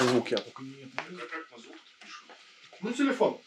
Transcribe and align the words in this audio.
Звук 0.00 0.30
я 0.30 0.38
только 0.38 0.62
не... 0.62 0.90
А 0.96 1.26
как 1.26 1.52
на 1.52 1.58
звук 1.58 1.76
пишем? 2.00 2.26
Ну, 2.80 2.92
телефон. 2.92 3.38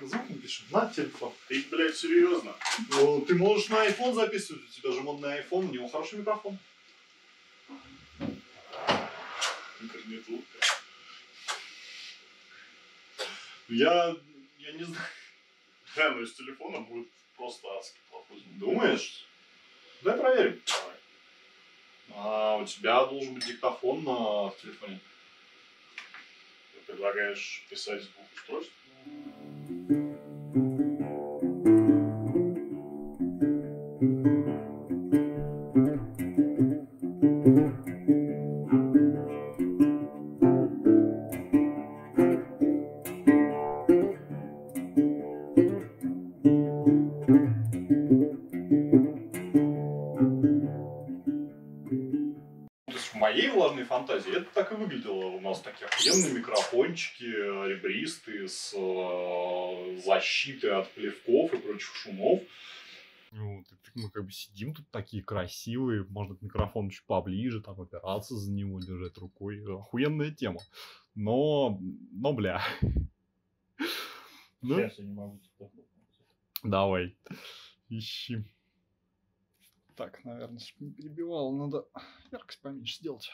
Звук 0.00 0.30
не 0.30 0.36
пиши. 0.36 0.62
На 0.70 0.88
телефон. 0.88 1.34
Ты, 1.48 1.62
блядь, 1.70 1.96
серьезно? 1.96 2.56
Ну, 2.88 3.20
ты 3.20 3.34
можешь 3.34 3.68
на 3.68 3.86
iPhone 3.86 4.14
записывать. 4.14 4.64
У 4.64 4.72
тебя 4.72 4.92
же 4.92 5.02
модный 5.02 5.40
iPhone, 5.40 5.68
у 5.68 5.72
него 5.72 5.88
хороший 5.88 6.18
микрофон. 6.18 6.58
Интернет 9.80 10.28
лучше. 10.28 10.46
Я... 13.68 14.16
Я 14.58 14.72
не 14.72 14.84
знаю. 14.84 15.06
Да, 15.94 16.10
но 16.12 16.22
из 16.22 16.32
телефона 16.32 16.80
будет 16.80 17.08
просто 17.36 17.68
адски 17.76 17.98
плохой 18.08 18.38
звук. 18.38 18.58
Думаешь? 18.58 19.26
Дай 20.00 20.16
проверим. 20.16 20.62
Давай. 20.66 20.96
А 22.14 22.56
у 22.56 22.64
тебя 22.64 23.04
должен 23.04 23.34
быть 23.34 23.44
диктофон 23.44 24.02
на 24.02 24.50
телефоне. 24.62 24.98
Ты 26.92 26.96
предлагаешь 26.96 27.64
писать 27.70 28.02
звук 28.02 28.26
устройств? 28.34 28.81
Нас 55.42 55.60
такие 55.60 55.86
охуенные 55.86 56.34
микрофончики, 56.34 57.24
э, 57.24 57.68
ребристые, 57.68 58.48
с 58.48 58.72
э, 58.74 60.00
защитой 60.04 60.72
от 60.72 60.90
плевков 60.92 61.52
и 61.52 61.58
прочих 61.58 61.94
шумов. 61.94 62.42
Ну, 63.32 63.64
мы 63.94 64.10
как 64.10 64.24
бы 64.26 64.32
сидим 64.32 64.74
тут 64.74 64.88
такие 64.90 65.22
красивые, 65.22 66.04
можно 66.04 66.36
к 66.36 66.42
микрофону 66.42 66.90
чуть 66.90 67.04
поближе, 67.04 67.62
там 67.62 67.80
опираться 67.80 68.36
за 68.36 68.50
него, 68.52 68.80
держать 68.80 69.16
рукой. 69.18 69.62
Охуенная 69.66 70.30
тема. 70.30 70.60
Но, 71.14 71.78
но, 72.12 72.32
бля. 72.32 72.62
Ну, 74.60 74.76
Сейчас 74.76 74.98
я 74.98 75.04
не 75.04 75.12
могу. 75.12 75.40
Давай. 76.62 77.16
Ищи. 77.88 78.44
Так, 79.96 80.24
наверное, 80.24 80.58
чтобы 80.58 80.86
не 80.86 80.92
перебивал, 80.92 81.52
надо 81.52 81.86
яркость 82.30 82.60
поменьше 82.60 82.96
сделать. 82.96 83.30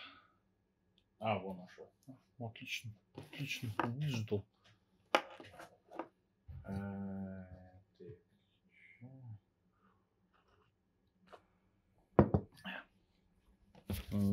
А, 1.20 1.38
вон 1.38 1.58
нашел. 1.58 1.90
Отлично. 2.38 2.92
Отлично. 3.14 3.74
Digital. 3.78 4.44
Э, 6.64 7.28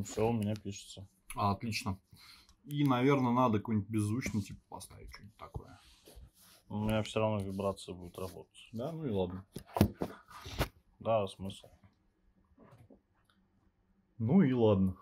Все, 0.05 0.27
у 0.27 0.33
меня 0.33 0.55
пишется. 0.55 1.07
А, 1.35 1.51
отлично. 1.51 1.99
И, 2.63 2.83
наверное, 2.85 3.33
надо 3.33 3.57
какой-нибудь 3.57 3.89
беззвучный 3.89 4.41
типа 4.41 4.61
поставить, 4.69 5.11
что-нибудь 5.11 5.37
такое. 5.37 5.79
У 6.69 6.77
меня 6.77 7.03
все 7.03 7.19
равно 7.19 7.39
вибрация 7.43 7.93
будет 7.93 8.17
работать. 8.17 8.69
Да, 8.71 8.91
ну 8.91 9.05
и 9.05 9.09
ладно. 9.09 9.45
Да, 10.99 11.27
смысл. 11.27 11.67
Ну 14.17 14.41
и 14.41 14.53
ладно. 14.53 14.95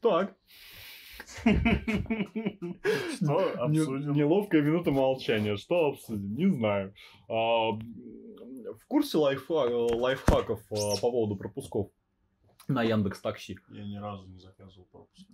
Так. 0.00 0.34
Что 3.16 3.38
обсудим? 3.62 4.12
Неловкая 4.12 4.62
минута 4.62 4.90
молчания. 4.90 5.56
Что 5.56 5.88
обсудим? 5.90 6.34
Не 6.34 6.46
знаю. 6.48 6.94
А, 7.28 7.72
в 7.72 8.86
курсе 8.88 9.18
лайфха- 9.18 9.94
лайфхаков 9.94 10.60
а, 10.70 10.96
по 11.00 11.10
поводу 11.10 11.36
пропусков 11.36 11.88
на 12.68 12.82
Яндекс 12.82 13.20
Такси? 13.20 13.58
Я 13.68 13.84
ни 13.84 13.96
разу 13.96 14.26
не 14.28 14.38
заказывал 14.38 14.86
пропуск. 14.90 15.26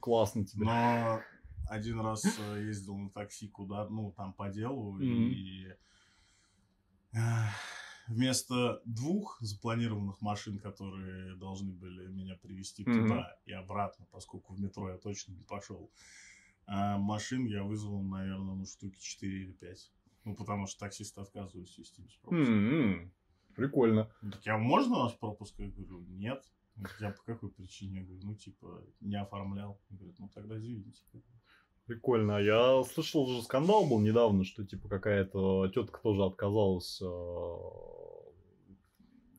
Классно 0.00 0.44
тебе. 0.46 0.64
Но 0.64 1.20
один 1.68 2.00
раз 2.00 2.24
э, 2.24 2.62
ездил 2.62 2.96
на 2.96 3.10
такси 3.10 3.48
куда, 3.48 3.88
ну, 3.88 4.12
там 4.16 4.32
по 4.32 4.48
делу, 4.48 4.98
и 5.00 5.66
э, 7.12 7.18
вместо 8.08 8.80
двух 8.84 9.38
запланированных 9.40 10.20
машин, 10.20 10.58
которые 10.58 11.34
должны 11.36 11.72
были 11.72 12.06
меня 12.08 12.36
привезти 12.36 12.82
Мгм. 12.84 13.08
туда 13.08 13.38
и 13.46 13.52
обратно, 13.52 14.06
поскольку 14.10 14.54
в 14.54 14.60
метро 14.60 14.90
я 14.90 14.98
точно 14.98 15.32
не 15.32 15.42
пошел, 15.44 15.90
а 16.66 16.98
машин 16.98 17.46
я 17.46 17.62
вызвал, 17.62 18.02
наверное, 18.02 18.54
ну, 18.54 18.66
штуки 18.66 18.98
4 19.00 19.42
или 19.42 19.52
5. 19.52 19.92
Ну, 20.24 20.34
потому 20.34 20.66
что 20.66 20.80
таксисты 20.80 21.20
отказываются 21.20 21.80
вести 21.80 22.02
без 22.02 22.14
пропуска. 22.16 22.52
М-м, 22.52 23.12
Прикольно. 23.54 24.10
Он 24.22 24.30
такие, 24.32 24.52
а 24.52 24.58
можно 24.58 24.96
у 24.96 25.02
нас 25.04 25.12
пропуск? 25.12 25.54
Я 25.58 25.68
говорю, 25.68 26.00
нет. 26.08 26.44
Я 27.00 27.10
по 27.12 27.22
какой 27.22 27.50
причине? 27.50 28.00
Я 28.00 28.04
говорю, 28.04 28.20
ну, 28.24 28.34
типа, 28.34 28.82
не 29.00 29.14
оформлял. 29.16 29.80
Он 29.90 29.96
говорит, 29.96 30.18
ну, 30.18 30.28
тогда 30.34 30.58
извините. 30.58 31.00
Прикольно. 31.86 32.36
А 32.38 32.40
Я 32.40 32.82
слышал 32.84 33.22
уже 33.22 33.42
скандал 33.44 33.86
был 33.86 34.00
недавно, 34.00 34.44
что 34.44 34.66
типа 34.66 34.88
какая-то 34.88 35.68
тетка 35.68 36.00
тоже 36.02 36.24
отказалась, 36.24 37.00
э, 37.00 37.06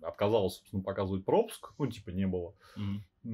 отказалась, 0.08 0.56
собственно, 0.56 0.84
показывать 0.84 1.26
пропуск. 1.26 1.74
Ну, 1.78 1.88
типа, 1.88 2.10
не 2.12 2.28
было. 2.28 2.54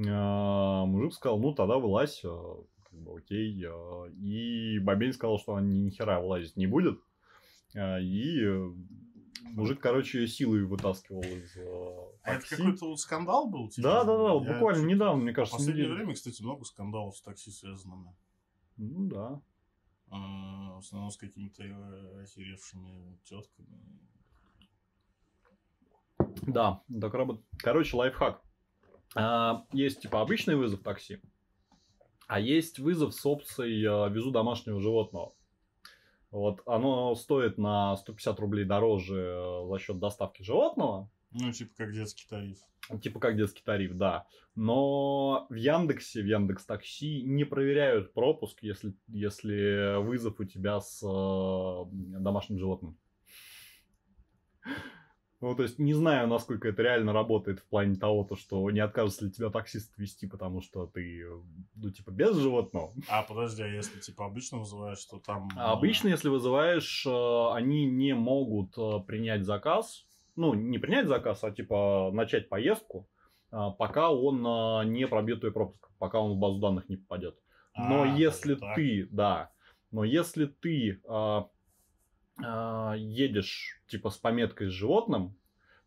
А, 0.08 0.86
мужик 0.86 1.14
сказал, 1.14 1.40
ну, 1.40 1.54
тогда 1.54 1.78
вылазь, 1.78 2.22
э, 2.24 2.56
как 2.90 3.00
бы, 3.00 3.18
окей. 3.18 3.64
э, 3.64 4.10
И 4.14 4.80
бабень 4.80 5.14
сказал, 5.14 5.38
что 5.40 5.56
она 5.56 5.68
ни 5.68 5.90
хера 5.90 6.20
вылазить 6.20 6.58
не 6.58 6.66
будет. 6.68 7.00
А, 7.76 8.00
И 8.00 8.40
э, 8.44 8.72
мужик, 9.52 9.80
короче, 9.80 10.22
ее 10.22 10.28
силой 10.28 10.64
вытаскивал 10.66 11.22
из 11.22 11.56
А 11.58 12.32
это 12.32 12.40
такси. 12.40 12.56
какой-то 12.56 12.88
вот 12.90 13.00
скандал 13.00 13.50
был? 13.50 13.70
типа? 13.70 13.88
Да, 13.88 14.04
да, 14.04 14.18
да, 14.18 14.34
вот 14.34 14.46
Я 14.46 14.54
буквально 14.54 14.86
недавно, 14.88 15.22
мне 15.24 15.32
В 15.32 15.36
кажется, 15.36 15.58
последнее 15.58 15.86
неделю. 15.86 15.98
время, 16.00 16.14
кстати, 16.16 16.42
много 16.42 16.66
скандалов 16.66 17.16
с 17.18 17.22
такси 17.22 17.52
связанными. 17.52 18.16
Ну 18.78 19.08
да. 19.08 19.42
А, 20.10 20.76
В 20.76 20.80
основном 20.80 21.12
с 21.12 21.18
какими-то 21.18 21.64
охеревшими 22.22 23.18
тетками. 23.24 23.68
Да, 26.18 26.82
так 27.02 27.14
работает. 27.14 27.46
Короче, 27.60 27.96
лайфхак. 27.98 28.42
А, 29.16 29.66
Есть 29.72 30.02
типа 30.02 30.22
обычный 30.22 30.56
вызов 30.56 30.82
такси, 30.82 31.22
а 32.28 32.40
есть 32.40 32.80
вызов 32.80 33.14
с 33.14 33.26
опцией 33.26 33.86
а, 33.86 34.08
«везу 34.10 34.32
домашнего 34.32 34.80
животного». 34.80 35.34
Вот 36.32 36.62
оно 36.66 37.14
стоит 37.14 37.60
на 37.60 37.96
150 37.96 38.40
рублей 38.40 38.66
дороже 38.66 39.20
э, 39.38 39.68
за 39.70 39.78
счет 39.78 40.00
доставки 40.00 40.42
животного, 40.42 41.12
Ну, 41.32 41.52
типа, 41.52 41.72
как 41.78 41.94
детский 41.94 42.26
тариф. 42.28 42.58
типа 43.04 43.20
как 43.20 43.38
детский 43.38 43.62
тариф, 43.64 43.94
да. 43.94 44.26
Но 44.56 45.46
в 45.52 45.54
Яндексе, 45.54 46.24
в 46.24 46.26
Яндекс 46.26 46.66
Такси 46.66 47.22
не 47.22 47.44
проверяют 47.44 48.14
пропуск, 48.16 48.64
если, 48.64 48.96
если 49.10 50.02
вызов 50.04 50.40
у 50.40 50.44
тебя 50.46 50.80
с 50.82 51.04
э, 51.04 51.86
домашним 52.20 52.58
животным. 52.58 52.98
Ну, 55.44 55.56
то 55.56 55.64
есть, 55.64 55.78
не 55.78 55.94
знаю, 55.94 56.30
насколько 56.30 56.70
это 56.70 56.84
реально 56.84 57.12
работает 57.12 57.60
в 57.60 57.66
плане 57.66 57.98
того, 57.98 58.24
то, 58.24 58.38
что 58.38 58.72
не 58.72 58.80
откажется 58.80 59.26
ли 59.26 59.32
тебя 59.32 59.50
таксист 59.50 59.92
вести, 59.98 60.26
потому 60.26 60.62
что 60.62 60.88
ты, 60.88 61.26
ну, 61.76 61.92
типа, 61.92 62.12
без 62.12 62.38
животного. 62.38 62.94
А, 63.10 63.24
подожди, 63.24 63.62
а 63.62 63.68
если, 63.68 64.00
типа, 64.00 64.26
обычно 64.26 64.60
вызываешь, 64.60 65.04
то 65.04 65.20
там... 65.20 65.50
А 65.58 65.74
обычно, 65.74 66.08
если 66.08 66.30
вызываешь, 66.30 67.06
э, 67.06 67.56
они 67.56 67.86
не 67.86 68.16
могут 68.16 68.78
э, 68.78 69.02
принять 69.06 69.44
заказ, 69.44 70.06
ну, 70.38 70.54
не 70.54 70.78
принять 70.78 71.10
заказ, 71.10 71.44
а, 71.44 71.52
типа, 71.52 72.12
начать 72.14 72.48
поездку, 72.48 73.10
э, 73.52 73.58
пока 73.78 74.12
он 74.12 74.48
э, 74.48 74.86
не 74.86 75.06
пробьет 75.10 75.42
твой 75.42 75.52
пропуск, 75.52 75.90
пока 76.00 76.22
он 76.22 76.38
в 76.38 76.38
базу 76.38 76.60
данных 76.60 76.88
не 76.88 76.96
попадет. 76.96 77.36
Но 77.76 78.04
А, 78.04 78.08
если 78.08 78.56
так. 78.56 78.76
ты, 78.76 79.10
да, 79.12 79.52
но 79.92 80.06
если 80.06 80.46
ты 80.46 81.02
а, 81.06 81.50
а, 82.38 82.94
едешь 82.96 83.82
типа 83.88 84.10
с 84.10 84.18
пометкой 84.18 84.68
с 84.68 84.72
животным, 84.72 85.36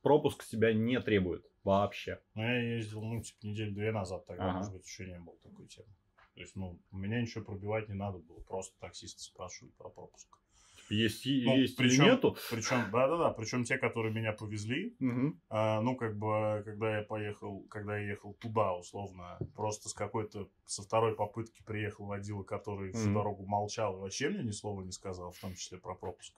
пропуск 0.02 0.44
тебя 0.44 0.72
не 0.72 1.00
требует 1.00 1.44
вообще. 1.64 2.20
Ну, 2.34 2.42
я 2.42 2.76
ездил, 2.76 3.02
ну, 3.02 3.22
типа, 3.22 3.38
неделю-две 3.46 3.92
назад, 3.92 4.26
тогда, 4.26 4.44
Ага. 4.44 4.58
может 4.58 4.72
быть, 4.72 4.86
еще 4.86 5.06
не 5.06 5.18
было 5.18 5.36
такой 5.42 5.66
темы. 5.66 5.88
То 6.34 6.40
есть, 6.40 6.54
ну, 6.54 6.78
меня 6.92 7.20
ничего 7.20 7.44
пробивать 7.44 7.88
не 7.88 7.94
надо 7.94 8.18
было, 8.18 8.38
просто 8.40 8.78
таксисты 8.78 9.22
спрашивают 9.22 9.74
про 9.76 9.88
пропуск. 9.88 10.28
Есть, 10.88 11.26
Ну, 11.26 11.56
есть 11.56 11.78
или 11.80 11.88
причем- 11.88 12.04
нету. 12.04 12.36
Причем, 12.50 12.90
да-да-да, 12.92 13.30
причем 13.30 13.64
те, 13.64 13.76
которые 13.76 14.14
меня 14.14 14.32
повезли, 14.32 14.94
Мгм. 15.00 15.40
А, 15.48 15.80
ну, 15.80 15.96
как 15.96 16.16
бы, 16.16 16.62
когда 16.64 16.98
я 16.98 17.02
поехал, 17.02 17.62
когда 17.68 17.98
я 17.98 18.10
ехал 18.10 18.34
туда, 18.34 18.72
условно, 18.74 19.38
просто 19.54 19.88
с 19.88 19.94
какой-то, 19.94 20.48
со 20.64 20.82
второй 20.82 21.14
попытки 21.16 21.62
приехал 21.64 22.06
водила, 22.06 22.42
который 22.44 22.92
всю 22.92 23.06
Мгм. 23.06 23.14
дорогу 23.14 23.46
молчал 23.46 23.96
и 23.96 24.00
вообще 24.00 24.28
мне 24.28 24.42
ни 24.44 24.52
слова 24.52 24.82
не 24.82 24.92
сказал, 24.92 25.32
в 25.32 25.38
том 25.40 25.54
числе 25.54 25.78
про 25.78 25.94
пропуск. 25.94 26.34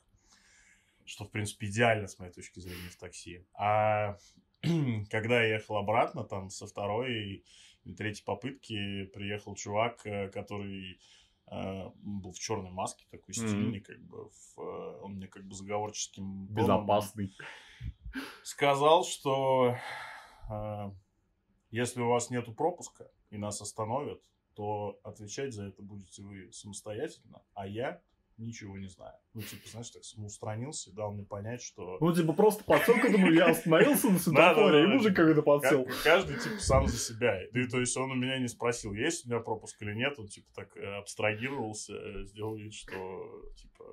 Что, 1.05 1.25
в 1.25 1.31
принципе, 1.31 1.67
идеально, 1.67 2.06
с 2.06 2.19
моей 2.19 2.33
точки 2.33 2.61
зрения, 2.61 2.89
в 2.91 2.97
такси. 2.97 3.45
А 3.55 4.17
когда 5.11 5.43
я 5.43 5.55
ехал 5.55 5.77
обратно, 5.77 6.25
там 6.25 6.50
со 6.50 6.67
второй 6.67 7.45
и 7.85 7.95
третьей 7.95 8.25
попытки 8.25 9.05
приехал 9.06 9.55
чувак, 9.55 10.00
э, 10.05 10.29
который 10.29 11.00
э, 11.50 11.91
был 12.03 12.33
в 12.33 12.39
черной 12.39 12.71
маске, 12.71 13.06
такой 13.11 13.35
стильный, 13.35 13.81
как 13.81 14.00
бы, 14.00 14.31
в, 14.31 14.61
э, 14.61 15.00
он 15.03 15.15
мне 15.15 15.29
как 15.29 15.45
бы 15.45 15.55
заговорческим 15.55 16.47
Безопасный. 16.47 17.35
сказал, 18.43 19.05
что 19.05 19.77
э, 20.50 20.91
если 21.71 22.00
у 22.00 22.09
вас 22.09 22.31
нету 22.31 22.53
пропуска 22.53 23.11
и 23.31 23.37
нас 23.37 23.61
остановят, 23.61 24.23
то 24.55 24.99
отвечать 25.05 25.55
за 25.55 25.67
это 25.67 25.83
будете 25.83 26.23
вы 26.23 26.53
самостоятельно, 26.53 27.43
а 27.55 27.67
я 27.67 28.00
ничего 28.38 28.79
не 28.79 28.88
знаю. 28.88 29.14
Ну, 29.35 29.43
типа, 29.43 29.69
знаешь, 29.69 29.90
так 29.90 30.05
самоустранился 30.05 30.90
и 30.90 30.94
дал 30.94 31.12
мне 31.12 31.25
понять, 31.25 31.62
что 31.62 31.99
Ну, 32.00 32.12
типа, 32.14 32.32
просто 32.32 32.64
подсел 32.64 32.94
к 32.94 33.05
этому, 33.05 33.31
я 33.31 33.50
остановился 33.50 34.11
на 34.11 34.19
светофоре, 34.19 34.85
и 34.85 34.87
мужик 34.87 35.14
какой-то 35.14 35.43
подсел. 35.43 35.85
Ка- 35.85 35.93
каждый, 36.05 36.38
типа, 36.38 36.61
сам 36.61 36.87
за 36.87 36.96
себя. 36.96 37.43
И, 37.44 37.67
то 37.67 37.81
есть, 37.81 37.96
он 37.96 38.11
у 38.11 38.14
меня 38.14 38.38
не 38.38 38.49
спросил, 38.49 38.93
есть 38.93 39.26
у 39.26 39.31
меня 39.31 39.40
пропуск 39.40 39.81
или 39.82 39.94
нет. 39.94 40.19
Он, 40.19 40.29
типа, 40.29 40.46
так 40.55 40.76
э, 40.76 40.85
абстрагировался, 40.99 41.94
э, 41.94 42.25
сделал 42.25 42.56
вид, 42.56 42.75
что, 42.75 42.93
типа, 43.56 43.85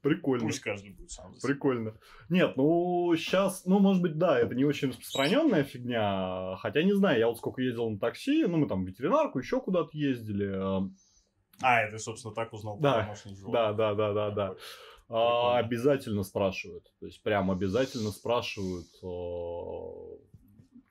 Прикольно. 0.00 0.46
пусть 0.46 0.60
каждый 0.60 0.90
будет 0.90 1.10
сам 1.10 1.32
за 1.34 1.40
себя. 1.40 1.48
Прикольно. 1.52 1.94
Нет, 2.28 2.56
ну 2.56 3.14
сейчас, 3.16 3.64
ну 3.64 3.78
может 3.80 4.02
быть, 4.02 4.16
да, 4.16 4.38
это 4.38 4.54
не 4.54 4.64
очень 4.64 4.88
распространенная 4.88 5.64
фигня. 5.64 6.56
Хотя 6.56 6.82
не 6.82 6.94
знаю, 6.94 7.18
я 7.18 7.26
вот 7.26 7.38
сколько 7.38 7.60
ездил 7.60 7.90
на 7.90 7.98
такси, 7.98 8.44
ну 8.46 8.58
мы 8.58 8.68
там 8.68 8.84
в 8.84 8.86
ветеринарку, 8.86 9.38
еще 9.38 9.60
куда-то 9.60 9.90
ездили. 9.92 10.46
А, 11.62 11.80
это, 11.80 11.98
собственно, 11.98 12.34
так 12.34 12.52
узнал 12.52 12.78
Да. 12.78 12.92
про 12.94 13.02
домашних 13.04 13.36
животных. 13.36 13.52
Да, 13.52 13.72
да, 13.72 13.94
да, 13.94 14.12
да, 14.12 14.30
да. 14.30 14.56
А, 15.08 15.52
Прикольно. 15.52 15.58
обязательно 15.58 16.22
спрашивают. 16.24 16.92
То 17.00 17.06
есть 17.06 17.22
прям 17.22 17.50
обязательно 17.50 18.10
спрашивают, 18.10 18.88
э, 19.02 20.18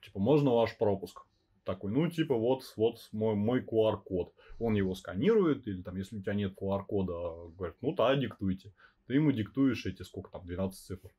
типа, 0.04 0.18
можно 0.18 0.50
ваш 0.54 0.76
пропуск? 0.78 1.22
Такой, 1.64 1.90
ну, 1.92 2.08
типа, 2.08 2.34
вот, 2.34 2.62
вот 2.76 3.08
мой, 3.12 3.34
мой 3.34 3.60
QR-код. 3.60 4.32
Он 4.60 4.74
его 4.74 4.94
сканирует, 4.94 5.66
или 5.66 5.82
там, 5.82 5.96
если 5.96 6.16
у 6.16 6.22
тебя 6.22 6.34
нет 6.34 6.54
QR-кода, 6.56 7.50
говорит, 7.56 7.76
ну, 7.80 7.92
да, 7.94 8.14
диктуйте. 8.16 8.72
Ты 9.06 9.14
ему 9.14 9.32
диктуешь 9.32 9.84
эти, 9.86 10.02
сколько 10.02 10.30
там, 10.30 10.46
12 10.46 10.78
цифр. 10.80 11.10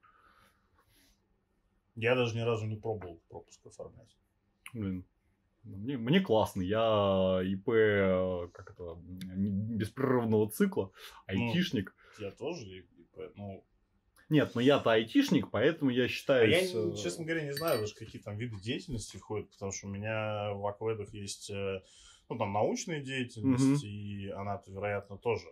Я 1.96 2.16
даже 2.16 2.36
ни 2.36 2.42
разу 2.42 2.66
не 2.66 2.76
пробовал 2.76 3.20
пропуск 3.30 3.66
оформлять. 3.66 4.16
Блин, 4.74 5.06
мне, 5.76 5.98
мне 5.98 6.20
классно. 6.22 6.62
Я 6.62 7.42
ИП, 7.44 7.70
э, 7.70 8.48
как 8.54 8.72
это, 8.72 8.96
беспрерывного 8.98 10.50
цикла, 10.50 10.92
Ну, 11.28 11.48
айтишник. 11.50 11.96
Я 12.20 12.32
тоже, 12.32 12.66
и- 12.66 12.80
и 12.80 13.04
по- 13.14 13.32
ну... 13.36 13.64
Нет, 14.30 14.56
но 14.56 14.62
я-то 14.62 14.92
айтишник, 14.92 15.50
поэтому 15.52 15.90
я 15.92 16.04
А 16.04 16.08
считаю... 16.08 16.50
я, 16.50 16.62
не- 16.62 16.98
честно 16.98 17.24
говоря, 17.26 17.44
не 17.46 17.54
знаю 17.54 17.80
даже, 17.80 17.96
какие 17.96 18.22
там 18.22 18.38
виды 18.38 18.60
деятельности 18.60 19.18
входят, 19.18 19.50
потому 19.52 19.72
что 19.72 19.88
у 19.88 19.90
меня 19.92 20.52
в 20.54 20.66
Акведах 20.68 21.14
есть, 21.14 21.50
э, 21.50 21.82
ну, 22.30 22.38
там, 22.38 22.52
научная 22.52 23.02
деятельность, 23.02 23.84
и 23.86 24.28
она-то, 24.30 24.70
вероятно, 24.72 25.18
тоже. 25.18 25.48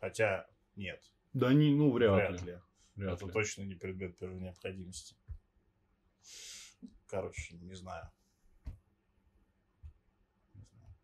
Хотя, 0.00 0.48
нет, 0.74 1.00
Да 1.32 1.52
не, 1.52 1.74
ну, 1.74 1.92
вряд, 1.92 2.16
вряд 2.16 2.42
ли. 2.42 2.52
ли. 2.52 2.58
Вряд 2.96 3.16
Это 3.18 3.26
ли. 3.26 3.32
точно 3.32 3.62
не 3.62 3.74
предмет 3.74 4.16
первой 4.18 4.40
необходимости. 4.40 5.14
Короче, 7.06 7.54
не 7.58 7.74
знаю. 7.74 8.10
Не 10.56 10.64
знаю. 10.64 10.94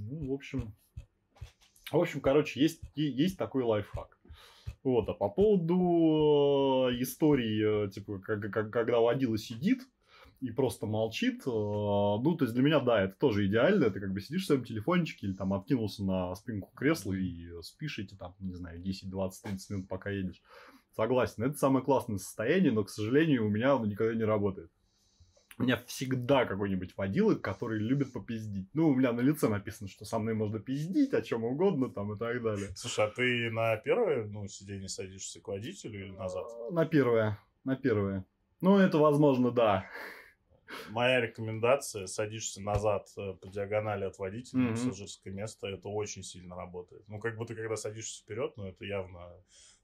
Ну, 0.00 0.30
в 0.30 0.32
общем... 0.32 0.74
В 1.92 1.96
общем, 1.96 2.20
короче, 2.20 2.60
есть, 2.60 2.80
есть 2.94 3.36
такой 3.36 3.64
лайфхак. 3.64 4.16
Вот, 4.82 5.08
а 5.08 5.12
по 5.12 5.28
поводу 5.28 6.88
э, 6.90 7.02
истории, 7.02 7.86
э, 7.86 7.90
типа, 7.90 8.18
как, 8.20 8.40
как- 8.50 8.70
когда 8.70 9.00
водила 9.00 9.36
сидит 9.36 9.82
и 10.40 10.50
просто 10.50 10.86
молчит, 10.86 11.42
э, 11.46 11.50
ну, 11.50 12.34
то 12.36 12.44
есть 12.44 12.54
для 12.54 12.62
меня, 12.62 12.80
да, 12.80 13.02
это 13.02 13.14
тоже 13.18 13.46
идеально, 13.46 13.90
ты 13.90 14.00
как 14.00 14.12
бы 14.12 14.20
сидишь 14.20 14.44
в 14.44 14.46
своем 14.46 14.64
телефончике 14.64 15.26
или 15.26 15.34
там 15.34 15.52
откинулся 15.52 16.02
на 16.04 16.34
спинку 16.34 16.70
кресла 16.74 17.12
и 17.12 17.60
спишь 17.62 17.98
эти 17.98 18.14
там, 18.14 18.34
не 18.38 18.54
знаю, 18.54 18.80
10, 18.80 19.10
20, 19.10 19.42
30 19.42 19.70
минут, 19.70 19.88
пока 19.88 20.10
едешь. 20.10 20.40
Согласен, 20.96 21.42
это 21.42 21.58
самое 21.58 21.84
классное 21.84 22.16
состояние, 22.18 22.72
но, 22.72 22.84
к 22.84 22.90
сожалению, 22.90 23.46
у 23.46 23.50
меня 23.50 23.74
оно 23.74 23.84
никогда 23.84 24.14
не 24.14 24.24
работает. 24.24 24.70
У 25.60 25.62
меня 25.62 25.76
всегда 25.86 26.46
какой-нибудь 26.46 26.96
водила, 26.96 27.34
который 27.34 27.78
любит 27.80 28.14
попиздить. 28.14 28.66
Ну, 28.72 28.88
у 28.88 28.94
меня 28.94 29.12
на 29.12 29.20
лице 29.20 29.46
написано, 29.46 29.90
что 29.90 30.06
со 30.06 30.18
мной 30.18 30.32
можно 30.32 30.58
пиздить, 30.58 31.12
о 31.12 31.20
чем 31.20 31.44
угодно 31.44 31.90
там 31.90 32.14
и 32.14 32.18
так 32.18 32.42
далее. 32.42 32.70
Слушай, 32.74 33.04
а 33.04 33.10
ты 33.10 33.50
на 33.50 33.76
первое 33.76 34.24
ну, 34.24 34.48
сиденье 34.48 34.88
садишься 34.88 35.38
к 35.38 35.48
водителю 35.48 36.06
или 36.06 36.12
назад? 36.12 36.46
На 36.70 36.86
первое, 36.86 37.38
на 37.64 37.76
первое. 37.76 38.24
Ну, 38.62 38.78
это 38.78 38.96
возможно, 38.96 39.50
да. 39.50 39.84
Моя 40.88 41.20
рекомендация, 41.20 42.06
садишься 42.06 42.62
назад 42.62 43.08
э, 43.18 43.34
по 43.34 43.46
диагонали 43.48 44.04
от 44.04 44.18
водителя 44.18 44.60
Мгм. 44.60 44.72
пассажирское 44.72 45.30
место, 45.30 45.66
это 45.66 45.88
очень 45.88 46.22
сильно 46.22 46.56
работает. 46.56 47.02
Ну, 47.06 47.18
как 47.18 47.36
ты 47.46 47.54
когда 47.54 47.76
садишься 47.76 48.22
вперед, 48.22 48.54
ну, 48.56 48.66
это 48.66 48.86
явно 48.86 49.30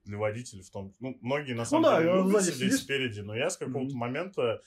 для 0.04 0.16
водителя 0.16 0.62
в 0.62 0.70
том... 0.70 0.94
Ну, 1.00 1.18
многие 1.20 1.52
на 1.52 1.66
самом 1.66 1.82
да, 1.82 2.00
деле 2.00 2.14
любят 2.14 2.30
сзади 2.30 2.44
сидеть 2.44 2.72
сидишь. 2.72 2.80
спереди, 2.80 3.20
но 3.20 3.36
я 3.36 3.50
с 3.50 3.58
какого-то 3.58 3.90
Мгм. 3.90 3.98
момента 3.98 4.62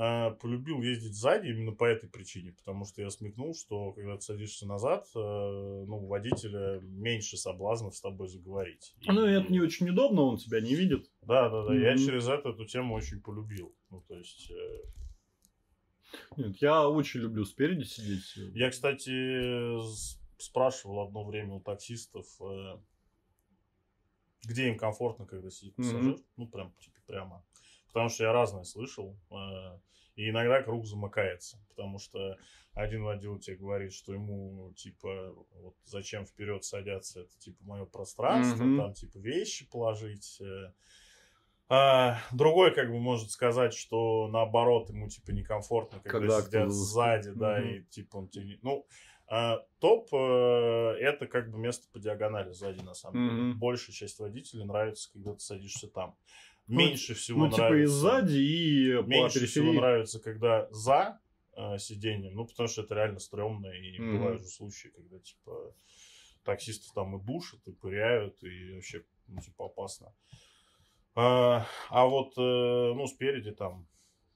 э, 0.00 0.30
полюбил 0.40 0.80
ездить 0.80 1.14
сзади 1.14 1.48
именно 1.48 1.72
по 1.72 1.84
этой 1.84 2.08
причине, 2.08 2.52
потому 2.52 2.84
что 2.84 3.02
я 3.02 3.10
смекнул, 3.10 3.54
что 3.54 3.92
когда 3.92 4.14
ты 4.16 4.20
садишься 4.22 4.64
назад, 4.66 5.06
э, 5.14 5.18
ну, 5.18 6.04
у 6.04 6.06
водителя 6.06 6.78
меньше 6.80 7.36
соблазнов 7.36 7.96
с 7.96 8.00
тобой 8.00 8.28
заговорить. 8.28 8.94
Ну, 9.06 9.26
И- 9.26 9.32
это 9.32 9.50
не 9.52 9.60
очень 9.60 9.88
удобно, 9.90 10.22
он 10.22 10.36
тебя 10.38 10.60
не 10.60 10.74
видит. 10.74 11.10
Да, 11.22 11.48
да, 11.48 11.64
да. 11.64 11.74
Я 11.74 11.94
Мгм. 11.94 11.98
через 12.06 12.28
это 12.28 12.50
эту 12.50 12.64
тему 12.64 12.94
очень 12.94 13.20
полюбил. 13.20 13.74
Ну, 13.90 14.00
то 14.06 14.14
есть, 14.16 14.50
э, 14.50 14.80
Нет, 16.36 16.56
я 16.62 16.88
очень 16.88 17.20
люблю 17.20 17.44
спереди 17.44 17.82
сидеть. 17.84 18.34
я, 18.56 18.70
кстати, 18.70 19.76
спрашивал 20.40 21.00
одно 21.00 21.24
время 21.24 21.54
у 21.54 21.60
таксистов, 21.60 22.26
э, 22.40 22.78
где 24.44 24.68
им 24.68 24.78
комфортно, 24.78 25.26
когда 25.26 25.50
сидит 25.50 25.74
пассажир. 25.74 26.16
Ну, 26.36 26.46
прям, 26.46 26.72
типа, 26.80 26.96
прямо. 27.06 27.44
Потому 27.88 28.08
что 28.08 28.24
я 28.24 28.32
разное 28.32 28.64
слышал. 28.64 29.16
э, 29.30 29.78
и 30.16 30.30
иногда 30.30 30.62
круг 30.62 30.84
замыкается. 30.84 31.58
Потому 31.68 31.98
что 31.98 32.36
один 32.74 33.04
водил 33.04 33.38
тебе 33.38 33.56
говорит, 33.56 33.92
что 33.92 34.12
ему, 34.12 34.72
типа, 34.74 35.32
вот 35.60 35.74
зачем 35.84 36.26
вперед 36.26 36.64
садятся, 36.64 37.20
это, 37.20 37.38
типа, 37.38 37.62
мое 37.64 37.84
пространство, 37.84 38.64
Мгм. 38.64 38.76
там, 38.76 38.94
типа, 38.94 39.18
вещи 39.18 39.68
положить. 39.68 40.40
э. 40.40 40.72
А, 41.70 42.18
другой, 42.32 42.74
как 42.74 42.88
бы, 42.90 42.98
может 42.98 43.30
сказать, 43.30 43.74
что 43.74 44.26
наоборот, 44.28 44.88
ему, 44.88 45.08
типа, 45.08 45.32
некомфортно, 45.32 46.00
когда, 46.00 46.18
Когда 46.18 46.42
сидят 46.42 46.70
сзади, 46.70 47.30
да, 47.32 47.60
Мгм. 47.60 47.68
и, 47.68 47.82
типа, 47.84 48.16
он 48.16 48.28
тебе... 48.28 48.58
Ну, 48.62 48.86
а, 49.30 49.58
топ 49.78 50.08
э, 50.14 50.96
это 51.00 51.26
как 51.26 51.50
бы 51.50 51.58
место 51.58 51.86
по 51.92 51.98
диагонали 51.98 52.52
сзади, 52.52 52.82
на 52.82 52.94
самом 52.94 53.22
деле. 53.22 53.42
Мгм. 53.42 53.58
Большая 53.58 53.94
часть 53.94 54.18
водителей 54.18 54.64
нравится, 54.64 55.12
когда 55.12 55.34
ты 55.34 55.40
садишься 55.40 55.88
там. 55.88 56.16
Ну, 56.68 56.80
Меньше 56.80 57.14
всего 57.14 57.46
Ну, 57.46 57.50
типа 57.50 57.62
и 57.62 57.66
нравится... 57.66 57.92
сзади, 57.94 58.36
и 58.36 58.96
по 59.02 59.06
Меньше 59.06 59.46
всего 59.46 59.72
нравится, 59.72 60.20
когда 60.20 60.68
за 60.70 61.18
э, 61.56 61.78
сиденьем, 61.78 62.34
ну, 62.34 62.46
потому 62.46 62.68
что 62.68 62.82
это 62.82 62.94
реально 62.94 63.18
стрёмно, 63.20 63.68
и 63.68 63.98
Мгм. 63.98 64.18
бывают 64.18 64.42
же 64.42 64.48
случаи, 64.48 64.88
когда, 64.88 65.18
типа, 65.18 65.74
таксистов 66.44 66.92
там 66.92 67.16
и 67.16 67.24
душат, 67.24 67.66
и 67.66 67.72
пыряют, 67.72 68.42
и 68.44 68.74
вообще, 68.74 69.02
ну, 69.28 69.40
типа, 69.40 69.66
опасно. 69.66 70.14
А, 71.14 71.66
а 71.88 72.04
вот, 72.06 72.34
э, 72.36 72.40
ну, 72.94 73.06
спереди 73.06 73.52
там, 73.52 73.86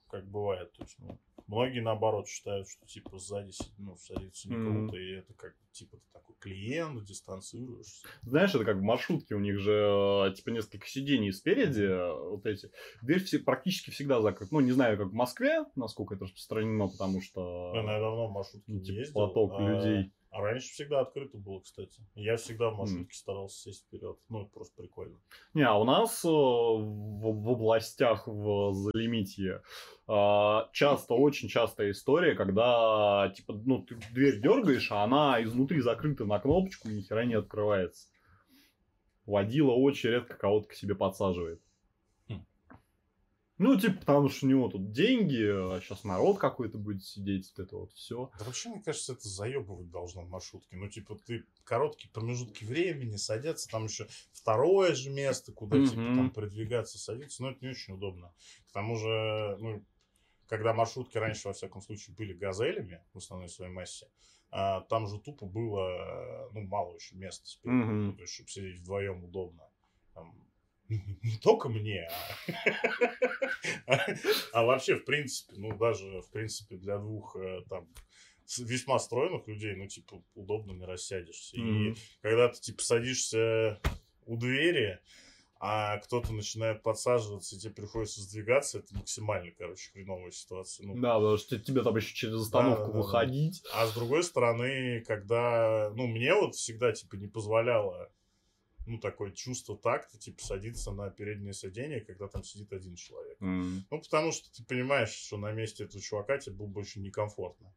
как 0.09 0.27
бывает, 0.27 0.73
то 0.73 0.83
есть, 0.85 0.99
ну, 0.99 1.19
многие, 1.47 1.81
наоборот, 1.81 2.29
считают, 2.29 2.69
что, 2.69 2.87
типа, 2.87 3.19
сзади, 3.19 3.53
ну, 3.79 3.97
садиться 3.97 4.49
не 4.49 4.55
круто, 4.55 4.97
и 4.97 5.13
это 5.13 5.33
как, 5.35 5.55
типа, 5.73 5.97
ты 5.97 6.03
такой 6.13 6.37
клиент, 6.39 7.05
дистанцируешься. 7.05 8.07
Знаешь, 8.23 8.55
это 8.55 8.65
как 8.65 8.77
в 8.77 8.83
маршрутке, 8.83 9.35
у 9.35 9.41
них 9.41 9.59
же 9.59 9.73
э, 9.73 10.35
типа 10.35 10.51
несколько 10.51 10.87
сидений 10.87 11.33
спереди, 11.33 11.83
э, 11.83 12.31
вот 12.31 12.47
эти. 12.47 12.71
Дверь 13.03 13.23
все, 13.23 13.39
практически 13.39 13.91
всегда 13.91 14.21
закрыта. 14.21 14.53
Ну, 14.55 14.61
не 14.61 14.73
знаю, 14.73 14.99
как 14.99 15.09
в 15.09 15.15
Москве, 15.15 15.65
насколько 15.77 16.15
это 16.15 16.25
распространено, 16.25 16.89
потому 16.89 17.21
что 17.23 17.73
Я, 17.75 17.83
наверное, 17.83 18.01
давно 18.01 18.29
в 18.29 18.33
маршрутке 18.33 18.73
ну, 18.73 18.81
типа, 18.81 18.99
ездил. 18.99 19.15
поток 19.15 19.53
а- 19.55 19.61
людей. 19.63 20.13
А 20.33 20.41
раньше 20.41 20.73
всегда 20.73 21.01
открыто 21.01 21.37
было, 21.37 21.61
кстати. 21.61 22.01
Я 22.15 22.39
всегда 22.39 22.71
в 22.71 22.79
маршрутке 22.79 23.15
старался 23.15 23.65
сесть 23.65 23.85
вперед. 23.85 24.17
Ну, 24.31 24.41
это 24.41 24.51
просто 24.51 24.75
прикольно. 24.81 25.21
Не, 25.53 25.63
а 25.63 25.75
у 25.75 25.85
нас 25.85 26.25
э, 26.25 26.29
в, 26.29 27.21
в 27.21 27.51
областях 27.51 28.27
в 28.27 28.73
Залимитье 28.73 29.63
э, 30.09 30.59
часто, 30.73 31.13
очень 31.13 31.51
частая 31.51 31.91
история, 31.91 32.35
когда 32.35 33.31
типа, 33.37 33.53
ну, 33.53 33.83
ты 33.83 33.97
дверь 34.15 34.41
дергаешь, 34.41 34.91
а 34.91 35.05
она 35.05 35.43
изнутри 35.43 35.83
закрыта 35.83 36.25
на 36.25 36.39
кнопочку 36.39 36.89
и 36.89 36.95
ни 36.95 37.03
хера 37.03 37.27
не 37.27 37.35
открывается. 37.35 38.09
Водила 39.27 39.73
очень 39.73 40.11
редко 40.11 40.35
кого-то 40.35 40.69
к 40.69 40.73
себе 40.73 40.95
подсаживает. 40.95 41.61
Ну, 43.63 43.79
типа, 43.79 44.01
потому 44.01 44.29
что 44.29 44.47
у 44.47 44.49
него 44.49 44.69
тут 44.69 44.91
деньги, 44.91 45.37
сейчас 45.81 46.03
народ 46.03 46.39
какой-то 46.39 46.79
будет 46.79 47.05
сидеть, 47.05 47.53
вот 47.55 47.65
это 47.65 47.77
вот 47.77 47.93
все. 47.93 48.29
Да 48.37 48.45
вообще, 48.45 48.71
мне 48.71 48.83
кажется, 48.83 49.13
это 49.13 49.29
заебывать 49.29 49.89
должно 49.89 50.23
в 50.23 50.29
маршрутке. 50.29 50.77
Ну, 50.77 50.89
типа, 50.89 51.17
ты 51.27 51.45
короткие 51.63 52.11
промежутки 52.11 52.65
времени 52.65 53.15
садятся, 53.15 53.69
там 53.69 53.85
еще 53.85 54.09
второе 54.33 54.97
же 54.97 55.11
место, 55.11 55.53
куда, 55.53 55.79
типа, 55.79 56.01
Мгм. 56.01 56.17
там 56.17 56.31
продвигаться, 56.33 56.99
садиться. 56.99 57.43
Но 57.43 57.51
это 57.53 57.65
не 57.65 57.71
очень 57.71 57.95
удобно. 57.95 58.35
К 58.69 58.73
тому 58.73 58.97
же, 58.97 59.57
ну, 59.61 59.85
когда 60.49 60.75
маршрутки 60.75 61.17
раньше, 61.19 61.47
во 61.47 61.55
всяком 61.55 61.83
случае, 61.83 62.17
были 62.17 62.33
газелями 62.33 63.01
в 63.15 63.19
основной 63.19 63.49
своей 63.49 63.71
массе, 63.71 64.09
а, 64.51 64.81
там 64.81 65.07
же 65.07 65.21
тупо 65.21 65.47
было, 65.47 66.51
ну, 66.53 66.63
мало 66.63 66.91
очень 66.91 67.17
места 67.17 67.47
спереди, 67.47 67.77
ну, 68.07 68.13
то 68.13 68.23
есть, 68.23 68.35
чтобы 68.35 68.51
сидеть 68.51 68.81
вдвоем 68.81 69.23
удобно. 69.25 69.63
Там, 70.15 70.35
не 71.23 71.39
только 71.39 71.69
мне, 71.69 72.09
а, 73.87 73.97
а 74.53 74.65
вообще, 74.65 74.97
в 74.97 75.05
принципе, 75.05 75.55
ну, 75.57 75.77
даже, 75.77 76.23
в 76.23 76.31
принципе, 76.31 76.77
для 76.77 76.99
двух 76.99 77.37
э, 77.37 77.63
там 77.69 77.89
весьма 78.59 78.99
стройных 78.99 79.47
людей, 79.49 79.75
ну, 79.77 79.87
типа, 79.87 80.23
удобно 80.35 80.73
не 80.73 80.85
рассядешься. 80.85 81.57
И 81.57 81.61
Мгм. 81.61 81.97
когда 82.21 82.49
ты, 82.49 82.61
типа, 82.61 82.83
садишься 82.83 83.81
у 84.27 84.37
двери, 84.37 85.01
а 85.65 85.99
кто-то 85.99 86.33
начинает 86.33 86.83
подсаживаться, 86.83 87.55
и 87.55 87.59
тебе 87.59 87.73
приходится 87.73 88.21
сдвигаться, 88.21 88.81
это 88.81 88.97
максимально, 88.97 89.53
короче, 89.53 89.93
хреновая 89.93 90.33
ситуация. 90.33 90.87
Ну, 90.87 91.01
Да, 91.01 91.15
потому 91.15 91.37
что 91.37 91.59
тебе 91.59 91.83
там 91.83 91.97
еще 91.97 92.15
через 92.15 92.35
остановку 92.35 92.87
Да-да-да. 92.87 92.99
выходить. 92.99 93.63
а 93.73 93.87
с 93.87 93.95
другой 93.95 94.25
стороны, 94.25 95.05
когда, 95.07 95.93
ну, 95.95 96.09
мне 96.09 96.35
вот 96.35 96.57
всегда, 96.57 96.93
типа, 96.93 97.15
не 97.15 97.29
позволяло, 97.29 98.11
ну, 98.87 98.99
такое 98.99 99.31
чувство 99.31 99.77
такта, 99.77 100.19
типа, 100.19 100.43
садиться 100.43 100.93
на 100.93 101.11
переднее 101.11 101.53
сиденье, 101.53 102.01
когда 102.01 102.29
там 102.29 102.43
сидит 102.43 102.73
один 102.73 102.97
человек. 102.97 103.41
М. 103.41 103.85
Ну, 103.91 104.01
потому 104.01 104.33
что 104.33 104.53
ты 104.53 104.65
понимаешь, 104.65 105.11
что 105.11 105.37
на 105.37 105.53
месте 105.53 105.85
этого 105.85 106.03
чувака 106.03 106.39
тебе 106.39 106.57
было 106.57 106.67
бы 106.67 106.81
очень 106.81 107.03
некомфортно. 107.03 107.73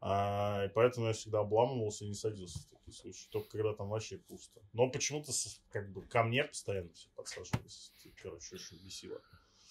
А, 0.00 0.64
и 0.66 0.68
поэтому 0.68 1.06
я 1.06 1.12
всегда 1.12 1.40
обламывался 1.40 2.04
и 2.04 2.08
не 2.08 2.14
садился 2.14 2.58
в 2.58 2.66
такие 2.66 2.92
случаи. 2.92 3.28
Только 3.30 3.50
когда 3.50 3.72
там 3.72 3.88
вообще 3.88 4.18
пусто. 4.18 4.60
Но 4.72 4.90
почему-то 4.90 5.32
как 5.70 5.92
бы 5.92 6.02
ко 6.02 6.24
мне 6.24 6.42
постоянно 6.44 6.92
все 6.92 7.08
подсаживались. 7.14 7.92
Короче, 8.20 8.56
очень 8.56 8.84
бесило. 8.84 9.20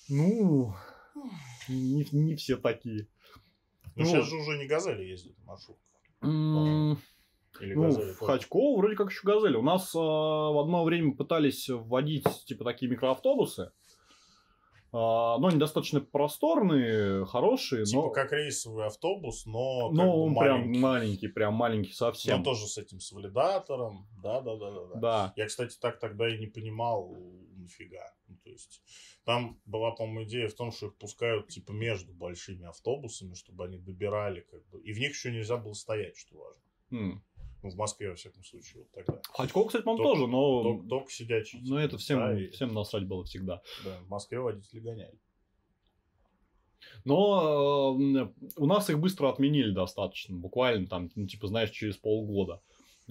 Ну, 0.08 0.74
не, 1.68 2.08
не 2.12 2.36
все 2.36 2.56
такие. 2.56 3.08
Ну, 3.96 4.04
Ну, 4.04 4.06
сейчас 4.06 4.26
же 4.26 4.36
уже 4.38 4.58
не 4.58 4.68
газели 4.68 5.04
ездят 5.04 5.38
на 5.40 5.44
маршрутках. 5.44 5.86
Или 7.62 7.74
Ну, 7.74 7.84
газели 7.84 8.14
в. 8.14 8.20
Ходьково 8.20 8.78
вроде 8.78 8.96
как 8.96 9.12
еще 9.12 9.22
газели. 9.24 9.56
У 9.56 9.62
нас 9.62 9.94
э, 9.94 9.98
в 9.98 10.60
одно 10.62 10.84
время 10.84 11.16
пытались 11.16 11.70
вводить 11.70 12.28
типа 12.46 12.64
такие 12.64 12.92
микроавтобусы. 12.92 13.72
А, 14.94 15.38
но 15.38 15.48
они 15.48 15.58
достаточно 15.58 16.02
просторные, 16.02 17.26
хорошие, 17.26 17.86
Типа 17.86 18.02
но, 18.02 18.10
как 18.10 18.34
рейсовый 18.34 18.88
автобус, 18.88 19.46
но 19.46 19.90
бы 19.90 20.02
он 20.02 20.36
прям 20.36 20.70
маленький. 20.82 21.30
прям 21.30 21.54
маленький 21.54 21.94
совсем. 21.94 22.40
Но 22.40 22.44
тоже 22.44 22.68
с 22.68 22.78
этим 22.78 23.00
с 23.00 23.14
валидатором. 23.14 24.10
Да, 24.22 24.42
да, 24.42 24.58
да, 24.58 24.72
да, 24.72 24.86
да. 24.88 25.00
Да. 25.00 25.34
Я, 25.38 25.46
кстати, 25.48 25.78
так 25.80 26.00
тогда 26.00 26.28
и 26.28 26.38
не 26.38 26.48
понимал, 26.48 27.16
нафига. 27.56 28.14
Ну, 28.28 28.36
то 28.44 28.50
есть, 28.50 28.82
там 29.24 29.62
была, 29.66 29.92
по-моему, 29.92 30.24
идея 30.26 30.50
в 30.50 30.56
том, 30.56 30.74
что 30.74 30.88
их 30.88 30.98
пускают, 30.98 31.48
типа, 31.48 31.72
между 31.72 32.12
большими 32.12 32.66
автобусами, 32.66 33.34
чтобы 33.34 33.64
они 33.64 33.78
добирали, 33.78 34.42
как 34.42 34.68
бы. 34.68 34.82
И 34.82 34.92
в 34.92 35.00
них 35.00 35.12
еще 35.12 35.32
нельзя 35.32 35.56
было 35.56 35.74
стоять, 35.74 36.18
что 36.18 36.38
важно. 36.38 36.62
М. 36.92 37.24
Ну, 37.64 37.70
в 37.70 37.76
Москве, 37.76 38.10
во 38.10 38.16
всяком 38.16 38.44
случае, 38.44 38.82
вот 38.84 38.92
тогда. 38.92 39.22
В 39.24 39.28
Ходьково, 39.38 39.68
кстати, 39.68 39.84
по-моему, 39.84 40.04
тоже, 40.04 40.28
но, 40.28 40.64
Только, 40.64 40.88
только 40.88 41.12
сидячие. 41.12 41.62
но 41.64 41.80
это 41.80 41.98
всем, 41.98 42.20
Да, 42.20 42.40
и- 42.40 42.50
всем 42.50 42.74
насрать 42.74 43.06
было 43.06 43.24
всегда. 43.24 43.62
Да, 43.86 44.00
в 44.06 44.10
Москве 44.10 44.40
водители 44.40 44.80
гоняли. 44.80 45.20
Но 47.06 47.96
э, 48.00 48.28
у 48.58 48.66
нас 48.66 48.90
их 48.90 49.00
быстро 49.00 49.30
отменили 49.30 49.72
достаточно, 49.72 50.36
буквально 50.36 50.88
там, 50.88 51.12
ну, 51.16 51.28
типа, 51.28 51.48
знаешь, 51.48 51.70
через 51.70 51.98
полгода. 51.98 52.62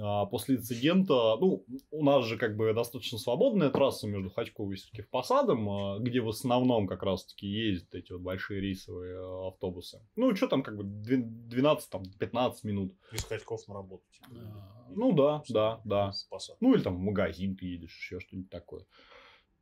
А, 0.01 0.27
После 0.27 0.57
инцидента, 0.57 1.37
ну, 1.41 1.65
у 1.91 2.05
нас 2.05 2.25
же 2.25 2.39
как 2.39 2.57
бы 2.57 2.73
достаточно 2.73 3.19
свободная 3.19 3.71
трасса 3.71 4.07
между 4.07 4.31
Ходьково 4.31 4.73
и 4.73 4.77
Сергиев 4.77 5.09
Посадом, 5.11 5.69
а, 5.69 5.99
где 5.99 6.21
в 6.21 6.29
основном 6.29 6.87
как 6.87 7.03
раз-таки 7.03 7.47
ездят 7.47 7.95
эти 7.95 8.13
вот 8.13 8.23
большие 8.23 8.61
рейсовые 8.61 9.17
э, 9.17 9.49
автобусы. 9.49 10.01
Ну, 10.17 10.35
что 10.35 10.49
там, 10.49 10.63
как 10.63 10.77
бы 10.77 10.85
12-15 10.85 12.53
минут. 12.63 12.95
Из 13.13 13.25
Ходьков 13.25 13.67
на 13.69 13.75
работу. 13.75 14.05
Типа, 14.11 14.29
А, 14.33 14.87
ну 14.91 15.13
да, 15.13 15.43
да, 15.49 15.81
да. 15.85 16.13
с 16.13 16.25
посадки. 16.25 16.63
Ну, 16.63 16.75
или 16.75 16.83
там 16.83 16.97
в 16.97 17.01
магазин 17.01 17.57
ты 17.57 17.67
едешь, 17.67 17.97
еще 17.97 18.21
что-нибудь 18.21 18.51
такое. 18.51 18.87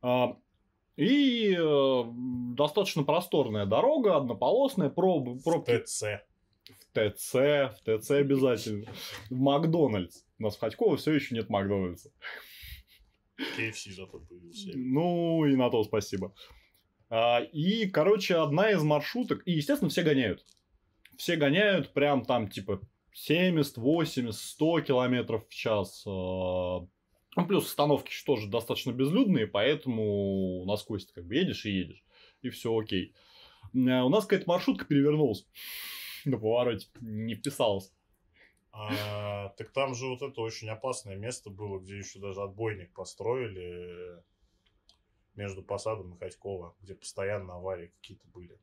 А, 0.01 0.37
И 0.95 1.53
э, 1.57 2.03
достаточно 2.55 3.03
просторная 3.03 3.65
дорога, 3.65 4.15
однополосная, 4.17 4.89
проб, 4.89 5.43
пробки 5.43 5.77
ТЦ. 5.79 6.03
ТЦ, 6.93 7.33
в 7.33 7.77
ТЦ 7.85 8.11
обязательно. 8.11 8.91
В 9.29 9.35
Макдональдс. 9.35 10.23
У 10.39 10.43
нас 10.43 10.55
в 10.55 10.59
Ходьково 10.59 10.97
все 10.97 11.13
еще 11.13 11.35
нет 11.35 11.49
Макдональдса. 11.49 12.11
KFC 13.57 13.91
зато 13.91 14.19
появился. 14.19 14.71
Ну, 14.75 15.45
и 15.45 15.55
на 15.55 15.69
то 15.69 15.83
спасибо. 15.83 16.33
А, 17.09 17.41
и, 17.41 17.87
короче, 17.89 18.35
одна 18.35 18.71
из 18.71 18.83
маршруток... 18.83 19.41
И, 19.45 19.53
естественно, 19.53 19.89
все 19.89 20.03
гоняют. 20.03 20.45
Все 21.17 21.35
гоняют 21.35 21.93
прям 21.93 22.25
там, 22.25 22.49
типа, 22.49 22.81
70, 23.13 23.77
80, 23.77 24.33
100 24.35 24.81
километров 24.81 25.47
в 25.47 25.53
час. 25.53 26.03
А, 26.05 26.79
Ну, 27.35 27.47
плюс 27.47 27.65
остановки 27.65 28.09
еще 28.09 28.25
тоже 28.25 28.47
достаточно 28.47 28.91
безлюдные, 28.91 29.47
поэтому 29.47 30.65
насквозь 30.65 31.05
ты 31.05 31.13
как 31.13 31.25
бы 31.25 31.35
едешь 31.35 31.65
и 31.65 31.71
едешь. 31.71 32.03
И 32.41 32.49
все 32.49 32.77
окей. 32.77 33.13
А, 33.73 34.05
У 34.05 34.09
нас 34.09 34.25
какая-то 34.25 34.49
маршрутка 34.49 34.85
перевернулась 34.85 35.45
на 36.25 36.37
повороте. 36.37 36.87
Не 37.01 37.35
вписалась. 37.35 37.91
А, 38.71 39.49
так 39.57 39.71
там 39.71 39.95
же 39.95 40.07
вот 40.07 40.21
это 40.21 40.41
очень 40.41 40.69
опасное 40.69 41.15
место 41.15 41.49
было, 41.49 41.79
где 41.79 41.97
еще 41.97 42.19
даже 42.19 42.41
отбойник 42.41 42.93
построили 42.93 44.21
между 45.35 45.63
Посадом 45.63 46.13
и 46.13 46.19
Ходьково, 46.19 46.75
где 46.81 46.93
постоянно 46.95 47.55
аварии 47.55 47.87
какие-то 47.87 48.27
были. 48.27 48.59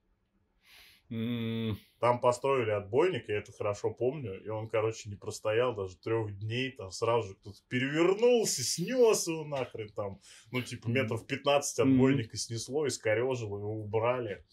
М, 1.11 1.79
Там 1.99 2.21
построили 2.21 2.71
отбойник, 2.71 3.29
я 3.29 3.39
это 3.39 3.53
хорошо 3.53 3.91
помню, 3.91 4.43
и 4.45 4.49
он, 4.49 4.69
короче, 4.69 5.09
не 5.09 5.17
простоял 5.17 5.75
даже 5.75 5.97
трех 5.97 6.39
дней, 6.39 6.73
там 6.73 6.91
сразу 6.91 7.29
же 7.29 7.35
кто-то 7.37 7.59
перевернулся, 7.69 8.63
снес 8.63 9.27
его 9.27 9.45
нахрен 9.45 9.89
там, 9.91 10.21
ну, 10.53 10.61
типа, 10.63 10.89
метров 10.89 11.27
15 11.27 11.79
Мгм. 11.79 11.91
отбойника 11.93 12.37
снесло, 12.37 12.87
искорежило, 12.87 13.59
его 13.59 13.81
убрали. 13.81 14.45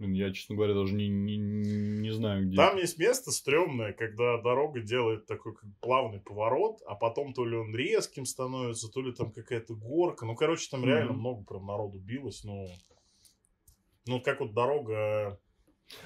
Я, 0.00 0.32
честно 0.32 0.56
говоря, 0.56 0.74
даже 0.74 0.92
не, 0.92 1.08
не, 1.08 1.36
не 1.36 2.12
знаю, 2.12 2.46
где. 2.46 2.56
Там 2.56 2.76
есть 2.76 2.98
место 2.98 3.30
стрёмное, 3.30 3.92
когда 3.92 4.38
дорога 4.38 4.80
делает 4.80 5.26
такой 5.26 5.54
как 5.54 5.70
плавный 5.80 6.18
поворот, 6.20 6.80
а 6.86 6.96
потом 6.96 7.32
то 7.32 7.44
ли 7.44 7.56
он 7.56 7.74
резким 7.74 8.26
становится, 8.26 8.88
то 8.88 9.00
ли 9.00 9.12
там 9.12 9.30
какая-то 9.30 9.74
горка. 9.74 10.26
Ну, 10.26 10.34
короче, 10.34 10.68
там 10.68 10.84
реально 10.84 11.12
Мгм. 11.12 11.20
много 11.20 11.44
прям 11.44 11.66
народу 11.66 11.98
билось. 12.00 12.42
Ну, 12.42 12.66
ну 14.06 14.20
как 14.20 14.40
вот 14.40 14.52
дорога... 14.52 15.38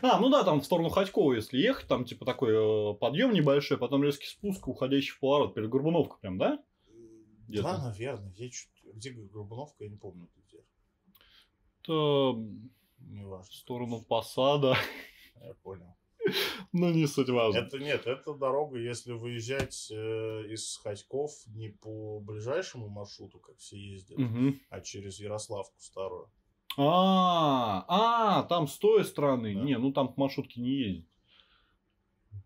А, 0.03 0.21
ну 0.21 0.29
да, 0.29 0.45
там 0.45 0.61
в 0.61 0.65
сторону 0.65 0.91
Ходькова, 0.91 1.35
если 1.35 1.57
ехать, 1.57 1.89
там 1.89 2.05
типа 2.05 2.27
такой 2.27 2.53
э, 2.53 2.95
подъем 2.95 3.33
небольшой, 3.33 3.79
потом 3.79 4.03
резкий 4.05 4.27
спуск, 4.27 4.69
уходящий 4.69 5.13
в 5.13 5.21
поворот, 5.21 5.55
перед 5.55 5.71
Горбуновкой 5.71 6.19
прям, 6.21 6.37
да? 6.37 6.63
Где-то. 7.47 7.63
Да, 7.63 7.85
наверное. 7.85 8.33
Я 8.37 8.51
чуть... 8.51 8.69
Где 8.93 9.11
Горбуновка, 9.11 9.85
я 9.85 9.91
не 9.91 9.97
помню 9.97 10.29
где. 10.37 10.59
Это 11.83 12.35
Не 13.01 13.25
в 13.25 13.29
важно. 13.29 13.53
сторону 13.55 14.03
посада, 14.03 14.77
Я 15.41 15.55
понял. 15.63 15.97
но 16.73 16.91
не 16.91 17.07
суть 17.07 17.29
важно. 17.31 17.59
Это 17.59 17.79
нет, 17.79 18.07
это 18.07 18.35
дорога, 18.35 18.79
если 18.79 19.13
выезжать 19.13 19.89
э, 19.91 20.45
из 20.51 20.77
Ходьков 20.83 21.33
не 21.47 21.69
по 21.71 22.21
ближайшему 22.21 22.89
маршруту, 22.89 23.39
как 23.39 23.57
все 23.59 23.79
ездят, 23.79 24.19
Мгм. 24.19 24.61
а 24.71 24.81
через 24.81 25.21
Ярославку 25.21 25.79
старую. 25.81 26.31
А, 26.77 27.85
а, 27.89 28.43
там 28.45 28.69
с 28.69 28.77
той 28.79 29.05
стороны. 29.05 29.55
Да. 29.55 29.61
Не, 29.63 29.79
ну 29.79 29.93
там 29.93 30.13
маршрутки 30.17 30.61
не 30.61 30.71
ездят. 30.71 31.07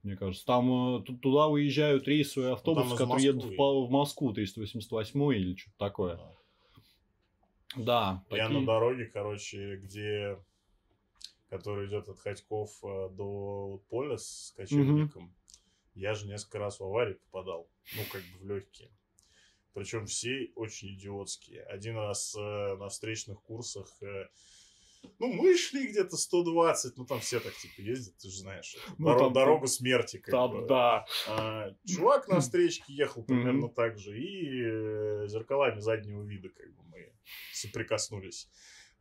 Мне 0.03 0.17
кажется, 0.17 0.45
там 0.47 0.97
э, 0.97 1.03
ту- 1.03 1.17
туда 1.19 1.49
выезжают 1.49 2.09
рейсовые 2.09 2.53
автобусы, 2.55 2.89
Ну, 2.91 2.97
которые 2.97 3.25
едут 3.27 3.45
в, 3.45 3.57
в 3.57 3.91
Москву, 3.91 4.33
388 4.33 5.33
или 5.35 5.55
что-то 5.57 5.77
такое. 5.79 6.17
Да. 6.17 6.33
Да, 7.77 8.25
Я 8.31 8.45
такие- 8.47 8.61
на 8.61 8.67
дороге, 8.67 9.07
короче, 9.07 9.77
где 9.77 10.39
который 11.49 11.87
идет 11.87 12.09
от 12.09 12.19
Ходьков 12.19 12.71
э, 12.83 13.09
до 13.11 13.83
поля 13.91 14.17
с 14.17 14.55
кочевником, 14.57 15.35
я 15.95 16.15
же 16.15 16.27
несколько 16.27 16.59
раз 16.59 16.81
в 16.81 16.85
аварии 16.85 17.15
попадал. 17.15 17.69
Ну, 17.95 18.03
как 18.11 18.23
бы 18.23 18.39
в 18.39 18.47
легкие. 18.49 18.91
Причем 19.75 20.07
все 20.07 20.51
очень 20.55 20.95
идиотские. 20.95 21.63
Один 21.65 21.97
раз 21.97 22.35
э, 22.35 22.77
на 22.77 22.89
встречных 22.89 23.43
курсах, 23.43 24.03
э, 24.03 24.29
ну, 25.19 25.31
мы 25.33 25.55
шли 25.59 25.89
где-то 25.89 26.17
120, 26.17 26.97
ну, 26.97 27.05
там 27.05 27.21
все 27.21 27.39
так, 27.39 27.55
типа, 27.55 27.81
ездят, 27.83 28.17
ты 28.17 28.31
же 28.31 28.39
знаешь. 28.39 28.75
Ну, 28.99 29.11
доро- 29.11 29.19
там- 29.19 29.33
дорога 29.35 29.67
смерти, 29.67 30.17
как 30.19 30.31
Там, 30.31 30.51
бы. 30.53 30.67
да. 30.67 31.05
А, 31.29 31.71
чувак 31.87 32.29
на 32.29 32.41
встречке 32.41 32.95
ехал 32.95 33.25
примерно 33.25 33.67
Мгм. 33.67 33.75
так 33.75 33.99
же, 33.99 34.19
и 34.19 34.63
э, 34.65 35.27
зеркалами 35.29 35.81
заднего 35.81 36.23
вида 36.23 36.49
как 36.49 36.73
бы 36.75 36.83
мы 36.85 37.12
соприкоснулись. 37.53 38.49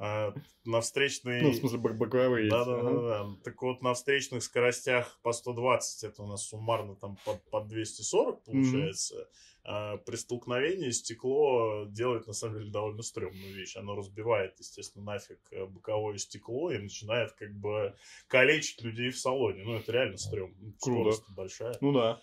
А, 0.03 0.33
на 0.65 0.81
встречной... 0.81 1.41
Ну, 1.41 1.51
в 1.51 1.55
смысле, 1.55 1.77
бок- 1.77 1.93
боковые. 1.93 2.49
Да, 2.49 2.61
эти, 2.61 2.65
да, 2.65 2.79
ага. 2.79 2.89
да, 2.89 3.23
да. 3.23 3.35
Так 3.43 3.61
вот, 3.61 3.83
на 3.83 3.93
встречных 3.93 4.41
скоростях 4.41 5.19
по 5.21 5.31
120, 5.31 6.03
это 6.05 6.23
у 6.23 6.27
нас 6.27 6.47
суммарно 6.47 6.95
там 6.95 7.17
под, 7.23 7.43
под 7.51 7.67
240 7.67 8.43
получается. 8.43 9.27
А 9.63 9.97
при 9.97 10.15
столкновении 10.15 10.89
стекло 10.89 11.85
делает, 11.87 12.25
на 12.25 12.33
самом 12.33 12.57
деле, 12.57 12.71
довольно 12.71 13.03
стрёмную 13.03 13.53
вещь. 13.53 13.75
Оно 13.77 13.95
разбивает, 13.95 14.57
естественно, 14.57 15.05
нафиг 15.05 15.37
э, 15.51 15.65
боковое 15.65 16.17
стекло 16.17 16.71
и 16.71 16.79
начинает 16.79 17.33
как 17.33 17.53
бы 17.53 17.95
калечить 18.27 18.81
людей 18.81 19.11
в 19.11 19.19
салоне. 19.19 19.63
Ну, 19.63 19.75
это 19.75 19.91
реально 19.91 20.17
стрёмно. 20.17 20.55
Круто. 20.81 21.11
Скорость 21.11 21.29
большая. 21.35 21.77
Ну 21.79 21.93
да. 21.93 22.19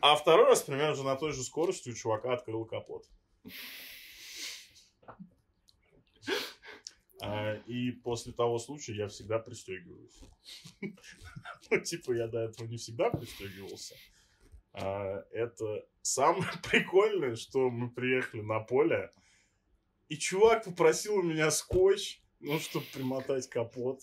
А 0.00 0.16
второй 0.16 0.46
раз, 0.46 0.62
примерно 0.62 0.96
же 0.96 1.04
на 1.04 1.14
той 1.14 1.32
же 1.32 1.44
скорости 1.44 1.88
у 1.88 1.94
чувака 1.94 2.32
открыл 2.32 2.64
капот. 2.64 3.04
А, 7.22 7.54
И 7.66 7.90
после 7.92 8.32
того 8.32 8.58
случая 8.58 8.94
я 8.94 9.08
всегда 9.08 9.38
пристегиваюсь. 9.38 10.20
Ну, 11.70 11.80
типа, 11.80 12.12
я 12.12 12.28
до 12.28 12.40
этого 12.40 12.68
не 12.68 12.76
всегда 12.76 13.10
пристегивался. 13.10 13.96
А, 14.72 15.24
Это 15.32 15.86
самое 16.02 16.50
прикольное, 16.70 17.36
что 17.36 17.70
мы 17.70 17.90
приехали 17.90 18.42
на 18.42 18.60
поле, 18.60 19.12
и 20.08 20.16
чувак 20.16 20.64
попросил 20.64 21.16
у 21.16 21.22
меня 21.22 21.50
скотч, 21.50 22.20
ну, 22.38 22.58
чтобы 22.60 22.86
примотать 22.92 23.48
капот 23.48 24.00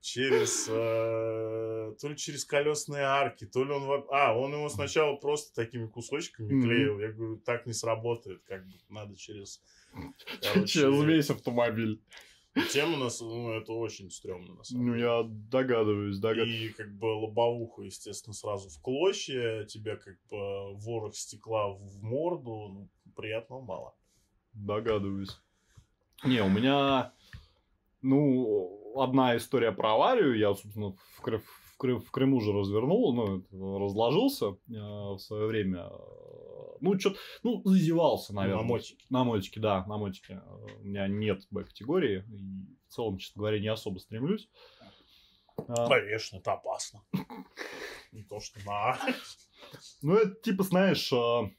через 0.00 0.68
э, 0.68 1.94
то 2.00 2.08
ли 2.08 2.16
через 2.16 2.44
колесные 2.44 3.04
арки, 3.04 3.46
то 3.46 3.64
ли 3.64 3.72
он 3.72 4.04
а 4.10 4.38
он 4.38 4.52
его 4.52 4.68
сначала 4.68 5.16
просто 5.16 5.54
такими 5.54 5.86
кусочками 5.86 6.52
Мгм. 6.52 6.62
клеил. 6.62 7.00
Я 7.00 7.12
говорю, 7.12 7.38
так 7.38 7.66
не 7.66 7.72
сработает, 7.72 8.42
как 8.44 8.66
бы 8.66 8.74
надо 8.88 9.16
через. 9.16 9.62
Через 10.40 11.04
весь 11.04 11.30
автомобиль. 11.30 12.00
Тем 12.70 12.94
у 12.94 12.96
нас, 12.96 13.20
ну, 13.20 13.52
это 13.52 13.72
очень 13.72 14.10
стрёмно, 14.10 14.54
на 14.54 14.64
самом 14.64 14.86
Ну, 14.86 14.92
деле. 14.94 15.04
я 15.04 15.22
догадываюсь, 15.24 16.18
догадываюсь. 16.18 16.70
И 16.70 16.72
как 16.72 16.90
бы 16.96 17.06
лобовуху, 17.06 17.82
естественно, 17.82 18.32
сразу 18.32 18.70
в 18.70 18.80
клочья, 18.80 19.64
тебе 19.64 19.96
как 19.96 20.16
бы 20.30 20.74
ворох 20.76 21.14
стекла 21.14 21.68
в 21.68 22.02
морду, 22.02 22.68
ну, 22.68 22.88
приятного 23.14 23.60
мало. 23.60 23.94
Догадываюсь. 24.54 25.38
Не, 26.24 26.42
у 26.42 26.48
меня, 26.48 27.12
ну, 28.00 28.85
одна 29.00 29.36
история 29.36 29.72
про 29.72 29.94
аварию. 29.94 30.36
Я, 30.38 30.54
собственно, 30.54 30.92
в, 30.92 31.22
Кры- 31.22 31.38
в, 31.38 31.76
Кры- 31.78 31.98
в 31.98 32.10
Крыму 32.10 32.40
же 32.40 32.52
развернул, 32.52 33.14
ну, 33.14 33.78
разложился 33.78 34.46
э, 34.46 34.54
в 34.68 35.18
свое 35.18 35.46
время. 35.46 35.90
Ну, 36.80 36.98
что 36.98 37.14
ну, 37.42 37.62
зазевался, 37.64 38.34
наверное. 38.34 38.62
На 38.62 38.68
мотике. 38.68 39.06
На 39.10 39.24
мотике, 39.24 39.60
да, 39.60 39.84
на 39.86 39.96
мотике. 39.96 40.42
У 40.80 40.84
меня 40.84 41.08
нет 41.08 41.46
Б-категории. 41.50 42.24
И 42.28 42.86
в 42.88 42.92
целом, 42.92 43.18
честно 43.18 43.40
говоря, 43.40 43.58
не 43.58 43.68
особо 43.68 43.98
стремлюсь. 43.98 44.48
А, 45.68 45.88
Конечно, 45.88 46.36
это 46.36 46.52
опасно. 46.52 47.02
Не 48.12 48.22
то, 48.24 48.40
что 48.40 48.60
на... 48.66 48.98
Ну, 50.02 50.14
это 50.16 50.34
типа, 50.42 50.62
знаешь, 50.62 51.12
э, 51.12 51.50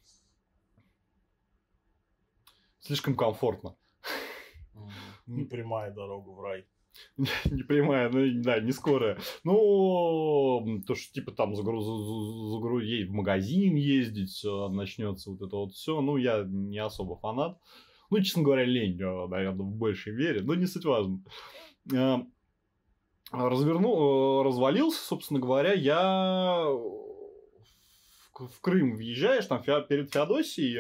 слишком 2.80 3.16
комфортно. 3.16 3.76
Не 5.26 5.44
прямая 5.44 5.92
дорога 5.92 6.30
в 6.30 6.42
рай. 6.42 6.66
Не 7.18 7.64
прямая, 7.64 8.10
ну, 8.10 8.42
да, 8.44 8.60
не 8.60 8.72
скорая. 8.72 9.18
Ну, 9.44 10.82
то, 10.86 10.96
что, 10.96 11.14
типа, 11.14 11.32
там, 11.32 11.56
загруз, 11.56 11.86
загруз, 12.52 12.84
ей 12.84 13.06
в 13.06 13.12
магазин 13.12 13.76
ездить, 13.76 14.44
э, 14.46 14.68
начнется 14.70 15.32
вот 15.32 15.42
это 15.42 15.56
вот 15.56 15.74
все. 15.74 16.02
Ну, 16.02 16.18
я 16.18 16.44
не 16.48 16.80
особо 16.80 17.16
фанат. 17.18 17.60
Ну, 18.10 18.20
честно 18.22 18.44
говоря, 18.44 18.64
лень, 18.64 19.02
э, 19.02 19.28
наверное, 19.28 19.66
в 19.66 19.76
большей 19.76 20.14
мере, 20.14 20.42
но 20.42 20.56
не 20.56 20.66
суть 20.66 20.86
важно. 20.86 21.22
Э, 21.94 22.18
Развернул, 23.32 24.42
э, 24.42 24.44
развалился, 24.46 25.04
собственно 25.04 25.42
говоря, 25.42 25.74
я 25.74 26.66
в 28.34 28.62
Крым 28.62 28.96
въезжаешь, 28.96 29.48
там 29.48 29.62
перед 29.64 30.14
Феодосией 30.14 30.78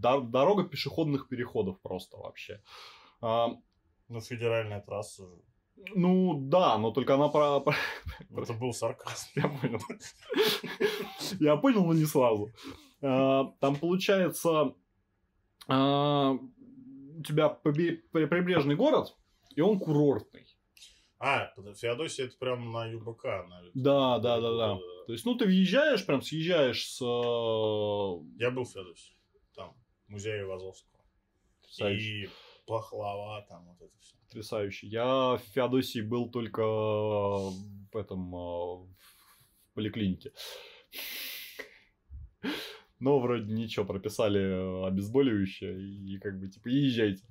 дор- 0.00 0.26
дорога 0.26 0.64
пешеходных 0.64 1.28
переходов 1.28 1.78
просто 1.80 2.16
вообще. 2.16 2.60
Ну, 4.08 4.20
федеральная 4.20 4.80
трасса 4.80 5.26
же. 5.26 5.42
ну 5.94 6.38
да, 6.40 6.78
но 6.78 6.90
только 6.92 7.14
она 7.14 7.28
про... 7.28 7.62
Это 8.36 8.52
был 8.54 8.72
сарказм. 8.72 9.28
Я 9.34 9.48
понял. 9.48 9.80
Я 11.40 11.56
понял, 11.56 11.84
но 11.84 11.92
не 11.94 12.04
сразу. 12.06 12.50
А, 13.02 13.44
Там 13.60 13.76
получается 13.76 14.74
а, 15.68 16.32
у 16.32 17.22
тебя 17.22 17.48
прибрежный 17.48 18.76
город, 18.76 19.16
и 19.56 19.60
он 19.60 19.78
курортный. 19.78 20.46
А, 21.18 21.52
Феодосия 21.74 22.26
это 22.26 22.36
прям 22.38 22.70
на 22.72 22.86
ЮБК. 22.86 23.24
наверное. 23.24 23.70
Да, 23.74 24.18
да, 24.18 24.40
да, 24.40 24.56
да. 24.56 24.78
То 25.06 25.12
есть, 25.12 25.24
ну, 25.24 25.34
ты 25.34 25.46
въезжаешь, 25.46 26.04
прям 26.04 26.20
съезжаешь 26.20 26.86
с... 26.88 27.00
э, 27.00 28.38
Я 28.38 28.50
был 28.50 28.64
в 28.64 28.70
Феодосии. 28.70 29.16
Там, 29.54 29.74
музей 30.08 30.44
Вазовского. 30.44 31.00
И 31.80 32.28
пахлава, 32.66 33.42
там 33.48 33.64
вот 33.66 33.80
это 33.80 33.98
все. 34.00 34.16
Потрясающе. 34.26 34.86
Я 34.88 35.36
в 35.36 35.42
Феодосии 35.54 36.00
был 36.00 36.30
только 36.30 36.62
в 36.62 37.96
этом 37.96 38.34
э, 38.34 38.38
в 38.38 38.88
поликлинике. 39.74 40.32
Но 42.98 43.18
вроде 43.20 43.52
ничего, 43.52 43.84
прописали 43.84 44.86
обезболивающее 44.86 45.78
и 45.78 46.18
как 46.18 46.38
бы 46.40 46.48
типа 46.48 46.68
езжайте. 46.68 47.24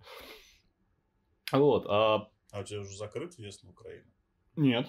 Вот, 1.52 1.86
а 1.88 2.30
А 2.52 2.60
у 2.62 2.63
тебя 2.63 2.82
уже 2.82 2.95
закрыт 2.95 3.36
въезд 3.38 3.63
на 3.63 3.71
Украину? 3.71 4.06
нет. 4.56 4.88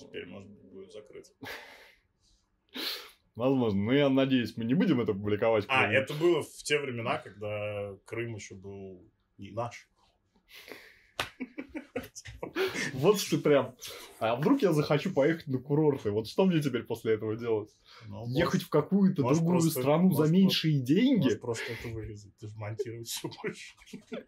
Теперь, 0.00 0.26
может 0.26 0.48
быть, 0.48 0.62
будет 0.72 0.92
закрыт. 0.92 1.26
Возможно, 3.38 3.80
но 3.84 3.92
я 3.92 4.08
надеюсь, 4.08 4.56
мы 4.56 4.64
не 4.64 4.74
будем 4.74 5.00
это 5.00 5.12
публиковать. 5.12 5.64
А, 5.68 5.86
это 5.90 6.12
было 6.12 6.42
в 6.42 6.50
те 6.64 6.80
времена, 6.80 7.18
когда 7.18 7.94
Крым 8.04 8.34
еще 8.34 8.56
был 8.56 9.00
не 9.38 9.52
наш. 9.52 9.88
Вот 12.94 13.20
что 13.20 13.36
ты 13.36 13.42
прям. 13.42 13.76
А 14.18 14.34
вдруг 14.34 14.62
я 14.62 14.72
захочу 14.72 15.12
поехать 15.12 15.46
на 15.46 15.58
курорты? 15.58 16.10
Вот 16.10 16.26
что 16.26 16.46
мне 16.46 16.60
теперь 16.60 16.82
после 16.82 17.14
этого 17.14 17.36
делать? 17.36 17.70
Ну, 18.08 18.26
Ехать 18.28 18.62
в 18.62 18.68
какую-то 18.68 19.22
другую 19.22 19.60
просто- 19.60 19.80
страну 19.80 20.12
за 20.12 20.26
меньшие 20.30 20.80
деньги? 20.80 21.24
Можешь 21.24 21.40
просто 21.40 21.64
это 21.72 21.94
вырезать, 21.94 22.36
ты 22.38 22.48
монтировать 22.56 23.06
все 23.08 23.28
больше. 23.42 23.74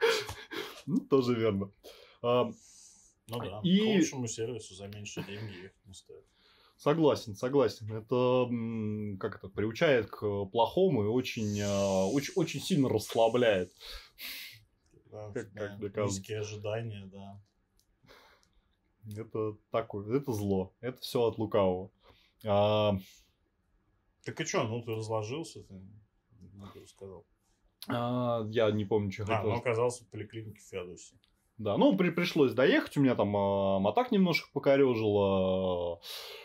Ну, 0.87 1.01
тоже 1.01 1.35
верно. 1.35 1.73
Ну 2.23 2.55
да, 3.29 3.61
И- 3.65 3.79
к 3.79 3.85
лучшему 3.85 4.27
сервису 4.29 4.75
за 4.75 4.87
меньшие 4.89 5.25
деньги 5.27 5.63
ехать 5.63 5.87
не 5.87 5.95
стоит. 5.95 6.25
Согласен, 6.81 7.37
согласен. 7.37 7.93
Это 7.95 8.49
как 9.21 9.37
это 9.37 9.49
приучает 9.51 10.07
к 10.09 10.47
плохому 10.47 11.05
и 11.05 11.09
очень, 11.09 11.61
а, 11.61 12.07
очень, 12.07 12.33
очень 12.37 12.59
сильно 12.59 12.89
расслабляет. 12.89 13.71
Да, 15.13 15.31
Как- 15.33 15.53
да, 15.53 15.77
как. 15.91 16.07
Низкие 16.07 16.41
ожидания, 16.41 17.05
да. 17.13 17.39
Это 19.15 19.59
такое, 19.71 20.17
это 20.17 20.33
зло. 20.33 20.73
Это 20.81 20.99
все 21.03 21.21
от 21.23 21.37
лукавого. 21.37 21.91
А, 22.47 22.97
Так 24.25 24.41
и 24.41 24.45
что, 24.47 24.63
ну 24.65 24.83
ты 24.83 24.93
разложился, 24.95 25.63
ты 25.63 25.75
много 26.55 26.81
рассказал. 26.81 27.27
а, 27.89 28.47
я 28.53 28.71
не 28.71 28.87
помню, 28.87 29.13
что 29.13 29.25
А, 29.25 29.27
хотел. 29.27 29.51
ну 29.51 29.57
оказался 29.59 30.05
в 30.05 30.09
поликлинике 30.09 30.61
в 30.61 30.65
Феодосии. 30.65 31.19
Да, 31.61 31.77
ну, 31.77 31.95
при, 31.95 32.09
пришлось 32.09 32.55
доехать, 32.55 32.97
у 32.97 33.03
меня 33.03 33.15
там 33.15 33.37
а, 33.37 33.79
мотак 33.81 34.13
немножко 34.13 34.49
покорежило. 34.55 35.97
а, 35.97 36.01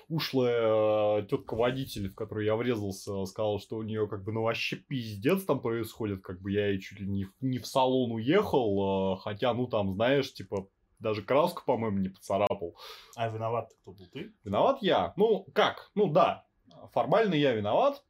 Ушлая 0.10 1.21
тетка 1.23 1.56
водитель, 1.56 2.10
в 2.10 2.15
которую 2.15 2.45
я 2.45 2.58
врезался, 2.58 3.23
сказала, 3.25 3.58
что 3.60 3.78
у 3.78 3.84
нее 3.84 4.08
как 4.10 4.25
бы 4.25 4.34
ну 4.34 4.41
вообще 4.43 4.75
пиздец 4.75 5.45
там 5.45 5.62
происходит, 5.62 6.21
как 6.21 6.41
бы 6.41 6.51
я 6.51 6.69
и 6.75 6.80
чуть 6.80 6.99
ли 6.99 7.08
не, 7.08 7.23
в- 7.23 7.34
не 7.39 7.60
в 7.60 7.65
салон 7.65 8.12
уехал, 8.12 9.13
а, 9.13 9.15
хотя, 9.15 9.54
ну 9.54 9.67
там, 9.67 9.93
знаешь, 9.93 10.34
типа, 10.34 10.67
даже 10.99 11.21
краску, 11.21 11.63
по-моему, 11.65 11.99
не 11.99 12.10
поцарапал. 12.10 12.75
А 13.15 13.30
виноват 13.30 13.69
кто 13.82 13.93
был 13.93 14.06
ты? 14.12 14.34
Виноват 14.43 14.80
я. 14.82 15.13
Ну, 15.15 15.45
как? 15.54 15.91
Ну, 15.95 16.08
да, 16.10 16.45
формально 16.91 17.36
я 17.36 17.54
виноват. 17.54 18.04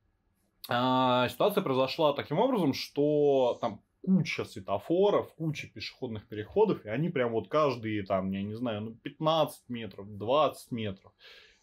А, 0.68 1.30
ситуация 1.30 1.62
произошла 1.62 2.14
таким 2.14 2.40
образом, 2.40 2.74
что 2.74 3.60
там 3.62 3.82
куча 4.06 4.46
светофоров, 4.46 5.34
куча 5.34 5.68
пешеходных 5.68 6.28
переходов, 6.28 6.86
и 6.86 6.90
они 6.90 7.10
прям 7.10 7.32
вот 7.32 7.50
каждые, 7.50 8.04
там, 8.04 8.30
я 8.32 8.44
не 8.44 8.54
знаю, 8.54 8.82
ну, 8.82 8.92
15 8.94 9.68
метров, 9.68 10.08
20 10.08 10.72
метров. 10.72 11.12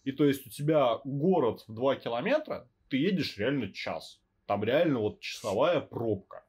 И 0.03 0.11
то 0.11 0.25
есть 0.25 0.45
у 0.47 0.51
тебя 0.51 0.99
город 1.05 1.65
в 1.69 1.73
2 1.73 1.97
километра, 1.97 2.69
ты 2.89 2.97
едешь 2.97 3.39
реально 3.39 3.73
час. 3.73 4.21
Там 4.47 4.65
реально 4.65 4.99
вот 4.99 5.21
часовая 5.21 5.81
пробка. 5.81 6.45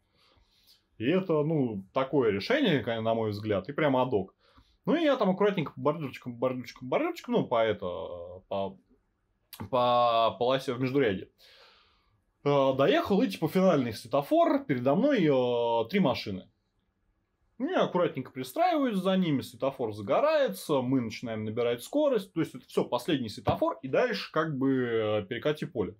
И 0.97 1.05
это, 1.05 1.43
ну, 1.43 1.85
такое 1.93 2.31
решение, 2.31 2.83
на 3.01 3.13
мой 3.13 3.29
взгляд, 3.29 3.69
и 3.69 3.73
прям 3.73 3.95
адок. 3.95 4.35
Ну, 4.85 4.95
и 4.95 5.03
я 5.03 5.15
там 5.15 5.29
аккуратненько 5.29 5.73
по 5.73 5.81
бордюрчикам, 5.81 6.35
бордюрчикам, 6.35 6.89
бордюрчикам, 6.89 7.33
ну, 7.35 7.47
по 7.47 7.63
это, 7.63 7.85
по, 8.49 8.77
по 9.69 10.35
полосе 10.39 10.73
в 10.73 10.81
междуряде. 10.81 11.29
Э, 12.43 12.73
Доехал, 12.75 13.21
и, 13.21 13.27
типа, 13.27 13.47
финальный 13.47 13.93
светофор, 13.93 14.65
передо 14.65 14.95
мной 14.95 15.23
э, 15.23 15.89
три 15.89 15.99
машины. 15.99 16.49
Они 17.57 17.73
аккуратненько 17.73 18.31
пристраиваются 18.31 19.01
за 19.01 19.15
ними, 19.15 19.41
светофор 19.41 19.93
загорается, 19.93 20.81
мы 20.81 20.99
начинаем 20.99 21.45
набирать 21.45 21.83
скорость. 21.83 22.33
То 22.33 22.41
есть 22.41 22.55
это 22.55 22.65
все, 22.67 22.83
последний 22.83 23.29
светофор, 23.29 23.79
и 23.81 23.87
дальше 23.87 24.31
как 24.31 24.57
бы 24.57 24.73
э, 24.73 25.25
перекати 25.25 25.65
поле. 25.65 25.95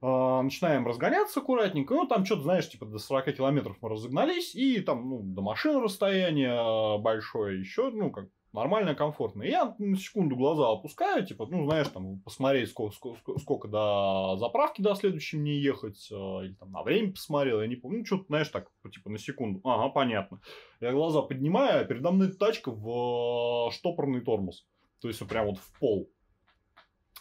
А, 0.00 0.40
начинаем 0.40 0.86
разгоняться 0.86 1.40
аккуратненько. 1.40 1.94
Ну, 1.94 2.06
там 2.06 2.24
что-то, 2.24 2.42
знаешь, 2.42 2.68
типа 2.68 2.86
до 2.86 2.98
40 2.98 3.36
километров 3.36 3.76
мы 3.82 3.90
разогнались, 3.90 4.54
и 4.54 4.80
там, 4.80 5.08
ну, 5.08 5.20
до 5.22 5.42
машины 5.42 5.80
расстояние 5.80 6.98
большое, 6.98 7.60
еще, 7.60 7.90
ну, 7.90 8.10
как 8.10 8.28
нормально, 8.52 8.94
комфортно. 8.94 9.42
И 9.42 9.50
я 9.50 9.74
на 9.78 9.96
секунду 9.96 10.36
глаза 10.36 10.70
опускаю, 10.70 11.26
типа, 11.26 11.46
ну, 11.50 11.64
знаешь, 11.64 11.88
там, 11.88 12.20
посмотреть, 12.20 12.70
сколько, 12.70 12.94
сколько, 12.94 13.38
сколько 13.38 13.68
до 13.68 14.36
заправки 14.38 14.82
до 14.82 14.94
следующей 14.94 15.38
мне 15.38 15.58
ехать, 15.58 16.08
э, 16.10 16.14
или 16.14 16.54
там 16.54 16.70
на 16.70 16.82
время 16.82 17.12
посмотрел, 17.12 17.60
я 17.60 17.66
не 17.66 17.76
помню, 17.76 18.00
ну, 18.00 18.04
что-то, 18.04 18.24
знаешь, 18.28 18.48
так, 18.48 18.68
типа, 18.92 19.10
на 19.10 19.18
секунду. 19.18 19.60
Ага, 19.64 19.88
понятно. 19.88 20.40
Я 20.80 20.92
глаза 20.92 21.22
поднимаю, 21.22 21.80
а 21.80 21.84
передо 21.84 22.10
мной 22.10 22.32
тачка 22.32 22.70
в 22.70 23.68
э, 23.68 23.72
штопорный 23.72 24.20
тормоз. 24.20 24.66
То 25.00 25.08
есть, 25.08 25.26
прям 25.26 25.46
вот 25.46 25.58
в 25.58 25.78
пол. 25.78 26.10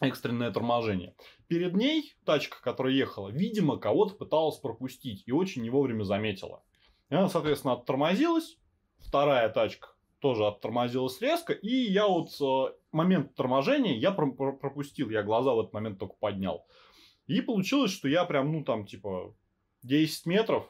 Экстренное 0.02 0.52
торможение. 0.52 1.14
Перед 1.48 1.76
ней 1.76 2.16
тачка, 2.26 2.62
которая 2.62 2.94
ехала, 2.94 3.30
видимо, 3.30 3.78
кого-то 3.78 4.16
пыталась 4.16 4.58
пропустить 4.58 5.24
и 5.28 5.32
очень 5.32 5.62
не 5.62 5.70
вовремя 5.70 6.04
заметила. 6.04 6.64
И 7.10 7.16
она, 7.16 7.30
соответственно, 7.30 7.74
оттормозилась. 7.74 8.58
Вторая 8.98 9.50
тачка 9.50 9.91
тоже 10.22 10.46
оттормозилась 10.46 11.20
резко, 11.20 11.52
и 11.52 11.70
я 11.70 12.08
вот 12.08 12.30
э, 12.40 12.74
момент 12.92 13.36
торможения 13.36 13.98
я 13.98 14.12
пропустил, 14.12 15.10
я 15.10 15.24
глаза 15.24 15.54
в 15.54 15.60
этот 15.60 15.74
момент 15.74 16.00
только 16.00 16.16
поднял. 16.20 16.66
И 17.28 17.42
получилось, 17.42 17.92
что 17.92 18.08
я 18.08 18.24
прям, 18.26 18.52
ну, 18.52 18.64
там, 18.64 18.86
типа, 18.86 19.36
10 19.84 20.26
метров, 20.28 20.66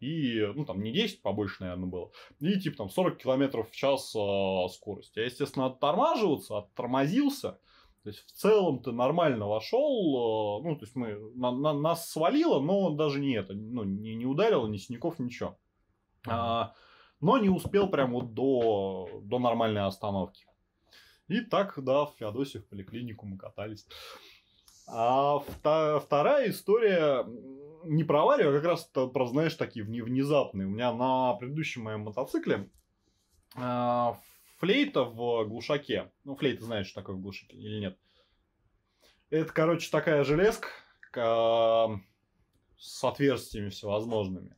и, 0.00 0.46
ну, 0.54 0.64
там, 0.64 0.82
не 0.82 0.92
10, 0.92 1.22
побольше, 1.22 1.56
наверное, 1.60 1.88
было, 1.88 2.10
и, 2.40 2.58
типа, 2.58 2.76
там, 2.78 2.90
40 2.90 3.18
километров 3.18 3.70
в 3.70 3.74
час 3.74 4.14
э, 4.14 4.68
скорость. 4.72 5.16
Я, 5.16 5.24
естественно, 5.24 5.66
оттормаживаться, 5.66 6.58
оттормозился, 6.58 7.60
то 8.02 8.10
есть, 8.10 8.24
в 8.24 8.32
целом-то 8.32 8.92
нормально 8.92 9.46
вошел, 9.46 10.60
э, 10.60 10.68
ну, 10.68 10.76
то 10.76 10.84
есть, 10.84 10.96
мы, 10.96 11.18
на, 11.34 11.50
на, 11.50 11.72
нас 11.74 12.10
свалило, 12.10 12.60
но 12.60 12.90
даже 12.90 13.20
не 13.20 13.34
это, 13.34 13.52
ну, 13.52 13.84
не, 13.84 14.14
не 14.14 14.26
ударило, 14.26 14.66
ни 14.66 14.78
синяков, 14.78 15.18
ничего. 15.18 15.58
Mm-hmm. 16.24 16.30
А, 16.30 16.74
но 17.20 17.38
не 17.38 17.48
успел 17.48 17.88
прям 17.88 18.12
вот 18.12 18.34
до, 18.34 19.08
до 19.22 19.38
нормальной 19.38 19.82
остановки. 19.82 20.46
И 21.28 21.40
так, 21.40 21.74
да, 21.82 22.06
в 22.06 22.14
Феодосию 22.18 22.62
в 22.62 22.68
поликлинику 22.68 23.26
мы 23.26 23.36
катались. 23.36 23.86
А 24.86 25.40
вторая 25.40 26.50
история 26.50 27.26
не 27.84 28.04
про 28.04 28.22
аварию, 28.22 28.50
а 28.50 28.52
как 28.52 28.64
раз 28.64 28.84
про, 28.84 29.26
знаешь, 29.26 29.54
такие 29.54 29.84
внезапные. 29.84 30.66
У 30.66 30.70
меня 30.70 30.92
на 30.92 31.34
предыдущем 31.34 31.82
моем 31.82 32.02
мотоцикле 32.02 32.70
э, 33.56 34.12
флейта 34.58 35.04
в 35.04 35.44
глушаке. 35.44 36.12
Ну, 36.24 36.36
флейта 36.36 36.64
знаешь, 36.64 36.86
что 36.86 37.00
такое 37.00 37.16
в 37.16 37.20
глушаке 37.20 37.56
или 37.56 37.80
нет? 37.80 37.98
Это, 39.30 39.52
короче, 39.52 39.90
такая 39.90 40.22
железка 40.22 40.68
э, 41.14 41.86
с 42.78 43.02
отверстиями 43.02 43.70
всевозможными. 43.70 44.56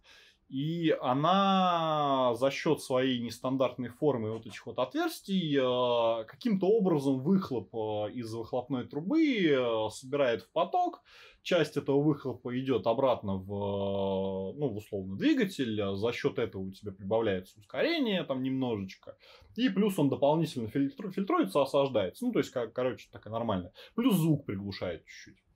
И 0.48 0.96
она 1.02 2.34
за 2.34 2.50
счет 2.50 2.80
своей 2.80 3.20
нестандартной 3.20 3.90
формы 3.90 4.32
вот 4.32 4.46
этих 4.46 4.64
вот 4.64 4.78
отверстий 4.78 5.54
э, 5.58 6.24
каким-то 6.24 6.66
образом 6.66 7.20
выхлоп 7.20 7.68
э, 7.74 8.12
из 8.12 8.32
выхлопной 8.32 8.86
трубы 8.86 9.20
э, 9.20 9.90
собирает 9.90 10.42
в 10.42 10.52
поток. 10.52 11.02
Часть 11.42 11.76
этого 11.76 12.00
выхлопа 12.02 12.58
идет 12.58 12.86
обратно 12.86 13.36
в, 13.36 14.54
ну, 14.56 14.68
в 14.68 14.76
условно 14.78 15.16
двигатель. 15.16 15.96
За 15.96 16.12
счет 16.12 16.38
этого 16.38 16.62
у 16.62 16.70
тебя 16.72 16.92
прибавляется 16.92 17.58
ускорение 17.58 18.24
там 18.24 18.42
немножечко. 18.42 19.16
И 19.54 19.68
плюс 19.68 19.98
он 19.98 20.08
дополнительно 20.08 20.68
фильтру, 20.68 21.10
фильтруется, 21.10 21.60
осаждается. 21.60 22.24
Ну, 22.24 22.32
то 22.32 22.38
есть, 22.38 22.50
как, 22.50 22.72
короче, 22.72 23.08
такая 23.12 23.32
нормальная. 23.32 23.72
Плюс 23.94 24.16
звук 24.16 24.46
приглушает 24.46 25.04
чуть-чуть 25.04 25.47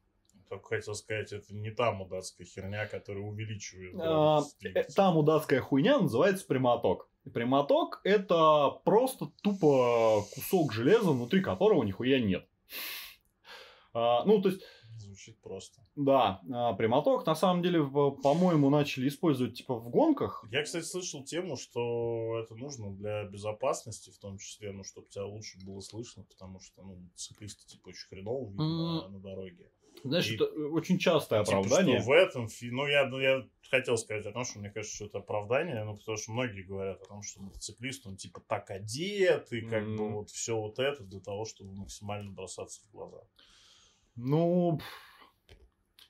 только 0.53 0.69
хотел 0.69 0.95
сказать, 0.95 1.33
это 1.33 1.55
не 1.55 1.71
та 1.71 1.93
мудацкая 1.93 2.47
херня, 2.47 2.87
которая 2.87 3.25
увеличивает. 3.25 3.95
А, 3.99 4.43
э, 4.63 4.85
та 4.95 5.11
мудацкая 5.11 5.63
хуйня 5.63 5.99
называется 5.99 6.47
прямоток. 6.47 7.09
прямоток 7.33 8.03
это 8.05 8.71
просто 8.85 9.33
тупо 9.43 10.23
кусок 10.35 10.75
железа, 10.75 11.13
внутри 11.13 11.41
которого 11.41 11.85
нихуя 11.85 12.21
нет. 12.21 12.47
А, 13.95 14.25
ну, 14.25 14.43
то 14.43 14.51
есть... 14.51 14.63
Звучит 14.99 15.41
просто. 15.41 15.81
Да, 15.97 16.43
а, 16.53 16.75
прямоток 16.75 17.25
на 17.25 17.35
самом 17.35 17.63
деле, 17.63 17.83
по-моему, 17.83 18.69
начали 18.69 19.09
использовать 19.09 19.57
типа 19.57 19.75
в 19.75 19.89
гонках. 19.89 20.45
Я, 20.51 20.63
кстати, 20.63 20.85
слышал 20.85 21.25
тему, 21.25 21.57
что 21.57 22.39
это 22.43 22.55
нужно 22.55 22.93
для 22.93 23.25
безопасности, 23.25 24.11
в 24.11 24.19
том 24.19 24.37
числе, 24.37 24.73
ну, 24.73 24.85
чтобы 24.85 25.09
тебя 25.09 25.25
лучше 25.25 25.59
было 25.65 25.81
слышно, 25.81 26.25
потому 26.25 26.61
что, 26.61 26.83
ну, 26.83 26.99
циклисты, 27.15 27.67
типа, 27.67 27.89
очень 27.89 28.09
хреново 28.09 28.51
видно 28.51 28.63
mm. 28.63 29.03
на, 29.03 29.09
на 29.09 29.19
дороге. 29.19 29.71
Знаешь, 30.05 30.31
и, 30.31 30.35
это 30.35 30.45
очень 30.45 30.99
частое 30.99 31.45
типа, 31.45 31.59
оправдание. 31.59 32.01
Что 32.01 32.09
в 32.09 32.13
этом 32.13 32.49
ну 32.63 32.87
я, 32.87 33.07
ну, 33.07 33.21
я 33.21 33.47
хотел 33.71 33.97
сказать 33.97 34.27
о 34.27 34.33
том, 34.33 34.45
что 34.45 34.59
мне 34.59 34.71
кажется, 34.71 34.97
что 34.97 35.07
это 35.07 35.19
оправдание, 35.19 35.85
ну, 35.85 35.97
потому 35.97 36.17
что 36.17 36.33
многие 36.33 36.63
говорят 36.63 37.01
о 37.03 37.07
том, 37.07 37.23
что 37.23 37.41
мотоциклист, 37.43 38.07
он 38.07 38.17
типа 38.17 38.43
так 38.47 38.71
одет, 38.71 39.53
и 39.53 39.61
как 39.63 39.85
mm-hmm. 39.85 39.97
бы 39.97 40.13
вот 40.13 40.31
все 40.31 40.57
вот 40.57 40.79
это 40.79 41.05
для 41.05 41.21
того, 41.21 41.45
чтобы 41.45 41.73
максимально 41.75 42.33
бросаться 42.33 42.83
в 42.83 42.91
глаза. 42.91 43.23
Ну, 44.17 44.81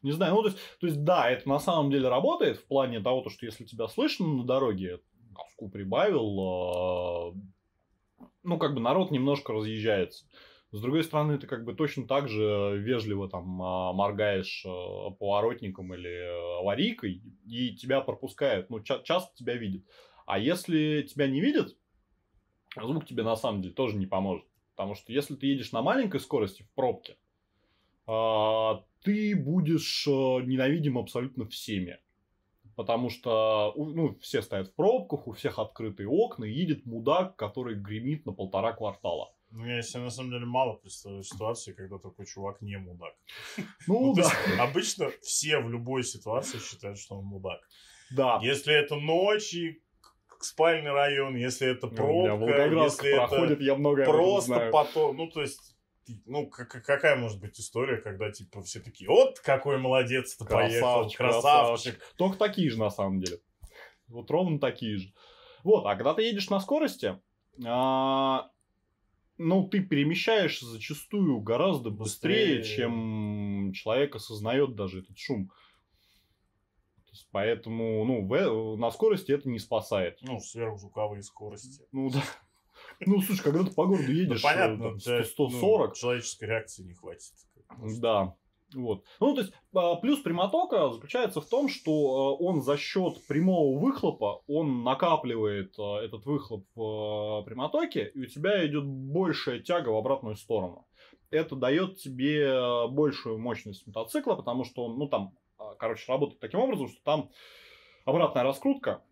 не 0.02 0.12
знаю, 0.12 0.34
ну, 0.34 0.42
то 0.42 0.48
есть, 0.48 0.58
то 0.80 0.86
есть, 0.86 1.04
да, 1.04 1.30
это 1.30 1.48
на 1.48 1.60
самом 1.60 1.90
деле 1.90 2.08
работает 2.08 2.58
в 2.58 2.66
плане 2.66 3.00
того, 3.00 3.22
то, 3.22 3.30
что 3.30 3.46
если 3.46 3.64
тебя 3.64 3.86
слышно 3.86 4.26
на 4.26 4.44
дороге, 4.44 5.00
газку 5.30 5.68
прибавил, 5.68 7.30
э, 7.30 8.26
ну, 8.42 8.58
как 8.58 8.74
бы 8.74 8.80
народ 8.80 9.12
немножко 9.12 9.52
разъезжается. 9.52 10.26
С 10.72 10.80
другой 10.80 11.04
стороны, 11.04 11.38
ты 11.38 11.46
как 11.46 11.64
бы 11.64 11.74
точно 11.74 12.06
так 12.06 12.30
же 12.30 12.78
вежливо 12.78 13.28
там 13.28 13.60
а, 13.62 13.92
моргаешь 13.92 14.64
э, 14.64 15.14
поворотником 15.18 15.92
или 15.92 16.60
аварийкой, 16.60 17.22
и 17.46 17.76
тебя 17.76 18.00
пропускают. 18.00 18.70
Ну, 18.70 18.80
ча- 18.80 19.02
часто 19.02 19.36
тебя 19.36 19.54
видят. 19.54 19.82
А 20.24 20.38
если 20.38 21.02
тебя 21.02 21.28
не 21.28 21.42
видят, 21.42 21.76
звук 22.74 23.04
тебе 23.04 23.22
на 23.22 23.36
самом 23.36 23.60
деле 23.60 23.74
тоже 23.74 23.98
не 23.98 24.06
поможет. 24.06 24.46
Потому 24.74 24.94
что 24.94 25.12
если 25.12 25.34
ты 25.34 25.46
едешь 25.46 25.72
на 25.72 25.82
маленькой 25.82 26.20
скорости 26.20 26.62
в 26.62 26.70
пробке, 26.70 27.18
а, 28.06 28.82
ты 29.02 29.36
будешь 29.36 30.06
ненавидим 30.06 30.96
абсолютно 30.96 31.44
всеми. 31.44 31.98
Потому 32.76 33.10
что 33.10 33.74
ну, 33.76 34.16
все 34.22 34.40
стоят 34.40 34.68
в 34.68 34.74
пробках, 34.74 35.28
у 35.28 35.32
всех 35.32 35.58
открытые 35.58 36.08
окна, 36.08 36.46
и 36.46 36.52
едет 36.52 36.86
мудак, 36.86 37.36
который 37.36 37.74
гремит 37.74 38.24
на 38.24 38.32
полтора 38.32 38.72
квартала. 38.72 39.34
Ну, 39.54 39.66
я 39.66 39.82
себе 39.82 40.04
на 40.04 40.10
самом 40.10 40.30
деле 40.30 40.46
мало 40.46 40.74
представляю 40.74 41.24
ситуации, 41.24 41.72
когда 41.72 41.98
такой 41.98 42.24
чувак 42.24 42.62
не 42.62 42.78
мудак. 42.78 43.14
Ну, 43.86 44.06
ну 44.06 44.14
да. 44.14 44.22
Есть, 44.22 44.58
обычно 44.58 45.10
все 45.20 45.58
в 45.58 45.70
любой 45.70 46.04
ситуации 46.04 46.58
считают, 46.58 46.98
что 46.98 47.16
он 47.16 47.26
мудак. 47.26 47.60
Да. 48.10 48.38
Если 48.42 48.74
это 48.74 48.96
ночь 48.96 49.52
и 49.52 49.82
спальный 50.40 50.90
район, 50.90 51.36
если 51.36 51.68
это 51.68 51.86
пробка, 51.88 52.36
ну, 52.36 52.84
если 52.84 53.14
проходит, 53.14 53.52
это 53.52 53.62
я 53.62 53.74
много 53.74 54.04
просто 54.04 54.70
потом, 54.72 55.16
ну, 55.16 55.28
то 55.28 55.42
есть 55.42 55.76
ну, 56.26 56.48
какая 56.48 57.16
может 57.16 57.40
быть 57.40 57.58
история, 57.60 57.98
когда, 57.98 58.30
типа, 58.30 58.62
все 58.62 58.80
такие, 58.80 59.08
вот 59.08 59.38
какой 59.38 59.78
молодец 59.78 60.34
ты 60.34 60.44
поехал, 60.44 61.08
красавчик. 61.10 61.18
красавчик. 61.18 62.14
Только 62.16 62.38
такие 62.38 62.70
же, 62.70 62.78
на 62.78 62.90
самом 62.90 63.20
деле. 63.20 63.38
Вот 64.08 64.30
ровно 64.30 64.58
такие 64.58 64.98
же. 64.98 65.12
Вот, 65.62 65.86
а 65.86 65.94
когда 65.94 66.14
ты 66.14 66.22
едешь 66.22 66.50
на 66.50 66.58
скорости, 66.58 67.18
а, 67.64 68.50
ну, 69.38 69.68
ты 69.68 69.80
перемещаешься 69.80 70.66
зачастую 70.66 71.40
гораздо 71.40 71.90
быстрее, 71.90 72.58
быстрее, 72.58 72.76
чем 72.76 73.72
человек 73.74 74.14
осознает 74.16 74.74
даже 74.74 75.00
этот 75.00 75.18
шум. 75.18 75.50
Поэтому, 77.30 78.04
ну, 78.04 78.26
в, 78.26 78.76
на 78.76 78.90
скорости 78.90 79.32
это 79.32 79.48
не 79.48 79.58
спасает. 79.58 80.18
Ну, 80.22 80.38
сверхзвуковые 80.40 81.22
скорости. 81.22 81.82
Ну, 81.92 82.10
да. 82.10 82.22
Ну, 83.00 83.20
слушай, 83.20 83.42
когда 83.42 83.64
ты 83.64 83.70
по 83.70 83.86
городу 83.86 84.08
ну, 84.08 84.12
едешь, 84.12 84.42
ну, 84.42 84.48
понятно, 84.48 84.98
там, 84.98 85.24
140. 85.24 85.88
Ну, 85.88 85.94
человеческой 85.94 86.44
реакции 86.44 86.82
не 86.82 86.94
хватит. 86.94 87.32
Да. 88.00 88.34
Вот. 88.74 89.04
Ну, 89.20 89.34
то 89.34 89.40
есть, 89.40 89.52
а, 89.74 89.96
плюс 89.96 90.20
прямотока 90.20 90.90
заключается 90.90 91.40
в 91.40 91.46
том, 91.46 91.68
что 91.68 91.90
а, 91.92 92.34
он 92.34 92.62
за 92.62 92.76
счет 92.76 93.24
прямого 93.26 93.78
выхлопа, 93.78 94.42
он 94.46 94.84
накапливает 94.84 95.74
а, 95.78 96.00
этот 96.00 96.24
выхлоп 96.24 96.64
в 96.74 97.42
прямотоке, 97.44 98.10
и 98.14 98.22
у 98.22 98.26
тебя 98.26 98.66
идет 98.66 98.84
большая 98.84 99.60
тяга 99.60 99.90
в 99.90 99.96
обратную 99.96 100.36
сторону. 100.36 100.86
Это 101.30 101.56
дает 101.56 101.96
тебе 101.98 102.88
большую 102.88 103.38
мощность 103.38 103.86
мотоцикла, 103.86 104.34
потому 104.34 104.64
что 104.64 104.84
он, 104.84 104.98
ну, 104.98 105.08
там, 105.08 105.34
короче, 105.78 106.04
работает 106.12 106.40
таким 106.40 106.60
образом, 106.60 106.88
что 106.88 106.98
там 107.02 107.30
обратная 108.04 108.42
раскрутка, 108.42 109.02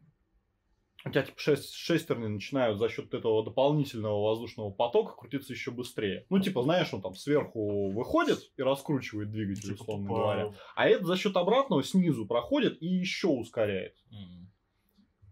у 1.05 1.11
тебя 1.11 1.23
типа 1.23 1.39
шест, 1.39 1.75
шестерни 1.75 2.27
начинают 2.27 2.79
за 2.79 2.89
счет 2.89 3.13
этого 3.15 3.45
дополнительного 3.45 4.23
воздушного 4.23 4.71
потока 4.71 5.15
крутиться 5.17 5.53
еще 5.53 5.71
быстрее. 5.71 6.27
Ну, 6.29 6.41
типа, 6.41 6.63
знаешь, 6.63 6.93
он 6.93 7.01
там 7.01 7.15
сверху 7.15 7.91
выходит 7.93 8.41
и 8.57 8.63
раскручивает 8.63 9.31
двигатель, 9.31 9.71
типа, 9.71 9.83
условно 9.83 10.09
по... 10.09 10.15
говоря. 10.17 10.55
А 10.77 10.87
это 10.89 11.05
за 11.07 11.17
счет 11.17 11.37
обратного 11.37 11.83
снизу 11.83 12.27
проходит 12.27 12.83
и 12.83 12.87
еще 12.87 13.29
ускоряет. 13.29 13.95
Mm-hmm. 14.13 14.47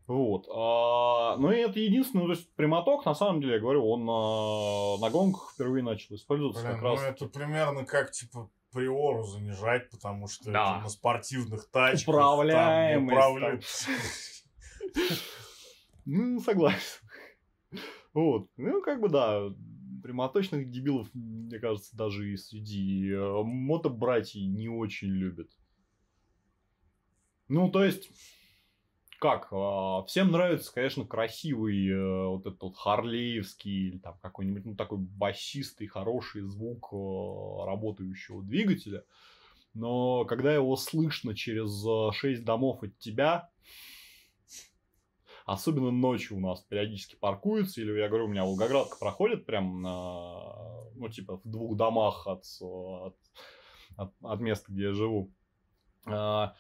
Вот. 0.07 0.49
А, 0.51 1.37
ну 1.37 1.53
и 1.53 1.57
это 1.59 1.79
единственное, 1.79 2.25
то 2.25 2.33
есть 2.33 2.55
прямоток, 2.55 3.05
на 3.05 3.15
самом 3.15 3.43
деле, 3.43 3.55
я 3.55 3.61
говорю, 3.61 3.87
он 3.87 4.09
а, 4.09 4.99
на 5.05 5.11
гонках 5.11 5.53
впервые 5.53 5.85
начал 5.85 6.15
использоваться 6.15 6.63
Блин, 6.63 6.73
как 6.73 6.83
ну 6.83 6.89
раз. 6.89 7.03
это 7.03 7.27
примерно 7.27 7.85
как, 7.85 8.11
типа, 8.11 8.51
приору 8.73 9.25
занижать, 9.25 9.91
потому 9.91 10.27
что 10.27 10.51
Да. 10.51 10.77
это 10.77 10.85
на 10.85 10.89
спортивных 10.89 11.71
тачках. 11.71 12.09
Управляемость, 12.15 13.17
Там, 13.19 13.37
управля- 13.37 13.61
Ну, 16.11 16.41
согласен. 16.41 17.01
Вот. 18.15 18.49
Ну, 18.57 18.81
как 18.83 19.01
бы 19.01 19.11
да, 19.11 19.55
прямоточных 20.03 20.71
дебилов, 20.71 21.07
мне 21.13 21.59
кажется, 21.59 21.95
даже 21.95 22.33
и 22.33 22.37
среди 22.37 23.13
э, 23.13 23.43
мотобратьев 23.45 24.43
не 24.43 24.71
очень 24.71 25.09
любят. 25.09 25.51
Ну, 27.49 27.71
то 27.71 27.85
есть, 27.85 28.11
как, 29.21 29.49
а, 29.53 30.03
всем 30.05 30.33
нравится, 30.33 30.73
конечно, 30.73 31.05
красивый 31.05 31.87
э, 31.89 32.27
вот 32.27 32.47
этот 32.47 32.63
вот 32.63 32.77
харлеевский 32.77 33.89
или 33.89 33.99
там 33.99 34.19
какой-нибудь, 34.23 34.65
ну, 34.65 34.75
такой 34.75 34.99
басистый, 34.99 35.87
хороший 35.87 36.41
звук 36.41 36.89
э, 36.91 37.67
работающего 37.67 38.43
двигателя. 38.43 39.05
Но 39.75 40.25
когда 40.25 40.55
его 40.55 40.75
слышно 40.77 41.37
через 41.37 42.17
шесть 42.17 42.45
домов 42.45 42.83
от 42.83 42.99
тебя, 42.99 43.51
особенно 45.49 45.91
ночью 45.91 46.37
у 46.37 46.41
нас 46.41 46.61
периодически 46.63 47.17
паркуются, 47.17 47.81
или 47.81 47.99
я 47.99 48.09
говорю, 48.09 48.27
у 48.27 48.29
меня 48.29 48.45
Волгоградка 48.45 48.97
проходит 48.99 49.47
прям 49.47 49.81
на, 49.83 50.85
ну, 50.95 51.09
типа, 51.09 51.39
в 51.39 51.49
двух 51.49 51.77
домах 51.77 52.27
от, 52.27 52.45
от, 52.61 53.17
от- 53.97 54.15
от 54.23 54.41
места, 54.41 54.71
где 54.71 54.83
я 54.85 54.93
живу. 54.93 55.33
А, 56.07 56.55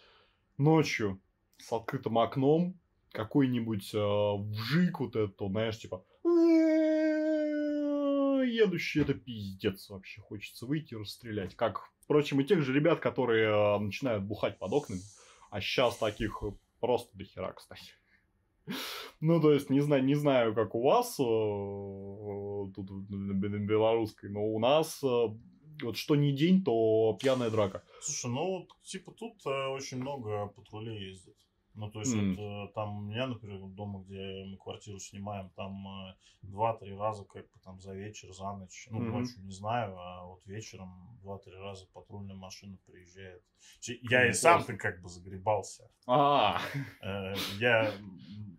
ночью 0.56 1.20
с 1.58 1.72
открытым 1.72 2.18
окном 2.18 2.78
какой-нибудь 3.12 3.94
э, 3.94 3.98
вжик 3.98 5.00
вот 5.00 5.16
это, 5.16 5.48
знаешь, 5.48 5.78
типа 5.78 6.04
едущий, 8.44 9.02
это 9.02 9.14
пиздец 9.14 9.88
вообще. 9.90 10.20
Хочется 10.20 10.66
выйти 10.66 10.94
и 10.94 10.96
расстрелять. 10.96 11.54
Как, 11.54 11.90
впрочем, 12.00 12.40
и 12.40 12.44
тех 12.44 12.62
же 12.62 12.72
ребят, 12.72 13.00
которые 13.00 13.48
э, 13.48 13.78
начинают 13.78 14.24
бухать 14.24 14.58
под 14.58 14.72
окнами. 14.72 15.00
А 15.50 15.60
сейчас 15.60 15.96
таких 15.96 16.42
просто 16.80 17.16
до 17.16 17.24
хера, 17.24 17.52
кстати. 17.52 17.92
Ну, 19.20 19.40
то 19.40 19.52
есть, 19.52 19.70
не 19.70 19.80
знаю, 19.80 20.04
не 20.04 20.14
знаю, 20.14 20.54
как 20.54 20.74
у 20.74 20.82
вас 20.82 21.16
тут 21.16 22.90
белорусской, 23.66 24.30
но 24.30 24.44
у 24.44 24.58
нас 24.60 25.02
э, 25.02 25.26
вот 25.82 25.96
что 25.96 26.16
не 26.16 26.32
день, 26.32 26.62
то 26.62 27.16
пьяная 27.20 27.50
драка. 27.50 27.82
Слушай, 28.00 28.30
ну, 28.30 28.46
вот, 28.58 28.68
типа, 28.82 29.12
тут 29.12 29.44
э, 29.46 29.66
очень 29.68 29.98
много 30.00 30.46
патрулей 30.46 31.08
ездит. 31.10 31.36
Ну, 31.74 31.90
то 31.90 32.00
есть, 32.00 32.14
М. 32.16 32.30
вот, 32.36 32.38
э, 32.38 32.72
там 32.74 32.98
у 32.98 33.00
меня, 33.02 33.26
например, 33.26 33.60
дома, 33.68 34.02
где 34.04 34.44
мы 34.46 34.56
квартиру 34.56 34.98
снимаем, 34.98 35.50
там 35.50 35.86
два-три 36.42 36.94
раза, 36.96 37.24
как 37.24 37.42
бы 37.42 37.60
там 37.62 37.80
за 37.80 37.94
вечер, 37.94 38.32
за 38.32 38.52
ночь, 38.52 38.88
ну, 38.90 38.98
Мгм. 39.00 39.10
ночью 39.12 39.42
не 39.42 39.52
знаю, 39.52 39.96
а 39.98 40.24
вот 40.24 40.44
вечером 40.46 41.18
два-три 41.22 41.54
раза 41.54 41.86
патрульная 41.92 42.36
машина 42.36 42.78
приезжает. 42.86 43.42
Я 44.02 44.24
и 44.24 44.28
Ну, 44.28 44.34
сам-то 44.34 44.76
как 44.76 45.00
бы 45.02 45.08
загребался. 45.08 45.90
А, 46.06 46.60
Я 47.58 47.92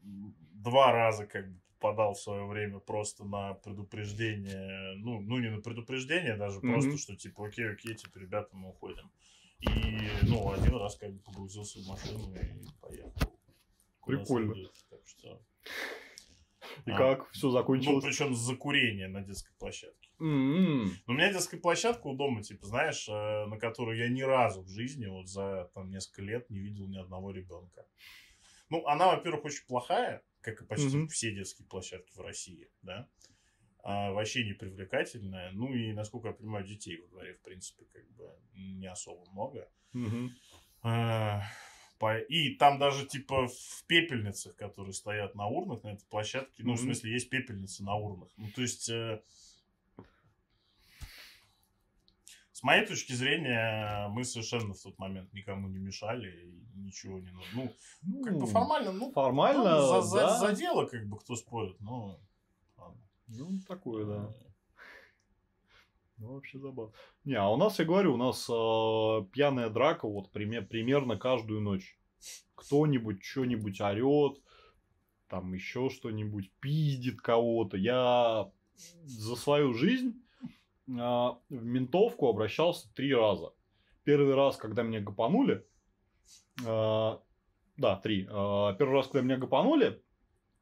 два 0.64 0.92
раза 0.92 1.26
как 1.26 1.52
бы 1.52 1.60
попадал 1.80 2.14
в 2.14 2.20
свое 2.20 2.46
время 2.46 2.80
просто 2.80 3.24
на 3.24 3.54
предупреждение, 3.54 4.96
ну, 4.98 5.22
ну 5.22 5.40
не 5.40 5.50
на 5.50 5.62
предупреждение 5.62 6.36
даже, 6.36 6.60
Мгм. 6.60 6.74
просто 6.74 6.98
что 6.98 7.16
типа, 7.16 7.48
окей, 7.48 7.72
окей, 7.72 7.96
типа, 7.96 8.18
ребята, 8.18 8.50
мы 8.52 8.70
уходим. 8.70 9.10
И, 9.62 9.68
ну, 10.24 10.52
один 10.52 10.76
раз 10.76 10.98
как 10.98 11.14
бы 11.14 11.20
погрузился 11.20 11.80
в 11.80 11.88
машину 11.88 12.34
и 12.34 12.66
поехал. 12.82 13.40
Прикольно. 14.06 14.54
следует. 14.54 14.74
Так 14.90 15.00
что, 15.06 15.42
и 16.86 16.92
А. 16.92 16.98
как 16.98 17.30
все 17.32 17.48
ну, 17.48 17.54
закончилось? 17.54 18.04
причем 18.04 18.34
за 18.36 18.56
курение 18.56 19.08
на 19.08 19.22
детской 19.22 19.54
площадке. 19.58 20.10
М-м. 20.20 20.92
Но 21.08 21.14
у 21.14 21.16
меня 21.16 21.32
детская 21.32 21.58
площадка 21.58 22.08
у 22.08 22.16
дома, 22.16 22.44
типа, 22.44 22.66
знаешь, 22.66 23.08
э, 23.08 23.46
на 23.46 23.58
которую 23.58 23.98
я 23.98 24.10
ни 24.10 24.22
разу 24.22 24.64
в 24.64 24.70
жизни, 24.70 25.06
вот 25.08 25.28
за 25.28 25.70
там 25.74 25.90
несколько 25.90 26.22
лет, 26.22 26.50
не 26.50 26.60
видел 26.60 26.88
ни 26.88 26.98
одного 26.98 27.32
ребенка. 27.32 27.86
Ну, 28.70 28.86
она, 28.86 29.08
во-первых, 29.16 29.46
очень 29.46 29.66
плохая, 29.68 30.22
как 30.42 30.62
и 30.62 30.66
почти 30.66 30.98
Мгм. 30.98 31.08
все 31.10 31.34
детские 31.34 31.68
площадки 31.68 32.12
в 32.14 32.20
России, 32.22 32.70
да. 32.82 33.08
А, 33.82 34.12
вообще 34.12 34.44
не 34.46 34.54
привлекательная. 34.54 35.52
Ну 35.52 35.74
и, 35.74 35.94
насколько 35.94 36.30
я 36.30 36.34
понимаю, 36.34 36.66
детей 36.66 36.98
во 37.02 37.08
дворе, 37.08 37.34
в 37.36 37.42
принципе, 37.42 37.86
как 37.86 38.08
бы 38.12 38.30
не 38.54 38.88
особо 38.88 39.30
много. 39.32 39.70
Мгм. 39.94 40.32
А, 40.82 41.44
по- 41.98 42.20
И 42.20 42.56
там 42.56 42.78
даже 42.80 43.06
типа 43.06 43.48
в 43.48 43.84
пепельницах, 43.88 44.56
которые 44.56 44.94
стоят 44.94 45.36
на 45.36 45.48
урнах 45.48 45.84
на 45.84 45.90
этой 45.94 46.06
площадке, 46.08 46.64
ну, 46.64 46.74
в 46.74 46.76
Мгм. 46.76 46.86
смысле, 46.86 47.12
есть 47.14 47.30
пепельницы 47.30 47.84
на 47.84 47.96
урнах. 47.96 48.30
Ну, 48.38 48.48
то 48.54 48.62
есть, 48.62 48.90
э, 48.90 49.22
с 52.60 52.64
моей 52.64 52.86
точки 52.86 53.14
зрения, 53.14 54.10
мы 54.10 54.26
совершенно 54.26 54.74
в 54.74 54.82
тот 54.82 55.00
момент 55.00 55.32
никому 55.32 55.70
не 55.70 55.78
мешали 55.78 56.30
и 56.46 56.78
ничего 56.78 57.18
не 57.20 57.32
нужно. 57.32 57.72
Ну, 58.04 58.22
как 58.22 58.34
бы 58.34 58.40
Ну, 58.42 58.46
формально, 58.48 58.92
ну, 58.92 59.12
Формально, 59.14 59.80
ну, 59.80 59.88
за, 59.88 60.02
за- 60.02 60.18
да. 60.20 60.38
за 60.40 60.54
дело, 60.54 60.86
как 60.86 61.08
бы, 61.08 61.18
кто 61.18 61.38
спорит, 61.38 61.80
но... 61.80 62.20
ладно. 62.78 63.02
Ну, 63.28 63.60
такое, 63.66 64.06
да. 64.06 64.30
Ну, 66.18 66.34
вообще 66.34 66.60
забавно. 66.60 66.92
Не, 67.24 67.36
а 67.36 67.48
у 67.48 67.56
нас, 67.56 67.80
я 67.80 67.86
говорю, 67.86 68.16
у 68.16 68.18
нас 68.18 68.50
э, 68.50 69.26
пьяная 69.32 69.70
драка 69.70 70.06
вот 70.06 70.30
приме- 70.34 70.62
примерно 70.62 71.16
каждую 71.18 71.62
ночь. 71.62 71.98
Кто-нибудь 72.56 73.24
что-нибудь 73.24 73.80
орет, 73.80 74.42
там 75.30 75.54
еще 75.54 75.90
что-нибудь, 75.90 76.52
пиздит 76.60 77.22
кого-то. 77.22 77.78
Я 77.78 78.52
за 79.06 79.36
свою 79.38 79.74
жизнь 79.74 80.10
э, 80.10 80.29
в 80.90 81.38
ментовку 81.50 82.28
обращался 82.28 82.92
три 82.94 83.14
раза. 83.14 83.52
Первый 84.04 84.34
раз, 84.34 84.58
когда 84.58 84.82
меня 84.82 85.02
гопанули, 85.02 85.66
э, 86.66 87.18
да, 87.78 87.96
три. 88.02 88.24
Э, 88.24 88.76
первый 88.78 88.94
раз, 88.96 89.08
когда 89.08 89.22
меня 89.22 89.38
гопанули, 89.38 90.02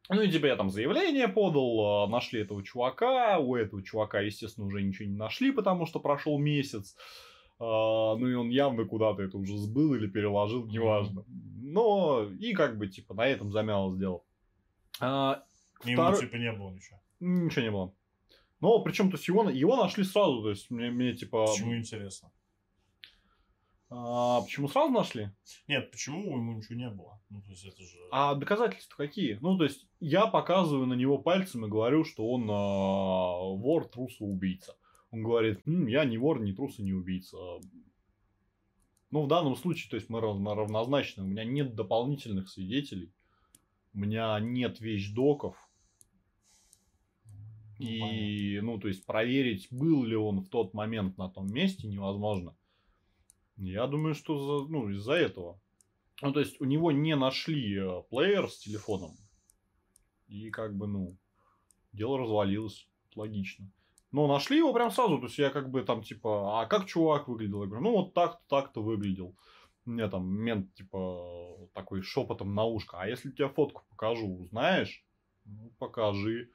ну 0.10 0.22
и 0.22 0.30
типа 0.32 0.46
я 0.48 0.56
там 0.56 0.70
заявление 0.70 1.28
подал, 1.28 2.04
а, 2.04 2.08
нашли 2.08 2.42
этого 2.42 2.63
чувака, 2.63 3.40
у 3.40 3.56
этого 3.56 3.84
чувака, 3.84 4.22
естественно, 4.22 4.66
уже 4.68 4.82
ничего 4.82 5.08
не 5.08 5.16
нашли, 5.18 5.52
потому 5.52 5.86
что 5.86 6.00
прошел 6.00 6.38
месяц. 6.40 6.96
А, 7.60 8.16
Ну 8.16 8.28
и 8.28 8.34
он 8.34 8.50
явно 8.50 8.86
куда-то 8.86 9.24
это 9.24 9.38
уже 9.38 9.58
сбыл 9.58 9.96
или 9.96 10.08
переложил, 10.08 10.66
неважно. 10.68 11.26
Но 11.28 12.24
и 12.40 12.54
как 12.54 12.78
бы 12.78 12.88
типа 12.88 13.13
на 13.16 13.28
этом 13.28 13.52
замялось 13.52 13.98
дело. 13.98 14.24
А, 15.02 15.44
Ему, 15.84 16.02
Второй- 16.04 16.20
типа, 16.22 16.36
не 16.38 16.52
было 16.52 16.72
ничего. 16.72 17.00
Ничего 17.20 17.62
не 17.62 17.72
было. 17.72 17.94
Но 18.60 18.80
причем, 18.82 19.12
то 19.12 19.17
есть 19.17 19.28
его, 19.28 19.50
его 19.50 19.76
нашли 19.76 20.04
сразу, 20.04 20.41
то 20.41 20.50
есть 20.50 20.70
мне, 20.72 20.89
мне 20.89 21.13
типа... 21.13 21.46
Почему 21.46 21.76
интересно? 21.78 22.32
а, 23.89 24.41
почему 24.41 24.67
сразу 24.67 24.91
нашли? 24.91 25.30
Нет, 25.67 25.91
почему 25.91 26.36
ему 26.36 26.54
ничего 26.54 26.76
не 26.76 26.89
было? 26.89 27.22
Ну, 27.30 27.41
то 27.41 27.52
есть, 27.52 27.65
это 27.65 27.82
же... 27.84 27.98
А 28.12 28.36
доказательства 28.36 28.98
какие? 28.98 29.38
Ну, 29.41 29.58
то 29.58 29.63
есть, 29.63 29.88
я 30.00 30.26
показываю 30.28 30.88
на 30.88 30.96
него 30.96 31.20
пальцем 31.20 31.65
и 31.65 31.70
говорю, 31.70 32.04
что 32.04 32.28
он 32.28 32.50
а, 32.50 33.56
вор, 33.56 33.86
трус 33.88 34.20
и 34.20 34.24
убийца. 34.24 34.76
Он 35.12 35.24
говорит, 35.24 35.62
«М, 35.65 35.88
я 35.88 36.04
не 36.04 36.17
вор, 36.17 36.41
не 36.41 36.54
трус 36.54 36.80
и 36.80 36.84
не 36.84 36.93
убийца. 36.93 37.38
Ну, 39.10 39.24
в 39.24 39.28
данном 39.28 39.56
случае, 39.56 39.89
то 39.89 39.96
есть, 39.96 40.10
мы 40.10 40.20
равно- 40.20 40.56
равнозначны. 40.56 41.24
У 41.24 41.28
меня 41.28 41.46
нет 41.46 41.76
дополнительных 41.76 42.50
свидетелей. 42.50 43.13
У 43.93 44.00
меня 44.00 44.38
нет 44.39 44.82
вещдоков. 44.82 45.56
Ну, 47.80 47.86
И, 47.86 48.60
ну, 48.62 48.80
то 48.80 48.88
есть, 48.88 49.06
проверить, 49.06 49.68
был 49.72 50.04
ли 50.04 50.16
он 50.16 50.42
в 50.42 50.50
тот 50.50 50.74
момент 50.74 51.18
на 51.18 51.30
том 51.30 51.48
месте, 51.48 51.88
невозможно. 51.88 52.56
Я 53.58 53.88
думаю, 53.88 54.16
что 54.16 54.38
за, 54.38 54.72
ну, 54.72 54.90
из-за 54.90 55.13
этого. 55.13 55.60
Ну, 56.22 56.34
то 56.34 56.40
есть, 56.40 56.60
у 56.60 56.66
него 56.66 56.92
не 56.92 57.16
нашли 57.16 57.78
э, 57.78 58.04
плеер 58.10 58.50
с 58.50 58.60
телефоном. 58.60 59.12
И 60.28 60.50
как 60.50 60.76
бы, 60.76 60.88
ну, 60.88 61.18
дело 61.92 62.20
развалилось. 62.20 62.88
Логично. 63.16 63.72
Но 64.12 64.28
нашли 64.28 64.58
его 64.58 64.74
прям 64.74 64.92
сразу. 64.92 65.18
То 65.20 65.26
есть, 65.26 65.38
я 65.38 65.50
как 65.50 65.70
бы 65.70 65.84
там, 65.84 66.02
типа, 66.02 66.62
а 66.62 66.66
как 66.66 66.86
чувак 66.86 67.28
выглядел? 67.28 67.62
Я 67.62 67.68
говорю, 67.68 67.84
ну, 67.84 67.92
вот 67.92 68.13
так-то, 68.13 68.44
так-то 68.48 68.82
выглядел. 68.82 69.36
Мне 69.86 70.10
там 70.10 70.28
мент, 70.28 70.74
типа, 70.74 71.70
такой 71.74 72.02
шепотом 72.02 72.54
на 72.54 72.66
ушко. 72.66 72.98
А 73.00 73.08
если 73.08 73.32
тебе 73.32 73.50
фотку 73.50 73.84
покажу, 73.90 74.28
узнаешь? 74.28 75.06
Ну, 75.46 75.72
покажи. 75.78 76.52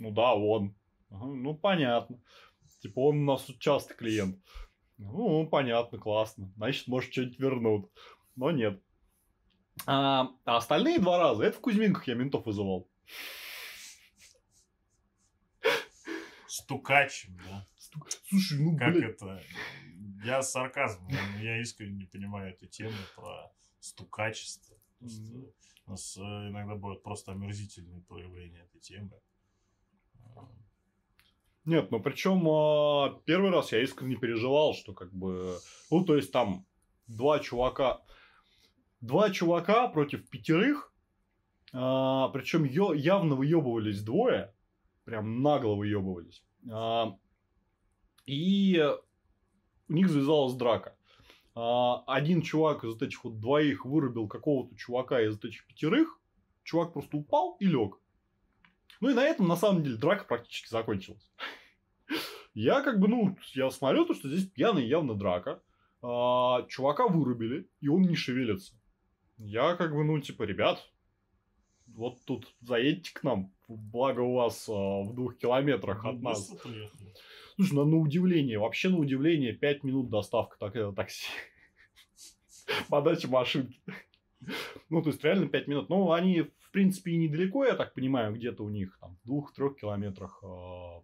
Ну 0.00 0.10
да, 0.10 0.34
он. 0.34 0.74
Ага, 1.10 1.26
ну, 1.26 1.54
понятно. 1.54 2.18
Типа, 2.80 3.00
он 3.00 3.18
у 3.18 3.24
нас 3.32 3.42
тут 3.44 3.58
часто 3.58 3.94
клиент. 3.94 4.38
Ну, 4.96 5.46
понятно, 5.46 5.98
классно. 5.98 6.50
Значит, 6.56 6.88
может, 6.88 7.12
что-нибудь 7.12 7.38
вернут. 7.38 7.90
Но 8.36 8.50
нет. 8.50 8.82
А, 9.86 10.28
а 10.44 10.56
остальные 10.56 10.98
два 10.98 11.18
раза, 11.18 11.44
это 11.44 11.56
в 11.56 11.60
Кузьминках 11.60 12.06
я 12.08 12.14
ментов 12.14 12.46
вызывал. 12.46 12.88
Стукачем, 16.46 17.36
да? 17.46 17.66
Сту- 17.78 18.00
Слушай, 18.28 18.58
ну, 18.60 18.76
Как 18.76 18.92
блин. 18.94 19.10
это? 19.10 19.42
Я 20.24 20.42
с 20.42 20.50
сарказмом, 20.50 21.08
я 21.40 21.60
искренне 21.60 21.96
не 21.98 22.04
понимаю 22.06 22.52
эту 22.52 22.66
тему 22.66 22.96
про 23.14 23.52
стукачество. 23.78 24.76
Мгм. 25.00 25.46
У 25.86 25.90
нас 25.90 26.16
э, 26.16 26.20
иногда 26.20 26.74
бывают 26.74 27.02
просто 27.02 27.32
омерзительные 27.32 28.02
проявления 28.02 28.60
этой 28.60 28.80
темы. 28.80 29.12
Нет, 31.64 31.90
ну 31.90 32.00
причем 32.00 32.48
а, 32.48 33.20
первый 33.24 33.50
раз 33.50 33.72
я 33.72 33.82
искренне 33.82 34.16
переживал, 34.16 34.74
что 34.74 34.92
как 34.92 35.12
бы... 35.12 35.58
Ну, 35.90 36.04
то 36.04 36.16
есть 36.16 36.32
там 36.32 36.64
два 37.06 37.38
чувака... 37.38 38.00
Два 39.00 39.30
чувака 39.30 39.88
против 39.88 40.28
пятерых, 40.28 40.92
а, 41.72 42.28
причем 42.28 42.64
явно 42.64 43.34
выебывались 43.34 44.02
двое, 44.02 44.54
прям 45.04 45.42
нагло 45.42 45.74
выебывались. 45.74 46.44
А, 46.70 47.16
и 48.26 48.82
у 49.88 49.92
них 49.92 50.08
завязалась 50.08 50.54
драка. 50.54 50.96
А, 51.54 52.02
один 52.06 52.42
чувак 52.42 52.84
из 52.84 53.00
этих 53.00 53.24
вот 53.24 53.40
двоих 53.40 53.84
вырубил 53.84 54.28
какого-то 54.28 54.76
чувака 54.76 55.20
из 55.20 55.38
этих 55.38 55.66
пятерых, 55.66 56.18
чувак 56.62 56.92
просто 56.92 57.16
упал 57.16 57.56
и 57.60 57.66
лег. 57.66 57.99
Ну 59.00 59.10
и 59.10 59.14
на 59.14 59.24
этом, 59.24 59.48
на 59.48 59.56
самом 59.56 59.82
деле, 59.82 59.96
драка 59.96 60.24
практически 60.24 60.68
закончилась. 60.68 61.30
Я 62.54 62.82
как 62.82 62.98
бы, 62.98 63.08
ну, 63.08 63.38
я 63.54 63.70
смотрю, 63.70 64.04
то, 64.04 64.12
что 64.12 64.28
здесь 64.28 64.44
пьяная 64.44 64.82
явно 64.82 65.14
драка. 65.14 65.62
А, 66.02 66.62
чувака 66.68 67.06
вырубили, 67.06 67.68
и 67.80 67.88
он 67.88 68.02
не 68.02 68.16
шевелится. 68.16 68.74
Я 69.38 69.76
как 69.76 69.94
бы, 69.94 70.02
ну, 70.02 70.18
типа, 70.18 70.42
ребят, 70.42 70.84
вот 71.86 72.18
тут 72.24 72.52
заедьте 72.60 73.12
к 73.12 73.22
нам, 73.22 73.52
благо 73.68 74.20
у 74.20 74.34
вас 74.34 74.68
а, 74.68 75.02
в 75.02 75.14
двух 75.14 75.36
километрах 75.38 76.04
от 76.04 76.20
нас. 76.20 76.52
Слушай, 77.56 77.74
ну, 77.74 77.84
на 77.84 77.96
удивление, 77.98 78.58
вообще 78.58 78.88
на 78.88 78.98
удивление, 78.98 79.52
5 79.52 79.84
минут 79.84 80.10
доставка 80.10 80.56
так, 80.58 80.74
это, 80.76 80.92
такси. 80.92 81.28
Подача 82.88 83.28
машинки. 83.28 83.80
Ну, 84.88 85.02
то 85.02 85.10
есть, 85.10 85.22
реально 85.22 85.46
5 85.46 85.68
минут. 85.68 85.88
Ну, 85.88 86.12
они, 86.12 86.50
в 86.70 86.72
принципе, 86.72 87.10
и 87.10 87.16
недалеко, 87.16 87.64
я 87.64 87.74
так 87.74 87.94
понимаю, 87.94 88.32
где-то 88.32 88.62
у 88.62 88.68
них, 88.68 88.96
там, 89.00 89.16
в 89.16 89.26
двух-трех 89.26 89.76
километрах 89.76 90.40
э, 90.44 91.02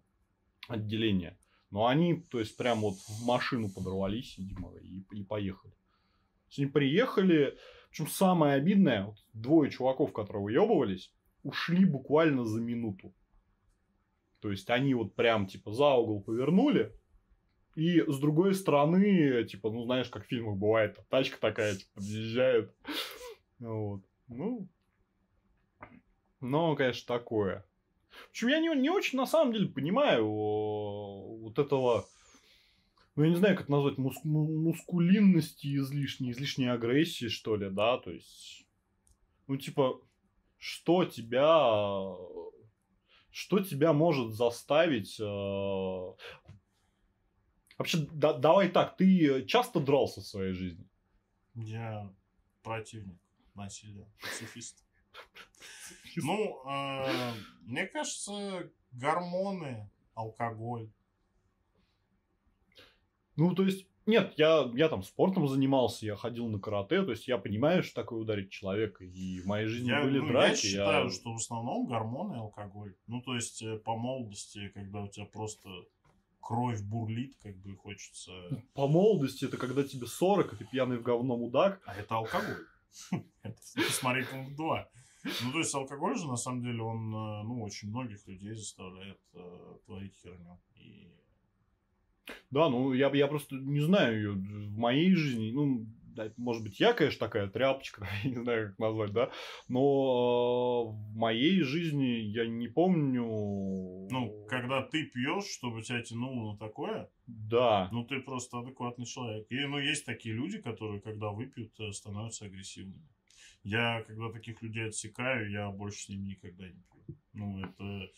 отделения. 0.69 1.37
Но 1.71 1.87
они, 1.87 2.21
то 2.21 2.39
есть, 2.39 2.55
прям 2.55 2.79
вот 2.79 2.93
в 2.93 3.25
машину 3.25 3.69
подорвались, 3.69 4.37
видимо, 4.37 4.73
и, 4.77 5.03
и 5.11 5.23
поехали. 5.25 5.73
То 5.73 6.61
они 6.61 6.67
приехали, 6.67 7.57
причем 7.89 8.07
самое 8.07 8.53
обидное, 8.53 9.07
вот, 9.07 9.17
двое 9.33 9.69
чуваков, 9.69 10.13
которые 10.13 10.45
уебывались, 10.45 11.13
ушли 11.43 11.83
буквально 11.83 12.45
за 12.45 12.61
минуту. 12.61 13.13
То 14.39 14.49
есть 14.49 14.69
они 14.69 14.93
вот 14.93 15.15
прям 15.15 15.47
типа 15.47 15.73
за 15.73 15.95
угол 15.95 16.21
повернули, 16.21 16.93
и 17.75 18.01
с 18.07 18.19
другой 18.19 18.55
стороны, 18.55 19.43
типа, 19.43 19.69
ну 19.69 19.83
знаешь, 19.83 20.07
как 20.07 20.23
в 20.23 20.29
фильмах 20.29 20.55
бывает, 20.55 20.97
тачка 21.09 21.37
такая, 21.41 21.75
типа, 21.75 21.91
подъезжает. 21.95 22.73
Вот. 23.59 24.03
Ну, 24.27 24.69
но, 26.39 26.75
конечно, 26.75 27.07
такое. 27.07 27.65
Общем, 28.29 28.47
я 28.47 28.59
не, 28.59 28.75
не 28.79 28.89
очень, 28.89 29.17
на 29.17 29.25
самом 29.25 29.53
деле, 29.53 29.67
понимаю 29.67 30.25
вот 30.25 31.59
этого, 31.59 32.07
ну, 33.15 33.23
я 33.23 33.29
не 33.29 33.35
знаю, 33.35 33.55
как 33.55 33.69
назвать, 33.69 33.97
мус, 33.97 34.17
мускулинности 34.23 35.75
излишней, 35.77 36.31
излишней 36.31 36.71
агрессии, 36.71 37.27
что 37.27 37.55
ли, 37.55 37.69
да, 37.69 37.97
то 37.97 38.11
есть, 38.11 38.65
ну, 39.47 39.57
типа, 39.57 40.01
что 40.57 41.05
тебя 41.05 42.15
что 43.37 43.59
тебя 43.59 43.93
может 43.93 44.33
заставить... 44.33 45.19
Э... 45.19 46.13
Вообще, 47.77 48.07
да, 48.11 48.33
давай 48.33 48.69
так, 48.69 48.97
ты 48.97 49.45
часто 49.45 49.79
дрался 49.79 50.21
в 50.21 50.25
своей 50.25 50.53
жизни? 50.53 50.89
Я 51.53 52.11
противник 52.63 53.19
насилия, 53.53 54.11
пацифист. 54.19 54.83
Ну, 56.23 56.61
э, 56.67 57.31
мне 57.61 57.85
кажется, 57.85 58.71
гормоны, 58.91 59.89
алкоголь. 60.13 60.89
Ну, 63.35 63.53
то 63.53 63.63
есть, 63.63 63.87
нет, 64.05 64.33
я, 64.37 64.69
я 64.73 64.89
там 64.89 65.03
спортом 65.03 65.47
занимался, 65.47 66.05
я 66.05 66.15
ходил 66.15 66.47
на 66.47 66.59
карате, 66.59 67.03
то 67.03 67.11
есть 67.11 67.27
я 67.27 67.37
понимаю, 67.37 67.83
что 67.83 67.95
такое 67.95 68.19
ударить 68.19 68.49
человека, 68.49 69.03
и 69.03 69.39
в 69.41 69.45
моей 69.45 69.67
жизни 69.67 69.89
я, 69.89 70.01
были 70.01 70.19
ну, 70.19 70.27
драки. 70.27 70.49
Я 70.49 70.55
считаю, 70.55 71.05
я... 71.05 71.11
что 71.11 71.33
в 71.33 71.35
основном 71.35 71.85
гормоны 71.85 72.35
и 72.35 72.39
алкоголь. 72.39 72.95
Ну, 73.05 73.21
то 73.21 73.35
есть 73.35 73.61
э, 73.61 73.77
по 73.77 73.95
молодости, 73.95 74.69
когда 74.69 75.01
у 75.03 75.07
тебя 75.07 75.25
просто 75.25 75.69
кровь 76.39 76.81
бурлит, 76.81 77.35
как 77.43 77.57
бы 77.57 77.75
хочется... 77.75 78.31
По 78.73 78.87
молодости 78.87 79.45
это 79.45 79.57
когда 79.57 79.83
тебе 79.83 80.07
40, 80.07 80.53
и 80.53 80.55
ты 80.55 80.65
пьяный 80.65 80.97
в 80.97 81.03
говно 81.03 81.35
мудак. 81.37 81.81
А 81.85 81.93
это 81.93 82.15
алкоголь. 82.15 82.65
Это 83.43 83.91
смотреть 83.91 84.29
пункт 84.29 84.55
2. 84.55 84.89
Ну, 85.43 85.51
то 85.51 85.59
есть 85.59 85.75
алкоголь 85.75 86.17
же, 86.17 86.27
на 86.27 86.37
самом 86.37 86.61
деле, 86.61 86.81
он, 86.81 87.13
э, 87.13 87.43
ну, 87.43 87.63
очень 87.63 87.89
многих 87.89 88.27
людей 88.27 88.53
заставляет 88.53 89.19
э, 89.33 89.77
творить 89.85 90.15
херню. 90.15 90.59
И 90.75 91.07
да, 92.51 92.69
ну 92.69 92.93
я, 92.93 93.09
я 93.13 93.27
просто 93.27 93.55
не 93.55 93.79
знаю 93.79 94.15
ее 94.15 94.31
в 94.31 94.77
моей 94.77 95.13
жизни. 95.15 95.51
Ну, 95.51 95.85
да, 96.17 96.31
может 96.37 96.63
быть, 96.63 96.79
я, 96.79 96.93
конечно, 96.93 97.27
такая 97.27 97.47
тряпочка, 97.47 98.07
я 98.23 98.29
не 98.29 98.41
знаю, 98.41 98.69
как 98.69 98.79
назвать, 98.79 99.11
да, 99.13 99.31
но 99.67 100.87
в 100.87 101.15
моей 101.15 101.61
жизни 101.61 102.05
я 102.05 102.47
не 102.47 102.67
помню... 102.67 103.23
Ну, 104.09 104.45
когда 104.49 104.81
ты 104.81 105.03
пьешь, 105.03 105.45
чтобы 105.45 105.83
тебя 105.83 106.01
тянуло 106.01 106.53
на 106.53 106.57
такое, 106.57 107.09
да. 107.27 107.89
ну, 107.91 108.03
ты 108.03 108.19
просто 108.19 108.59
адекватный 108.59 109.05
человек. 109.05 109.45
И, 109.49 109.59
ну, 109.59 109.77
есть 109.77 110.05
такие 110.05 110.33
люди, 110.33 110.59
которые, 110.59 111.01
когда 111.01 111.29
выпьют, 111.29 111.79
э, 111.79 111.91
становятся 111.91 112.45
агрессивными. 112.45 113.07
Я, 113.67 114.01
когда 114.07 114.31
таких 114.31 114.61
людей 114.61 114.87
отсекаю, 114.87 115.51
я 115.51 115.69
больше 115.69 115.99
с 115.99 116.09
ними 116.09 116.29
никогда 116.29 116.69
не 116.69 116.81
пью. 116.89 117.17
Ну, 117.33 117.65
это 117.65 118.09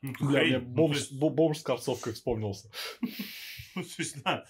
ну, 0.00 0.12
Бля, 0.20 0.44
мне 0.44 0.58
бомж, 0.60 1.10
ну, 1.10 1.26
есть... 1.26 1.34
бомж 1.34 1.58
с 1.58 1.62
корцовкой 1.62 2.12
вспомнился. 2.12 2.70
Ну, 3.74 3.84
то 3.84 3.94
есть, 3.98 4.20
да, 4.24 4.44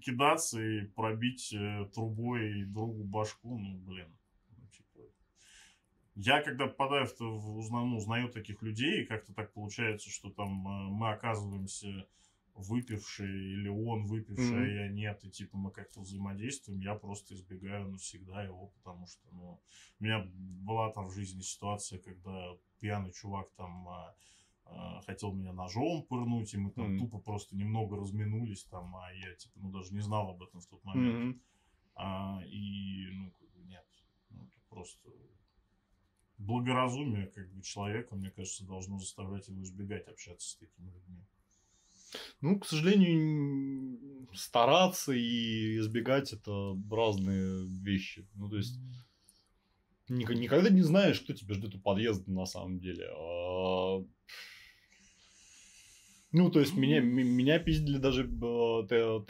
кидаться 0.00 0.58
и 0.58 0.86
пробить 0.86 1.52
э, 1.52 1.90
трубой 1.92 2.64
другу 2.64 3.04
башку, 3.04 3.58
ну, 3.58 3.76
блин. 3.76 4.08
Ну, 4.56 4.66
типа... 4.68 5.00
Я, 6.14 6.40
когда 6.40 6.66
попадаю 6.66 7.06
в, 7.06 7.20
в 7.20 7.58
узнаю, 7.58 7.86
ну, 7.86 7.96
узнаю 7.98 8.30
таких 8.30 8.62
людей, 8.62 9.04
как-то 9.04 9.34
так 9.34 9.52
получается, 9.52 10.08
что 10.08 10.30
там 10.30 10.66
э, 10.66 10.90
мы 10.90 11.10
оказываемся 11.10 12.06
выпившие, 12.56 13.52
или 13.52 13.68
он 13.68 14.06
выпивший, 14.06 14.44
mm-hmm. 14.46 14.80
а 14.80 14.84
я 14.84 14.88
нет, 14.88 15.24
и 15.24 15.30
типа 15.30 15.56
мы 15.56 15.70
как-то 15.70 16.00
взаимодействуем, 16.00 16.80
я 16.80 16.94
просто 16.94 17.34
избегаю 17.34 17.88
навсегда 17.88 18.42
его, 18.42 18.68
потому 18.68 19.06
что, 19.06 19.28
ну, 19.32 19.60
у 20.00 20.04
меня 20.04 20.26
была 20.34 20.90
там 20.92 21.06
в 21.06 21.14
жизни 21.14 21.40
ситуация, 21.40 21.98
когда 21.98 22.56
пьяный 22.80 23.12
чувак 23.12 23.50
там 23.56 23.88
а, 23.88 25.00
хотел 25.06 25.32
меня 25.32 25.52
ножом 25.52 26.04
пырнуть, 26.04 26.52
и 26.54 26.58
мы 26.58 26.70
там 26.70 26.94
mm-hmm. 26.94 26.98
тупо 26.98 27.18
просто 27.18 27.56
немного 27.56 27.96
разминулись 27.96 28.64
там, 28.64 28.96
а 28.96 29.12
я 29.12 29.34
типа, 29.34 29.58
ну, 29.60 29.70
даже 29.70 29.94
не 29.94 30.00
знал 30.00 30.30
об 30.30 30.42
этом 30.42 30.60
в 30.60 30.66
тот 30.66 30.82
момент. 30.84 31.36
Mm-hmm. 31.36 31.40
А, 31.96 32.40
и, 32.46 33.06
ну, 33.12 33.30
как 33.30 33.50
бы 33.52 33.62
нет. 33.64 33.86
Ну, 34.30 34.44
это 34.44 34.60
просто 34.68 35.10
благоразумие, 36.38 37.26
как 37.28 37.50
бы, 37.52 37.62
человека, 37.62 38.14
мне 38.16 38.30
кажется, 38.30 38.66
должно 38.66 38.98
заставлять 38.98 39.48
его 39.48 39.62
избегать 39.62 40.06
общаться 40.08 40.50
с 40.50 40.56
такими 40.56 40.90
людьми. 40.90 41.24
Ну, 42.40 42.58
к 42.58 42.66
сожалению, 42.66 43.98
стараться 44.34 45.12
и 45.12 45.78
избегать 45.78 46.32
это 46.32 46.76
разные 46.90 47.66
вещи. 47.82 48.26
Ну, 48.34 48.48
то 48.48 48.56
есть, 48.56 48.78
никогда 50.08 50.70
не 50.70 50.82
знаешь, 50.82 51.20
кто 51.20 51.32
тебя 51.32 51.54
ждет 51.54 51.74
у 51.74 51.80
подъезда 51.80 52.30
на 52.30 52.46
самом 52.46 52.78
деле. 52.80 53.06
А 53.10 54.04
ну, 56.32 56.50
то 56.50 56.60
есть, 56.60 56.76
меня, 56.76 57.00
меня 57.00 57.58
пиздили 57.58 57.96
даже 57.96 58.24
э, 58.24 59.20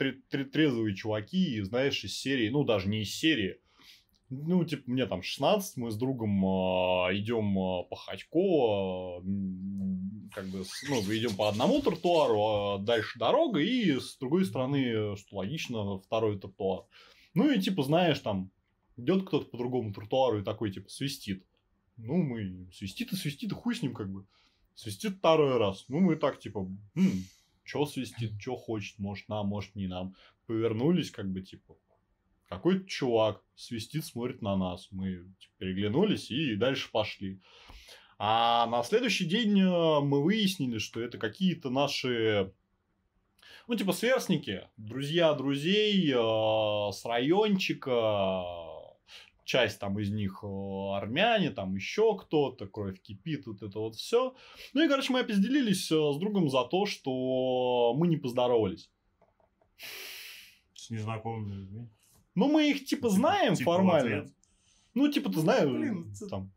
трезвые 0.51 0.93
чуваки, 0.93 1.61
знаешь, 1.61 2.03
из 2.03 2.19
серии, 2.19 2.49
ну, 2.49 2.65
даже 2.65 2.89
не 2.89 3.03
из 3.03 3.15
серии. 3.15 3.61
Ну, 4.29 4.65
типа, 4.65 4.83
мне 4.91 5.05
там 5.05 5.21
16, 5.21 5.77
мы 5.77 5.89
с 5.89 5.95
другом 5.95 6.43
э, 6.43 7.17
идем 7.17 7.57
э, 7.57 7.83
по 7.89 7.95
Ходько, 7.95 8.39
э, 8.39 9.21
как 10.33 10.47
бы, 10.47 10.63
ну, 10.89 11.01
идем 11.01 11.35
по 11.35 11.49
одному 11.49 11.81
тротуару, 11.81 12.41
а 12.41 12.77
дальше 12.79 13.19
дорога, 13.19 13.59
и 13.59 13.99
с 13.99 14.17
другой 14.17 14.45
стороны, 14.45 15.15
что 15.17 15.37
логично, 15.37 15.99
второй 15.99 16.39
тротуар. 16.39 16.85
Ну, 17.33 17.51
и, 17.51 17.59
типа, 17.59 17.83
знаешь, 17.83 18.19
там, 18.19 18.51
идет 18.97 19.27
кто-то 19.27 19.45
по 19.45 19.57
другому 19.57 19.93
тротуару 19.93 20.39
и 20.39 20.43
такой, 20.43 20.71
типа, 20.71 20.89
свистит. 20.89 21.45
Ну, 21.97 22.17
мы 22.17 22.69
свистит 22.73 23.13
и 23.13 23.15
свистит, 23.15 23.51
и 23.51 23.55
хуй 23.55 23.75
с 23.75 23.81
ним, 23.81 23.93
как 23.93 24.11
бы. 24.11 24.25
Свистит 24.75 25.17
второй 25.17 25.57
раз. 25.57 25.85
Ну, 25.87 25.99
мы 25.99 26.15
так, 26.15 26.39
типа, 26.39 26.65
хм, 26.95 27.23
что 27.63 27.85
свистит, 27.85 28.33
что 28.39 28.55
хочет, 28.55 28.99
может 28.99 29.27
нам, 29.29 29.47
может 29.47 29.75
не 29.75 29.87
нам. 29.87 30.15
Повернулись, 30.45 31.11
как 31.11 31.31
бы, 31.31 31.41
типа, 31.41 31.75
какой-то 32.49 32.87
чувак 32.87 33.43
свистит, 33.55 34.05
смотрит 34.05 34.41
на 34.41 34.55
нас. 34.55 34.87
Мы 34.91 35.25
типа, 35.39 35.53
переглянулись 35.57 36.31
и 36.31 36.55
дальше 36.55 36.89
пошли. 36.91 37.41
А 38.19 38.65
на 38.67 38.83
следующий 38.83 39.25
день 39.25 39.59
э, 39.59 39.99
мы 40.01 40.23
выяснили, 40.23 40.79
что 40.79 40.99
это 40.99 41.19
какие-то 41.19 41.69
наши, 41.69 42.51
ну, 43.67 43.75
типа, 43.75 43.93
сверстники, 43.93 44.67
друзья 44.75 45.33
друзей 45.33 46.11
э, 46.11 46.91
с 46.91 47.05
райончика, 47.05 48.43
часть 49.47 49.79
там 49.79 49.99
из 49.99 50.09
них 50.09 50.39
э, 50.43 50.47
армяне, 50.95 51.51
там 51.51 51.75
еще 51.75 52.17
кто-то, 52.17 52.67
кровь 52.67 52.99
кипит, 53.01 53.45
вот 53.45 53.61
это 53.61 53.79
вот 53.79 53.95
все. 53.95 54.35
Ну 54.73 54.83
и, 54.83 54.87
короче, 54.89 55.13
мы 55.13 55.19
опизделились 55.19 55.91
э, 55.91 55.95
с 55.95 56.17
другом 56.17 56.49
за 56.49 56.63
то, 56.65 56.87
что 56.87 57.93
мы 57.95 58.07
не 58.07 58.17
поздоровались. 58.17 58.91
С 60.73 60.89
незнакомыми 60.89 61.53
людьми. 61.53 61.89
Ну, 62.33 62.47
мы 62.49 62.69
их 62.71 62.85
типа 62.85 63.09
знаем 63.09 63.55
Типа 63.55 63.75
формально. 63.75 64.31
Ну, 64.93 65.07
типа, 65.11 65.29
ты 65.31 65.39
знаешь, 65.39 65.69
блин, 65.69 66.13
там. 66.29 66.51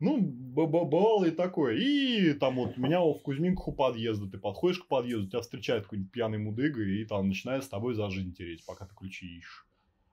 Ну, 0.00 0.20
бывало 0.20 1.24
и 1.24 1.30
такое. 1.30 1.76
И 1.76 2.32
там 2.34 2.56
вот 2.56 2.76
меня 2.76 3.00
в 3.00 3.20
Кузьминках 3.20 3.68
у 3.68 3.72
подъезда, 3.72 4.28
ты 4.28 4.38
подходишь 4.38 4.80
к 4.80 4.86
подъезду, 4.86 5.28
тебя 5.28 5.40
встречает 5.40 5.84
какой-нибудь 5.84 6.12
пьяный 6.12 6.38
мудыга 6.38 6.82
и 6.82 7.04
там 7.04 7.28
начинает 7.28 7.64
с 7.64 7.68
тобой 7.68 7.94
за 7.94 8.10
жизнь 8.10 8.34
тереть, 8.34 8.64
пока 8.66 8.86
ты 8.86 8.94
ключи 8.94 9.38
ищешь. 9.38 9.66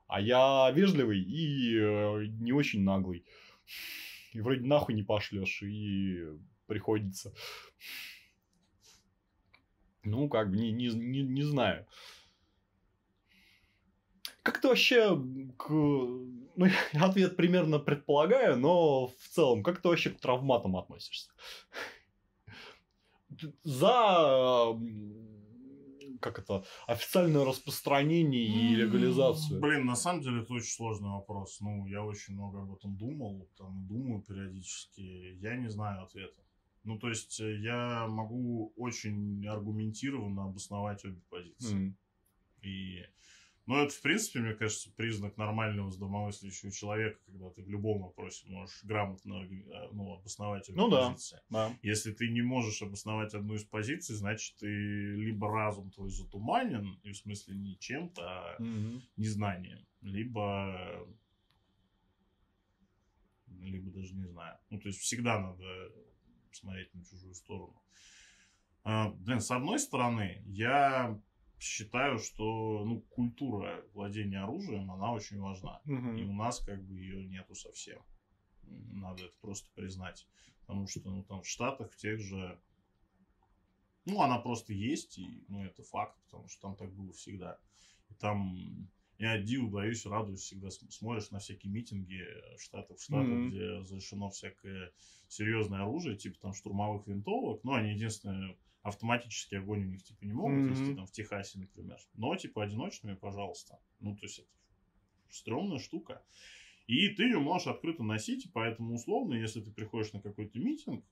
А 0.08 0.22
я 0.22 0.70
вежливый 0.72 1.22
и 1.22 1.78
э, 1.78 2.26
не 2.40 2.52
очень 2.52 2.84
наглый. 2.84 3.26
И 4.34 4.42
вроде 4.42 4.66
нахуй 4.66 4.94
не 4.94 5.04
пошлешь, 5.04 5.62
и 5.64 6.26
приходится. 6.68 7.34
Ну, 10.04 10.30
как 10.30 10.52
бы, 10.52 10.58
не, 10.58 10.72
не, 10.72 10.88
не, 10.90 11.22
не 11.22 11.44
знаю. 11.44 11.86
Как 14.44 14.60
ты 14.60 14.68
вообще 14.68 15.16
к... 15.58 15.70
Ну, 15.70 16.66
я 16.94 17.06
ответ 17.06 17.36
примерно 17.36 17.80
предполагаю, 17.80 18.58
но 18.58 19.08
в 19.08 19.28
целом, 19.32 19.64
как 19.64 19.82
ты 19.82 19.90
вообще 19.90 20.10
к 20.10 20.20
травматам 20.20 20.76
относишься? 20.76 21.32
За 23.64 24.78
как 26.22 26.40
это, 26.40 26.64
официальное 26.88 27.44
распространение 27.44 28.46
и 28.46 28.76
легализацию. 28.76 29.60
Блин, 29.60 29.86
на 29.86 29.96
самом 29.96 30.22
деле 30.22 30.42
это 30.42 30.54
очень 30.54 30.72
сложный 30.72 31.10
вопрос. 31.10 31.60
Ну, 31.60 31.86
я 31.88 32.04
очень 32.04 32.36
много 32.36 32.62
об 32.62 32.74
этом 32.74 32.96
думал, 32.96 33.50
там, 33.58 33.88
думаю 33.88 34.22
периодически. 34.22 35.38
Я 35.42 35.58
не 35.58 35.70
знаю 35.70 36.04
ответа. 36.04 36.40
Ну, 36.84 36.98
то 36.98 37.10
есть, 37.10 37.40
э, 37.40 37.58
я 37.60 38.08
могу 38.08 38.74
очень 38.76 39.46
аргументированно 39.48 40.46
обосновать 40.46 41.04
обе 41.06 41.22
позиции. 41.30 41.76
М. 41.76 41.98
И, 42.62 43.04
ну, 43.72 43.78
это, 43.86 43.94
в 43.94 44.02
принципе, 44.02 44.40
мне 44.40 44.54
кажется, 44.54 44.92
признак 44.98 45.38
нормального 45.38 45.90
здравомыслящего 45.90 46.74
человека, 46.74 47.18
когда 47.26 47.50
ты 47.52 47.64
в 47.64 47.70
любом 47.70 48.02
вопросе 48.02 48.46
можешь 48.50 48.84
грамотно 48.84 49.46
э, 49.46 49.88
ну, 49.94 50.16
обосновать 50.16 50.68
обе 50.68 50.78
Ну 50.78 50.90
да. 50.90 51.08
позиции. 51.08 51.40
Да. 51.50 51.74
Если 51.82 52.12
ты 52.12 52.28
не 52.28 52.42
можешь 52.42 52.82
обосновать 52.82 53.34
одну 53.34 53.54
из 53.54 53.64
позиций, 53.64 54.16
значит, 54.16 54.58
ты 54.58 54.68
либо 54.68 55.50
разум 55.50 55.90
твой 55.90 56.10
затуманен, 56.10 57.00
и 57.04 57.14
в 57.14 57.18
смысле 57.18 57.56
не 57.56 57.80
чем-то, 57.80 58.22
а 58.22 58.62
Мгм. 58.62 59.04
незнанием, 59.16 59.88
либо 60.02 61.08
либо 63.48 63.90
даже 63.92 64.14
не 64.16 64.26
знаю. 64.26 64.58
Ну, 64.70 64.80
то 64.82 64.90
есть 64.90 65.00
всегда 65.00 65.40
надо 65.40 65.64
смотреть 66.52 66.94
на 66.94 67.06
чужую 67.06 67.34
сторону. 67.36 67.82
А, 68.84 69.12
блин, 69.12 69.40
с 69.40 69.50
одной 69.50 69.80
стороны, 69.80 70.44
я 70.46 71.18
считаю, 71.62 72.18
что 72.20 72.84
ну, 72.86 73.02
культура 73.10 73.84
владения 73.94 74.40
оружием, 74.42 74.92
она 74.92 75.12
очень 75.12 75.40
важна. 75.40 75.82
И 75.86 75.92
Мгм. 75.92 76.30
у 76.30 76.34
нас 76.34 76.60
как 76.60 76.84
бы 76.84 76.98
ее 77.00 77.26
нету 77.26 77.56
совсем. 77.56 78.02
Надо 78.64 79.26
это 79.26 79.36
просто 79.42 79.70
признать. 79.76 80.28
Потому 80.62 80.88
что 80.88 81.02
ну, 81.10 81.24
там 81.24 81.42
в 81.42 81.48
Штатах 81.48 81.92
в 81.92 81.98
тех 81.98 82.20
же... 82.20 82.60
Ну, 84.06 84.22
она 84.22 84.40
просто 84.40 84.74
есть, 84.74 85.20
и 85.20 85.44
ну, 85.48 85.64
это 85.64 85.84
факт, 85.84 86.20
потому 86.26 86.48
что 86.48 86.62
там 86.62 86.76
так 86.76 86.92
было 86.94 87.14
всегда. 87.14 87.60
И 88.10 88.14
там 88.16 88.90
я 89.20 89.38
диву 89.38 89.70
даюсь, 89.70 90.06
радуюсь 90.08 90.42
всегда. 90.42 90.72
см- 90.72 90.92
Смотришь 90.92 91.30
на 91.30 91.38
всякие 91.40 91.72
митинги 91.72 92.24
в 92.58 92.62
Штатах, 92.62 92.98
в 92.98 93.04
Штатах, 93.04 93.30
Мгм. 93.30 93.50
где 93.50 93.62
разрешено 93.62 94.30
всякое 94.32 94.92
серьезное 95.28 95.82
оружие, 95.84 96.18
типа 96.18 96.40
там 96.40 96.54
штурмовых 96.54 97.06
винтовок. 97.06 97.64
Ну, 97.64 97.74
они 97.74 97.92
единственное, 97.92 98.58
автоматический 98.84 99.58
огонь 99.58 99.84
у 99.84 99.90
них 99.90 100.04
типа 100.04 100.24
не 100.26 100.34
могут 100.34 100.60
Мгм. 100.64 100.70
вести, 100.70 100.96
там 100.96 101.06
в 101.06 101.12
Техасе, 101.12 101.60
например. 101.60 101.98
Но 102.16 102.36
типа 102.36 102.64
одиночными, 102.64 103.16
пожалуйста. 103.16 103.80
Ну, 104.00 104.16
то 104.16 104.26
есть 104.26 104.40
это 104.40 104.50
стрёмная 105.30 105.80
штука. 105.80 106.24
И 106.88 107.10
ты 107.10 107.24
ее 107.24 107.40
можешь 107.40 107.68
открыто 107.68 108.04
носить, 108.04 108.46
и 108.46 108.50
поэтому 108.50 108.96
условно, 108.96 109.36
если 109.36 109.62
ты 109.62 109.72
приходишь 109.72 110.14
на 110.14 110.22
какой-то 110.22 110.60
митинг, 110.60 111.06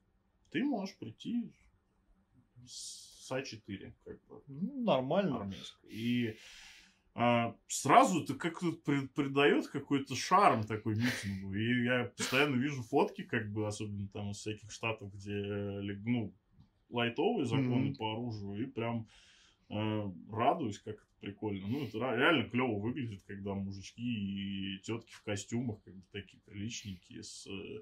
ты 0.52 0.64
можешь 0.64 0.98
прийти 0.98 1.54
с 2.66 3.32
А4, 3.32 3.94
как 4.04 4.26
бы, 4.26 4.42
Ну, 4.48 4.84
нормально. 4.84 5.42
армейской. 5.42 5.90
И 5.92 6.38
а, 7.14 7.56
сразу 7.68 8.24
это 8.24 8.34
как-то 8.36 8.72
при- 8.72 9.08
придает 9.08 9.68
какой-то 9.68 10.16
шарм 10.16 10.64
такой 10.66 10.96
митингу. 10.96 11.54
И 11.54 11.84
я 11.84 12.06
постоянно 12.18 12.56
вижу 12.56 12.82
фотки, 12.84 13.24
как 13.24 13.52
бы, 13.52 13.68
особенно 13.68 14.08
там 14.10 14.32
из 14.32 14.38
всяких 14.38 14.72
штатов, 14.72 15.14
где, 15.14 15.32
ли- 15.34 16.02
ну, 16.06 16.34
лайтовые 16.90 17.46
законы 17.46 17.90
Мгм. 17.90 17.96
по 17.96 18.14
оружию, 18.14 18.64
и 18.64 18.66
прям 18.66 19.08
э, 19.70 20.12
радуюсь, 20.32 20.80
как 20.80 20.96
это 20.96 21.06
прикольно. 21.20 21.68
Ну, 21.68 21.86
это 21.86 21.98
реально 21.98 22.50
клево 22.50 22.80
выглядит, 22.80 23.24
когда 23.28 23.54
мужички 23.54 24.02
и 24.02 24.80
тетки 24.80 25.12
в 25.12 25.24
костюмах, 25.24 25.82
как 25.84 25.96
бы 25.96 26.04
такие 26.12 26.42
приличненькие, 26.44 27.24
с 27.24 27.48
э, 27.48 27.82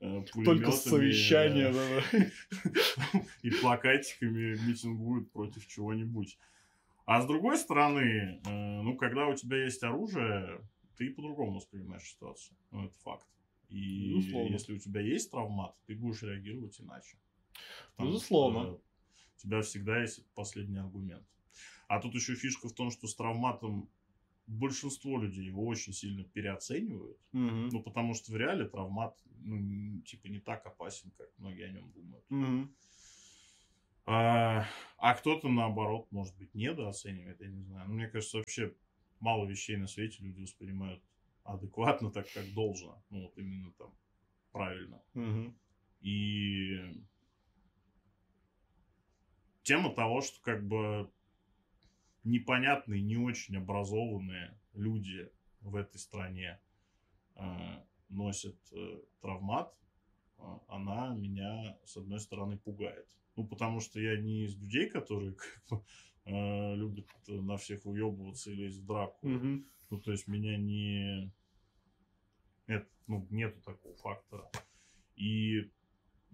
э, 0.00 0.24
Только 0.44 0.70
с 0.72 0.82
пулемётами, 0.82 1.10
совещания, 1.10 1.70
э, 1.70 1.72
да-да. 1.72 3.22
и 3.42 3.50
плакатиками 3.50 4.56
митингуют 4.66 5.30
против 5.32 5.66
чего-нибудь. 5.66 6.38
А 7.04 7.20
с 7.20 7.26
другой 7.26 7.56
стороны, 7.56 8.40
э, 8.44 8.82
ну, 8.82 8.96
когда 8.96 9.28
у 9.28 9.34
тебя 9.34 9.62
есть 9.62 9.82
оружие, 9.82 10.60
ты 10.96 11.10
по-другому 11.10 11.56
воспринимаешь 11.56 12.02
ситуацию. 12.04 12.56
Ну, 12.70 12.86
это 12.86 12.98
факт. 13.04 13.26
И 13.68 14.08
Безусловно. 14.14 14.52
если 14.52 14.72
у 14.74 14.78
тебя 14.78 15.00
есть 15.00 15.30
травмат, 15.30 15.76
ты 15.86 15.94
будешь 15.94 16.22
реагировать 16.22 16.80
иначе. 16.80 17.18
Потому 17.96 18.10
Безусловно. 18.12 18.60
что 18.62 18.82
У 19.36 19.38
тебя 19.38 19.62
всегда 19.62 20.00
есть 20.00 20.26
последний 20.34 20.78
аргумент. 20.78 21.26
А 21.88 22.00
тут 22.00 22.14
еще 22.14 22.34
фишка 22.34 22.68
в 22.68 22.74
том, 22.74 22.90
что 22.90 23.06
с 23.06 23.14
травматом 23.14 23.90
большинство 24.46 25.18
людей 25.20 25.44
его 25.46 25.64
очень 25.66 25.92
сильно 25.92 26.24
переоценивают. 26.24 27.18
Мгм. 27.32 27.68
Ну, 27.68 27.82
потому 27.82 28.14
что 28.14 28.32
в 28.32 28.36
реале 28.36 28.66
травмат, 28.68 29.18
ну, 29.40 30.00
типа, 30.02 30.28
не 30.28 30.40
так 30.40 30.64
опасен, 30.66 31.10
как 31.16 31.28
многие 31.38 31.66
о 31.66 31.72
нем 31.72 31.90
думают. 31.92 32.24
Мгм. 32.30 32.74
А, 34.06 34.64
а 34.98 35.14
кто-то, 35.14 35.48
наоборот, 35.48 36.10
может 36.12 36.36
быть, 36.36 36.54
недооценивает, 36.54 37.40
я 37.40 37.48
не 37.48 37.62
знаю. 37.62 37.88
Но 37.88 37.94
мне 37.94 38.06
кажется, 38.06 38.38
вообще 38.38 38.72
мало 39.18 39.46
вещей 39.46 39.76
на 39.76 39.88
свете 39.88 40.22
люди 40.22 40.42
воспринимают 40.42 41.02
адекватно, 41.42 42.10
так 42.10 42.30
как 42.32 42.52
должно. 42.54 43.02
Ну, 43.10 43.22
вот 43.22 43.36
именно 43.36 43.72
там 43.72 43.92
правильно. 44.52 45.02
Мгм. 45.14 45.58
И 46.00 47.04
тема 49.66 49.92
того, 49.92 50.20
что 50.20 50.40
как 50.42 50.64
бы 50.64 51.10
непонятные, 52.22 53.02
не 53.02 53.16
очень 53.16 53.56
образованные 53.56 54.56
люди 54.74 55.28
в 55.60 55.74
этой 55.74 55.98
стране 55.98 56.60
э, 57.34 57.42
носят 58.08 58.56
э, 58.72 59.00
травмат, 59.20 59.74
э, 60.38 60.42
она 60.68 61.14
меня, 61.16 61.76
с 61.84 61.96
одной 61.96 62.20
стороны, 62.20 62.58
пугает. 62.58 63.08
Ну, 63.34 63.44
потому 63.44 63.80
что 63.80 64.00
я 64.00 64.16
не 64.16 64.44
из 64.44 64.56
людей, 64.56 64.88
которые 64.88 65.32
как 65.34 65.62
бы, 65.68 65.84
э, 66.26 66.74
любят 66.76 67.08
на 67.26 67.56
всех 67.56 67.84
уебываться 67.86 68.52
и 68.52 68.54
лезть 68.54 68.78
в 68.78 68.86
драку. 68.86 69.26
Мгм. 69.26 69.66
Ну, 69.90 70.00
то 70.00 70.12
есть 70.12 70.28
меня 70.28 70.56
не... 70.56 71.32
Это, 72.68 72.88
ну, 73.08 73.26
нету 73.30 73.60
такого 73.62 73.96
фактора. 73.96 74.48
И 75.16 75.70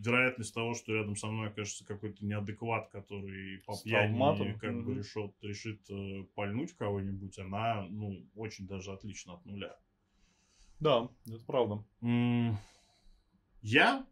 вероятность 0.05 0.55
того, 0.55 0.75
что 0.75 0.93
рядом 0.93 1.17
со 1.17 1.29
мной 1.29 1.49
окажется 1.49 1.85
какой-то 1.85 2.25
неадекват, 2.25 2.91
который 2.91 3.59
по 3.59 3.75
С 3.75 3.83
пьяни 3.83 4.57
как 4.59 4.85
бы 4.85 4.95
решит, 4.95 5.35
решит 5.43 5.81
э, 5.91 6.25
пальнуть 6.35 6.73
кого-нибудь, 6.73 7.39
она, 7.39 7.87
ну, 7.89 8.27
очень 8.35 8.67
даже 8.67 8.93
отлично 8.93 9.35
от 9.35 9.45
нуля. 9.47 9.79
Да, 10.81 11.09
это 11.27 11.45
правда. 11.47 11.85
М, 12.01 12.59
Я 13.63 14.05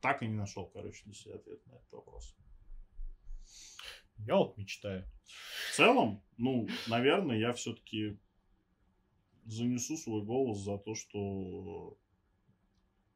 так 0.00 0.22
и 0.22 0.26
не 0.26 0.34
нашел, 0.34 0.66
короче, 0.66 1.04
для 1.04 1.14
себя 1.14 1.34
ответ 1.34 1.66
на 1.66 1.72
этот 1.72 1.92
вопрос. 1.92 2.36
Я 4.18 4.36
вот 4.36 4.56
мечтаю. 4.56 5.04
В 5.70 5.76
целом, 5.76 6.22
ну, 6.36 6.68
наверное, 6.88 7.38
я 7.38 7.52
все-таки 7.52 8.18
занесу 9.46 9.96
свой 9.96 10.22
голос 10.22 10.58
за 10.58 10.78
то, 10.78 10.94
что 10.94 11.98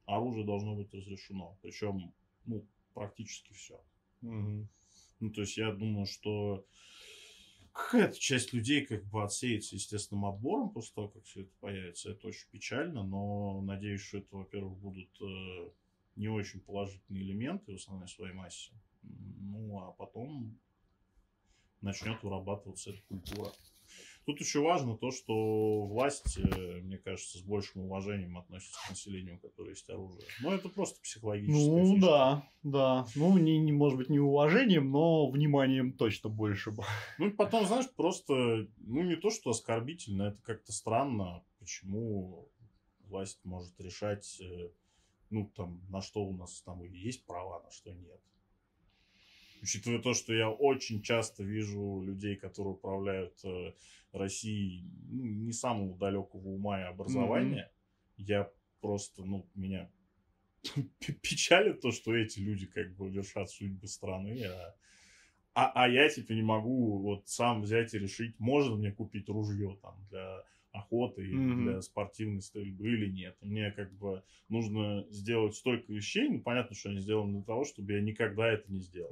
оружие 0.06 0.44
должно 0.44 0.74
быть 0.74 0.92
разрешено. 0.92 1.58
Причем, 1.62 2.12
ну, 2.44 2.66
практически 2.94 3.52
все. 3.52 3.80
Мгм. 4.20 4.68
Ну, 5.20 5.30
то 5.30 5.40
есть 5.42 5.56
я 5.56 5.72
думаю, 5.72 6.06
что 6.06 6.66
какая-то 7.72 8.18
часть 8.18 8.52
людей 8.52 8.84
как 8.86 9.04
бы 9.04 9.22
отсеется 9.22 9.74
естественным 9.74 10.26
отбором 10.26 10.70
после 10.70 10.94
того, 10.94 11.08
как 11.08 11.24
все 11.24 11.42
это 11.42 11.52
появится. 11.60 12.10
Это 12.10 12.28
очень 12.28 12.48
печально, 12.50 13.02
но 13.02 13.60
надеюсь, 13.62 14.00
что 14.00 14.18
это, 14.18 14.36
во-первых, 14.36 14.78
будут 14.78 15.10
э, 15.20 15.70
не 16.16 16.28
очень 16.28 16.60
положительные 16.60 17.24
элементы 17.24 17.72
в 17.72 17.76
основной 17.76 18.08
своей 18.08 18.32
массе. 18.32 18.72
Ну, 19.02 19.80
а 19.80 19.92
потом 19.92 20.58
начнет 21.80 22.22
вырабатываться 22.22 22.90
эта 22.90 23.02
культура. 23.02 23.52
Тут 24.26 24.40
еще 24.40 24.60
важно 24.60 24.96
то, 24.96 25.10
что 25.10 25.84
власть, 25.86 26.38
э, 26.38 26.80
мне 26.80 26.96
кажется, 26.96 27.38
с 27.38 27.42
большим 27.42 27.82
уважением 27.82 28.38
относится 28.38 28.78
к 28.86 28.90
населению, 28.90 29.38
которое 29.38 29.70
есть 29.70 29.88
оружие. 29.90 30.24
Но 30.40 30.54
это 30.54 30.68
просто 30.70 31.00
психологическая 31.02 31.66
Ну 31.70 31.94
фишка. 31.94 32.06
да, 32.06 32.48
да. 32.62 33.06
Ну, 33.16 33.36
не, 33.36 33.58
не, 33.58 33.72
может 33.72 33.98
быть, 33.98 34.08
не 34.08 34.18
уважением, 34.18 34.90
но 34.90 35.30
вниманием 35.30 35.92
точно 35.92 36.30
больше. 36.30 36.70
бы. 36.70 36.84
Ну 37.18 37.26
и 37.28 37.30
потом, 37.30 37.66
знаешь, 37.66 37.90
просто, 37.94 38.66
ну 38.78 39.02
не 39.02 39.16
то, 39.16 39.28
что 39.30 39.50
оскорбительно, 39.50 40.22
это 40.24 40.40
как-то 40.42 40.72
странно, 40.72 41.42
почему 41.58 42.48
власть 43.00 43.40
может 43.44 43.78
решать, 43.80 44.40
э, 44.40 44.70
ну 45.28 45.50
там, 45.54 45.82
на 45.90 46.00
что 46.00 46.24
у 46.24 46.32
нас 46.32 46.62
там 46.62 46.82
есть 46.84 47.26
права, 47.26 47.62
на 47.62 47.70
что 47.70 47.92
нет. 47.92 48.20
Учитывая 49.64 49.98
то, 49.98 50.12
что 50.12 50.34
я 50.34 50.50
очень 50.50 51.00
часто 51.00 51.42
вижу 51.42 52.02
людей, 52.02 52.36
которые 52.36 52.74
управляют 52.74 53.42
э, 53.44 53.72
Россией, 54.12 54.84
ну, 55.08 55.24
не 55.24 55.52
самого 55.52 55.96
далекого 55.96 56.48
ума 56.48 56.82
и 56.82 56.84
образования, 56.84 57.72
я 58.18 58.52
просто, 58.82 59.24
ну, 59.24 59.48
меня 59.54 59.90
печалит 61.22 61.80
то, 61.80 61.92
что 61.92 62.14
эти 62.14 62.40
люди 62.40 62.66
как 62.66 62.94
бы 62.94 63.08
вершат 63.08 63.48
судьбы 63.48 63.86
страны, 63.86 64.44
а, 64.44 64.74
а, 65.54 65.84
а 65.84 65.88
я 65.88 66.10
типа 66.10 66.32
не 66.32 66.42
могу 66.42 66.98
вот 66.98 67.26
сам 67.30 67.62
взять 67.62 67.94
и 67.94 67.98
решить, 67.98 68.38
можно 68.38 68.76
мне 68.76 68.92
купить 68.92 69.30
ружье 69.30 69.78
там 69.80 69.96
для 70.10 70.44
охоты 70.74 71.22
Мгм. 71.22 71.62
для 71.62 71.80
спортивной 71.80 72.42
стрельбы 72.42 72.88
или 72.88 73.10
нет. 73.10 73.36
Мне 73.40 73.70
как 73.70 73.92
бы 73.94 74.22
нужно 74.48 75.06
сделать 75.08 75.54
столько 75.54 75.92
вещей, 75.92 76.28
ну 76.28 76.40
понятно, 76.42 76.74
что 76.74 76.90
они 76.90 76.98
сделаны 76.98 77.32
для 77.34 77.44
того, 77.44 77.64
чтобы 77.64 77.92
я 77.92 78.00
никогда 78.02 78.48
это 78.48 78.70
не 78.70 78.80
сделал. 78.80 79.10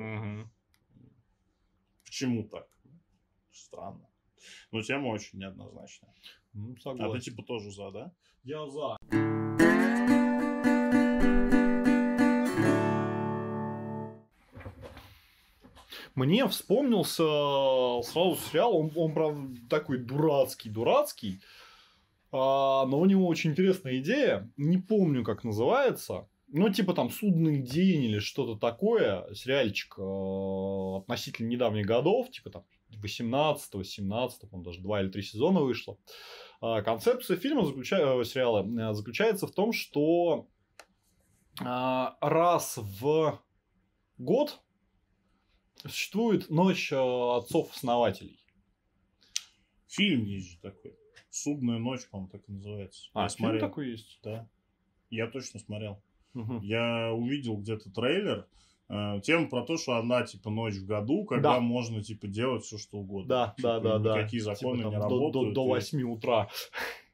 Почему 2.04 2.42
так? 2.44 2.68
Странно. 3.52 4.06
Но 4.72 4.82
тема 4.82 5.06
очень 5.08 5.38
неоднозначная. 5.38 6.12
Ну, 6.52 6.72
А 6.72 6.74
ты 6.74 6.80
согласен. 6.82 7.20
типа 7.20 7.42
тоже 7.44 7.70
за, 7.70 7.90
да? 7.90 8.12
Я 8.42 8.66
за. 8.66 8.96
Мне 16.14 16.46
вспомнился 16.46 17.22
э, 17.22 18.02
сразу 18.02 18.36
сериал, 18.36 18.76
он, 18.76 18.92
он 18.94 19.14
правда, 19.14 19.48
такой 19.70 19.98
дурацкий-дурацкий, 19.98 21.40
а, 22.30 22.86
но 22.86 22.98
у 22.98 23.06
него 23.06 23.26
очень 23.26 23.50
интересная 23.50 23.98
идея, 23.98 24.50
не 24.56 24.78
помню, 24.78 25.24
как 25.24 25.44
называется, 25.44 26.28
ну, 26.48 26.68
типа 26.68 26.92
там 26.92 27.10
«Судный 27.10 27.62
день» 27.62 28.04
или 28.04 28.18
что-то 28.18 28.58
такое, 28.58 29.32
сериальчик 29.34 29.94
э, 29.98 30.98
относительно 30.98 31.48
недавних 31.48 31.86
годов, 31.86 32.30
типа 32.30 32.50
там 32.50 32.64
18 33.00 33.86
17 33.86 34.50
по 34.50 34.58
даже 34.58 34.80
два 34.80 35.00
или 35.00 35.08
три 35.08 35.22
сезона 35.22 35.60
вышло. 35.60 35.96
А, 36.60 36.82
Концепция 36.82 37.36
фильма, 37.38 37.62
заключа- 37.62 38.20
э, 38.20 38.24
сериала, 38.24 38.66
э, 38.66 38.92
заключается 38.92 39.46
в 39.46 39.52
том, 39.52 39.72
что 39.72 40.46
а, 41.60 42.16
раз 42.20 42.78
в 42.78 43.40
год 44.18 44.60
существует 45.90 46.50
ночь 46.50 46.92
э, 46.92 46.96
отцов-основателей. 46.96 48.38
Фильм 49.88 50.24
есть 50.24 50.50
же 50.52 50.58
такой. 50.60 50.94
Судная 51.30 51.78
ночь, 51.78 52.06
по-моему, 52.10 52.30
так 52.30 52.42
и 52.48 52.52
называется. 52.52 53.08
А, 53.14 53.22
я 53.22 53.28
фильм 53.28 53.38
смотрел. 53.38 53.60
такой 53.60 53.90
есть? 53.90 54.18
Да. 54.22 54.48
Я 55.10 55.26
точно 55.26 55.60
смотрел. 55.60 56.02
Мгм. 56.34 56.60
Я 56.62 57.12
увидел 57.12 57.56
где-то 57.56 57.90
трейлер. 57.90 58.46
э, 58.88 59.20
Тема 59.22 59.48
про 59.48 59.62
то, 59.62 59.76
что 59.78 59.96
одна 59.96 60.22
типа 60.24 60.50
ночь 60.50 60.74
в 60.74 60.86
году, 60.86 61.24
когда 61.24 61.54
Да. 61.54 61.60
можно 61.60 62.02
типа 62.02 62.26
делать 62.26 62.64
все 62.64 62.76
что 62.78 62.98
угодно. 62.98 63.28
Да, 63.28 63.54
Типа, 63.56 63.80
да, 63.80 63.80
да, 63.80 63.98
да. 63.98 64.18
Никакие 64.18 64.42
законы 64.42 64.78
Типа 64.78 64.86
не 64.88 64.92
там 64.92 65.08
до- 65.08 65.14
работают. 65.18 65.54
До, 65.54 65.62
до 65.62 65.66
и- 65.66 65.70
8 65.80 66.02
утра. 66.02 66.48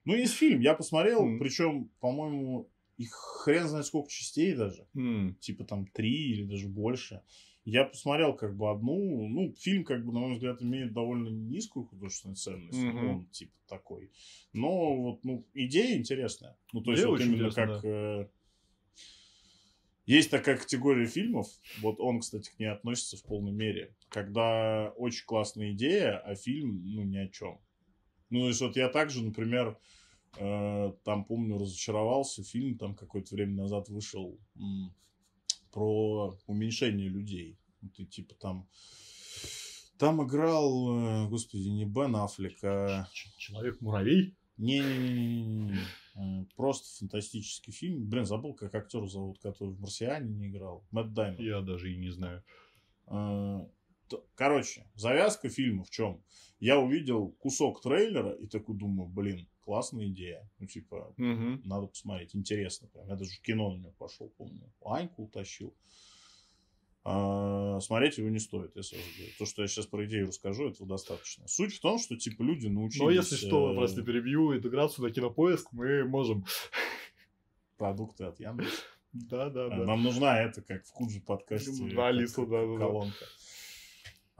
Ну, 0.04 0.14
есть 0.14 0.34
фильм, 0.34 0.60
я 0.60 0.74
посмотрел, 0.74 1.24
Мгм. 1.24 1.38
причем, 1.38 1.90
по-моему, 2.00 2.68
их 2.96 3.12
хрен 3.12 3.68
знает 3.68 3.86
сколько 3.86 4.10
частей 4.10 4.54
даже. 4.54 4.86
М. 4.96 5.36
Типа 5.40 5.64
там 5.64 5.86
три 5.86 6.30
или 6.32 6.44
даже 6.44 6.66
больше. 6.68 7.22
Я 7.70 7.84
посмотрел 7.84 8.34
как 8.34 8.56
бы 8.56 8.70
одну, 8.70 9.28
ну, 9.28 9.54
фильм, 9.58 9.84
как 9.84 10.02
бы, 10.02 10.10
на 10.10 10.20
мой 10.20 10.32
взгляд, 10.32 10.62
имеет 10.62 10.94
довольно 10.94 11.28
низкую 11.28 11.84
художественную 11.84 12.36
ценность. 12.36 12.78
Мгм. 12.78 13.10
Он, 13.10 13.26
типа, 13.26 13.52
такой. 13.68 14.10
Но 14.54 14.96
вот, 14.96 15.22
ну, 15.22 15.46
идея 15.52 15.98
интересная. 15.98 16.56
Ну, 16.72 16.80
то 16.80 16.92
есть, 16.92 17.02
Идея 17.02 17.10
вот 17.10 17.20
очень 17.20 17.34
именно 17.34 17.50
как... 17.50 17.84
э, 17.84 18.28
Есть 20.06 20.30
такая 20.30 20.56
категория 20.56 21.06
фильмов, 21.06 21.46
вот 21.82 22.00
он, 22.00 22.20
кстати, 22.20 22.48
к 22.50 22.58
ней 22.58 22.70
относится 22.70 23.18
в 23.18 23.22
полной 23.22 23.52
мере, 23.52 23.94
когда 24.08 24.90
очень 24.96 25.26
классная 25.26 25.72
идея, 25.72 26.16
а 26.20 26.34
фильм, 26.36 26.82
ну, 26.94 27.02
ни 27.02 27.18
о 27.18 27.28
чем. 27.28 27.60
Ну, 28.30 28.40
то 28.40 28.48
есть, 28.48 28.62
вот 28.62 28.76
я 28.76 28.88
также, 28.88 29.22
например, 29.22 29.78
э, 30.38 30.92
там, 31.04 31.22
помню, 31.26 31.58
разочаровался, 31.58 32.42
фильм 32.42 32.78
там 32.78 32.94
какое-то 32.94 33.34
время 33.34 33.56
назад 33.56 33.90
вышел 33.90 34.38
про 35.72 36.38
уменьшение 36.46 37.08
людей. 37.08 37.58
И 37.96 38.04
типа 38.06 38.34
там... 38.34 38.68
Там 39.98 40.24
играл, 40.24 41.24
э, 41.24 41.28
господи, 41.28 41.68
не 41.68 41.84
Бен 41.84 42.14
Аффлек, 42.14 42.62
а... 42.62 43.08
Человек-муравей. 43.12 44.36
Не-не-не-не-не. 44.56 45.78
Э, 46.14 46.44
Просто 46.56 46.98
фантастический 46.98 47.72
фильм. 47.72 48.08
Блин, 48.08 48.24
забыл, 48.24 48.54
как 48.54 48.74
актера 48.74 49.06
зовут, 49.06 49.40
который 49.40 49.74
в 49.74 49.80
«Марсиане» 49.80 50.32
не 50.32 50.48
играл. 50.48 50.84
Мэтт 50.92 51.14
Даймон. 51.14 51.44
Я 51.44 51.60
даже 51.62 51.92
и 51.92 51.96
не 51.96 52.10
знаю. 52.10 52.44
Э, 54.12 54.16
Короче, 54.34 54.86
завязка 54.94 55.48
фильма 55.48 55.84
в 55.84 55.90
чем? 55.90 56.22
Я 56.60 56.78
увидел 56.78 57.30
кусок 57.38 57.80
трейлера 57.82 58.32
и 58.32 58.46
такой 58.46 58.76
думаю, 58.76 59.08
блин, 59.08 59.48
классная 59.64 60.06
идея. 60.08 60.48
Ну, 60.58 60.66
типа, 60.66 61.14
Мгм. 61.16 61.62
надо 61.64 61.86
посмотреть. 61.86 62.34
Интересно 62.34 62.88
прям. 62.88 63.06
Я 63.08 63.16
даже 63.16 63.30
в 63.30 63.40
кино 63.42 63.70
на 63.72 63.78
него 63.78 63.92
пошел, 63.98 64.28
помню. 64.36 64.72
Аньку 64.84 65.24
утащил. 65.24 65.74
А, 67.04 67.80
смотреть 67.80 68.18
его 68.18 68.28
не 68.28 68.38
стоит, 68.38 68.76
я 68.76 68.82
сразу 68.82 69.04
говорю. 69.16 69.32
То, 69.38 69.46
что 69.46 69.62
я 69.62 69.68
сейчас 69.68 69.86
про 69.86 70.04
идею 70.04 70.26
расскажу, 70.26 70.68
этого 70.68 70.86
достаточно. 70.88 71.46
Суть 71.48 71.74
в 71.74 71.80
том, 71.80 71.98
что, 71.98 72.16
типа, 72.16 72.42
люди 72.42 72.66
научились... 72.66 73.00
Но 73.02 73.10
если 73.10 73.36
что, 73.36 73.72
э, 73.72 73.76
прости, 73.76 74.02
перебью 74.02 74.54
интеграцию 74.54 75.06
на 75.06 75.10
кинопоиск, 75.12 75.72
мы 75.72 76.04
можем. 76.04 76.44
Продукты 77.78 78.24
от 78.24 78.40
Яндекса. 78.40 78.82
Да, 79.12 79.48
да, 79.48 79.66
А, 79.66 79.70
да. 79.70 79.84
Нам 79.84 80.02
нужна 80.02 80.42
это, 80.42 80.60
как 80.60 80.84
в 80.84 80.92
Куджи 80.92 81.20
подкасте. 81.20 81.70
Да, 81.94 82.08
Алиса, 82.08 82.44
да, 82.44 82.66
да, 82.66 82.78
да. 82.78 83.10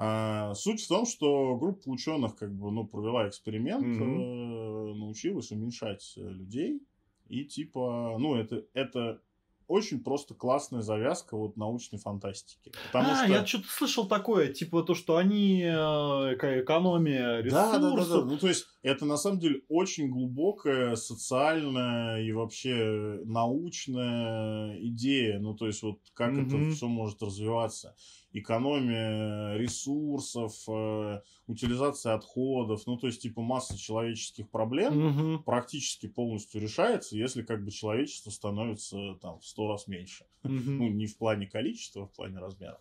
А, 0.01 0.55
суть 0.55 0.85
в 0.85 0.89
том, 0.89 1.07
что 1.07 1.57
группа 1.57 1.89
ученых 1.89 2.37
как 2.37 2.55
бы, 2.55 2.71
ну, 2.71 2.87
провела 2.87 3.29
эксперимент, 3.29 3.85
э, 3.85 4.95
научилась 4.95 5.51
уменьшать 5.51 6.15
э, 6.17 6.21
людей. 6.21 6.81
И 7.27 7.45
типа, 7.45 8.17
ну, 8.17 8.37
это, 8.37 8.65
это 8.75 9.21
очень 9.67 10.03
просто 10.03 10.35
классная 10.35 10.83
завязка 10.83 11.37
вот 11.37 11.57
научной 11.57 11.99
фантастики. 11.99 12.73
Потому 12.87 13.11
а, 13.11 13.17
что... 13.17 13.27
я 13.27 13.45
что-то 13.45 13.67
слышал 13.69 14.07
такое, 14.07 14.53
типа 14.53 14.85
то, 14.85 14.95
что 14.95 15.17
они 15.17 15.63
э, 15.63 15.69
эко- 15.69 16.61
экономия 16.61 17.43
Да, 17.43 17.73
да, 17.73 17.79
да, 17.79 17.91
да. 17.91 17.97
ресурсов. 17.97 18.25
Ну, 18.25 18.39
то 18.39 18.49
есть, 18.49 18.67
это 18.83 19.05
на 19.07 19.17
самом 19.17 19.39
деле 19.41 19.63
очень 19.69 20.09
глубокая 20.09 20.97
социальная 20.97 22.23
и 22.23 22.33
вообще 22.33 23.21
научная 23.25 24.79
идея. 24.89 25.39
Ну, 25.41 25.55
то 25.55 25.67
есть, 25.67 25.83
вот 25.83 26.01
как 26.15 26.39
Мгм. 26.39 26.39
это 26.39 26.69
все 26.71 26.87
может 26.89 27.23
развиваться. 27.23 27.97
Экономия 28.33 29.57
ресурсов, 29.57 30.55
э, 30.69 31.21
утилизация 31.47 32.15
отходов. 32.15 32.87
Ну, 32.87 32.97
то 32.97 33.07
есть, 33.07 33.23
типа, 33.23 33.43
масса 33.43 33.79
человеческих 33.79 34.51
проблем 34.51 34.95
Мгм. 34.95 35.43
практически 35.45 36.07
полностью 36.07 36.61
решается, 36.61 37.17
если 37.17 37.43
как 37.43 37.65
бы 37.65 37.71
человечество 37.71 38.31
становится 38.31 39.15
там 39.21 39.41
в 39.41 39.47
сто 39.47 39.69
раз 39.69 39.87
меньше. 39.87 40.27
Мгм. 40.45 40.79
Ну, 40.79 40.89
не 40.89 41.07
в 41.07 41.17
плане 41.17 41.47
количества, 41.47 42.05
а 42.05 42.07
в 42.07 42.13
плане 42.13 42.39
размера. 42.39 42.81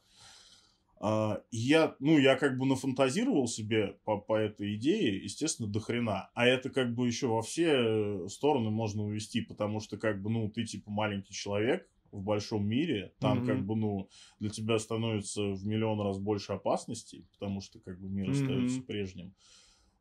А, 0.99 1.41
я, 1.51 1.95
ну, 1.99 2.17
я 2.17 2.35
как 2.35 2.57
бы 2.57 2.65
нафантазировал 2.65 3.47
себе 3.47 3.99
по, 4.03 4.17
по 4.17 4.35
этой 4.35 4.75
идее, 4.75 5.23
естественно, 5.23 5.67
до 5.69 5.79
хрена. 5.79 6.29
А 6.33 6.45
это 6.45 6.69
как 6.69 6.95
бы 6.95 7.07
еще 7.07 7.27
во 7.27 7.41
все 7.41 8.27
стороны 8.29 8.69
можно 8.69 9.03
увести, 9.03 9.41
потому 9.41 9.79
что 9.79 9.97
как 9.97 10.21
бы, 10.21 10.29
ну, 10.29 10.49
ты 10.49 10.65
типа 10.65 10.89
маленький 10.89 11.33
человек 11.33 11.87
в 12.11 12.23
большом 12.23 12.67
мире, 12.67 13.13
там 13.19 13.37
Мгм. 13.39 13.45
как 13.45 13.65
бы, 13.65 13.75
ну, 13.75 14.09
для 14.39 14.49
тебя 14.49 14.79
становится 14.79 15.41
в 15.41 15.65
миллион 15.65 16.01
раз 16.01 16.19
больше 16.19 16.53
опасностей, 16.53 17.27
потому 17.33 17.61
что 17.61 17.79
как 17.79 17.99
бы 17.99 18.09
мир 18.09 18.29
Мгм. 18.29 18.31
остается 18.31 18.81
прежним. 18.87 19.35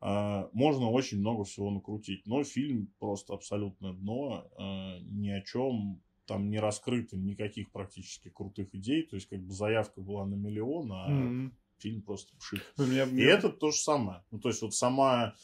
А, 0.01 0.49
можно 0.53 0.91
очень 0.91 1.19
много 1.19 1.45
всего 1.45 1.71
накрутить, 1.71 2.27
но 2.27 2.45
фильм 2.45 2.93
просто 2.99 3.35
абсолютно 3.35 3.95
дно, 3.95 4.49
а, 4.57 4.99
ни 5.01 5.31
о 5.31 5.43
чем 5.43 6.03
там 6.27 6.51
не 6.51 6.59
раскрыто 6.59 7.17
никаких 7.17 7.71
практически 7.71 8.29
крутых 8.29 8.75
идей, 8.75 9.03
то 9.05 9.17
есть 9.17 9.29
как 9.29 9.41
бы 9.41 9.53
заявка 9.53 10.01
была 10.01 10.27
на 10.27 10.35
миллион, 10.35 10.93
а 10.93 11.09
Мгм. 11.09 11.57
фильм 11.79 12.03
просто 12.03 12.37
пшик. 12.37 12.63
Меня- 12.79 13.05
И 13.05 13.23
это 13.23 13.49
то 13.51 13.71
же 13.71 13.79
самое. 13.79 14.25
Ну, 14.31 14.39
то 14.41 14.49
есть 14.49 14.63
вот 14.63 14.75
сама 14.75 15.35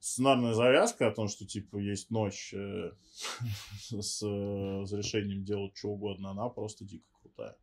сценарная 0.00 0.52
завязка 0.54 1.08
о 1.08 1.12
том, 1.14 1.28
что 1.28 1.46
типа 1.46 1.78
есть 1.78 2.10
ночь 2.10 2.52
э, 2.54 2.92
с, 3.90 4.22
э, 4.22 4.84
с 4.86 4.92
решением 4.92 5.44
делать 5.44 5.76
что 5.76 5.88
угодно, 5.88 6.30
она 6.30 6.48
просто 6.48 6.84
дико 6.84 7.06
крутая. 7.20 7.56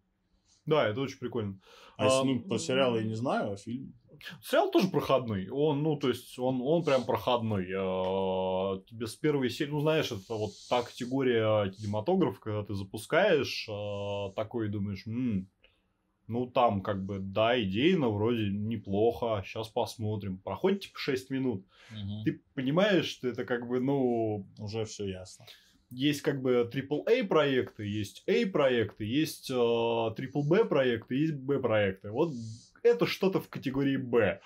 Да, 0.66 0.88
это 0.88 1.02
очень 1.02 1.20
прикольно. 1.20 1.60
А 1.98 2.22
А, 2.22 2.24
ну, 2.24 2.40
по 2.42 2.58
сериалу 2.58 2.98
я 2.98 3.04
не 3.04 3.16
знаю, 3.16 3.52
а 3.52 3.58
фильм... 3.58 3.94
Сериал 4.44 4.72
тоже 4.72 4.88
проходной. 4.90 5.50
Он, 5.50 5.84
ну, 5.84 5.96
то 5.98 6.10
есть, 6.10 6.38
он, 6.40 6.62
он 6.62 6.84
прям 6.84 7.04
проходной. 7.06 7.68
А, 7.76 8.80
Тебе 8.88 9.08
с 9.08 9.16
первой 9.16 9.50
серии, 9.50 9.72
ну, 9.72 9.82
знаешь, 9.82 10.12
это 10.12 10.36
вот 10.36 10.52
та 10.70 10.84
категория 10.84 11.70
кинематограф, 11.72 12.40
когда 12.40 12.64
ты 12.64 12.74
запускаешь 12.74 13.68
а, 13.70 14.32
такой 14.36 14.68
и 14.68 14.70
думаешь, 14.72 15.06
«М, 15.08 15.48
ну, 16.28 16.48
там, 16.48 16.82
как 16.82 17.06
бы, 17.06 17.20
да, 17.20 17.62
идейно 17.62 18.10
вроде 18.10 18.50
неплохо, 18.50 19.44
сейчас 19.46 19.68
посмотрим. 19.68 20.38
Проходит, 20.38 20.82
типа, 20.82 20.98
6 20.98 21.30
минут. 21.30 21.66
Ты 22.24 22.42
понимаешь, 22.56 23.06
что 23.08 23.28
это, 23.28 23.44
как 23.46 23.68
бы, 23.68 23.80
ну, 23.82 24.46
Уже 24.58 24.86
все 24.86 25.06
ясно. 25.08 25.46
есть 25.90 26.22
как 26.22 26.42
бы 26.42 26.68
AAA 26.72 27.26
проекты, 27.26 27.86
есть 27.86 28.24
A 28.28 28.48
проекты, 28.48 29.04
есть 29.04 29.50
э, 29.52 29.54
Triple 29.54 30.44
B 30.48 30.66
проекты, 30.66 31.16
есть 31.16 31.36
B 31.36 31.60
проекты. 31.60 32.10
Вот 32.10 32.32
это 32.84 33.06
что-то 33.06 33.40
в 33.40 33.50
категории 33.50 33.98
Б. 33.98 34.42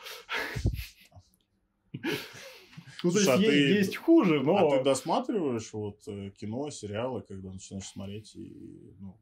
Ну, 3.03 3.11
то 3.11 3.19
Слушай, 3.19 3.33
а 3.33 3.37
есть, 3.37 3.49
ты- 3.49 3.55
есть, 3.55 3.77
есть 3.77 3.97
хуже, 3.97 4.41
но... 4.41 4.57
А 4.57 4.77
ты 4.77 4.83
досматриваешь 4.83 5.71
вот 5.71 5.99
э, 6.07 6.31
кино, 6.31 6.69
сериалы, 6.71 7.21
когда 7.21 7.51
начинаешь 7.51 7.85
смотреть 7.85 8.35
и, 8.35 8.95
ну, 8.99 9.21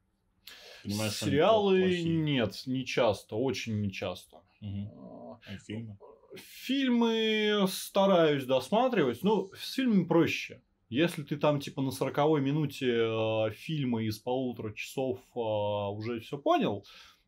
понимаешь, 0.84 1.14
Сериалы 1.14 2.02
нет, 2.04 2.64
не 2.68 2.86
часто, 2.86 3.36
очень 3.36 3.82
не 3.82 3.92
часто. 3.92 4.38
Мгм. 4.62 4.92
А, 4.96 5.40
А 5.46 5.58
фильмы? 5.58 5.98
Фильмы 6.38 7.66
стараюсь 7.70 8.46
досматривать. 8.46 9.24
Ну, 9.24 9.52
с 9.54 9.74
фильмами 9.74 10.06
проще. 10.06 10.62
Если 10.88 11.24
ты 11.24 11.36
там, 11.36 11.60
типа, 11.60 11.82
на 11.82 11.92
40 11.92 12.18
минуте 12.42 12.88
э, 12.88 13.52
фильма 13.52 14.04
из 14.04 14.20
полутора 14.20 14.74
часов 14.74 15.20
э, 15.36 15.40
уже 15.40 16.22
все 16.22 16.38
понял, 16.38 16.86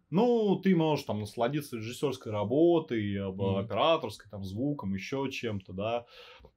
ну, 0.10 0.60
ты 0.64 0.76
можешь 0.76 1.06
там 1.06 1.20
насладиться 1.20 1.78
режиссерской 1.78 2.32
работой, 2.32 3.14
э, 3.14 3.28
Мгм. 3.28 3.58
операторской, 3.60 4.30
там, 4.30 4.44
звуком, 4.44 4.94
еще 4.94 5.30
чем-то, 5.32 5.74
да. 5.74 6.06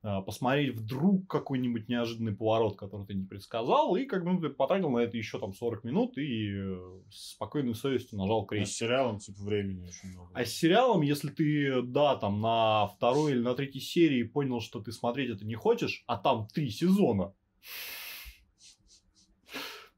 А, 0.02 0.22
посмотреть 0.22 0.76
вдруг 0.76 1.28
какой-нибудь 1.28 1.88
неожиданный 1.88 2.34
поворот, 2.34 2.76
который 2.76 3.06
ты 3.06 3.14
не 3.14 3.24
предсказал, 3.26 3.96
и 3.96 4.06
как 4.06 4.24
бы 4.24 4.32
ну, 4.32 4.40
ты 4.40 4.48
потратил 4.48 4.90
на 4.90 4.98
это 4.98 5.16
еще 5.16 5.38
там 5.38 5.52
40 5.52 5.84
минут 5.84 6.16
и 6.16 6.50
э, 6.52 7.00
с 7.10 7.32
спокойной 7.32 7.74
совестью 7.74 8.18
нажал 8.18 8.46
А 8.50 8.64
с 8.64 8.72
сериалом, 8.72 9.18
типа, 9.18 9.42
времени 9.42 9.86
очень 9.86 10.10
много. 10.10 10.30
А 10.32 10.44
с 10.44 10.52
сериалом, 10.52 11.02
если 11.02 11.28
ты, 11.28 11.82
да, 11.82 12.16
там 12.16 12.40
на 12.40 12.86
второй 12.86 13.32
или 13.32 13.40
на 13.40 13.54
третьей 13.54 13.82
серии 13.82 14.22
понял, 14.22 14.60
что 14.60 14.80
ты 14.80 14.92
смотреть 14.92 15.30
это 15.30 15.44
не 15.44 15.54
хочешь, 15.54 16.02
а 16.06 16.16
там 16.16 16.46
три 16.48 16.70
сезона, 16.70 17.34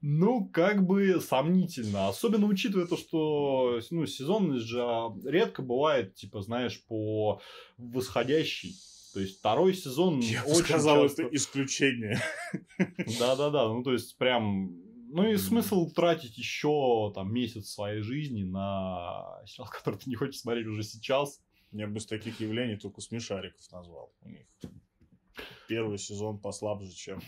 ну, 0.03 0.49
как 0.49 0.85
бы 0.85 1.21
сомнительно. 1.21 2.09
Особенно 2.09 2.47
учитывая 2.47 2.87
то, 2.87 2.97
что 2.97 3.81
ну, 3.91 4.05
сезонность 4.07 4.67
же 4.67 4.85
редко 5.25 5.63
бывает, 5.63 6.17
типа, 6.17 6.43
знаешь, 6.43 6.85
по 6.87 7.41
восходящей. 7.79 8.75
То 9.15 9.21
есть 9.21 9.39
второй 9.39 9.75
сезон 9.75 10.21
Я 10.21 10.43
очень 10.45 10.65
сказал, 10.65 11.03
часто... 11.03 11.23
это 11.23 11.37
исключение. 11.37 12.21
Да-да-да, 13.19 13.69
ну 13.69 13.83
то 13.83 13.93
есть 13.93 14.17
прям... 14.19 14.75
Ну 15.15 15.31
и 15.31 15.37
смысл 15.37 15.91
тратить 15.91 16.39
еще 16.39 17.13
там 17.15 17.33
месяц 17.33 17.69
своей 17.69 18.01
жизни 18.01 18.45
на 18.45 19.43
сериал, 19.47 19.69
который 19.73 19.99
ты 19.99 20.11
не 20.11 20.17
хочешь 20.17 20.41
смотреть 20.41 20.67
уже 20.67 20.83
сейчас. 20.83 21.41
Я 21.71 21.87
бы 21.87 21.99
из 21.99 22.07
таких 22.07 22.41
явлений 22.41 22.77
только 22.77 23.01
смешариков 23.01 23.61
назвал. 23.71 24.13
У 24.23 24.29
них 24.29 24.47
первый 25.69 25.99
сезон 25.99 26.39
послабже, 26.39 26.93
чем... 26.93 27.21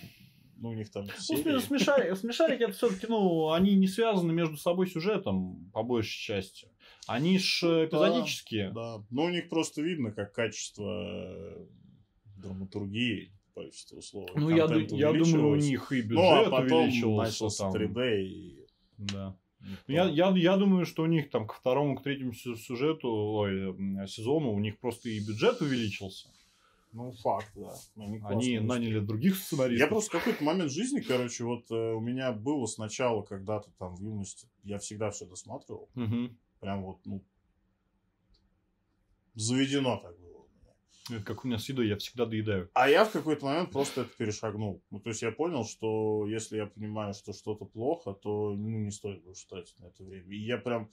Ну, 0.56 0.70
у 0.70 0.74
них 0.74 0.90
там 0.90 1.04
Ну, 1.04 1.12
серии. 1.18 1.42
сме- 1.42 1.60
смешарики, 1.60 2.14
смешарики 2.16 2.62
это 2.62 2.72
все-таки, 2.72 3.06
ну, 3.08 3.50
они 3.50 3.74
не 3.76 3.86
связаны 3.88 4.32
между 4.32 4.56
собой 4.56 4.86
сюжетом, 4.86 5.70
по 5.72 5.82
большей 5.82 6.18
части. 6.20 6.68
Они 7.06 7.38
ж 7.38 7.62
э, 7.64 7.84
эпизодические. 7.86 8.70
Да. 8.70 9.04
Ну, 9.10 9.24
у 9.24 9.28
них 9.30 9.48
просто 9.48 9.82
видно, 9.82 10.10
как 10.12 10.32
качество 10.32 10.88
э, 11.06 11.66
драматургии, 12.36 13.32
по 13.54 13.60
количеству 13.60 13.98
условий. 13.98 14.28
Ну, 14.36 14.48
я, 14.50 14.64
я 14.66 15.12
думаю, 15.12 15.48
у 15.50 15.56
них 15.56 15.92
и 15.92 16.00
бюджет 16.02 16.16
Ну, 16.16 16.30
а 16.46 16.50
потом 16.50 16.78
увеличивался. 16.84 17.58
там. 17.58 17.72
3D 17.72 18.22
и... 18.22 18.66
Да. 18.98 19.36
никто- 19.60 19.82
Ну, 19.88 19.94
Я, 19.94 20.04
я, 20.08 20.30
я 20.36 20.56
думаю, 20.56 20.86
что 20.86 21.02
у 21.02 21.06
них 21.06 21.30
там 21.30 21.46
к 21.46 21.54
второму, 21.54 21.96
к 21.96 22.02
третьему 22.02 22.32
сю- 22.32 22.56
сюжету, 22.56 23.08
ой, 23.08 23.74
сезону 24.08 24.52
у 24.52 24.58
них 24.58 24.78
просто 24.78 25.08
и 25.08 25.18
бюджет 25.20 25.60
увеличился. 25.60 26.28
Ну, 26.94 27.10
факт, 27.10 27.50
да. 27.56 27.74
Они, 27.96 28.20
Они 28.24 28.60
наняли 28.60 29.00
других 29.00 29.36
сценаристов. 29.36 29.80
Я 29.80 29.88
просто 29.88 30.10
в 30.10 30.12
какой-то 30.20 30.44
момент 30.44 30.70
жизни, 30.70 31.00
короче, 31.00 31.42
вот 31.42 31.68
э, 31.72 31.92
у 31.92 32.00
меня 32.00 32.30
было 32.30 32.66
сначала 32.66 33.22
когда-то 33.22 33.72
там 33.78 33.96
в 33.96 34.00
юности, 34.00 34.48
я 34.62 34.78
всегда 34.78 35.10
все 35.10 35.26
досматривал. 35.26 35.90
Мгм. 35.94 36.38
Прям 36.60 36.84
вот, 36.84 37.04
ну, 37.04 37.24
заведено 39.34 39.96
так 39.96 40.16
было 40.20 40.38
у 40.38 40.48
меня. 40.56 41.18
Это 41.18 41.24
как 41.24 41.44
у 41.44 41.48
меня 41.48 41.58
с 41.58 41.68
едой, 41.68 41.88
я 41.88 41.96
всегда 41.96 42.26
доедаю. 42.26 42.70
А 42.74 42.88
я 42.88 43.04
в 43.04 43.10
какой-то 43.10 43.44
момент 43.44 43.72
просто 43.72 44.02
это 44.02 44.10
перешагнул. 44.16 44.80
Ну, 44.90 45.00
то 45.00 45.10
есть 45.10 45.22
я 45.22 45.32
понял, 45.32 45.64
что 45.64 46.28
если 46.28 46.58
я 46.58 46.66
понимаю, 46.66 47.12
что 47.14 47.32
что-то 47.32 47.64
плохо, 47.64 48.12
то 48.12 48.54
ну, 48.54 48.78
не 48.78 48.92
стоит 48.92 49.24
больше 49.24 49.48
тратить 49.48 49.80
на 49.80 49.86
это 49.86 50.04
время. 50.04 50.32
И 50.32 50.38
я 50.38 50.58
прям 50.58 50.88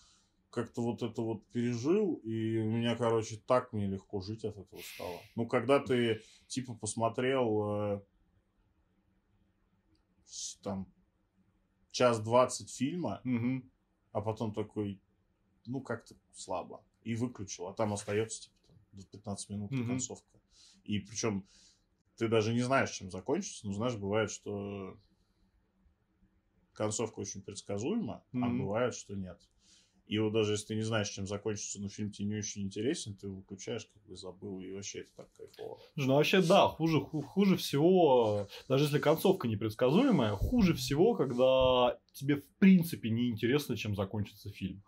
как-то 0.52 0.82
вот 0.82 1.02
это 1.02 1.22
вот 1.22 1.48
пережил, 1.48 2.16
и 2.16 2.58
у 2.58 2.70
меня, 2.70 2.96
короче, 2.96 3.38
так 3.48 3.72
мне 3.72 3.88
легко 3.88 4.20
жить 4.20 4.44
от 4.44 4.58
этого 4.58 4.82
стало. 4.82 5.28
Ну, 5.36 5.48
когда 5.48 5.80
ты, 5.80 6.22
типа, 6.48 6.76
посмотрел 6.76 7.96
э, 7.96 8.02
там 10.62 10.92
час 11.92 12.20
двадцать 12.22 12.70
фильма, 12.70 13.22
Мгм. 13.24 13.72
а 14.12 14.22
потом 14.22 14.54
такой, 14.54 15.02
ну, 15.66 15.82
как-то 15.82 16.16
слабо. 16.34 16.84
И 17.04 17.16
выключил. 17.16 17.68
А 17.68 17.74
там 17.74 17.94
остается, 17.94 18.44
типа, 18.44 18.58
там, 18.68 18.78
до 18.92 19.08
15 19.08 19.50
минут 19.50 19.72
Мгм. 19.72 19.88
концовка. 19.88 20.40
И 20.84 21.00
причем 21.00 21.48
ты 22.18 22.28
даже 22.28 22.54
не 22.54 22.62
знаешь, 22.62 22.92
чем 22.92 23.10
закончится. 23.10 23.68
Но 23.68 23.74
знаешь, 23.74 23.96
бывает, 23.96 24.30
что 24.30 25.00
концовка 26.74 27.20
очень 27.20 27.42
предсказуема, 27.42 28.24
а 28.34 28.38
Мгм. 28.38 28.58
бывает, 28.60 28.94
что 28.94 29.16
нет. 29.16 29.42
И 30.12 30.20
вот 30.20 30.34
даже 30.34 30.52
если 30.52 30.66
ты 30.68 30.76
не 30.76 30.82
знаешь, 30.82 31.08
чем 31.08 31.26
закончится, 31.26 31.80
но 31.82 31.88
фильм 31.88 32.12
тебе 32.12 32.28
не 32.28 32.36
очень 32.36 32.64
интересен, 32.64 33.16
ты 33.16 33.30
выключаешь, 33.30 33.86
как 33.86 34.04
бы 34.04 34.18
забыл, 34.18 34.60
и 34.60 34.70
вообще 34.70 35.00
это 35.00 35.12
так 35.16 35.32
кайфово. 35.38 35.80
Ну, 35.96 36.16
вообще, 36.16 36.42
да, 36.42 36.68
хуже, 36.68 37.00
ху- 37.00 37.22
хуже 37.22 37.56
всего, 37.56 38.50
даже 38.68 38.84
если 38.84 39.00
концовка 39.00 39.48
непредсказуемая, 39.48 40.36
хуже 40.36 40.74
всего, 40.74 41.16
когда 41.16 41.98
тебе 42.12 42.36
в 42.42 42.46
принципе 42.60 43.10
не 43.10 43.30
интересно, 43.30 43.78
чем 43.78 43.96
закончится 43.96 44.50
фильм. 44.50 44.84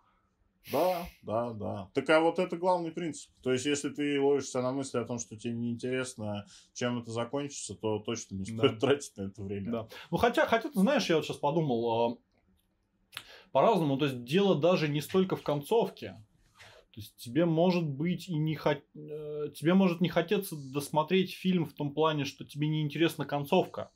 Да, 0.70 1.08
да, 1.22 1.52
да. 1.54 1.90
Так 1.94 2.10
а 2.10 2.20
вот 2.20 2.38
это 2.38 2.58
главный 2.58 2.90
принцип. 2.90 3.30
То 3.42 3.50
есть, 3.50 3.64
если 3.64 3.88
ты 3.88 4.20
ловишься 4.20 4.60
на 4.60 4.72
мысли 4.72 4.98
о 4.98 5.06
том, 5.06 5.18
что 5.18 5.38
тебе 5.38 5.54
неинтересно, 5.54 6.46
чем 6.74 6.98
это 7.00 7.10
закончится, 7.12 7.74
то 7.74 7.98
точно 7.98 8.36
не 8.36 8.44
стоит 8.44 8.72
Да. 8.74 8.78
тратить 8.88 9.16
на 9.16 9.22
это 9.22 9.42
время. 9.42 9.70
Да. 9.72 9.88
Ну, 10.10 10.18
хотя, 10.18 10.46
хотя, 10.46 10.68
ты 10.68 10.78
знаешь, 10.78 11.08
я 11.08 11.16
вот 11.16 11.24
сейчас 11.24 11.38
подумал, 11.38 12.12
а, 12.12 12.16
по-разному, 13.54 13.96
то 13.96 14.06
есть 14.06 14.24
дело 14.24 14.60
даже 14.60 14.88
не 14.88 15.00
столько 15.00 15.36
в 15.36 15.42
концовке. 15.44 16.20
То 16.92 17.00
есть 17.00 17.16
тебе 17.16 17.46
может 17.46 17.88
быть 17.88 18.28
и 18.28 18.34
не 18.34 18.56
хот... 18.56 18.82
э, 18.96 19.50
тебе 19.54 19.74
может 19.74 20.00
не 20.00 20.08
хотеться 20.08 20.56
досмотреть 20.56 21.32
фильм 21.32 21.64
в 21.64 21.72
том 21.72 21.94
плане, 21.94 22.24
что 22.24 22.44
тебе 22.44 22.66
не 22.66 22.82
интересна 22.82 23.24
концовка, 23.24 23.92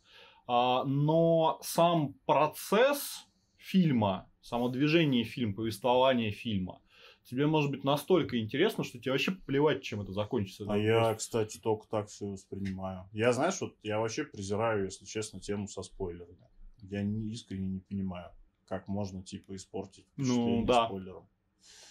А, 0.46 0.84
но 0.84 1.58
сам 1.62 2.14
процесс 2.24 3.26
фильма, 3.56 4.30
само 4.42 4.68
движение 4.68 5.24
фильма, 5.24 5.54
повествование 5.54 6.30
фильма, 6.30 6.80
тебе 7.24 7.48
может 7.48 7.72
быть 7.72 7.82
настолько 7.82 8.38
интересно, 8.38 8.84
что 8.84 9.00
тебе 9.00 9.10
вообще 9.10 9.32
плевать, 9.32 9.82
чем 9.82 10.02
это 10.02 10.12
закончится. 10.12 10.66
А 10.68 10.76
Это 10.76 10.86
я, 10.86 11.14
кстати, 11.16 11.58
только 11.58 11.88
так 11.88 12.06
все 12.06 12.26
воспринимаю. 12.26 13.08
Я, 13.12 13.32
знаешь, 13.32 13.60
вот 13.60 13.74
я 13.82 13.98
вообще 13.98 14.22
презираю, 14.22 14.84
если 14.84 15.04
честно, 15.04 15.40
тему 15.40 15.66
со 15.66 15.82
спойлерами. 15.82 16.46
Я 16.80 17.02
не, 17.02 17.32
искренне 17.32 17.68
не 17.68 17.80
понимаю, 17.80 18.30
как 18.68 18.88
можно, 18.88 19.22
типа, 19.22 19.56
испортить 19.56 20.06
Ну, 20.16 20.64
да. 20.66 20.86
спойлером. 20.86 21.28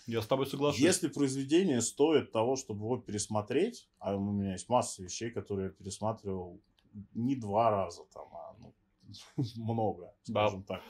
Я 0.05 0.21
с 0.21 0.27
тобой 0.27 0.45
соглашусь. 0.47 0.79
Если 0.81 1.09
произведение 1.09 1.81
стоит 1.81 2.31
того, 2.31 2.55
чтобы 2.55 2.85
его 2.85 2.97
пересмотреть, 2.97 3.89
а 3.99 4.15
у 4.15 4.31
меня 4.31 4.53
есть 4.53 4.69
масса 4.69 5.03
вещей, 5.03 5.31
которые 5.31 5.65
я 5.67 5.71
пересматривал 5.73 6.61
не 7.13 7.35
два 7.35 7.69
раза, 7.71 8.03
там, 8.13 8.27
а 8.33 8.55
ну, 8.59 8.73
много, 9.57 10.13
Да. 10.27 10.47
скажем 10.47 10.63
так. 10.63 10.81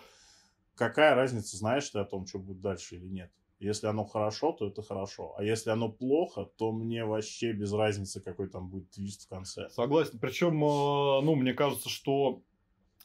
Какая 0.75 1.15
разница, 1.15 1.57
знаешь 1.57 1.89
ты 1.89 1.97
о 1.99 2.05
том, 2.05 2.27
что 2.27 2.37
будет 2.39 2.61
дальше 2.61 2.95
или 2.97 3.07
нет? 3.07 3.31
Если 3.59 3.87
оно 3.87 4.05
хорошо, 4.05 4.51
то 4.51 4.67
это 4.67 4.83
хорошо. 4.83 5.33
А 5.35 5.43
если 5.43 5.71
оно 5.71 5.89
плохо, 5.91 6.45
то 6.57 6.71
мне 6.71 7.03
вообще 7.03 7.53
без 7.53 7.73
разницы, 7.73 8.21
какой 8.21 8.49
там 8.49 8.69
будет 8.69 8.91
твист 8.91 9.25
в 9.25 9.29
конце. 9.29 9.67
Согласен. 9.71 10.19
Причем, 10.19 10.63
э, 10.63 11.21
ну, 11.23 11.33
мне 11.33 11.53
кажется, 11.55 11.89
что 11.89 12.43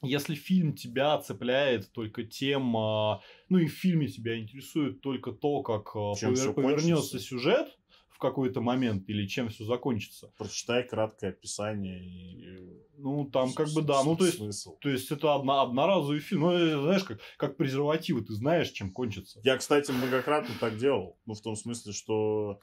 если 0.02 0.34
фильм 0.34 0.74
тебя 0.74 1.18
цепляет 1.18 1.90
только 1.92 2.24
тем, 2.24 2.76
э, 2.76 3.20
ну 3.48 3.58
и 3.58 3.66
в 3.66 3.72
фильме 3.72 4.08
тебя 4.08 4.38
интересует 4.38 5.00
только 5.00 5.32
то, 5.32 5.62
как 5.62 5.92
Чем 6.18 6.32
повер- 6.32 6.34
всё 6.34 6.52
повернется 6.52 7.18
сюжет 7.18 7.78
в 8.08 8.18
какой-то 8.18 8.60
момент 8.60 9.08
или 9.08 9.26
чем 9.26 9.48
все 9.48 9.64
закончится. 9.64 10.32
Прочитай 10.38 10.86
краткое 10.86 11.30
описание 11.30 12.04
и... 12.04 12.82
Ну, 12.98 13.28
там 13.28 13.52
как 13.52 13.68
бы 13.70 13.82
да, 13.82 14.04
ну 14.04 14.14
то 14.16 14.24
есть, 14.26 14.36
Смысл. 14.36 14.76
то 14.78 14.88
есть 14.88 15.10
это 15.10 15.34
одна, 15.34 15.62
одноразовый 15.62 16.20
фильм. 16.20 16.42
Ну, 16.42 16.52
э, 16.52 16.80
знаешь, 16.80 17.02
как, 17.02 17.18
как 17.36 17.56
презервативы, 17.56 18.22
ты 18.22 18.32
знаешь, 18.34 18.70
чем 18.70 18.92
кончится. 18.92 19.40
Я, 19.42 19.56
кстати, 19.56 19.90
многократно 19.90 20.54
так 20.60 20.78
делал. 20.78 21.18
Ну, 21.26 21.34
в 21.34 21.40
том 21.40 21.56
смысле, 21.56 21.92
что... 21.92 22.60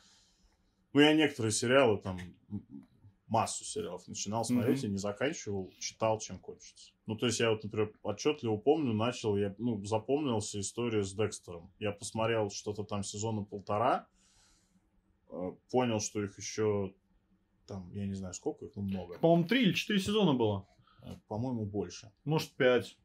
Ну, 0.94 1.02
я 1.02 1.14
некоторые 1.14 1.52
сериалы, 1.52 1.98
там, 2.02 2.18
массу 3.30 3.63
сериалов 3.63 4.07
начинал 4.07 4.43
смотреть 4.43 4.80
Мгм. 4.80 4.88
и 4.88 4.91
не 4.91 4.97
заканчивал, 4.97 5.71
читал, 5.80 6.19
чем 6.19 6.39
кончится. 6.39 6.91
Ну, 7.05 7.15
то 7.15 7.25
есть, 7.27 7.39
я 7.39 7.51
вот, 7.51 7.63
например, 7.63 7.93
отчетливо 8.03 8.57
помню, 8.57 8.93
начал, 8.93 9.38
я, 9.38 9.55
ну, 9.57 9.84
запомнился 9.86 10.59
история 10.59 11.03
с 11.03 11.13
Декстером. 11.13 11.71
Я 11.80 11.91
посмотрел 11.91 12.49
что-то 12.49 12.84
там 12.84 13.03
сезона 13.03 13.43
полтора, 13.43 14.07
э, 15.30 15.51
понял, 15.71 15.99
что 15.99 16.23
их 16.23 16.38
еще 16.38 16.93
там, 17.67 17.91
я 17.93 18.05
не 18.07 18.15
знаю, 18.15 18.34
сколько 18.34 18.65
их, 18.65 18.75
ну, 18.75 18.82
много. 18.82 19.19
По-моему, 19.19 19.47
три 19.47 19.63
или 19.63 19.73
четыре 19.73 19.99
сезона 19.99 20.34
было. 20.34 20.67
Э, 21.03 21.15
По-моему, 21.27 21.65
больше. 21.65 22.11
Может, 22.25 22.51
пять. 22.51 22.97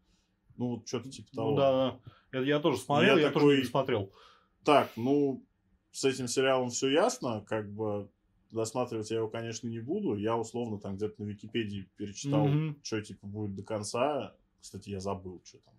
Ну, 0.57 0.77
вот 0.77 0.89
что-то 0.89 1.11
типа 1.11 1.29
того. 1.35 1.51
Ну, 1.51 1.57
да, 1.57 1.73
да. 2.33 2.39
Я, 2.41 2.45
я 2.57 2.61
тоже 2.61 2.79
смотрел, 2.79 3.17
Я 3.17 3.23
я, 3.23 3.29
такой- 3.29 3.43
тоже 3.43 3.59
не 3.59 3.65
смотрел. 3.65 4.11
Так, 4.65 4.91
ну, 4.97 5.45
с 5.91 6.05
этим 6.05 6.29
сериалом 6.29 6.71
все 6.71 6.89
ясно, 6.91 7.43
как 7.47 7.71
бы 7.71 8.11
досматривать 8.55 9.11
я 9.11 9.19
его, 9.19 9.29
конечно, 9.29 9.69
не 9.69 9.81
буду. 9.81 10.15
Я 10.17 10.37
условно 10.37 10.79
там 10.79 10.97
где-то 10.97 11.23
на 11.23 11.27
Википедии 11.29 11.89
перечитал, 11.97 12.47
Мгм. 12.49 12.79
что 12.83 13.01
типа 13.03 13.27
будет 13.27 13.55
до 13.55 13.63
конца. 13.63 14.35
Кстати, 14.61 14.91
я 14.91 15.01
забыл, 15.01 15.43
что 15.45 15.59
там, 15.59 15.75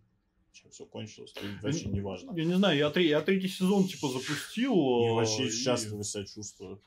чем 0.52 0.70
все 0.72 0.86
кончилось. 0.86 1.34
И 1.42 1.64
вообще 1.64 1.86
не 1.90 2.02
важно. 2.02 2.32
Я 2.38 2.46
не 2.46 2.54
знаю, 2.56 2.78
я, 2.78 2.90
три, 2.92 3.08
я 3.08 3.22
третий 3.22 3.48
сезон 3.48 3.86
типа 3.88 4.08
запустил. 4.10 4.74
И 4.74 5.08
э, 5.08 5.14
вообще 5.14 5.48
и- 5.48 5.52
счастливо 5.52 6.04
себя 6.04 6.26
чувствую. 6.26 6.82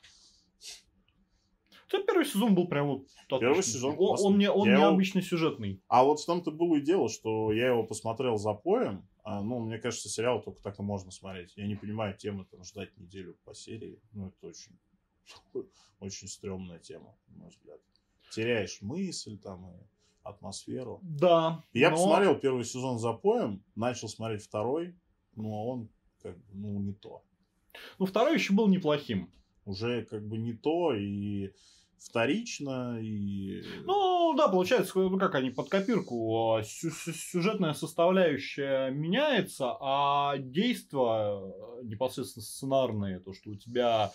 Да, 1.91 2.03
первый 2.03 2.25
сезон 2.25 2.53
был 2.53 2.67
прям 2.67 2.87
вот 2.87 3.07
Первый 3.29 3.51
отличный. 3.51 3.73
сезон 3.73 3.95
Он, 3.97 4.15
он, 4.21 4.37
не, 4.37 4.49
он 4.51 4.67
Я 4.69 4.89
его- 4.89 5.21
сюжетный. 5.21 5.81
А 5.87 6.03
вот 6.03 6.19
в 6.19 6.25
том-то 6.25 6.51
было 6.51 6.75
и 6.75 6.81
дело, 6.81 7.09
что 7.09 7.51
я 7.51 7.69
его 7.69 7.83
посмотрел 7.83 8.37
за 8.37 8.53
поем. 8.53 9.07
А, 9.23 9.41
ну, 9.43 9.59
мне 9.59 9.79
кажется, 9.79 10.07
сериал 10.07 10.41
только 10.41 10.61
так 10.61 10.79
и 10.79 10.83
можно 10.83 11.11
смотреть. 11.11 11.53
Я 11.57 11.65
не 11.67 11.75
понимаю 11.75 12.15
темы 12.15 12.45
там 12.49 12.63
ждать 12.63 12.95
неделю 12.97 13.37
по 13.43 13.53
серии. 13.55 13.99
Ну, 14.13 14.27
это 14.29 14.47
очень, 14.47 14.77
очень 15.99 16.27
стрёмная 16.27 16.79
тема, 16.79 17.15
на 17.27 17.37
мой 17.37 17.49
взгляд. 17.49 17.79
Теряешь 18.31 18.81
мысль 18.81 19.37
там 19.37 19.69
и 19.71 19.73
атмосферу. 20.23 20.99
Да. 21.01 21.63
Я 21.73 21.89
но- 21.89 21.95
посмотрел 21.95 22.35
первый 22.39 22.63
сезон 22.65 22.99
за 22.99 23.13
поем, 23.13 23.63
начал 23.75 24.07
смотреть 24.07 24.43
второй, 24.43 24.95
ну, 25.35 25.53
а 25.53 25.63
он 25.65 25.89
как 26.21 26.37
бы, 26.37 26.43
ну, 26.53 26.79
не 26.79 26.93
то. 26.93 27.23
Ну, 27.97 28.05
второй 28.05 28.35
еще 28.35 28.53
был 28.53 28.67
неплохим. 28.67 29.31
Уже 29.65 30.05
как 30.05 30.27
бы 30.27 30.37
не 30.37 30.53
то 30.53 30.93
и 30.93 31.51
вторично, 31.97 32.97
и... 33.01 33.61
Ну, 33.83 34.33
да, 34.37 34.47
получается, 34.47 34.97
ну 34.97 35.17
как 35.19 35.35
они 35.35 35.49
под 35.49 35.69
копирку. 35.69 36.53
а, 36.55 36.63
сю- 36.63 36.91
сю- 36.91 37.13
сюжетная 37.13 37.73
составляющая 37.73 38.89
меняется, 38.89 39.75
а 39.79 40.37
действия 40.37 41.39
э, 41.79 41.83
непосредственно 41.83 42.43
сценарные, 42.43 43.19
то, 43.19 43.33
что 43.33 43.51
у 43.51 43.55
тебя 43.55 44.11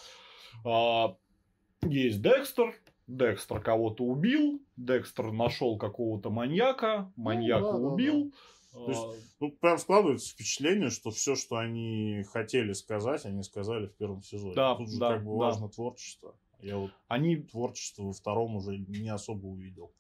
есть 1.83 2.23
Декстер, 2.23 2.75
Декстер 3.07 3.61
кого-то 3.61 4.05
убил, 4.05 4.63
Декстер 4.77 5.33
нашел 5.33 5.79
какого-то 5.79 6.31
маньяка, 6.31 7.13
маньяка 7.17 7.73
да, 7.73 7.79
да, 7.79 7.79
убил. 7.79 8.33
То 8.73 8.89
есть 8.89 9.03
а, 9.03 9.15
Ну, 9.41 9.53
прям 9.53 9.79
складывается 9.79 10.33
впечатление, 10.33 10.91
что 10.91 11.11
все, 11.11 11.37
что 11.37 11.57
они 11.57 12.25
хотели 12.33 12.73
сказать, 12.73 13.25
они 13.25 13.43
сказали 13.43 13.87
в 13.87 13.97
первом 13.97 14.23
сезоне. 14.23 14.55
Да, 14.55 14.75
Тут 14.75 14.91
же 14.91 14.99
да, 14.99 15.15
как 15.15 15.25
бы 15.25 15.33
да. 15.33 15.37
важно 15.37 15.69
творчество. 15.69 16.35
Я 16.61 16.79
вот 16.79 16.91
они 17.09 17.37
творчество 17.37 18.05
во 18.05 18.13
втором 18.13 18.57
уже 18.57 18.79
не 18.79 19.11
особо 19.11 19.47
увидел. 19.47 19.93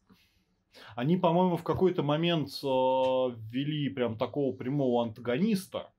Они, 0.96 1.16
по-моему, 1.16 1.56
в 1.56 1.62
какой-то 1.62 2.02
момент 2.02 2.48
э, 2.48 2.66
ввели 2.66 3.88
прям 3.90 4.18
такого 4.18 4.52
прямого 4.56 5.04
антагониста, 5.04 5.92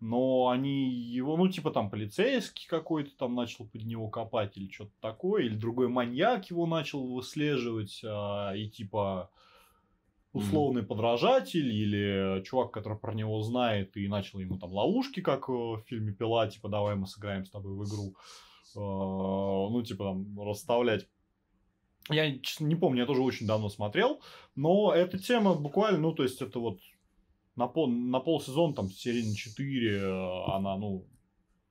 но 0.00 0.48
они 0.48 0.90
его, 0.90 1.36
ну, 1.36 1.48
типа 1.48 1.70
там 1.70 1.90
полицейский 1.90 2.66
какой-то 2.68 3.10
там 3.16 3.34
начал 3.34 3.66
под 3.66 3.84
него 3.84 4.08
копать 4.08 4.56
или 4.56 4.70
что-то 4.70 4.92
такое, 5.00 5.44
или 5.44 5.54
другой 5.54 5.88
маньяк 5.88 6.50
его 6.50 6.66
начал 6.66 7.06
выслеживать, 7.06 8.00
а, 8.04 8.52
и 8.54 8.68
типа 8.68 9.30
условный 10.32 10.82
подражатель 10.82 11.72
или 11.72 12.42
чувак, 12.44 12.70
который 12.70 12.98
про 12.98 13.12
него 13.14 13.42
знает 13.42 13.96
и 13.96 14.06
начал 14.08 14.38
ему 14.38 14.58
там 14.58 14.72
ловушки, 14.72 15.20
как 15.20 15.48
э, 15.48 15.52
в 15.52 15.82
фильме 15.86 16.12
«Пила», 16.12 16.46
типа 16.46 16.68
давай 16.68 16.94
мы 16.94 17.08
сыграем 17.08 17.44
с 17.44 17.50
тобой 17.50 17.74
в 17.74 17.84
игру, 17.84 18.14
Э, 18.76 18.78
ну, 18.78 19.82
типа 19.82 20.04
там 20.04 20.40
расставлять. 20.40 21.08
Я 22.08 22.38
честно, 22.38 22.66
не 22.66 22.74
помню, 22.74 23.00
я 23.00 23.06
тоже 23.06 23.22
очень 23.22 23.46
давно 23.46 23.68
смотрел, 23.68 24.20
но 24.56 24.92
эта 24.92 25.18
тема 25.18 25.54
буквально, 25.54 25.98
ну, 25.98 26.12
то 26.12 26.22
есть 26.22 26.42
это 26.42 26.58
вот 26.58 26.80
на, 27.60 27.68
пол, 27.68 27.88
на 27.88 28.20
полсезона, 28.20 28.74
там, 28.74 28.88
серии 28.88 29.28
на 29.28 29.36
4, 29.36 29.98
э, 29.98 30.44
она, 30.50 30.76
ну, 30.76 31.06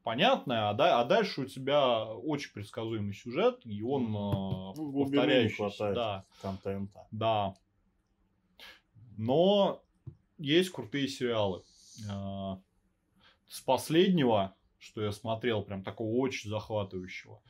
понятная, 0.03 0.69
а, 0.69 0.73
да, 0.73 1.01
а 1.01 1.05
дальше 1.05 1.41
у 1.41 1.45
тебя 1.45 2.05
очень 2.05 2.53
предсказуемый 2.53 3.13
сюжет, 3.13 3.59
и 3.65 3.81
он 3.81 4.05
э, 4.05 4.73
Ну, 4.77 5.03
повторяющийся. 5.03 5.93
Да, 5.93 6.25
контента. 6.41 7.07
да. 7.11 7.55
Но 9.17 9.81
есть 10.37 10.69
крутые 10.69 11.07
сериалы. 11.07 11.63
Э, 12.09 12.55
С 13.47 13.61
последнего, 13.61 14.53
что 14.77 15.01
я 15.01 15.11
смотрел, 15.11 15.63
прям 15.63 15.83
такого 15.83 16.15
очень 16.17 16.49
захватывающего, 16.49 17.41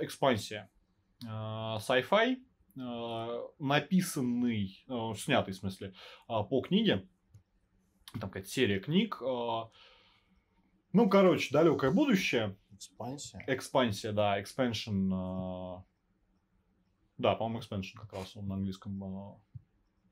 «Экспансия». 0.00 0.68
Sci-fi, 1.22 2.38
написанный, 3.58 4.84
э, 4.88 5.14
снятый, 5.16 5.54
в 5.54 5.56
смысле, 5.56 5.88
э, 6.28 6.32
по 6.48 6.60
книге. 6.62 7.08
Там 8.12 8.22
какая-то 8.30 8.48
серия 8.48 8.80
книг. 8.80 9.18
э, 9.22 9.60
Ну, 10.92 11.08
короче, 11.08 11.52
далекое 11.52 11.90
будущее. 11.92 12.56
Экспансия. 12.72 13.44
Экспансия, 13.46 14.12
да, 14.12 14.40
expansion. 14.40 15.78
э, 15.78 15.82
Да, 17.18 17.34
по-моему, 17.36 17.60
expansion 17.60 17.98
как 18.00 18.12
раз 18.12 18.36
он 18.36 18.48
на 18.48 18.54
английском 18.56 19.02
э, 19.04 19.36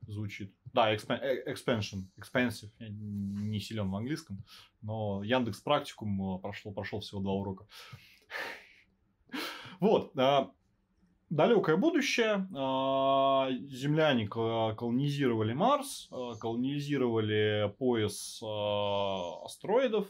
звучит. 0.07 0.55
Да, 0.73 0.95
expan- 0.95 1.21
э, 1.21 1.53
expansion, 1.53 2.05
expensive. 2.21 2.71
Я 2.79 2.89
не 2.91 3.59
силен 3.61 3.91
в 3.91 3.97
английском, 3.97 4.45
но 4.83 5.23
Яндекс 5.25 5.61
практикум 5.61 6.37
э, 6.37 6.39
прошло, 6.41 6.73
прошел 6.73 7.01
всего 7.01 7.21
два 7.21 7.33
урока. 7.33 7.67
Вот. 9.81 10.13
Далекое 11.31 11.77
будущее. 11.77 12.49
э, 12.51 13.69
Земляне 13.69 14.27
ко- 14.27 14.75
колонизировали 14.75 15.53
Марс, 15.53 16.09
э, 16.11 16.33
колонизировали 16.41 17.75
пояс 17.79 18.43
астероидов. 19.45 20.09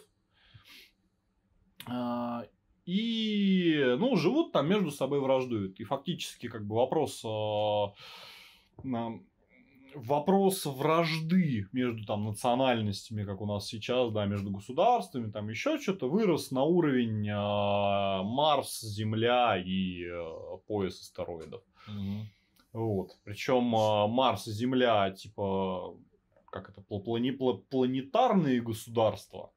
И, 2.84 3.96
ну, 3.98 4.16
живут 4.16 4.52
там 4.52 4.68
между 4.68 4.90
собой 4.90 5.20
враждуют. 5.20 5.78
И 5.80 5.84
фактически, 5.84 6.48
как 6.48 6.66
бы, 6.66 6.76
вопрос... 6.76 7.22
Вопрос 9.94 10.66
вражды 10.66 11.66
между 11.72 12.04
там 12.04 12.24
национальностями, 12.24 13.24
как 13.24 13.40
у 13.40 13.46
нас 13.46 13.66
сейчас, 13.66 14.12
да, 14.12 14.26
между 14.26 14.50
государствами, 14.50 15.30
там 15.30 15.48
еще 15.48 15.78
что-то 15.78 16.08
вырос 16.08 16.50
на 16.50 16.62
уровень 16.62 17.26
э, 17.28 18.22
Марс, 18.22 18.80
Земля 18.80 19.56
и 19.56 20.04
э, 20.04 20.58
пояс 20.66 21.00
астероидов. 21.00 21.62
Мгм. 21.86 22.28
Вот. 22.72 23.12
Причем 23.24 23.74
э, 23.74 24.06
Марс 24.08 24.46
и 24.46 24.52
Земля, 24.52 25.10
типа, 25.10 25.96
как 26.50 26.70
это, 26.70 26.80
пла- 26.82 27.02
плани- 27.02 27.36
пла- 27.36 27.62
планетарные 27.70 28.60
государства. 28.60 29.52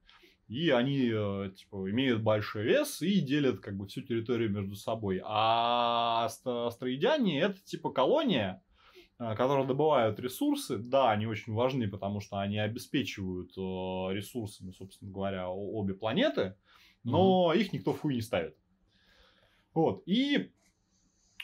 И 0.47 0.69
они, 0.69 1.09
э, 1.13 1.51
типа, 1.55 1.89
имеют 1.91 2.23
большой 2.23 2.63
вес 2.63 3.01
и 3.01 3.21
делят, 3.21 3.59
как 3.59 3.77
бы, 3.77 3.85
всю 3.87 4.01
территорию 4.01 4.49
между 4.49 4.75
собой. 4.75 5.21
А 5.23 6.27
астро- 6.27 6.67
астроидяне 6.67 7.39
это, 7.41 7.63
типа, 7.63 7.91
колония, 7.91 8.61
которые 9.35 9.67
добывают 9.67 10.19
ресурсы. 10.19 10.77
Да, 10.77 11.11
они 11.11 11.27
очень 11.27 11.53
важны, 11.53 11.87
потому 11.87 12.19
что 12.21 12.39
они 12.39 12.57
обеспечивают 12.57 13.51
э, 13.57 14.15
ресурсами, 14.15 14.71
собственно 14.71 15.11
говоря, 15.11 15.49
обе 15.49 15.93
планеты. 15.93 16.55
Но 17.03 17.53
их 17.53 17.73
никто 17.73 17.93
в 17.93 18.01
хуй 18.01 18.15
не 18.15 18.21
ставит. 18.21 18.55
Вот. 19.73 20.03
И 20.05 20.51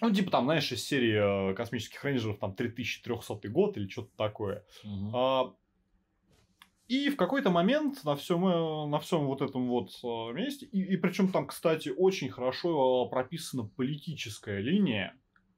ну, 0.02 0.14
типа 0.14 0.32
там, 0.32 0.46
знаешь, 0.46 0.72
из 0.72 0.86
серии 0.86 1.52
э, 1.52 1.56
космических 1.56 2.04
рейнджеров 2.04 2.38
там 2.40 2.54
3300 2.54 3.50
год 3.50 3.78
или 3.78 3.88
что-то 3.88 4.12
такое. 4.16 4.64
Мгм. 4.84 5.16
А, 5.16 5.54
И 6.88 7.10
в 7.10 7.18
какой-то 7.18 7.50
момент 7.50 8.04
на 8.04 8.16
всем, 8.16 8.46
э, 8.46 8.88
на 8.88 9.00
всем 9.00 9.26
вот 9.26 9.42
этом 9.42 9.68
вот 9.68 9.90
э, 10.04 10.34
месте, 10.34 10.66
и, 10.68 10.96
причем 10.98 11.32
там, 11.32 11.48
кстати, 11.48 11.90
очень 11.90 12.30
хорошо 12.30 13.08
э, 13.08 13.10
прописана 13.10 13.66
политическая 13.66 14.62
линия, 14.62 15.18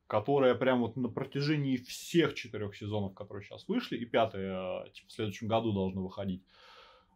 которая 0.09 0.55
прям 0.55 0.81
вот 0.81 0.97
на 0.97 1.07
протяжении 1.07 1.77
всех 1.77 2.33
четырех 2.33 2.75
сезонов, 2.75 3.13
которые 3.13 3.45
сейчас 3.45 3.67
вышли, 3.67 3.95
и 3.95 4.05
пятый, 4.05 4.41
э, 4.41 4.91
типа, 4.91 5.07
в 5.07 5.11
следующем 5.11 5.47
году 5.47 5.71
должно 5.71 6.03
выходить, 6.03 6.43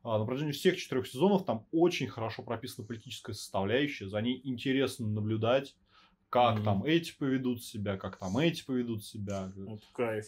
А, 0.05 0.19
на 0.19 0.25
протяжении 0.25 0.51
всех 0.51 0.77
четырех 0.77 1.07
сезонов 1.07 1.45
там 1.45 1.65
очень 1.71 2.07
хорошо 2.07 2.43
прописана 2.43 2.85
политическая 2.85 3.33
составляющая, 3.33 4.07
за 4.09 4.21
ней 4.21 4.39
интересно 4.43 5.07
наблюдать, 5.07 5.75
как 6.29 6.55
Мгм. 6.55 6.65
там 6.65 6.83
эти 6.83 7.17
поведут 7.17 7.63
себя, 7.63 7.97
как 7.97 8.17
там 8.17 8.37
эти 8.37 8.65
поведут 8.65 9.03
себя. 9.05 9.51
Вот 9.55 9.81
кайф. 9.93 10.25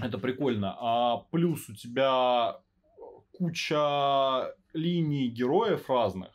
Это 0.00 0.18
прикольно. 0.18 0.76
А 0.78 1.26
плюс 1.32 1.68
у 1.68 1.74
тебя 1.74 2.60
куча 3.32 4.54
линий 4.72 5.28
героев 5.28 5.90
разных. 5.90 6.33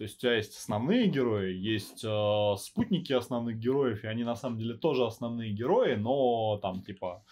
То 0.00 0.04
есть 0.04 0.16
у 0.16 0.20
тебя 0.20 0.36
есть 0.36 0.56
основные 0.56 1.08
герои, 1.08 1.52
есть 1.52 2.02
э, 2.02 2.54
спутники 2.56 3.12
основных 3.12 3.58
героев, 3.58 4.02
и 4.02 4.06
они 4.06 4.24
на 4.24 4.34
самом 4.34 4.58
деле 4.58 4.72
тоже 4.72 5.04
основные 5.04 5.52
герои, 5.52 5.94
но 5.96 6.58
там 6.62 6.80
типа 6.80 7.22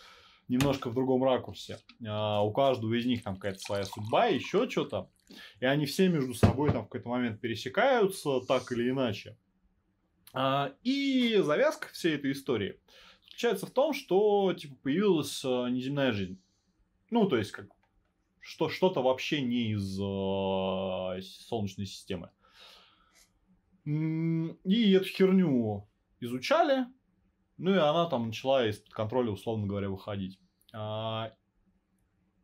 немножко 0.49 0.91
в 0.91 0.95
другом 0.95 1.25
ракурсе. 1.25 1.79
А, 2.07 2.43
у 2.43 2.53
каждого 2.53 2.93
из 2.93 3.07
них 3.07 3.23
там 3.23 3.37
какая-то 3.37 3.61
своя 3.61 3.85
судьба, 3.87 4.27
еще 4.27 4.69
что-то. 4.69 5.09
И 5.61 5.65
они 5.65 5.87
все 5.87 6.11
между 6.11 6.35
собой 6.35 6.71
там 6.71 6.83
в 6.83 6.89
какой-то 6.89 7.09
момент 7.09 7.41
пересекаются, 7.41 8.41
так 8.41 8.71
или 8.71 8.91
иначе. 8.91 9.39
А, 10.35 10.75
и 10.83 11.41
завязка 11.43 11.89
всей 11.95 12.17
этой 12.17 12.33
истории 12.33 12.79
заключается 13.23 13.65
в 13.65 13.71
том, 13.71 13.95
что 13.95 14.53
типа 14.53 14.75
появилась 14.83 15.43
э, 15.43 15.49
неземная 15.71 16.13
жизнь. 16.13 16.39
Ну, 17.09 17.31
то 17.31 17.39
есть, 17.39 17.51
как 17.51 17.69
что, 18.41 18.69
что-то 18.69 19.01
вообще 19.01 19.41
не 19.41 19.73
из 19.73 19.99
э, 19.99 21.23
Солнечной 21.49 21.87
системы. 21.87 22.29
И 23.93 24.93
эту 24.93 25.07
херню 25.07 25.89
изучали, 26.21 26.87
ну 27.57 27.75
и 27.75 27.79
она 27.79 28.07
там 28.09 28.27
начала 28.27 28.67
из-под 28.67 28.93
контроля, 28.93 29.31
условно 29.31 29.67
говоря, 29.67 29.89
выходить. 29.89 30.39
А, 30.75 31.33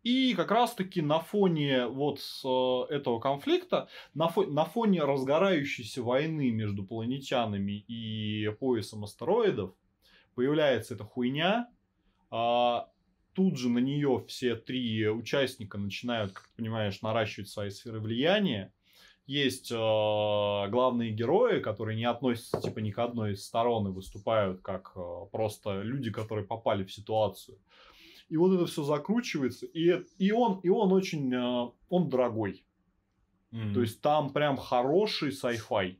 И 0.02 0.34
как 0.34 0.50
раз-таки 0.50 1.02
на 1.02 1.20
фоне 1.20 1.86
вот 1.86 2.18
э, 2.44 2.94
этого 2.94 3.20
конфликта, 3.20 3.88
на, 4.14 4.28
фо- 4.28 4.46
на 4.50 4.64
фоне 4.64 5.02
разгорающейся 5.04 6.02
войны 6.02 6.50
между 6.50 6.84
планетянами 6.84 7.72
и 7.88 8.48
поясом 8.60 9.04
астероидов, 9.04 9.74
появляется 10.34 10.94
эта 10.94 11.04
хуйня. 11.04 11.68
а, 12.30 12.88
Тут 13.34 13.58
же 13.58 13.68
на 13.68 13.78
нее 13.80 14.24
все 14.28 14.54
три 14.54 15.08
участника 15.08 15.76
начинают, 15.76 16.32
как 16.32 16.44
ты 16.48 16.56
понимаешь, 16.56 17.02
наращивать 17.02 17.48
свои 17.48 17.68
сферы 17.70 18.00
влияния. 18.00 18.72
Есть 19.26 19.70
э, 19.72 19.74
главные 19.74 21.10
герои, 21.12 21.60
которые 21.60 21.96
не 21.96 22.04
относятся 22.04 22.60
типа 22.60 22.80
ни 22.80 22.90
к 22.90 22.98
одной 22.98 23.32
из 23.32 23.44
сторон 23.44 23.88
и 23.88 23.90
выступают 23.90 24.60
как 24.60 24.92
э, 24.96 25.00
просто 25.32 25.80
люди, 25.82 26.10
которые 26.10 26.46
попали 26.46 26.84
в 26.84 26.92
ситуацию. 26.92 27.58
И 28.28 28.36
вот 28.36 28.54
это 28.54 28.66
все 28.66 28.82
закручивается, 28.84 29.66
и, 29.66 30.02
и 30.18 30.30
он, 30.32 30.60
и 30.60 30.68
он 30.68 30.92
очень, 30.92 31.32
э, 31.34 31.70
он 31.88 32.08
дорогой. 32.08 32.64
То 33.72 33.80
есть 33.82 34.00
там 34.00 34.32
прям 34.32 34.56
хороший 34.56 35.30
sci-fi, 35.30 35.96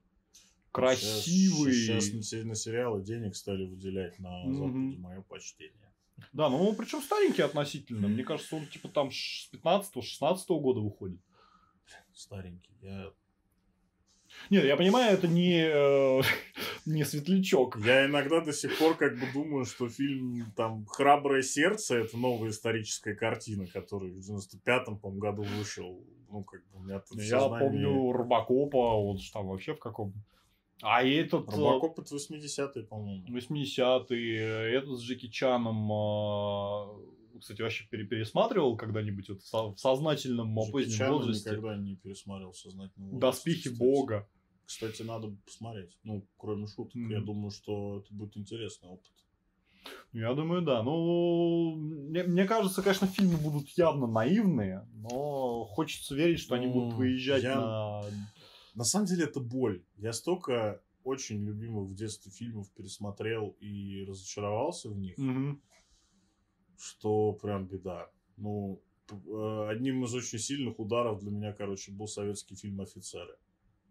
красивый. 0.72 1.72
Сейчас, 1.72 2.12
на, 2.12 2.22
се- 2.22 2.44
на 2.44 2.54
сериалы 2.56 3.00
денег 3.02 3.36
стали 3.36 3.64
выделять 3.64 4.18
на 4.18 4.44
Мгм. 4.44 4.54
Западе. 4.54 4.98
Мое 5.00 5.20
почтение. 5.22 5.92
Да, 6.32 6.48
ну 6.48 6.72
причем 6.74 7.00
старенький 7.00 7.42
относительно. 7.42 8.08
Мне 8.08 8.24
кажется, 8.24 8.56
он 8.56 8.66
типа 8.66 8.88
там 8.88 9.10
с 9.12 9.48
15-16 9.52 10.60
года 10.60 10.80
выходит. 10.80 11.20
Старенький. 12.14 12.72
Я, 12.80 13.10
Нет, 14.50 14.64
я 14.64 14.76
понимаю, 14.76 15.14
это 15.14 15.26
не, 15.28 15.62
э, 15.64 16.22
не 16.86 17.04
светлячок. 17.04 17.76
я 17.84 18.06
иногда 18.06 18.40
до 18.40 18.52
сих 18.52 18.78
пор 18.78 18.96
как 18.96 19.14
бы 19.18 19.26
думаю, 19.32 19.64
что 19.64 19.88
фильм 19.88 20.52
там 20.56 20.86
«Храброе 20.86 21.42
сердце» 21.42 21.96
это 21.96 22.16
новая 22.16 22.50
историческая 22.50 23.14
картина, 23.14 23.66
который 23.66 24.10
в 24.12 24.18
95-м, 24.18 24.98
по 24.98 25.10
году 25.10 25.42
вышел. 25.42 26.04
Ну, 26.30 26.42
как 26.44 26.60
бы 26.68 26.78
у 26.78 26.82
меня 26.82 27.00
тут 27.00 27.20
Я 27.20 27.40
сознании- 27.40 27.66
помню 27.68 28.12
Робокопа, 28.12 28.76
он 28.76 29.18
же 29.18 29.32
там 29.32 29.46
вообще 29.48 29.74
в 29.74 29.78
каком... 29.78 30.12
А 30.82 31.02
этот... 31.04 31.48
э, 31.48 31.56
Робокоп 31.56 32.00
это 32.00 32.14
80-е, 32.16 32.82
по-моему. 32.84 33.24
80-е, 33.28 34.76
этот 34.76 34.98
с 34.98 35.02
Джеки 35.02 35.28
Чаном, 35.28 35.90
э, 35.90 36.86
кстати, 37.44 37.60
вообще 37.60 37.84
пере- 37.90 38.06
пересматривал 38.06 38.74
когда-нибудь 38.74 39.28
вот 39.28 39.42
в 39.42 39.46
со- 39.46 39.68
в 39.74 39.78
сознательном 39.78 40.58
Джеки 40.58 40.72
позднем 40.72 40.96
Чана 40.96 41.12
возрасте 41.12 41.50
никогда 41.50 41.76
не 41.76 41.96
пересматривал 41.96 42.54
сознательно. 42.54 43.18
«Доспехи 43.20 43.68
Бога». 43.68 44.26
Кстати, 44.64 45.02
надо 45.02 45.36
посмотреть. 45.44 45.98
Ну, 46.04 46.26
кроме 46.38 46.66
шуток. 46.66 46.94
Мгм. 46.94 47.10
Я 47.10 47.20
думаю, 47.20 47.50
что 47.50 47.98
это 47.98 48.14
будет 48.14 48.34
интересный 48.38 48.88
опыт. 48.88 49.12
Я 50.14 50.32
думаю, 50.32 50.62
да. 50.62 50.82
Ну, 50.82 51.74
мне, 51.76 52.22
мне 52.22 52.46
кажется, 52.46 52.80
конечно, 52.82 53.06
фильмы 53.06 53.36
будут 53.36 53.68
явно 53.76 54.06
наивные, 54.06 54.88
но 54.94 55.66
хочется 55.66 56.14
верить, 56.14 56.40
что 56.40 56.54
они 56.54 56.66
будут 56.66 56.92
Ну, 56.92 56.96
выезжать 56.96 57.42
я- 57.42 57.56
на... 57.60 58.02
На 58.74 58.84
самом 58.84 59.04
деле 59.04 59.24
это 59.24 59.38
боль. 59.40 59.84
Я 59.98 60.14
столько 60.14 60.80
очень 61.04 61.44
любимых 61.44 61.90
в 61.90 61.94
детстве 61.94 62.32
фильмов 62.32 62.70
пересмотрел 62.72 63.54
и 63.60 64.02
разочаровался 64.08 64.88
в 64.88 64.96
них, 64.96 65.18
Мгм. 65.18 65.60
Что 66.78 67.32
прям 67.32 67.66
беда. 67.66 68.08
Ну, 68.36 68.80
э, 69.10 69.66
одним 69.70 70.04
из 70.04 70.14
очень 70.14 70.38
сильных 70.38 70.78
ударов 70.80 71.20
для 71.20 71.30
меня, 71.30 71.52
короче, 71.52 71.92
был 71.92 72.06
советский 72.08 72.56
фильм 72.56 72.80
«Офицеры». 72.80 73.36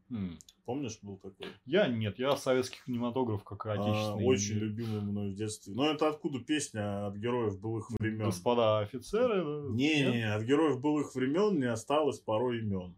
М. 0.09 0.37
Помнишь, 0.65 0.99
был 1.01 1.17
такой? 1.17 1.47
Я 1.65 1.87
нет, 1.87 2.19
я 2.19 2.35
советский 2.37 2.79
кинематограф 2.85 3.43
как 3.43 3.65
и 3.65 3.69
А, 3.69 3.73
отечественный. 3.73 4.25
очень 4.25 4.55
любимый 4.55 5.01
мной 5.01 5.31
в 5.31 5.35
детстве. 5.35 5.73
Но 5.73 5.89
это 5.89 6.07
откуда 6.07 6.39
песня 6.39 7.07
от 7.07 7.15
героев 7.15 7.59
былых 7.59 7.89
времен? 7.99 8.25
Господа 8.25 8.79
офицеры. 8.79 9.43
да? 9.43 9.73
Не, 9.73 10.01
Нет? 10.03 10.13
не, 10.13 10.33
от 10.35 10.43
героев 10.43 10.79
былых 10.81 11.15
времен 11.15 11.57
не 11.59 11.65
осталось 11.65 12.19
порой 12.19 12.59
имен. 12.59 12.95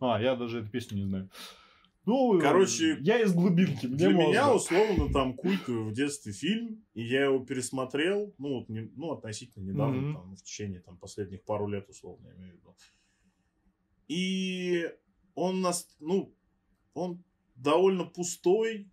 А, 0.00 0.20
я 0.20 0.36
даже 0.36 0.60
эту 0.60 0.68
песню 0.70 0.98
не 0.98 1.04
знаю. 1.04 1.30
Ну, 2.08 2.40
Короче, 2.40 2.96
я 3.02 3.20
из 3.20 3.34
глубинки, 3.34 3.86
мне 3.86 3.96
Для 3.96 4.08
можно. 4.12 4.28
меня, 4.30 4.54
условно, 4.54 5.12
там 5.12 5.34
культовый 5.34 5.90
в 5.90 5.92
детстве 5.92 6.32
фильм, 6.32 6.82
и 6.94 7.02
я 7.02 7.24
его 7.24 7.38
пересмотрел, 7.40 8.34
ну, 8.38 8.60
вот, 8.60 8.70
не- 8.70 8.90
ну 8.96 9.12
относительно 9.12 9.70
недавно, 9.70 10.00
Мгм. 10.00 10.14
там, 10.14 10.34
в 10.34 10.42
течение 10.42 10.80
там, 10.80 10.96
последних 10.96 11.44
пару 11.44 11.66
лет, 11.68 11.86
условно, 11.90 12.28
я 12.28 12.34
имею 12.36 12.54
в 12.54 12.56
виду. 12.60 12.76
И 14.08 14.90
он 15.34 15.60
нас, 15.60 15.86
ну, 16.00 16.34
он 16.94 17.22
довольно 17.56 18.04
пустой, 18.06 18.90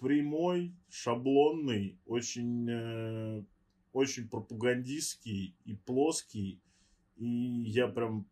прямой, 0.00 0.74
шаблонный, 0.88 2.00
очень, 2.04 2.68
э, 2.68 3.44
очень 3.92 4.28
пропагандистский 4.28 5.54
и 5.64 5.76
плоский, 5.76 6.60
и 7.14 7.26
я 7.26 7.86
прям 7.86 8.26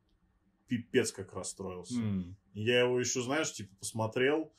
пипец 0.66 1.12
как 1.12 1.32
расстроился. 1.34 2.00
М. 2.00 2.36
Я 2.54 2.80
его 2.80 2.98
еще, 3.00 3.20
знаешь, 3.22 3.52
типа 3.52 3.74
посмотрел, 3.76 4.52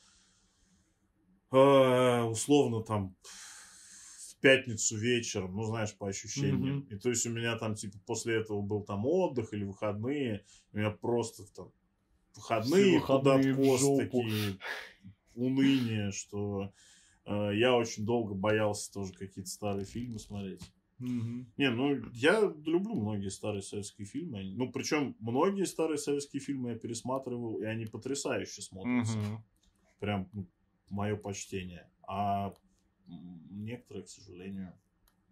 э, 1.52 2.22
условно 2.24 2.84
там 2.84 3.16
в 3.24 4.36
пятницу 4.42 4.98
вечером, 4.98 5.56
ну 5.56 5.64
знаешь, 5.64 5.96
по 5.96 6.08
ощущениям. 6.08 6.80
Мгм. 6.80 6.88
И 6.90 6.98
то 6.98 7.10
есть 7.10 7.26
у 7.26 7.30
меня 7.32 7.58
там 7.58 7.76
типа 7.76 7.98
после 8.06 8.36
этого 8.36 8.62
был 8.62 8.84
там 8.84 9.06
отдых 9.06 9.54
или 9.54 9.64
выходные, 9.64 10.46
у 10.74 10.78
меня 10.78 10.92
просто 10.92 11.44
там 11.56 11.72
выходные, 12.36 13.00
выходные 13.00 13.56
пост 13.56 13.82
жопу. 13.82 14.04
такие 14.04 14.60
уныние, 15.36 16.12
что 16.12 16.74
э, 17.26 17.52
я 17.56 17.76
очень 17.76 18.06
долго 18.06 18.34
боялся 18.34 18.92
тоже 18.92 19.14
какие-то 19.14 19.50
старые 19.50 19.86
фильмы 19.86 20.20
смотреть. 20.20 20.62
Мгм. 21.00 21.52
Не, 21.58 21.70
ну 21.72 22.10
я 22.14 22.40
люблю 22.42 22.96
многие 22.96 23.30
старые 23.30 23.62
советские 23.62 24.08
фильмы. 24.08 24.44
Ну, 24.56 24.72
причем 24.72 25.16
многие 25.20 25.66
старые 25.66 25.98
советские 25.98 26.42
фильмы 26.42 26.72
я 26.72 26.76
пересматривал, 26.78 27.60
и 27.60 27.66
они 27.66 27.86
потрясающе 27.86 28.62
смотрятся. 28.62 29.18
Мгм. 29.18 29.44
Прям 30.00 30.30
мое 30.90 31.16
почтение. 31.16 31.90
А 32.08 32.54
некоторые, 33.50 34.06
к 34.06 34.10
сожалению. 34.10 34.74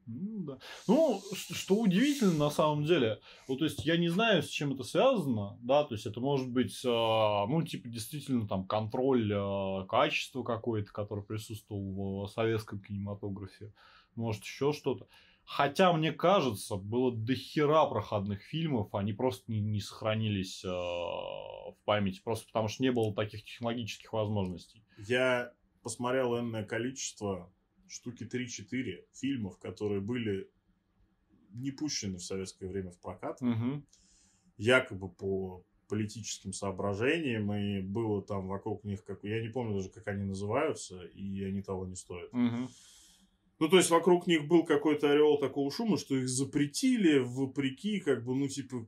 Ну, 0.06 0.44
да. 0.44 0.58
Ну, 0.88 1.22
что 1.34 1.76
удивительно 1.76 2.34
на 2.34 2.50
самом 2.50 2.84
деле, 2.84 3.22
вот, 3.48 3.60
то 3.60 3.66
есть 3.66 3.86
я 3.86 3.96
не 3.96 4.10
знаю, 4.10 4.44
с 4.44 4.48
чем 4.48 4.74
это 4.74 4.84
связано, 4.84 5.58
да, 5.62 5.86
то 5.86 5.94
есть 5.96 6.06
это 6.06 6.20
может 6.20 6.50
быть, 6.50 6.78
а, 6.86 7.48
ну, 7.48 7.64
типа, 7.64 7.88
действительно, 7.88 8.46
там, 8.46 8.68
контроль 8.68 9.32
а, 9.34 9.86
качества 9.86 10.44
какой-то, 10.44 10.92
который 10.92 11.24
присутствовал 11.24 12.26
в 12.26 12.28
советском 12.32 12.82
кинематографе, 12.82 13.74
может, 14.16 14.44
еще 14.44 14.74
что-то. 14.74 15.08
Хотя, 15.46 15.92
мне 15.94 16.12
кажется, 16.12 16.78
было 16.78 17.16
дохера 17.16 17.86
проходных 17.86 18.42
фильмов, 18.42 18.96
они 18.96 19.14
просто 19.14 19.52
не, 19.52 19.60
не 19.60 19.82
сохранились 19.82 20.64
а, 20.66 20.70
в 20.70 21.78
памяти, 21.86 22.22
просто 22.24 22.48
потому 22.48 22.70
что 22.70 22.82
не 22.82 22.92
было 22.92 23.14
таких 23.14 23.44
технологических 23.44 24.14
возможностей. 24.14 24.84
Я 24.98 25.54
посмотрел 25.82 26.40
энное 26.40 26.64
количество, 26.64 27.54
штуки 27.88 28.24
3-4 28.24 29.06
фильмов, 29.14 29.60
которые 29.60 30.02
были 30.02 30.50
не 31.52 31.72
пущены 31.72 32.18
в 32.18 32.24
советское 32.24 32.68
время 32.68 32.92
в 32.92 33.00
прокат. 33.00 33.40
Мгм. 33.42 33.86
якобы 34.58 35.10
по 35.10 35.66
политическим 35.88 36.54
соображениям, 36.54 37.54
и 37.54 37.82
было 37.82 38.24
там 38.24 38.48
вокруг 38.48 38.84
них, 38.84 39.04
как 39.04 39.24
я 39.24 39.42
не 39.42 39.50
помню 39.50 39.76
даже, 39.76 39.90
как 39.90 40.08
они 40.08 40.24
называются, 40.24 41.04
и 41.04 41.44
они 41.44 41.62
того 41.62 41.86
не 41.86 41.96
стоят. 41.96 42.32
Мгм. 42.34 42.70
Ну, 43.60 43.70
то 43.70 43.78
есть 43.78 43.90
вокруг 43.90 44.28
них 44.28 44.48
был 44.48 44.64
какой-то 44.66 45.12
ореол 45.12 45.40
такого 45.40 45.72
шума, 45.72 45.98
что 45.98 46.16
их 46.16 46.28
запретили, 46.28 47.20
вопреки, 47.20 48.00
как 48.00 48.24
бы, 48.26 48.36
ну, 48.36 48.48
типа, 48.48 48.88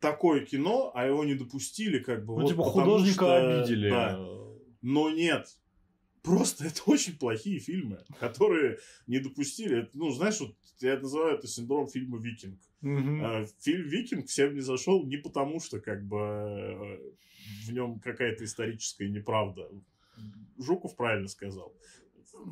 такое 0.00 0.44
кино, 0.44 0.90
а 0.94 1.06
его 1.06 1.24
не 1.24 1.34
допустили, 1.34 1.98
как 1.98 2.24
бы. 2.24 2.34
Ну, 2.34 2.40
вот 2.42 2.48
типа, 2.50 2.62
художника 2.62 3.14
что- 3.14 3.60
обидели. 3.60 3.90
да. 3.90 4.18
Но 4.82 5.10
нет. 5.10 5.46
Просто 6.22 6.64
это 6.66 6.82
очень 6.86 7.16
плохие 7.16 7.58
фильмы, 7.58 8.04
которые 8.18 8.78
не 9.06 9.18
допустили. 9.20 9.88
Ну, 9.94 10.10
знаешь, 10.10 10.40
вот 10.40 10.54
я 10.80 10.98
называю 10.98 11.36
это 11.38 11.46
синдром 11.46 11.88
фильма 11.88 12.18
«Викинг». 12.18 12.58
Э, 12.82 13.46
Фильм 13.60 13.88
«Викинг» 13.88 14.26
всем 14.26 14.54
не 14.54 14.60
зашел 14.60 15.04
не 15.06 15.16
потому, 15.16 15.60
что 15.60 15.80
как 15.80 16.04
бы 16.06 16.18
э, 16.18 16.98
в 17.66 17.72
нем 17.72 18.00
какая-то 18.00 18.44
историческая 18.44 19.08
неправда. 19.08 19.68
Жуков 20.58 20.96
правильно 20.96 21.28
сказал. 21.28 21.74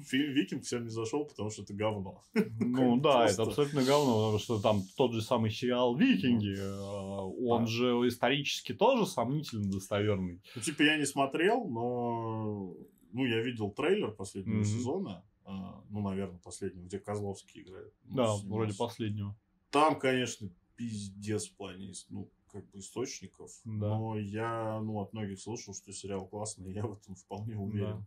Фильм 0.03 0.33
«Викинг» 0.33 0.65
всем 0.65 0.85
не 0.85 0.91
зашел, 0.91 1.25
потому 1.25 1.51
что 1.51 1.63
это 1.63 1.75
говно. 1.75 2.23
Ну 2.61 3.01
да, 3.01 3.27
это 3.27 3.43
абсолютно 3.43 3.83
говно, 3.85 4.15
потому 4.15 4.39
что 4.39 4.61
там 4.61 4.83
тот 4.97 5.13
же 5.13 5.23
самый 5.23 5.51
сериал 5.51 5.95
«Викинги», 5.97 6.55
э, 6.57 7.49
он 7.49 7.65
Да. 7.65 7.67
же 7.67 7.87
исторически 8.09 8.75
тоже 8.75 9.07
сомнительно 9.07 9.71
достоверный. 9.71 10.41
Ну, 10.55 10.63
типа, 10.63 10.83
я 10.83 10.97
не 10.97 11.07
смотрел, 11.07 11.65
но 11.69 12.75
ну, 13.13 13.25
я 13.25 13.41
видел 13.43 13.71
трейлер 13.71 14.13
последнего 14.13 14.65
сезона. 14.65 15.25
а, 15.45 15.83
Ну, 15.89 16.03
наверное, 16.03 16.39
последнего, 16.39 16.85
где 16.85 16.99
Козловский 16.99 17.63
играет. 17.63 17.93
Ну, 18.05 18.17
Да, 18.17 18.35
вроде 18.45 18.77
последнего. 18.77 19.35
Там, 19.71 19.99
конечно, 19.99 20.51
пиздец 20.77 21.49
в 21.49 21.57
плане, 21.57 21.93
ну, 22.11 22.31
как 22.53 22.69
бы 22.71 22.79
источников. 22.79 23.51
Да. 23.65 23.99
Но 23.99 24.19
я, 24.19 24.81
ну, 24.81 25.01
от 25.01 25.13
многих 25.13 25.41
слышал, 25.41 25.75
что 25.75 25.93
сериал 25.93 26.27
классный, 26.27 26.71
и 26.71 26.75
я 26.75 26.87
в 26.87 26.93
этом 26.95 27.15
вполне 27.15 27.57
уверен. 27.57 28.05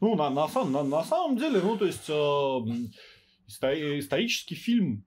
Ну, 0.00 0.16
на, 0.16 0.30
на, 0.30 0.46
на, 0.64 0.82
на 0.82 1.04
самом 1.04 1.36
деле, 1.36 1.60
ну, 1.60 1.76
то 1.76 1.84
есть, 1.84 2.08
э, 2.08 3.98
исторический 3.98 4.54
фильм, 4.54 5.04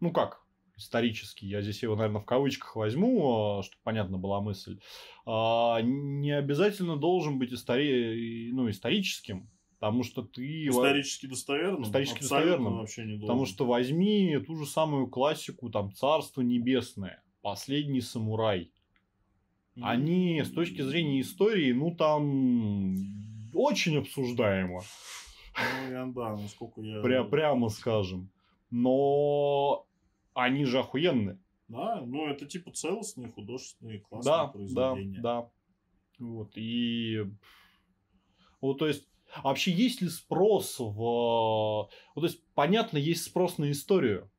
ну 0.00 0.12
как, 0.12 0.42
исторический, 0.76 1.46
я 1.46 1.60
здесь 1.60 1.82
его, 1.82 1.94
наверное, 1.94 2.22
в 2.22 2.24
кавычках 2.24 2.74
возьму, 2.76 3.60
чтобы 3.62 3.82
понятна 3.82 4.16
была 4.16 4.40
мысль, 4.40 4.80
а, 5.26 5.80
не 5.82 6.32
обязательно 6.32 6.96
должен 6.96 7.38
быть 7.38 7.52
истори... 7.52 8.50
ну, 8.52 8.70
историческим, 8.70 9.50
потому 9.78 10.02
что 10.02 10.22
ты... 10.22 10.68
Исторически 10.68 11.26
достоверным? 11.26 11.82
Исторически 11.82 12.20
достоверным. 12.20 12.78
вообще 12.78 13.04
не 13.04 13.18
Потому 13.20 13.44
что 13.44 13.66
возьми 13.66 14.38
ту 14.46 14.56
же 14.56 14.64
самую 14.64 15.08
классику, 15.08 15.68
там, 15.68 15.92
«Царство 15.92 16.40
небесное», 16.40 17.22
«Последний 17.42 18.00
самурай». 18.00 18.72
Они 19.82 20.42
с 20.42 20.50
точки 20.50 20.82
зрения 20.82 21.20
истории, 21.20 21.72
ну, 21.72 21.94
там 21.94 23.29
очень 23.54 23.98
обсуждаемо. 23.98 24.82
Ну, 25.90 26.12
да, 26.12 26.36
насколько 26.36 26.80
я... 26.80 27.00
Пря- 27.02 27.28
прямо 27.28 27.68
скажем. 27.68 28.30
Но 28.70 29.86
они 30.34 30.64
же 30.64 30.78
охуенные. 30.78 31.38
Да, 31.68 32.02
ну, 32.04 32.26
это 32.28 32.46
типа 32.46 32.72
целостные, 32.72 33.30
художественные, 33.30 34.00
классные 34.00 34.32
Да, 34.32 34.46
да, 34.46 34.52
произведения. 34.52 35.20
да. 35.20 35.50
Вот, 36.18 36.52
и... 36.56 37.24
Вот, 38.60 38.78
то 38.78 38.86
есть, 38.86 39.08
вообще 39.42 39.72
есть 39.72 40.02
ли 40.02 40.08
спрос 40.08 40.78
в... 40.78 40.92
Вот, 40.94 41.90
то 42.14 42.24
есть, 42.24 42.44
понятно, 42.54 42.98
есть 42.98 43.24
спрос 43.24 43.58
на 43.58 43.70
историю. 43.70 44.30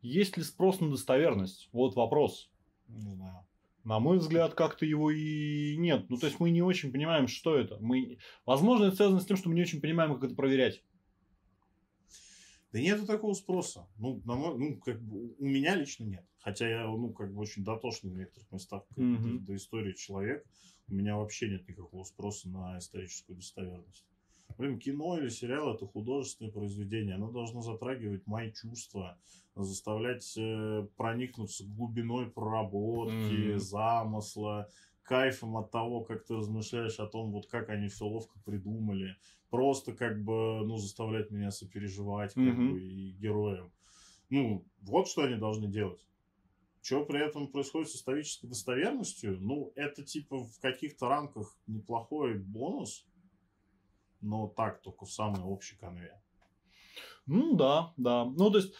Есть 0.00 0.36
ли 0.36 0.42
спрос 0.44 0.80
на 0.80 0.90
достоверность? 0.90 1.68
Вот 1.72 1.96
вопрос. 1.96 2.50
Не 2.86 3.00
знаю. 3.00 3.47
На 3.88 4.00
мой 4.00 4.18
взгляд, 4.18 4.52
как-то 4.52 4.84
его 4.84 5.10
и 5.10 5.74
нет. 5.78 6.10
Ну, 6.10 6.18
то 6.18 6.26
есть, 6.26 6.38
мы 6.40 6.50
не 6.50 6.60
очень 6.60 6.92
понимаем, 6.92 7.26
что 7.26 7.56
это. 7.56 7.78
Мы... 7.80 8.18
Возможно, 8.44 8.84
это 8.84 8.96
связано 8.96 9.18
с 9.18 9.24
тем, 9.24 9.38
что 9.38 9.48
мы 9.48 9.54
не 9.54 9.62
очень 9.62 9.80
понимаем, 9.80 10.12
как 10.12 10.24
это 10.24 10.34
проверять. 10.34 10.84
Да 12.70 12.80
нету 12.80 13.06
такого 13.06 13.32
спроса. 13.32 13.88
Ну, 13.96 14.20
на 14.26 14.34
мой, 14.34 14.58
ну, 14.58 14.78
как 14.78 15.00
бы 15.00 15.34
у 15.38 15.44
меня 15.46 15.74
лично 15.74 16.04
нет. 16.04 16.26
Хотя 16.40 16.68
я, 16.68 16.86
ну, 16.86 17.14
как 17.14 17.32
бы 17.32 17.40
очень 17.40 17.64
дотошный 17.64 18.10
в 18.10 18.16
некоторых 18.18 18.52
местах 18.52 18.84
Мгм. 18.94 19.38
до, 19.38 19.46
до 19.46 19.56
истории 19.56 19.94
человек. 19.94 20.44
У 20.88 20.92
меня 20.92 21.16
вообще 21.16 21.48
нет 21.48 21.66
никакого 21.66 22.04
спроса 22.04 22.50
на 22.50 22.78
историческую 22.78 23.36
достоверность. 23.36 24.04
Блин, 24.56 24.78
кино 24.80 25.18
или 25.18 25.28
сериал 25.28 25.74
это 25.74 25.86
художественное 25.86 26.50
произведение. 26.50 27.14
Оно 27.14 27.30
должно 27.30 27.60
затрагивать 27.60 28.26
мои 28.26 28.52
чувства, 28.52 29.20
заставлять 29.54 30.36
э, 30.36 30.88
проникнуться 30.96 31.64
глубиной 31.64 32.30
проработки, 32.30 33.54
Мгм. 33.54 33.58
замысла, 33.58 34.68
кайфом 35.02 35.56
от 35.56 35.70
того, 35.70 36.02
как 36.04 36.24
ты 36.24 36.34
размышляешь 36.34 36.98
о 36.98 37.06
том, 37.06 37.30
вот 37.30 37.46
как 37.46 37.68
они 37.68 37.88
все 37.88 38.04
ловко 38.06 38.40
придумали. 38.44 39.16
Просто 39.48 39.94
как 39.94 40.24
бы, 40.24 40.64
ну, 40.66 40.76
заставлять 40.76 41.30
меня 41.30 41.50
сопереживать 41.52 42.34
как 42.34 42.42
Мгм. 42.42 42.68
бы 42.68 42.82
и 42.82 43.12
героям. 43.12 43.72
Ну, 44.30 44.66
вот 44.80 45.08
что 45.08 45.22
они 45.24 45.36
должны 45.36 45.68
делать. 45.68 46.06
Что 46.80 47.04
при 47.04 47.24
этом 47.26 47.48
происходит 47.48 47.90
с 47.90 47.96
исторической 47.96 48.46
достоверностью? 48.46 49.38
Ну, 49.40 49.72
это 49.76 50.04
типа 50.04 50.38
в 50.38 50.58
каких-то 50.60 51.08
рамках 51.08 51.58
неплохой 51.66 52.38
бонус, 52.38 53.07
но 54.20 54.48
так 54.48 54.82
только 54.82 55.04
в 55.04 55.12
самой 55.12 55.42
общей 55.42 55.76
конве. 55.76 56.20
Ну 57.26 57.54
да, 57.54 57.92
да. 57.96 58.24
Ну, 58.24 58.50
то 58.50 58.58
есть, 58.58 58.72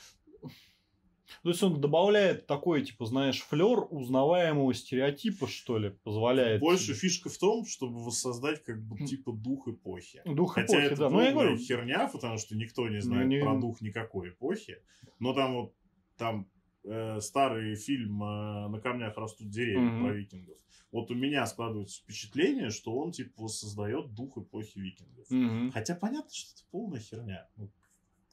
то 1.42 1.50
есть 1.50 1.62
он 1.62 1.80
добавляет 1.80 2.46
такой, 2.46 2.82
типа, 2.84 3.04
знаешь, 3.04 3.42
флер 3.42 3.86
узнаваемого 3.90 4.72
стереотипа, 4.72 5.46
что 5.46 5.78
ли, 5.78 5.90
позволяет. 5.90 6.60
Больше 6.60 6.86
тебе. 6.86 6.94
фишка 6.96 7.28
в 7.28 7.36
том, 7.38 7.66
чтобы 7.66 8.02
воссоздать 8.02 8.64
как 8.64 8.82
бы 8.82 9.04
типа 9.06 9.32
дух 9.32 9.68
эпохи. 9.68 10.22
Дух 10.24 10.54
Хотя 10.54 10.74
эпохи, 10.78 10.86
это 10.92 10.96
да. 10.96 11.10
Ну, 11.10 11.20
я 11.20 11.32
говорю, 11.32 11.58
херня, 11.58 12.08
потому 12.08 12.38
что 12.38 12.56
никто 12.56 12.88
не 12.88 13.00
знает 13.00 13.28
не- 13.28 13.40
про 13.40 13.58
дух 13.58 13.80
никакой 13.80 14.30
эпохи. 14.30 14.82
Но 15.18 15.34
там 15.34 15.54
вот 15.54 15.74
там 16.16 16.48
э, 16.88 17.20
старый 17.20 17.74
фильм 17.76 18.22
э, 18.22 18.68
«На 18.68 18.80
камнях 18.80 19.16
растут 19.16 19.48
деревья» 19.50 19.80
Мгм. 19.80 20.04
про 20.04 20.12
викингов. 20.14 20.56
Вот 20.90 21.10
у 21.10 21.14
меня 21.14 21.44
складывается 21.46 22.00
впечатление, 22.00 22.70
что 22.70 22.96
он 22.96 23.12
типа 23.12 23.42
воссоздает 23.42 24.14
дух 24.14 24.38
эпохи 24.38 24.78
викингов. 24.78 25.28
Мгм. 25.30 25.70
Хотя 25.72 25.94
понятно, 25.94 26.30
что 26.32 26.50
это 26.54 26.64
полная 26.70 27.00
херня. 27.00 27.46
Ну, 27.56 27.70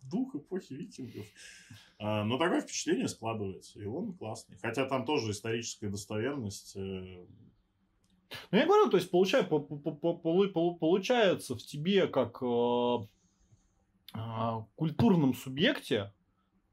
Дух 0.03 0.35
эпохи 0.35 0.73
викингов. 0.73 1.25
А, 1.97 2.23
но 2.23 2.37
такое 2.37 2.61
впечатление 2.61 3.07
складывается, 3.07 3.79
и 3.81 3.85
он 3.85 4.13
классный. 4.13 4.55
Хотя 4.61 4.85
там 4.85 5.03
тоже 5.03 5.31
историческая 5.31 5.89
достоверность. 5.89 6.75
э, 6.75 7.25
Ну, 8.51 8.57
я 8.57 8.65
говорю, 8.67 8.89
то 8.91 8.97
есть, 8.97 9.09
получай, 9.09 9.43
по- 9.43 9.59
по- 9.59 9.77
по- 9.95 10.13
полу- 10.13 10.49
полу- 10.51 10.75
получается 10.77 11.55
в 11.55 11.59
тебе, 11.63 12.05
как 12.07 12.37
э, 12.41 12.97
а, 14.13 14.65
культурном 14.75 15.33
субъекте, 15.33 16.13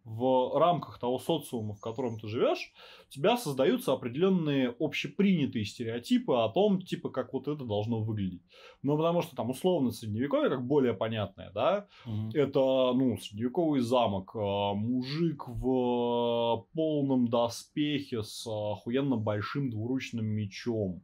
в 0.04 0.58
рамках 0.58 0.98
того 0.98 1.18
социума, 1.18 1.74
в 1.74 1.80
котором 1.80 2.18
ты 2.18 2.26
живешь, 2.26 2.72
у 3.08 3.12
тебя 3.12 3.36
создаются 3.36 3.92
определенные 3.92 4.74
общепринятые 4.80 5.64
стереотипы 5.64 6.34
о 6.34 6.48
том, 6.48 6.82
типа, 6.82 7.10
как 7.10 7.32
вот 7.32 7.46
это 7.46 7.64
должно 7.64 8.00
выглядеть. 8.00 8.42
Ну, 8.82 8.96
потому 8.96 9.22
что 9.22 9.36
там 9.36 9.50
условно 9.50 9.90
средневековье, 9.92 10.50
как 10.50 10.66
более 10.66 10.94
понятное, 10.94 11.50
да, 11.52 11.86
это, 12.34 12.60
ну, 12.60 13.16
средневековый 13.18 13.80
замок, 13.80 14.34
а, 14.34 14.74
мужик 14.74 15.46
в 15.46 16.66
полном 16.74 17.28
доспехе 17.28 18.22
с 18.22 18.46
охуенно 18.46 19.16
большим 19.16 19.70
двуручным 19.70 20.26
мечом, 20.26 21.02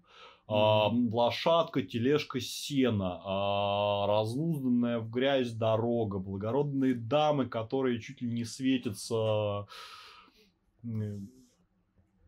а, 0.49 0.89
лошадка, 0.89 1.83
тележка 1.83 2.41
сена, 2.41 3.21
а, 3.25 4.07
разнузданная 4.07 4.99
в 5.01 5.11
грязь 5.11 5.53
дорога, 5.53 6.19
благородные 6.19 6.95
дамы, 6.95 7.47
которые 7.49 8.01
чуть 8.01 8.23
ли 8.23 8.29
не 8.31 8.45
светятся. 8.45 9.67
М, 10.85 11.31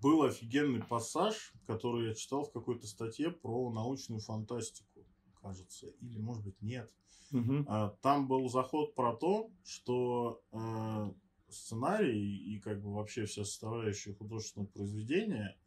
Был 0.00 0.22
офигенный 0.22 0.82
пассаж, 0.82 1.52
который 1.66 2.08
я 2.08 2.14
читал 2.14 2.44
в 2.44 2.52
какой-то 2.52 2.86
статье 2.86 3.30
про 3.30 3.70
научную 3.70 4.20
фантастику, 4.20 5.06
кажется. 5.42 5.88
Или, 6.00 6.18
может 6.18 6.44
быть, 6.44 6.60
нет. 6.62 6.90
мгм. 7.30 7.64
А, 7.66 7.90
Там 8.02 8.28
был 8.28 8.48
заход 8.48 8.94
про 8.94 9.14
то, 9.14 9.52
что 9.64 10.42
э, 10.52 11.12
сценарий 11.50 12.36
и 12.36 12.60
как 12.60 12.82
бы 12.82 12.94
вообще 12.94 13.26
вся 13.26 13.44
составляющая 13.44 14.14
художественного 14.14 14.68
произведения, 14.70 15.59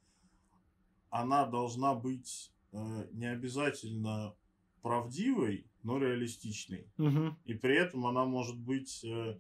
она 1.14 1.46
должна 1.46 1.94
быть 1.94 2.52
э, 2.72 3.08
не 3.12 3.28
обязательно 3.28 4.36
правдивой, 4.82 5.68
но 5.84 6.00
реалистичной. 6.00 6.88
Мгм. 6.98 7.38
И 7.46 7.54
при 7.54 7.76
этом 7.76 8.08
она 8.08 8.26
может 8.26 8.58
быть 8.58 9.04
э, 9.06 9.40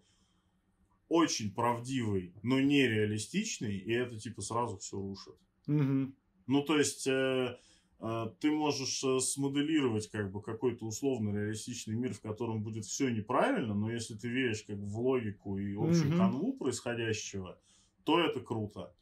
очень 1.09 1.51
правдивой, 1.51 2.35
но 2.43 2.61
нереалистичной, 2.61 3.75
и 3.75 3.91
это 3.91 4.19
типа 4.19 4.43
сразу 4.43 4.77
все 4.77 4.97
рушит. 4.97 5.35
Мгм. 5.65 6.15
Ну, 6.45 6.61
то 6.61 6.77
есть, 6.77 7.07
э, 7.07 7.57
э, 7.99 8.25
ты 8.39 8.51
можешь 8.51 9.03
э, 9.03 9.19
смоделировать 9.19 10.11
как 10.11 10.31
бы 10.31 10.43
какой-то 10.43 10.85
условно 10.85 11.31
реалистичный 11.35 11.95
мир, 11.95 12.13
в 12.13 12.21
котором 12.21 12.61
будет 12.61 12.85
все 12.85 13.09
неправильно, 13.09 13.73
но 13.73 13.91
если 13.91 14.13
ты 14.13 14.27
веришь 14.27 14.61
как 14.61 14.77
в 14.77 14.99
логику 14.99 15.57
и 15.57 15.73
общую 15.73 16.09
Мгм. 16.09 16.17
канву 16.17 16.53
происходящего, 16.53 17.59
то 18.03 18.19
это 18.19 18.41
круто. 18.41 18.93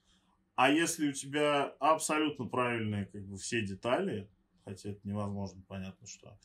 А 0.56 0.70
если 0.70 1.10
у 1.10 1.14
тебя 1.14 1.66
абсолютно 1.80 2.46
правильные 2.46 3.06
как 3.06 3.26
бы 3.26 3.38
все 3.38 3.62
детали, 3.66 4.30
хотя 4.66 4.90
это 4.90 5.00
невозможно, 5.04 5.64
понятно, 5.68 6.06
что, 6.08 6.38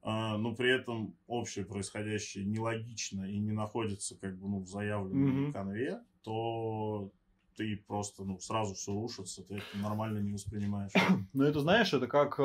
а, 0.00 0.38
но 0.38 0.54
при 0.54 0.70
этом 0.74 1.16
общее 1.26 1.64
происходящее 1.64 2.44
нелогично 2.44 3.24
и 3.24 3.38
не 3.38 3.52
находится 3.52 4.16
как 4.18 4.38
бы 4.38 4.48
ну, 4.48 4.60
в 4.60 4.68
заявленной 4.68 5.46
Мгм. 5.46 5.52
конве, 5.52 6.00
то 6.22 7.12
ты 7.56 7.76
просто, 7.76 8.24
ну, 8.24 8.38
сразу 8.38 8.74
все 8.74 8.92
рушится, 8.92 9.42
ты 9.42 9.56
это 9.56 9.76
нормально 9.76 10.18
не 10.18 10.32
воспринимаешь. 10.32 10.92
Ну, 11.32 11.44
это, 11.44 11.60
знаешь, 11.60 11.92
это 11.92 12.06
как... 12.06 12.38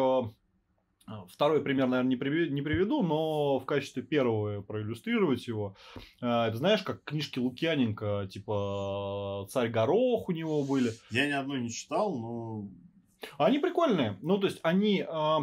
э, 1.07 1.11
Второй 1.29 1.61
пример, 1.61 1.87
наверное, 1.87 2.09
не, 2.09 2.15
приве- 2.15 2.49
не 2.49 2.61
приведу, 2.61 3.03
но 3.03 3.59
в 3.59 3.65
качестве 3.65 4.03
первого 4.03 4.61
проиллюстрировать 4.61 5.47
его. 5.47 5.75
Э, 6.21 6.47
Это 6.47 6.57
знаешь, 6.57 6.83
как 6.83 7.03
книжки 7.03 7.39
Лукьяненко, 7.39 8.27
типа 8.31 9.47
«Царь 9.49 9.69
Горох» 9.69 10.29
у 10.29 10.31
него 10.31 10.63
были. 10.63 10.91
Я 11.11 11.27
ни 11.27 11.31
одной 11.31 11.61
не 11.61 11.69
читал, 11.69 12.15
но 12.17 12.67
Они 13.37 13.59
прикольные. 13.59 14.17
Ну, 14.21 14.37
то 14.37 14.47
есть, 14.47 14.59
они... 14.63 15.05
э, 15.07 15.37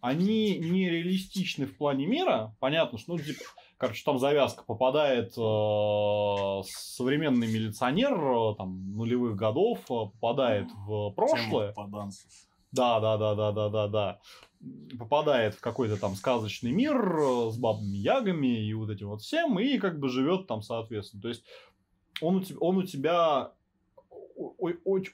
Они 0.00 0.58
нереалистичны 0.58 1.66
в 1.66 1.76
плане 1.76 2.06
мира. 2.06 2.54
Понятно, 2.60 2.98
что, 2.98 3.12
ну, 3.14 3.18
типа, 3.18 3.40
короче, 3.78 4.02
там 4.04 4.18
завязка 4.18 4.62
попадает 4.64 5.30
э, 5.36 6.62
современный 6.66 7.46
милиционер 7.50 8.12
э, 8.12 8.54
там, 8.56 8.92
нулевых 8.92 9.34
годов, 9.34 9.80
попадает 9.86 10.68
в 10.86 11.10
прошлое. 11.12 11.72
тема 11.72 11.86
попаданцев. 11.86 12.30
Да, 12.74 13.00
да, 13.00 13.16
да, 13.16 13.34
да, 13.34 13.52
да, 13.52 13.68
да, 13.68 13.88
да. 13.88 14.20
Попадает 14.98 15.54
в 15.54 15.60
какой-то 15.60 15.96
там 15.96 16.14
сказочный 16.14 16.72
мир 16.72 16.96
э, 16.96 17.50
с 17.50 17.56
бабами 17.58 17.96
ягами 17.96 18.66
и 18.66 18.72
вот 18.74 18.90
этим 18.90 19.08
вот 19.08 19.20
всем, 19.22 19.58
и 19.58 19.78
как 19.78 19.98
бы 19.98 20.08
живет 20.08 20.46
там, 20.46 20.62
соответственно. 20.62 21.22
То 21.22 21.28
есть 21.28 21.44
он 22.20 22.36
у 22.36 22.40
тебя, 22.42 22.56
он 22.60 22.76
у 22.76 22.82
тебя 22.82 23.52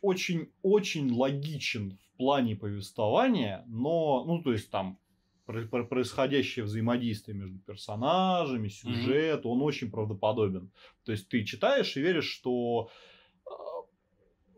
очень, 0.02 0.52
очень 0.62 1.12
логичен 1.12 1.98
в 2.14 2.16
плане 2.16 2.56
повествования, 2.56 3.64
но, 3.66 4.24
ну, 4.24 4.42
то 4.42 4.52
есть 4.52 4.70
там 4.70 4.98
про- 5.46 5.66
про- 5.66 5.84
происходящее 5.84 6.64
взаимодействие 6.64 7.36
между 7.36 7.58
персонажами, 7.58 8.68
сюжет, 8.68 9.44
он 9.44 9.62
очень 9.62 9.90
правдоподобен. 9.90 10.70
То 11.04 11.12
есть 11.12 11.28
ты 11.28 11.44
читаешь 11.44 11.96
и 11.96 12.00
веришь, 12.00 12.30
что 12.30 12.90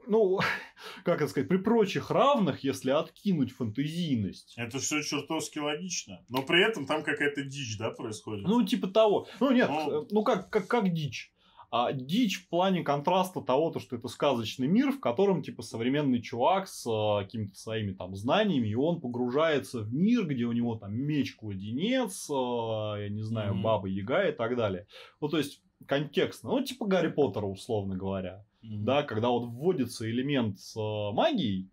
ну, 0.07 0.39
как 1.05 1.21
это 1.21 1.29
сказать, 1.29 1.49
при 1.49 1.59
прочих 1.59 2.11
равных, 2.11 2.65
если 2.65 2.91
откинуть 2.91 3.53
фантазийность. 3.53 4.55
Это 4.57 4.79
все 4.79 5.03
чертовски 5.03 5.59
логично. 5.59 6.25
Но 6.29 6.43
при 6.43 6.63
этом 6.67 6.87
там 6.87 7.03
какая-то 7.03 7.43
дичь, 7.45 7.79
да, 7.79 7.91
происходит? 7.91 8.47
Ну, 8.47 8.63
типа 8.65 8.89
того. 8.89 9.27
Ну, 9.41 9.51
нет, 9.53 9.69
Ну. 9.71 10.03
э, 10.03 10.07
ну 10.11 10.23
как, 10.23 10.51
как, 10.51 10.67
как 10.69 10.93
дичь. 10.93 11.31
А 11.75 11.91
дичь 11.95 12.37
в 12.45 12.49
плане 12.51 12.83
контраста 12.83 13.41
того, 13.41 13.71
то, 13.71 13.81
что 13.81 13.97
это 13.97 14.07
сказочный 14.09 14.69
мир, 14.69 14.93
в 14.93 15.01
котором, 15.01 15.43
типа, 15.43 15.63
современный 15.63 16.21
чувак 16.21 16.69
с 16.69 16.85
э, 16.87 17.25
какими-то 17.25 17.55
своими 17.55 17.93
там 17.93 18.15
знаниями, 18.15 18.69
и 18.69 18.75
он 18.75 19.01
погружается 19.01 19.81
в 19.81 19.91
мир, 19.95 20.27
где 20.27 20.45
у 20.45 20.53
него 20.53 20.77
там 20.77 20.93
меч-кладенец, 20.95 22.29
э, 22.29 23.03
я 23.05 23.09
не 23.09 23.23
знаю, 23.23 23.55
Мгм. 23.55 23.63
баба 23.63 23.89
Яга 23.89 24.29
и 24.29 24.33
так 24.33 24.55
далее. 24.57 24.87
Ну, 25.21 25.29
то 25.29 25.39
есть, 25.39 25.63
контекстно. 25.87 26.51
Ну, 26.51 26.63
типа 26.63 26.85
Гарри 26.87 27.09
Поттера, 27.09 27.47
условно 27.47 27.97
говоря. 27.97 28.45
Мгм. 28.63 28.85
да, 28.85 29.03
когда 29.03 29.29
вот 29.29 29.47
вводится 29.47 30.09
элемент 30.11 30.59
с 30.59 30.77
э, 30.77 31.15
магией, 31.15 31.69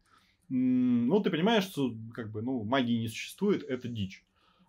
ну, 0.50 1.20
ты 1.22 1.30
понимаешь, 1.30 1.66
что 1.66 1.94
как 2.14 2.32
бы, 2.32 2.42
ну, 2.42 2.64
магии 2.64 3.00
не 3.02 3.08
существует, 3.08 3.64
это 3.64 3.88
дичь. 3.88 4.24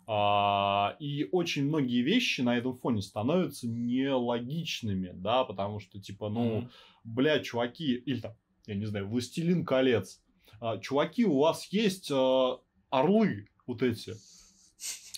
А, 0.07 0.97
и 0.99 1.29
очень 1.33 1.67
многие 1.67 2.03
вещи 2.03 2.41
на 2.41 2.57
этом 2.59 2.77
фоне 2.77 3.01
становятся 3.01 3.69
нелогичными, 3.69 5.13
да, 5.15 5.45
потому 5.45 5.81
что, 5.81 6.01
типа, 6.01 6.29
ну, 6.29 6.59
Мгм. 6.59 6.71
бля, 7.05 7.39
чуваки, 7.41 7.95
или 7.95 8.21
там, 8.21 8.35
я 8.67 8.75
не 8.75 8.87
знаю, 8.87 9.09
Властелин 9.09 9.65
колец. 9.65 10.21
А, 10.61 10.79
чуваки, 10.79 11.25
у 11.25 11.39
вас 11.39 11.67
есть 11.67 12.11
э, 12.11 12.57
орлы 12.91 13.49
вот 13.67 13.83
эти. 13.83 14.15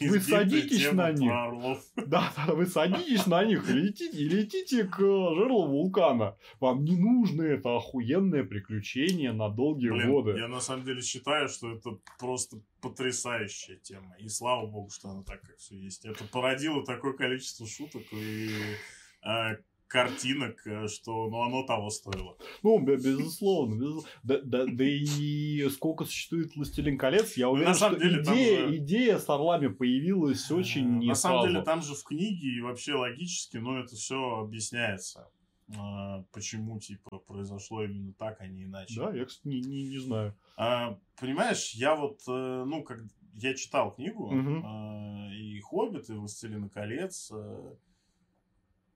Вы 0.00 0.20
садитесь 0.20 0.92
на 0.92 1.12
них? 1.12 1.32
Да, 2.06 2.32
да, 2.36 2.54
вы 2.54 2.66
садитесь 2.66 3.26
на 3.26 3.44
них 3.44 3.68
и 3.68 3.72
летите, 3.72 4.16
и 4.18 4.28
летите 4.28 4.84
к 4.84 4.98
э, 5.00 5.34
жерлу 5.34 5.68
вулкана. 5.68 6.36
Вам 6.60 6.84
не 6.84 6.96
нужно 6.96 7.42
это 7.42 7.76
охуенное 7.76 8.44
приключение 8.44 9.32
на 9.32 9.48
долгие 9.48 9.90
Блин, 9.90 10.10
годы. 10.10 10.32
я 10.38 10.48
на 10.48 10.60
самом 10.60 10.84
деле 10.84 11.00
считаю, 11.02 11.48
что 11.48 11.72
это 11.72 11.98
просто 12.18 12.58
потрясающая 12.80 13.76
тема. 13.76 14.14
И 14.18 14.28
слава 14.28 14.66
богу, 14.66 14.90
что 14.90 15.10
она 15.10 15.22
так, 15.22 15.40
как 15.42 15.56
все 15.56 15.76
есть. 15.76 16.04
Это 16.04 16.24
породило 16.24 16.84
такое 16.84 17.12
количество 17.12 17.66
шуток 17.66 18.02
и 18.12 18.50
э, 19.24 19.56
картинок, 19.92 20.66
э, 20.66 20.88
что 20.88 21.28
ну, 21.28 21.42
оно 21.42 21.62
того 21.64 21.90
стоило. 21.90 22.36
Ну, 22.62 22.78
бе- 22.80 22.96
безусловно, 22.96 23.74
безусловно. 23.74 24.08
Да, 24.22 24.38
да, 24.42 24.64
да 24.66 24.84
и 24.84 25.68
сколько 25.68 26.04
существует 26.04 26.56
«Властелин 26.56 26.96
колец», 26.98 27.36
я 27.36 27.48
уверен, 27.50 27.68
Ну, 27.68 27.72
на 27.74 27.78
самом 27.78 27.98
что 28.00 28.08
деле, 28.08 28.24
там 28.24 28.34
идея, 28.34 28.66
же- 28.68 28.76
идея 28.78 29.18
с 29.18 29.28
орлами 29.28 29.68
появилась 29.68 30.50
очень 30.50 30.86
Э, 30.86 30.98
не 30.98 31.06
На 31.08 31.14
самом 31.14 31.46
деле, 31.46 31.62
там 31.62 31.82
же 31.82 31.94
в 31.94 32.02
книге 32.04 32.48
и 32.56 32.60
вообще 32.60 32.94
логически, 32.94 33.58
ну, 33.58 33.78
это 33.78 33.94
все 33.94 34.16
объясняется. 34.40 35.28
э, 35.68 36.24
Почему, 36.32 36.78
типа, 36.80 37.18
произошло 37.18 37.84
именно 37.84 38.12
так, 38.14 38.40
а 38.40 38.46
не 38.46 38.64
иначе. 38.64 38.94
Да, 39.00 39.14
я, 39.14 39.24
кстати, 39.24 39.46
не, 39.48 39.60
не, 39.60 39.84
не 39.88 39.98
знаю. 39.98 40.34
А, 40.56 40.98
понимаешь, 41.20 41.70
я 41.74 41.94
вот, 41.96 42.20
э, 42.28 42.64
ну, 42.66 42.82
как 42.82 42.98
я 43.34 43.54
читал 43.54 43.94
книгу, 43.94 44.30
Мгм. 44.30 44.64
э, 44.66 45.34
и 45.34 45.60
«Хоббит», 45.60 46.10
и 46.10 46.12
«Властелина 46.14 46.68
колец», 46.68 47.30
э, 47.32 47.74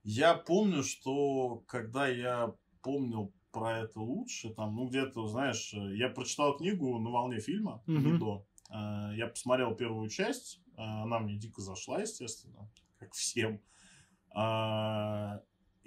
я 0.09 0.33
помню, 0.35 0.83
что 0.83 1.63
когда 1.67 2.07
я 2.07 2.53
помнил 2.81 3.33
про 3.51 3.79
это 3.79 3.99
лучше, 3.99 4.53
там, 4.53 4.75
ну, 4.75 4.87
где-то, 4.87 5.27
знаешь, 5.27 5.73
э, 5.73 5.95
я 5.97 6.09
прочитал 6.09 6.55
книгу 6.57 6.97
на 6.99 7.09
волне 7.09 7.39
фильма, 7.39 7.81
Мгм. 7.87 8.19
до. 8.19 8.45
Э, 8.69 9.11
Я 9.15 9.27
посмотрел 9.27 9.75
первую 9.75 10.09
часть, 10.09 10.61
э, 10.77 10.81
она 10.81 11.19
мне 11.19 11.35
дико 11.37 11.61
зашла, 11.61 12.01
естественно, 12.01 12.69
как 12.99 13.13
всем. 13.13 13.59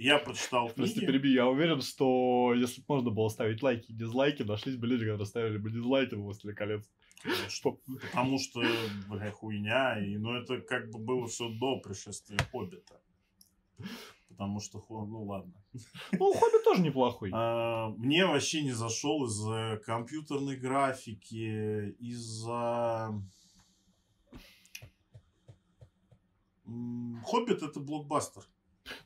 Я 0.03 0.19
прочитал 0.25 0.71
Прости, 0.71 0.95
книги. 0.95 1.07
переби, 1.07 1.33
я 1.33 1.47
уверен, 1.47 1.83
что 1.83 2.55
если 2.55 2.81
бы 2.81 2.87
можно 2.89 3.11
было 3.11 3.29
ставить 3.29 3.63
лайки 3.63 3.91
и 3.93 3.95
дизлайки, 3.95 4.43
нашлись 4.43 4.77
бы 4.77 4.87
люди, 4.87 5.05
которые 5.05 5.27
ставили 5.27 5.59
бы 5.59 5.71
дизлайки 5.71 6.15
«Властелин 6.15 6.57
колец». 6.57 6.91
Что- 7.49 7.79
Потому 8.03 8.39
что, 8.39 8.63
бля, 9.11 9.31
хуйня. 9.31 10.01
И, 10.03 10.17
ну, 10.17 10.33
это 10.35 10.63
как 10.63 10.91
бы 10.91 10.99
было 10.99 11.27
все 11.27 11.51
до 11.51 11.79
пришествия 11.81 12.39
Хоббита. 12.51 12.99
Потому 14.29 14.61
что, 14.61 14.83
ну 14.89 15.25
ладно. 15.25 15.53
Ну, 16.13 16.33
«Хоббит» 16.33 16.65
тоже 16.65 16.83
неплохой. 16.83 17.31
А, 17.33 17.91
мне 17.99 18.25
вообще 18.27 18.63
не 18.63 18.73
зашел 18.73 19.27
из-за 19.27 19.81
компьютерной 19.85 20.57
графики, 20.57 21.91
из-за... 21.99 23.13
Хоббит 27.25 27.63
это 27.63 27.81
блокбастер. 27.81 28.45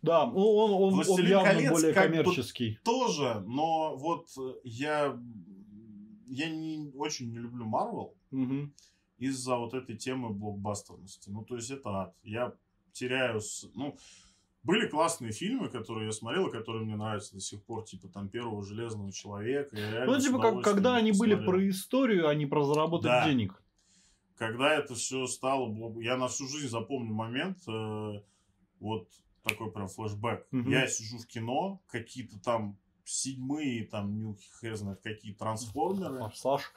Да, 0.03 0.27
ну, 0.27 0.55
он, 0.55 0.71
он, 0.71 0.83
он 0.83 0.95
«Властелин 0.95 1.31
явно 1.31 1.51
колец» 1.51 1.71
более 1.71 1.93
бы 1.93 2.01
коммерческий. 2.01 2.79
Тоже, 2.85 3.43
но 3.47 3.97
вот 3.97 4.29
э, 4.39 4.55
я, 4.63 5.19
я 6.29 6.51
не 6.51 6.93
очень 6.95 7.31
не 7.31 7.39
люблю 7.39 7.65
Марвел. 7.65 8.15
Мгм. 8.31 8.75
из-за 9.19 9.57
вот 9.57 9.75
этой 9.75 9.97
темы 9.97 10.31
блокбастерности. 10.31 11.31
Ну, 11.31 11.45
то 11.45 11.57
есть 11.57 11.71
это 11.71 11.91
ад. 11.91 12.17
Я 12.23 12.53
теряю... 12.93 13.41
Ну, 13.75 13.97
были 14.65 14.89
классные 14.89 15.33
фильмы, 15.33 15.69
которые 15.69 16.07
я 16.07 16.13
смотрел, 16.13 16.51
которые 16.51 16.85
мне 16.85 16.97
нравятся 16.97 17.35
до 17.35 17.41
сих 17.41 17.63
пор, 17.63 17.85
типа 17.85 18.09
там 18.09 18.29
первого 18.29 18.65
Железного 18.65 19.13
Человека. 19.13 19.77
Ну, 20.07 20.19
типа, 20.19 20.39
как, 20.41 20.65
когда 20.65 20.97
они 20.97 21.13
были 21.13 21.35
посмотрел. 21.35 21.53
про 21.53 21.69
историю, 21.69 22.29
а 22.29 22.35
не 22.35 22.47
про 22.47 22.65
заработать 22.65 23.05
Да. 23.05 23.29
денег. 23.29 23.63
Когда 24.37 24.75
это 24.75 24.95
все 24.95 25.27
стало... 25.27 25.73
Я 26.01 26.17
на 26.17 26.29
всю 26.29 26.49
жизнь 26.49 26.69
запомню 26.69 27.13
момент, 27.15 27.59
э, 27.69 28.23
вот 28.81 29.09
такой 29.45 29.71
прям 29.71 29.87
флешбэк. 29.87 30.47
Мгм. 30.51 30.71
Я 30.71 30.89
сижу 30.89 31.19
в 31.19 31.27
кино, 31.27 31.81
какие-то 31.87 32.41
там 32.41 32.77
седьмые, 33.05 33.87
там, 33.87 34.19
ну, 34.21 34.37
хер 34.61 34.75
знает, 34.77 35.01
какие 35.03 35.35
трансформеры. 35.35 36.19
Форсаж. 36.19 36.73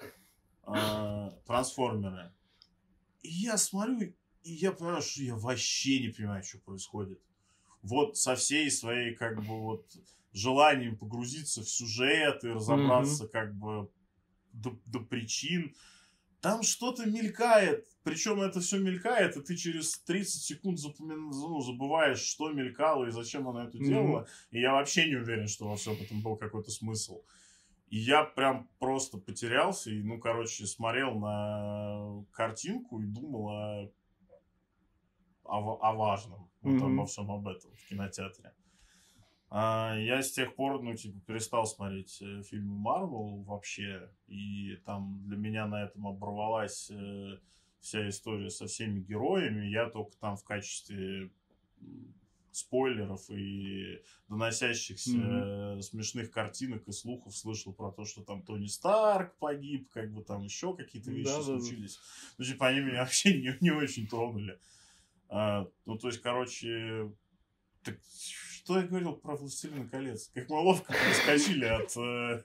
э, 0.68 1.32
трансформеры. 1.46 2.34
И 3.24 3.30
я 3.30 3.58
смотрю, 3.58 4.14
и 4.44 4.52
я 4.52 4.74
понимаю, 4.74 5.02
что 5.02 5.24
я 5.24 5.36
вообще 5.36 6.02
не 6.02 6.10
понимаю, 6.10 6.44
что 6.44 6.60
происходит. 6.60 7.22
Вот 7.82 8.18
со 8.18 8.36
всей 8.36 8.70
своей, 8.72 9.16
как 9.16 9.38
бы, 9.38 9.60
вот, 9.62 9.86
желанием 10.34 10.98
погрузиться 10.98 11.62
в 11.62 11.70
сюжет 11.70 12.44
и 12.44 12.48
разобраться, 12.50 13.28
как 13.28 13.56
бы, 13.56 13.90
до, 14.54 14.78
до 14.86 15.00
причин. 15.00 15.74
Там 16.42 16.62
что-то 16.62 17.06
мелькает, 17.10 17.88
причем 18.04 18.42
это 18.42 18.60
все 18.60 18.78
мелькает, 18.78 19.36
и 19.38 19.42
ты 19.42 19.56
через 19.56 19.98
30 20.00 20.42
секунд 20.44 20.78
запомин- 20.80 21.32
ну, 21.32 21.62
забываешь, 21.62 22.20
что 22.20 22.52
мелькало 22.52 23.08
и 23.08 23.12
зачем 23.12 23.48
она 23.48 23.66
это 23.66 23.78
делала. 23.90 24.28
И 24.52 24.60
я 24.62 24.74
вообще 24.74 25.08
не 25.10 25.16
уверен, 25.16 25.48
что 25.48 25.68
во 25.68 25.76
всем 25.76 25.94
этом 25.94 26.22
был 26.22 26.36
какой-то 26.36 26.70
смысл. 26.72 27.24
И 27.90 27.98
я 27.98 28.24
прям 28.24 28.70
просто 28.80 29.18
потерялся 29.18 29.90
и, 29.90 30.04
ну, 30.04 30.20
короче, 30.20 30.68
смотрел 30.68 31.16
на 31.18 32.24
картинку 32.32 33.02
и 33.02 33.06
думал 33.06 33.48
о, 33.50 33.92
о, 35.48 35.80
о 35.82 35.94
важном. 35.94 36.50
Вот 36.62 36.74
Мгм. 36.76 37.00
обо 37.00 37.06
всем 37.06 37.32
об 37.32 37.48
этом 37.48 37.72
в 37.76 37.88
кинотеатре. 37.88 38.54
А, 39.50 39.96
я 39.98 40.22
с 40.22 40.32
тех 40.32 40.56
пор, 40.56 40.82
ну, 40.82 40.94
типа, 40.96 41.20
перестал 41.26 41.66
смотреть 41.66 42.22
э, 42.22 42.44
фильмы 42.44 42.76
Марвел 42.78 43.44
вообще. 43.44 44.10
И 44.28 44.76
там 44.86 45.22
для 45.26 45.38
меня 45.38 45.68
на 45.68 45.86
этом 45.86 46.06
оборвалась 46.08 46.90
э, 46.92 47.38
вся 47.80 48.10
история 48.10 48.50
со 48.50 48.68
всеми 48.68 49.00
героями. 49.00 49.68
Я 49.68 49.90
только 49.90 50.18
там 50.18 50.36
в 50.36 50.44
качестве 50.44 51.32
спойлеров 52.52 53.30
и 53.30 54.02
доносящихся 54.28 55.78
э, 55.78 55.82
смешных 55.82 56.32
картинок 56.32 56.88
и 56.88 56.92
слухов 56.92 57.36
слышал 57.36 57.72
про 57.72 57.92
то, 57.92 58.04
что 58.04 58.24
там 58.24 58.42
Тони 58.42 58.66
Старк 58.68 59.38
погиб, 59.38 59.90
как 59.92 60.12
бы 60.12 60.24
там 60.24 60.44
еще 60.44 60.76
какие-то 60.76 61.12
вещи 61.12 61.30
Да-да-да. 61.30 61.60
случились. 61.60 62.00
Ну, 62.38 62.46
типа, 62.46 62.68
они 62.68 62.80
меня 62.82 63.02
вообще 63.02 63.40
не, 63.40 63.56
не 63.62 63.72
очень 63.72 64.08
тронули. 64.08 64.60
А, 65.30 65.68
ну, 65.86 65.98
то 65.98 66.08
есть, 66.08 66.22
короче, 66.22 67.12
так 67.84 67.98
что 68.52 68.80
я 68.80 68.88
говорил 68.88 69.14
про 69.14 69.36
«Властелина 69.36 69.88
колец»? 69.88 70.30
Как 70.34 70.50
мы 70.50 70.60
ловко 70.60 70.94
проскочили 70.94 71.66
от... 71.66 71.96
э, 71.98 72.44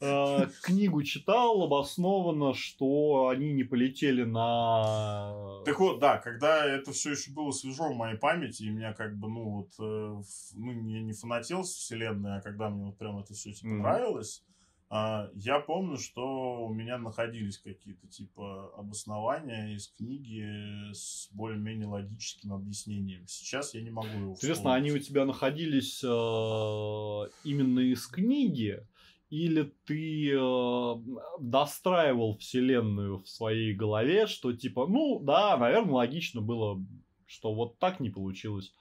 Э, 0.00 0.46
Книгу 0.62 1.02
читал, 1.02 1.62
обоснованно, 1.62 2.54
что 2.54 3.28
они 3.28 3.52
не 3.52 3.64
полетели 3.64 4.22
на... 4.24 5.62
Так 5.64 5.78
вот, 5.80 5.98
да, 6.00 6.18
когда 6.18 6.64
это 6.64 6.92
все 6.92 7.12
еще 7.12 7.32
было 7.32 7.50
свежо 7.50 7.92
в 7.92 7.96
моей 7.96 8.16
памяти, 8.16 8.64
и 8.64 8.70
меня 8.70 8.92
как 8.92 9.16
бы, 9.16 9.28
ну, 9.28 9.50
вот, 9.50 9.70
э, 9.78 10.22
ну, 10.54 10.72
не, 10.72 11.02
не 11.02 11.12
фанател 11.12 11.64
с 11.64 11.74
вселенной, 11.74 12.38
а 12.38 12.40
когда 12.40 12.70
мне 12.70 12.86
вот 12.86 12.98
прям 12.98 13.18
это 13.18 13.34
все 13.34 13.52
типа 13.52 13.68
нравилось, 13.68 14.44
а, 14.46 14.50
я 14.90 15.60
помню, 15.60 15.96
что 15.98 16.64
у 16.66 16.74
меня 16.74 16.98
находились 16.98 17.58
какие-то 17.58 18.08
типа 18.08 18.72
обоснования 18.76 19.74
из 19.74 19.86
книги 19.86 20.92
с 20.92 21.28
более-менее 21.32 21.86
логическим 21.86 22.52
объяснением. 22.52 23.24
Сейчас 23.28 23.72
я 23.74 23.82
не 23.82 23.90
могу 23.90 24.08
его 24.08 24.32
Интересно, 24.32 24.74
они 24.74 24.90
у 24.90 24.94
вспомнить. 24.94 25.06
тебя 25.06 25.24
находились 25.26 26.02
э, 26.02 27.30
именно 27.44 27.80
из 27.80 28.04
книги, 28.08 28.84
или 29.28 29.72
ты 29.84 30.32
э, 30.32 30.94
достраивал 31.38 32.36
вселенную 32.38 33.18
в 33.20 33.28
своей 33.28 33.72
голове, 33.72 34.26
что 34.26 34.52
типа, 34.52 34.88
ну 34.88 35.20
да, 35.20 35.56
наверное, 35.56 35.94
логично 35.94 36.40
было, 36.40 36.84
что 37.26 37.54
вот 37.54 37.78
так 37.78 38.00
не 38.00 38.10
получилось. 38.10 38.74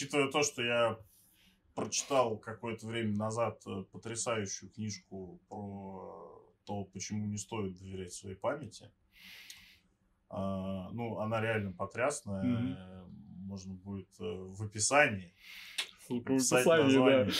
Учитывая 0.00 0.28
то, 0.28 0.42
что 0.42 0.62
я 0.62 0.98
прочитал 1.74 2.38
какое-то 2.38 2.86
время 2.86 3.14
назад 3.14 3.60
э, 3.66 3.84
потрясающую 3.92 4.70
книжку 4.70 5.38
про 5.50 6.42
то, 6.64 6.84
почему 6.84 7.26
не 7.26 7.36
стоит 7.36 7.76
доверять 7.76 8.14
своей 8.14 8.36
памяти. 8.36 8.90
А, 10.30 10.88
Ну, 10.92 11.18
она 11.18 11.42
реально 11.42 11.72
потрясная. 11.72 12.42
Э, 12.42 13.04
Можно 13.44 13.74
будет 13.74 14.08
э, 14.20 14.24
в 14.24 14.62
описании 14.62 15.34
Ссылка 16.06 16.32
в 16.32 16.36
описании, 16.36 16.64
да. 16.64 16.82
название. 16.84 17.34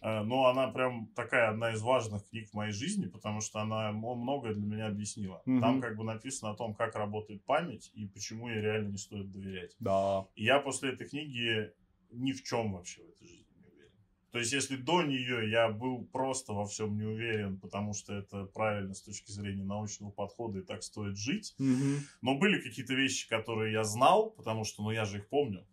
Э, 0.00 0.22
Но 0.22 0.46
она 0.46 0.68
прям 0.68 1.08
такая 1.08 1.50
одна 1.50 1.74
из 1.74 1.82
важных 1.82 2.26
книг 2.30 2.48
в 2.48 2.54
моей 2.54 2.72
жизни, 2.72 3.08
потому 3.08 3.42
что 3.42 3.60
она 3.60 3.92
многое 3.92 4.54
для 4.54 4.66
меня 4.66 4.86
объяснила. 4.86 5.42
Мгм. 5.44 5.60
Там 5.60 5.80
как 5.82 5.96
бы 5.98 6.04
написано 6.04 6.52
о 6.52 6.56
том, 6.56 6.74
как 6.74 6.94
работает 6.94 7.44
память 7.44 7.90
и 7.92 8.06
почему 8.06 8.48
ей 8.48 8.62
реально 8.62 8.88
не 8.92 8.98
стоит 8.98 9.30
доверять. 9.30 9.76
Да. 9.80 10.26
И 10.34 10.44
я 10.44 10.60
после 10.60 10.94
этой 10.94 11.06
книги 11.06 11.74
ни 12.10 12.32
в 12.32 12.42
чем 12.42 12.72
вообще 12.72 13.02
в 13.02 13.08
этой 13.08 13.26
жизни 13.28 13.54
не 13.60 13.66
уверен. 13.68 13.92
То 14.32 14.38
есть, 14.38 14.52
если 14.52 14.76
до 14.76 15.02
нее 15.02 15.50
я 15.50 15.68
был 15.68 16.04
просто 16.06 16.52
во 16.52 16.66
всем 16.66 16.96
не 16.96 17.04
уверен, 17.04 17.58
потому 17.58 17.94
что 17.94 18.14
это 18.14 18.44
правильно 18.44 18.94
с 18.94 19.02
точки 19.02 19.30
зрения 19.30 19.64
научного 19.64 20.10
подхода 20.10 20.58
и 20.58 20.62
так 20.62 20.82
стоит 20.82 21.16
жить, 21.16 21.54
Мгм. 21.58 22.00
но 22.22 22.36
были 22.38 22.60
какие-то 22.60 22.94
вещи, 22.94 23.28
которые 23.28 23.72
я 23.72 23.84
знал, 23.84 24.30
потому 24.30 24.64
что, 24.64 24.82
ну, 24.82 24.90
я 24.90 25.04
же 25.04 25.18
их 25.18 25.28
помню. 25.28 25.66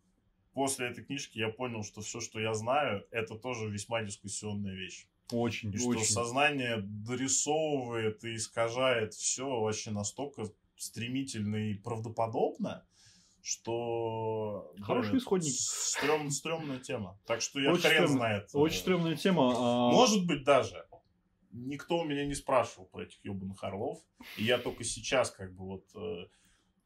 После 0.54 0.88
этой 0.88 1.04
книжки 1.04 1.40
я 1.40 1.50
понял, 1.50 1.84
что 1.84 2.02
все, 2.02 2.20
что 2.22 2.40
я 2.40 2.54
знаю, 2.54 3.06
это 3.10 3.36
тоже 3.36 3.70
весьма 3.70 4.04
дискуссионная 4.04 4.76
вещь. 4.76 5.08
Очень, 5.32 5.74
И 5.74 5.78
что 5.78 5.88
очень. 5.90 6.04
сознание 6.06 6.78
дорисовывает 7.38 8.24
и 8.24 8.36
искажает 8.36 9.14
все 9.14 9.48
вообще 9.60 9.92
настолько 9.92 10.44
стремительно 10.76 11.56
и 11.56 11.74
правдоподобно, 11.74 12.86
что... 13.44 14.74
Хорошие 14.82 15.10
это 15.12 15.18
исходники. 15.20 15.54
стрём- 15.54 16.30
стрёмная 16.30 16.80
тема. 16.80 17.20
Так 17.26 17.42
что 17.42 17.60
я 17.60 17.72
Очень 17.74 17.90
хрен 17.90 18.08
знает. 18.08 18.50
Очень 18.54 18.78
э, 18.78 18.80
стрёмная 18.80 19.16
тема. 19.16 19.54
а, 19.56 19.92
Может 19.92 20.26
быть, 20.26 20.44
даже. 20.44 20.86
Никто 21.52 22.00
у 22.00 22.04
меня 22.06 22.26
не 22.26 22.34
спрашивал 22.34 22.86
про 22.88 23.04
этих 23.04 23.24
ебаных 23.24 23.64
орлов. 23.64 24.00
И 24.38 24.44
я 24.46 24.58
только 24.58 24.84
сейчас 24.84 25.30
как 25.30 25.54
бы 25.54 25.66
вот 25.66 25.84
э, 25.96 26.26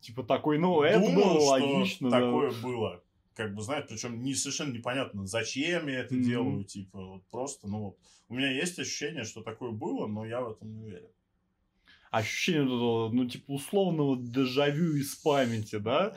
Типа 0.02 0.24
такой, 0.24 0.58
ну, 0.60 0.82
это 0.82 1.00
думаю, 1.00 1.16
было 1.16 1.40
что 1.40 1.50
логично. 1.50 2.10
да. 2.10 2.20
такое 2.20 2.52
было. 2.62 3.04
Как 3.36 3.54
бы, 3.54 3.62
знаешь, 3.62 3.86
причем 3.88 4.22
не 4.24 4.34
совершенно 4.34 4.74
непонятно, 4.74 5.26
зачем 5.28 5.88
я 5.88 6.00
это 6.00 6.16
Мгм. 6.16 6.24
делаю, 6.24 6.64
типа, 6.64 7.00
вот 7.00 7.24
просто, 7.30 7.68
ну 7.68 7.80
вот. 7.84 7.98
У 8.30 8.34
меня 8.34 8.52
есть 8.52 8.78
ощущение, 8.80 9.24
что 9.26 9.42
такое 9.44 9.72
было, 9.72 10.08
но 10.08 10.26
я 10.26 10.42
в 10.42 10.52
этом 10.52 10.74
не 10.74 10.84
уверен. 10.86 11.08
ощущение 12.10 12.64
ну, 12.64 13.28
типа, 13.30 13.52
условного 13.52 14.18
дежавю 14.18 14.96
из 14.96 15.16
памяти, 15.16 15.76
да? 15.78 16.16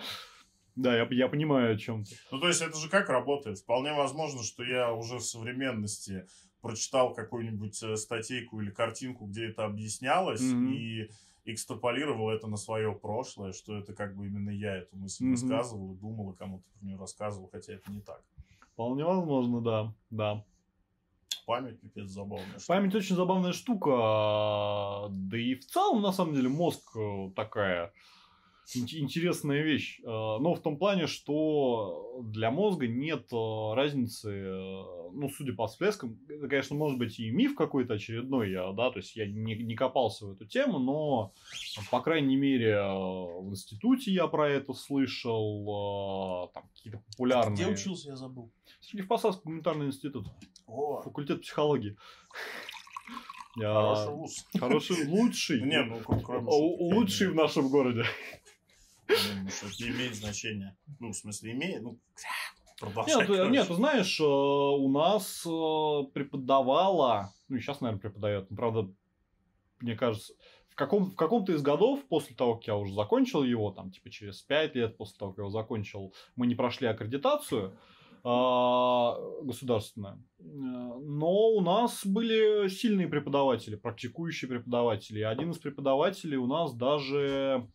Да, 0.83 0.97
я, 0.97 1.07
я 1.11 1.29
понимаю, 1.29 1.75
о 1.75 1.79
чем 1.79 2.05
ты. 2.05 2.15
Ну, 2.31 2.39
то 2.41 2.49
есть, 2.49 2.63
это 2.63 2.77
же 2.79 2.89
как 2.89 3.09
работает? 3.09 3.59
Вполне 3.59 3.93
возможно, 3.93 4.43
что 4.43 4.63
я 4.65 4.93
уже 4.93 5.17
в 5.17 5.25
современности 5.25 6.27
прочитал 6.63 7.15
какую-нибудь 7.15 7.83
э, 7.83 7.97
статейку 7.97 8.61
или 8.61 8.71
картинку, 8.71 9.27
где 9.27 9.49
это 9.49 9.65
объяснялось, 9.65 10.43
Мгм. 10.43 10.73
и 10.73 11.09
экстраполировал 11.47 12.31
это 12.31 12.47
на 12.47 12.57
свое 12.57 12.93
прошлое, 12.93 13.53
что 13.53 13.77
это 13.79 13.95
как 13.95 14.15
бы 14.15 14.27
именно 14.27 14.51
я 14.51 14.77
эту 14.77 14.97
мысль 14.97 15.25
высказывал 15.27 15.95
и 15.95 15.99
думал, 15.99 16.33
и 16.33 16.37
кому-то 16.37 16.65
про 16.79 16.85
нее 16.87 16.97
рассказывал, 16.99 17.49
хотя 17.51 17.73
это 17.75 17.91
не 17.91 18.01
так. 18.01 18.23
Вполне 18.75 19.05
возможно, 19.05 19.61
да. 19.63 19.95
Да. 20.11 20.45
Память 21.47 21.81
пипец 21.81 22.09
забавная. 22.09 22.47
штука. 22.59 22.65
Память 22.69 22.95
очень 22.95 23.17
забавная 23.17 23.53
штука. 23.53 25.09
Да 25.11 25.37
и 25.39 25.55
в 25.57 25.67
целом, 25.67 26.03
на 26.03 26.13
самом 26.13 26.35
деле, 26.35 26.49
мозг 26.49 26.95
э, 26.97 27.31
такая 27.35 27.93
интересная 28.77 29.63
вещь. 29.63 30.01
А, 30.05 30.39
Но 30.39 30.55
в 30.55 30.61
том 30.61 30.77
плане, 30.77 31.07
что 31.07 32.21
для 32.23 32.51
мозга 32.51 32.87
нет 32.87 33.33
э, 33.33 33.75
разницы, 33.75 34.31
э, 34.31 34.83
ну, 35.13 35.29
судя 35.29 35.55
по 35.55 35.67
всплескам, 35.67 36.19
это, 36.29 36.49
конечно, 36.49 36.77
может 36.77 36.99
быть 36.99 37.19
и 37.19 37.31
миф 37.31 37.55
какой-то 37.55 37.95
очередной, 37.95 38.51
я, 38.53 38.71
да, 38.73 38.91
то 38.91 38.99
есть 38.99 39.17
я 39.17 39.27
не, 39.27 39.57
не 39.57 39.75
копался 39.75 40.27
в 40.27 40.33
эту 40.33 40.47
тему, 40.47 40.79
но, 40.79 41.33
по 41.91 42.01
крайней 42.01 42.37
мере, 42.37 42.71
э, 42.71 42.83
в 42.83 43.51
институте 43.51 44.13
я 44.13 44.27
про 44.27 44.49
это 44.49 44.73
слышал, 44.73 46.49
э, 46.49 46.55
там 46.55 46.69
какие-то 46.75 47.03
популярные... 47.11 47.55
Где 47.55 47.67
учился, 47.67 48.11
я 48.11 48.17
забыл. 48.17 48.51
Сергей 48.81 49.07
Посадский 49.07 49.43
гуманитарный 49.45 49.87
институт, 49.87 50.27
О, 50.67 51.03
факультет 51.03 51.43
психологии. 51.43 51.97
Я- 53.57 53.75
хороший 53.75 54.15
вуз. 54.15 54.47
Хороший, 54.59 55.07
лучший. 55.07 55.61
Не, 55.63 55.83
ну, 55.83 56.01
лучший 56.79 57.29
в 57.29 57.35
нашем 57.35 57.69
городе. 57.69 58.05
Это 59.11 59.83
не 59.83 59.91
имеет 59.91 60.15
значения. 60.15 60.77
Ну, 60.99 61.11
в 61.13 61.17
смысле, 61.17 61.53
имеет, 61.53 61.83
ну, 61.83 61.99
продолжай. 62.79 63.29
Нет, 63.29 63.51
нет, 63.51 63.69
ты 63.69 63.75
знаешь, 63.75 64.21
э, 64.21 64.25
у 64.25 64.91
нас 64.91 65.45
э, 65.47 66.13
преподавала, 66.13 67.33
ну 67.49 67.57
и 67.57 67.61
сейчас, 67.61 67.81
наверное, 67.81 68.01
преподает, 68.01 68.49
правда, 68.49 68.93
мне 69.81 69.97
кажется, 69.97 70.35
в, 70.69 70.75
каком, 70.75 71.11
в 71.11 71.17
каком-то 71.17 71.53
из 71.53 71.63
годов, 71.63 72.07
после 72.09 72.35
того, 72.35 72.57
как 72.57 72.67
я 72.67 72.77
уже 72.77 72.93
закончил 72.93 73.43
его, 73.43 73.71
там, 73.71 73.91
типа, 73.91 74.11
через 74.11 74.43
5 74.43 74.75
лет 74.75 74.97
после 74.97 75.19
того, 75.19 75.33
как 75.33 75.39
я 75.39 75.43
его 75.43 75.51
закончил, 75.51 76.15
мы 76.37 76.47
не 76.47 76.55
прошли 76.55 76.87
аккредитацию 76.87 77.79
э, 78.25 79.43
государственную, 79.43 80.23
Э, 80.41 80.99
но 81.03 81.51
у 81.51 81.61
нас 81.61 82.05
были 82.05 82.69
сильные 82.69 83.09
преподаватели, 83.09 83.77
практикующие 83.77 84.49
преподаватели. 84.49 85.21
Один 85.21 85.51
из 85.51 85.59
преподавателей 85.59 86.37
у 86.37 86.47
нас 86.47 86.75
даже, 86.75 87.69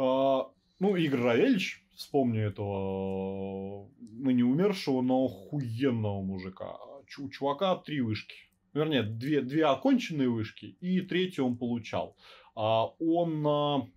ну, 0.00 0.96
Игорь 0.96 1.20
Равельевич, 1.20 1.84
вспомню 1.94 2.48
этого 2.48 3.84
э, 3.84 3.88
ныне 4.00 4.44
умершего, 4.44 5.02
но 5.02 5.26
охуенного 5.26 6.22
мужика. 6.22 6.78
У 7.18 7.28
чувака 7.28 7.76
три 7.76 8.00
вышки. 8.00 8.34
Вернее, 8.72 9.02
две, 9.02 9.42
две 9.42 9.66
оконченные 9.66 10.30
вышки, 10.30 10.76
и 10.80 11.02
третью 11.02 11.46
он 11.46 11.58
получал. 11.58 12.16
А 12.54 12.86
Он, 12.98 13.46
а, 13.46 13.88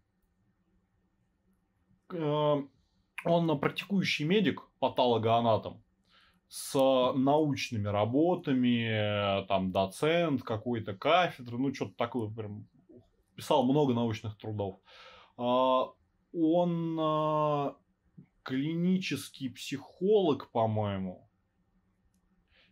э, 2.12 2.64
он 3.24 3.60
практикующий 3.60 4.26
медик, 4.26 4.68
патологоанатом, 4.80 5.82
с 6.50 6.74
научными 7.16 7.88
работами, 7.88 9.46
там, 9.48 9.72
доцент 9.72 10.44
какой-то 10.44 10.94
кафедры, 10.94 11.58
ну, 11.58 11.74
что-то 11.74 11.96
такое, 11.96 12.30
прям, 12.30 12.68
писал 13.36 13.64
много 13.64 13.94
научных 13.94 14.38
трудов. 14.38 14.76
А, 14.76 15.13
Он 15.38 17.00
а, 17.00 17.76
клинический 18.44 19.50
психолог, 19.50 20.52
по-моему, 20.52 21.28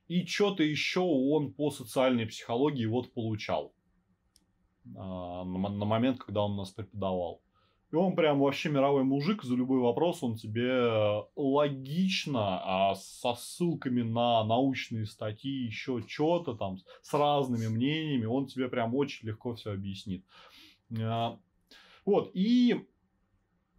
и 0.08 0.26
что-то 0.26 0.64
еще 0.64 1.00
он 1.00 1.54
по 1.54 1.72
социальной 1.72 2.26
психологии 2.26 2.86
вот 2.86 3.14
получал 3.14 3.74
а, 4.98 5.44
на 5.44 5.86
момент, 5.86 6.20
когда 6.20 6.44
он 6.44 6.56
нас 6.56 6.72
преподавал. 6.72 7.42
И 7.92 7.96
он 7.96 8.16
прям 8.16 8.40
вообще 8.40 8.70
мировой 8.70 9.04
мужик, 9.04 9.44
за 9.44 9.54
любой 9.56 9.80
вопрос 9.80 10.24
он 10.24 10.36
тебе 10.36 11.24
логично, 11.36 12.62
а 12.64 12.96
со 12.96 13.36
ссылками 13.36 14.02
на 14.02 14.46
научные 14.46 15.06
статьи, 15.06 15.66
еще 15.66 16.02
что-то 16.08 16.56
там, 16.56 16.78
с 17.02 17.14
разными 17.14 17.68
мнениями, 17.68 18.26
он 18.26 18.48
тебе 18.48 18.70
прям 18.70 18.96
очень 18.96 19.28
легко 19.28 19.56
все 19.56 19.74
объяснит. 19.74 20.26
А, 22.02 22.10
Вот, 22.10 22.32
и 22.34 22.88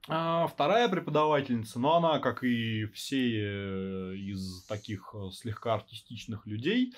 а, 0.09 0.47
вторая 0.47 0.89
преподавательница, 0.89 1.79
но 1.79 1.97
она, 1.97 2.19
как 2.19 2.43
и 2.43 2.87
все 2.87 3.17
э, 3.17 4.17
из 4.17 4.65
таких 4.65 5.15
э, 5.15 5.31
слегка 5.33 5.75
артистичных 5.75 6.47
людей, 6.47 6.93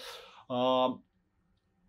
а, 0.49 0.99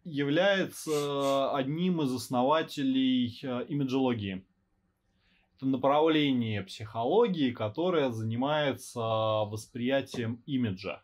является 0.03 1.55
одним 1.55 2.01
из 2.01 2.13
основателей 2.13 3.39
э, 3.41 3.65
имиджологии. 3.69 4.45
Это 5.55 5.67
направление 5.67 6.63
психологии, 6.63 7.51
которое 7.51 8.11
занимается 8.11 8.99
восприятием 8.99 10.43
имиджа. 10.45 11.01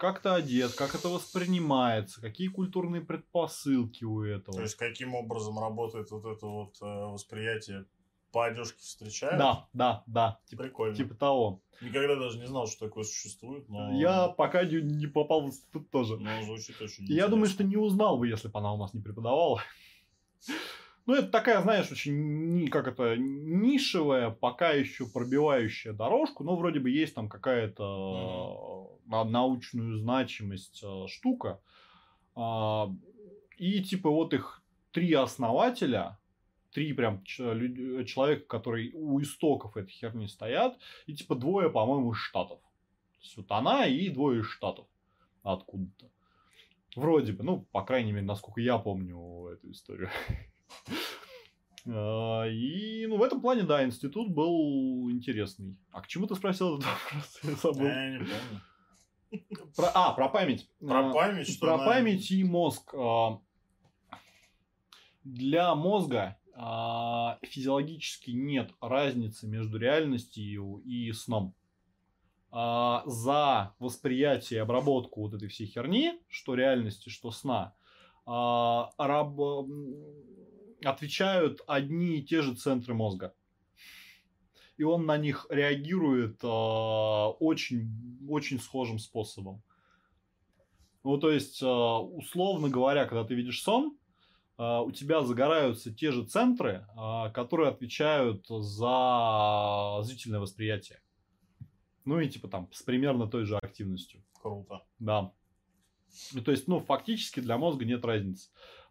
Как 0.00 0.22
ты 0.22 0.30
одет, 0.30 0.72
как 0.72 0.94
это 0.94 1.10
воспринимается, 1.10 2.22
какие 2.22 2.48
культурные 2.48 3.02
предпосылки 3.02 4.02
у 4.02 4.22
этого. 4.22 4.56
То 4.56 4.62
есть, 4.62 4.76
каким 4.76 5.14
образом 5.14 5.58
работает 5.58 6.10
вот 6.10 6.24
это 6.24 6.46
вот 6.46 6.74
э, 6.80 6.86
восприятие 6.86 7.84
по 8.32 8.46
одежке 8.46 8.78
встречают? 8.78 9.36
Да, 9.36 9.68
да, 9.74 10.02
да. 10.06 10.40
Типа, 10.46 10.62
Прикольно. 10.62 10.96
типа 10.96 11.14
того. 11.14 11.60
Никогда 11.82 12.16
даже 12.16 12.38
не 12.38 12.46
знал, 12.46 12.66
что 12.66 12.86
такое 12.86 13.04
существует, 13.04 13.68
но... 13.68 13.92
Я 13.92 14.28
пока 14.28 14.64
не, 14.64 14.80
не 14.80 15.06
попал 15.06 15.42
в 15.42 15.48
институт 15.48 15.90
тоже. 15.90 16.16
Но 16.16 16.30
звучит 16.44 16.80
очень 16.80 17.04
Я 17.04 17.28
думаю, 17.28 17.48
что 17.48 17.62
не 17.62 17.76
узнал 17.76 18.16
бы, 18.16 18.26
если 18.26 18.48
бы 18.48 18.58
она 18.58 18.72
у 18.72 18.78
нас 18.78 18.94
не 18.94 19.02
преподавала. 19.02 19.60
Ну, 21.06 21.14
это 21.16 21.28
такая, 21.28 21.60
знаешь, 21.62 21.90
очень, 21.90 22.68
как 22.68 22.86
это, 22.86 23.16
нишевая, 23.16 24.30
пока 24.30 24.70
еще 24.70 25.06
пробивающая 25.06 25.92
дорожку, 25.92 26.44
но 26.44 26.54
вроде 26.54 26.78
бы 26.78 26.88
есть 26.88 27.14
там 27.14 27.28
какая-то 27.28 28.79
научную 29.10 29.98
значимость 29.98 30.82
э, 30.82 31.06
штука. 31.08 31.60
А, 32.36 32.88
И 33.58 33.82
типа 33.82 34.10
вот 34.10 34.32
их 34.34 34.62
три 34.92 35.12
основателя, 35.12 36.18
три 36.72 36.92
прям 36.92 37.22
человека, 37.24 38.46
которые 38.46 38.92
у 38.94 39.20
истоков 39.20 39.76
этой 39.76 39.90
херни 39.90 40.26
стоят, 40.26 40.78
и 41.06 41.14
типа 41.14 41.34
двое, 41.34 41.68
по-моему, 41.70 42.12
из 42.12 42.18
Штатов. 42.18 42.60
То 42.60 43.22
есть 43.22 43.36
вот 43.36 43.50
она 43.50 43.86
и 43.86 44.08
двое 44.08 44.40
из 44.40 44.46
Штатов 44.46 44.86
откуда-то. 45.42 46.10
Вроде 46.96 47.32
бы, 47.32 47.44
ну, 47.44 47.66
по 47.72 47.82
крайней 47.84 48.12
мере, 48.12 48.26
насколько 48.26 48.60
я 48.60 48.78
помню 48.78 49.48
эту 49.48 49.70
историю. 49.70 50.10
А, 51.86 52.44
И, 52.46 53.06
ну, 53.06 53.16
в 53.16 53.22
этом 53.22 53.40
плане, 53.40 53.62
да, 53.62 53.82
институт 53.82 54.28
был 54.30 55.10
интересный. 55.10 55.76
А 55.92 56.02
к 56.02 56.08
чему 56.08 56.26
ты 56.26 56.34
спросил 56.34 56.76
этот 56.78 56.86
вопрос? 57.12 57.40
Я 57.42 57.54
забыл. 57.54 57.86
Я 57.86 58.10
не 58.10 58.18
помню. 58.18 58.60
Про- 59.76 59.90
а, 59.94 60.12
про 60.12 60.28
память. 60.28 60.68
Про 60.80 61.10
А, 61.10 61.12
память, 61.12 61.48
что 61.48 61.66
Про 61.66 61.74
она- 61.74 61.84
память 61.86 62.30
и 62.30 62.44
мозг. 62.44 62.94
А, 62.94 63.40
Для 65.24 65.74
мозга 65.74 66.36
а, 66.54 67.38
физиологически 67.42 68.30
нет 68.32 68.70
разницы 68.80 69.46
между 69.46 69.78
реальностью 69.78 70.82
и 70.84 71.12
сном. 71.12 71.54
А, 72.50 73.02
За 73.06 73.74
восприятие 73.78 74.58
и 74.58 74.60
обработку 74.62 75.20
вот 75.22 75.34
этой 75.34 75.48
всей 75.48 75.66
херни, 75.66 76.18
что 76.28 76.54
реальности, 76.54 77.08
что 77.08 77.30
сна, 77.30 77.74
раб- 78.26 79.66
отвечают 80.84 81.60
одни 81.66 82.18
и 82.18 82.22
те 82.22 82.42
же 82.42 82.54
центры 82.54 82.94
мозга. 82.94 83.34
И 84.80 84.82
он 84.82 85.04
на 85.04 85.18
них 85.18 85.46
реагирует 85.50 86.40
а, 86.42 87.28
очень, 87.32 87.90
очень 88.26 88.58
схожим 88.58 88.98
способом. 88.98 89.62
Ну, 91.04 91.18
то 91.18 91.30
есть, 91.30 91.62
а, 91.62 91.98
условно 91.98 92.70
говоря, 92.70 93.04
когда 93.04 93.22
ты 93.24 93.34
видишь 93.34 93.62
сон, 93.62 93.98
а, 94.56 94.80
у 94.80 94.90
тебя 94.90 95.20
загораются 95.20 95.94
те 95.94 96.12
же 96.12 96.24
центры, 96.24 96.86
а, 96.96 97.28
которые 97.28 97.68
отвечают 97.68 98.46
за 98.48 100.00
зрительное 100.00 100.40
восприятие. 100.40 101.02
Ну 102.06 102.18
и 102.18 102.26
типа 102.30 102.48
там 102.48 102.70
с 102.72 102.82
примерно 102.82 103.26
той 103.26 103.44
же 103.44 103.58
активностью. 103.58 104.24
Круто. 104.40 104.80
Да. 104.98 105.34
Ну, 106.32 106.40
то 106.40 106.52
есть, 106.52 106.68
ну, 106.68 106.80
фактически 106.80 107.40
для 107.40 107.58
мозга 107.58 107.84
нет 107.84 108.02
разницы. 108.02 108.48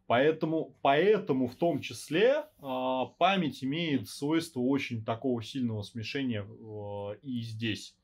Поэтому, 0.09 0.75
поэтому 0.81 1.47
в 1.47 1.55
том 1.55 1.81
числе 1.81 2.45
а, 2.57 3.05
память 3.05 3.63
имеет 3.63 4.09
свойство 4.09 4.59
очень 4.59 5.05
такого 5.05 5.43
сильного 5.43 5.83
смешения 5.83 6.41
э, 6.41 7.19
и 7.21 7.41
здесь. 7.41 7.95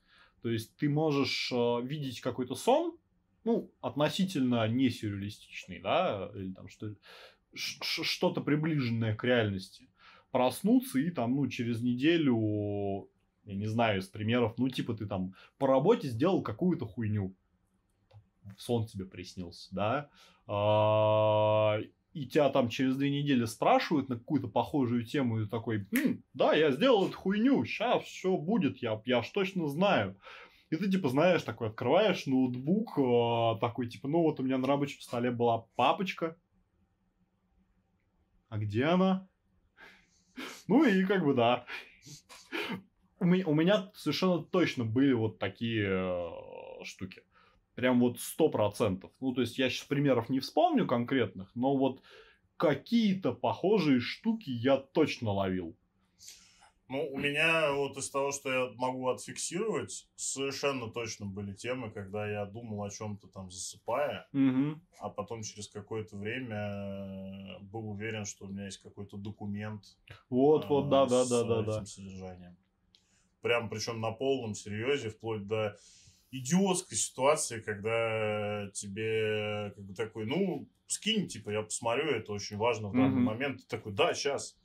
То 0.43 0.49
есть 0.49 0.75
ты 0.77 0.87
можешь 0.87 1.51
э, 1.51 1.81
видеть 1.81 2.21
какой-то 2.21 2.53
сон, 2.53 2.95
ну, 3.43 3.71
относительно 3.81 4.67
не 4.67 4.91
сюрреалистичный, 4.91 5.79
да, 5.79 6.29
или 6.35 6.53
там 6.53 6.69
что, 6.69 6.93
что-то 7.55 8.39
приближенное 8.41 9.15
к 9.15 9.23
реальности, 9.23 9.89
проснуться 10.29 10.99
и 10.99 11.09
там, 11.09 11.35
ну, 11.35 11.47
через 11.47 11.81
неделю, 11.81 13.09
я 13.45 13.55
не 13.55 13.65
знаю, 13.65 14.01
из 14.01 14.07
примеров, 14.09 14.59
ну, 14.59 14.69
типа 14.69 14.93
ты 14.93 15.07
там 15.07 15.33
по 15.57 15.65
работе 15.65 16.09
сделал 16.09 16.43
какую-то 16.43 16.85
хуйню, 16.85 17.33
сон 18.59 18.85
тебе 18.85 19.05
приснился, 19.05 19.69
да, 19.73 19.87
А, 19.95 20.34
и 20.47 22.27
тебя 22.27 22.49
там 22.49 22.69
через 22.69 22.95
две 22.95 23.09
недели 23.09 23.45
спрашивают 23.45 24.09
на 24.09 24.17
какую-то 24.17 24.47
похожую 24.47 25.05
тему, 25.05 25.39
и 25.39 25.43
ты 25.43 25.49
такой, 25.49 25.85
«М, 25.91 26.23
да, 26.33 26.53
я 26.53 26.71
сделал 26.71 27.07
эту 27.07 27.17
хуйню, 27.17 27.65
сейчас 27.65 28.03
все 28.03 28.37
будет, 28.37 28.77
я, 28.77 29.01
я 29.05 29.21
ж 29.21 29.29
точно 29.29 29.67
знаю. 29.67 30.17
И 30.69 30.77
ты, 30.77 30.89
типа, 30.89 31.09
знаешь, 31.09 31.43
такой, 31.43 31.67
открываешь 31.67 32.25
ноутбук, 32.25 32.97
а, 32.97 33.57
такой, 33.59 33.87
типа, 33.87 34.07
ну 34.07 34.21
вот 34.21 34.39
у 34.39 34.43
меня 34.43 34.57
на 34.57 34.67
рабочем 34.67 35.01
столе 35.01 35.29
была 35.29 35.65
папочка. 35.75 36.37
А 38.49 38.57
где 38.57 38.85
она? 38.85 39.27
Ну 40.67 40.83
и 40.83 41.05
как 41.05 41.23
бы 41.23 41.33
да. 41.33 41.65
У 43.19 43.25
меня, 43.25 43.45
у 43.47 43.53
меня 43.53 43.91
совершенно 43.93 44.43
точно 44.43 44.83
были 44.83 45.13
вот 45.13 45.37
такие 45.39 45.87
э, 45.87 46.83
штуки. 46.83 47.23
Прям 47.75 47.99
вот 47.99 48.19
сто 48.19 48.49
процентов. 48.49 49.11
Ну, 49.19 49.33
то 49.33 49.41
есть 49.41 49.57
я 49.57 49.69
сейчас 49.69 49.85
примеров 49.87 50.29
не 50.29 50.39
вспомню 50.39 50.87
конкретных, 50.87 51.51
но 51.55 51.75
вот 51.75 52.01
какие-то 52.57 53.33
похожие 53.33 53.99
штуки 53.99 54.49
я 54.49 54.77
точно 54.77 55.31
ловил. 55.31 55.75
Ну, 56.87 57.03
у 57.11 57.17
меня 57.17 57.73
вот 57.73 57.97
из 57.97 58.11
того, 58.11 58.31
что 58.31 58.51
я 58.51 58.71
могу 58.75 59.09
отфиксировать, 59.09 60.07
совершенно 60.15 60.87
точно 60.91 61.25
были 61.25 61.51
темы, 61.51 61.89
когда 61.89 62.27
я 62.29 62.45
думал 62.45 62.83
о 62.83 62.91
чем-то 62.91 63.27
там 63.27 63.49
засыпая, 63.49 64.27
Угу. 64.33 64.79
а 64.99 65.09
потом 65.09 65.41
через 65.41 65.67
какое-то 65.67 66.15
время 66.15 66.55
э, 66.55 67.59
был 67.63 67.89
уверен, 67.89 68.25
что 68.25 68.45
у 68.45 68.49
меня 68.49 68.65
есть 68.65 68.77
какой-то 68.77 69.17
документ 69.17 69.97
Вот, 70.29 70.65
э, 70.65 70.67
вот, 70.67 70.89
да, 70.89 71.07
да, 71.07 71.25
с 71.25 71.29
да, 71.29 71.43
да, 71.43 71.61
этим 71.61 71.65
да. 71.65 71.85
содержанием. 71.85 72.55
Прям 73.41 73.67
причем 73.67 73.99
на 73.99 74.11
полном 74.11 74.53
серьезе, 74.53 75.09
вплоть 75.09 75.47
до 75.47 75.75
идиотской 76.39 76.97
ситуации, 76.97 77.59
когда 77.61 78.69
тебе 78.73 79.71
как 79.75 79.83
бы 79.85 79.93
такой, 79.93 80.25
ну, 80.25 80.67
скинь, 80.87 81.27
типа, 81.27 81.49
я 81.51 81.61
посмотрю, 81.61 82.09
это 82.11 82.31
очень 82.33 82.57
важно 82.57 82.89
в 82.89 82.93
данный 82.93 83.09
Мгм. 83.15 83.23
момент. 83.23 83.61
Ты 83.61 83.67
такой, 83.67 83.93
да, 83.93 84.13
сейчас. 84.13 84.57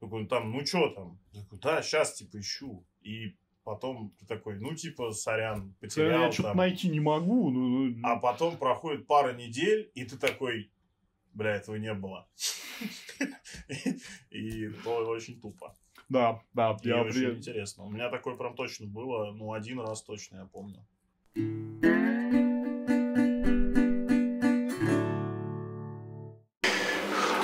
Такой, 0.00 0.22
«Ну, 0.22 0.28
там, 0.28 0.50
ну, 0.52 0.64
что 0.66 0.88
там? 0.90 1.18
Я 1.32 1.42
такой, 1.42 1.58
да, 1.60 1.82
сейчас, 1.82 2.14
типа, 2.14 2.38
ищу. 2.40 2.84
И 3.00 3.36
потом 3.62 4.12
ты 4.18 4.26
такой, 4.26 4.58
ну, 4.58 4.74
типа, 4.74 5.12
сорян, 5.12 5.74
потерял. 5.80 6.22
Я 6.24 6.32
что-то 6.32 6.54
найти 6.54 6.88
не 6.88 7.00
могу. 7.00 7.50
Ну, 7.50 7.68
ну, 7.88 8.00
А 8.02 8.16
потом 8.16 8.56
проходит 8.58 9.06
пара 9.06 9.32
недель, 9.32 9.90
и 9.94 10.04
ты 10.04 10.18
такой, 10.18 10.70
бля, 11.32 11.54
этого 11.56 11.76
не 11.76 11.94
было. 11.94 12.28
И 14.30 14.68
то 14.82 14.96
очень 15.06 15.40
тупо. 15.40 15.74
Да, 16.08 16.42
да, 16.52 16.76
И 16.82 16.88
я 16.88 17.02
очень 17.02 17.12
при- 17.14 17.34
интересно. 17.38 17.84
У 17.84 17.90
меня 17.90 18.10
такое 18.10 18.36
прям 18.36 18.54
точно 18.54 18.86
было, 18.86 19.32
ну, 19.32 19.52
один 19.54 19.80
раз 19.80 20.02
точно, 20.02 20.36
я 20.38 20.44
помню. 20.44 20.84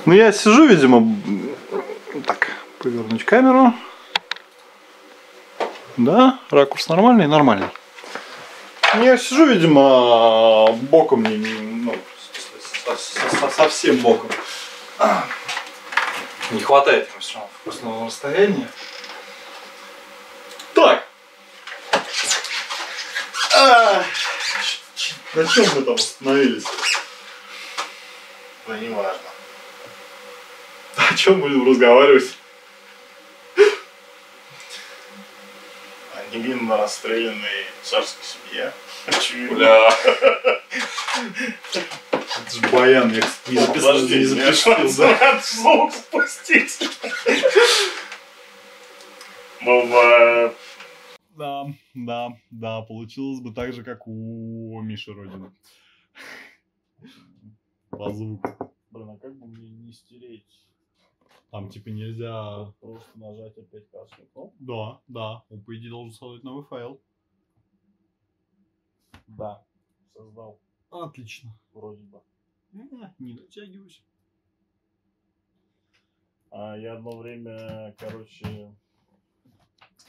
Ну, 0.06 0.14
я 0.14 0.32
сижу, 0.32 0.66
видимо, 0.66 1.16
так, 2.26 2.50
повернуть 2.78 3.24
камеру. 3.24 3.74
Да, 5.96 6.38
ракурс 6.50 6.88
нормальный, 6.88 7.26
нормальный. 7.26 7.68
Я 8.94 9.18
сижу, 9.18 9.46
видимо, 9.46 10.72
боком, 10.72 11.22
не, 11.24 11.36
ну, 11.36 11.94
со- 12.86 12.96
со- 12.96 13.36
со- 13.36 13.50
совсем 13.50 13.96
боком. 13.98 14.30
Не 16.50 16.60
хватает 16.60 17.08
все 17.20 17.34
равно 17.34 17.50
вкусного 17.60 18.06
расстояния. 18.06 18.68
Так. 20.74 21.04
А, 23.56 24.02
ч- 24.96 25.14
На 25.34 25.46
чем 25.46 25.64
мы 25.76 25.82
там 25.82 25.94
остановились? 25.94 26.64
Да 28.66 28.76
не 28.78 28.88
важно. 28.88 29.22
О 30.96 31.14
чем 31.14 31.40
будем 31.40 31.68
разговаривать? 31.68 32.34
О 33.56 33.62
невинно 36.32 36.76
расстрелянной 36.76 37.66
царской 37.84 38.24
семье. 38.24 38.72
Бля. 39.50 39.96
Это 42.10 42.50
же 42.52 42.60
баян, 42.72 43.12
я, 43.12 43.22
не 43.46 43.60
записал, 43.60 43.74
Подожди, 43.74 44.18
не 44.18 44.24
записал, 44.24 44.88
звук 45.42 45.94
спустить. 45.94 46.78
Ну, 49.60 49.86
в, 49.86 50.54
Да, 51.40 51.66
да, 51.94 52.38
да, 52.50 52.82
получилось 52.82 53.40
бы 53.40 53.54
так 53.54 53.72
же, 53.72 53.82
как 53.82 54.06
у 54.06 54.78
Миши 54.82 55.10
Родина. 55.10 55.50
По 57.88 58.12
звуку. 58.12 58.74
Блин, 58.90 59.08
а 59.08 59.16
как 59.16 59.34
бы 59.38 59.46
мне 59.46 59.70
не 59.70 59.90
стереть? 59.94 60.68
Там 61.50 61.70
типа 61.70 61.88
нельзя... 61.88 62.66
Просто 62.80 63.18
нажать 63.18 63.56
опять 63.56 63.88
красную 63.88 64.28
кнопку? 64.34 64.54
Да, 64.58 65.00
да, 65.08 65.42
он 65.48 65.62
по 65.62 65.74
идее 65.78 65.88
должен 65.88 66.12
создать 66.12 66.44
новый 66.44 66.66
файл. 66.66 67.00
Да. 69.26 69.64
Создал, 70.12 70.60
Отлично. 70.90 71.58
вроде 71.72 72.02
бы. 72.02 72.20
А, 72.74 73.14
Не 73.18 73.32
дотягивайся. 73.32 74.02
А 76.50 76.76
я 76.76 76.96
одно 76.96 77.16
время, 77.16 77.94
короче, 77.98 78.76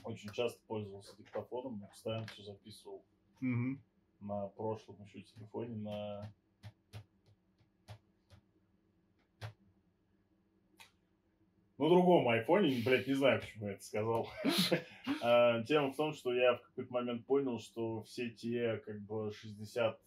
очень 0.03 0.31
часто 0.31 0.59
пользовался 0.67 1.15
диктофоном, 1.17 1.81
постоянно 1.87 2.25
все 2.27 2.43
записывал 2.43 3.03
Мгм. 3.39 3.81
на 4.19 4.47
прошлом 4.47 5.01
еще 5.03 5.21
телефоне, 5.21 5.75
на... 5.75 6.33
Ну, 11.77 11.89
другом 11.89 12.29
айфоне, 12.29 12.83
блядь, 12.85 13.07
не 13.07 13.15
знаю, 13.15 13.41
почему 13.41 13.67
я 13.67 13.73
это 13.73 13.83
сказал. 13.83 14.27
А, 15.23 15.63
Тема 15.63 15.91
в 15.91 15.95
том, 15.95 16.13
что 16.13 16.31
я 16.31 16.53
в 16.55 16.61
какой-то 16.61 16.93
момент 16.93 17.25
понял, 17.25 17.59
что 17.59 18.03
все 18.03 18.29
те, 18.29 18.77
как 18.85 19.01
бы, 19.01 19.31
60 19.33 19.99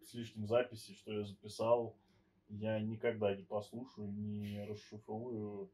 с 0.00 0.14
лишним 0.14 0.46
записей, 0.46 0.94
что 0.94 1.12
я 1.12 1.24
записал, 1.24 1.96
я 2.48 2.78
никогда 2.78 3.34
не 3.34 3.42
послушаю, 3.42 4.12
не 4.12 4.64
расшифрую. 4.64 5.72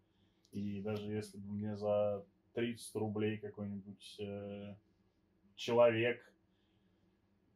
И 0.53 0.81
даже 0.81 1.13
если 1.13 1.37
бы 1.37 1.53
мне 1.53 1.77
за 1.77 2.25
30 2.59 2.95
рублей 2.97 3.39
какой-нибудь 3.39 4.17
э, 4.19 4.75
человек 5.55 6.21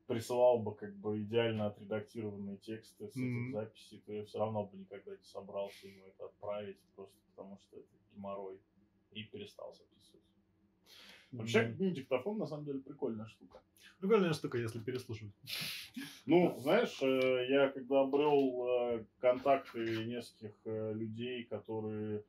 присылал 0.07 0.61
бы 0.61 0.77
как 0.77 0.95
бы 0.97 1.21
идеально 1.23 1.67
отредактированные 1.67 2.59
тексты 2.59 3.09
с 3.09 3.17
Мгм. 3.17 3.49
этих 3.49 3.53
записей, 3.53 4.03
то 4.07 4.13
я 4.13 4.25
все 4.25 4.39
равно 4.39 4.65
бы 4.65 4.79
никогда 4.79 5.17
не 5.17 5.25
собрался 5.25 5.89
ему 5.89 6.07
это 6.07 6.27
отправить, 6.27 6.79
просто 6.95 7.17
потому 7.31 7.59
что 7.59 7.79
это 7.79 7.89
геморрой. 8.15 8.61
И 9.11 9.25
перестал 9.25 9.75
записывать. 9.75 10.23
Вообще, 11.33 11.75
ну, 11.79 11.91
диктофон 11.91 12.39
на 12.39 12.47
самом 12.47 12.65
деле 12.65 12.79
прикольная 12.79 13.27
штука. 13.27 13.61
Прикольная 13.99 14.33
штука, 14.35 14.59
если 14.59 14.79
переслушивать. 14.79 15.35
Ну, 16.27 16.57
знаешь, 16.61 16.97
э, 17.03 17.47
я 17.51 17.69
когда 17.71 18.03
обрел 18.03 18.67
э, 18.67 19.05
контакты 19.19 20.05
нескольких 20.05 20.55
э, 20.65 20.93
людей, 20.95 21.45
которые, 21.45 22.23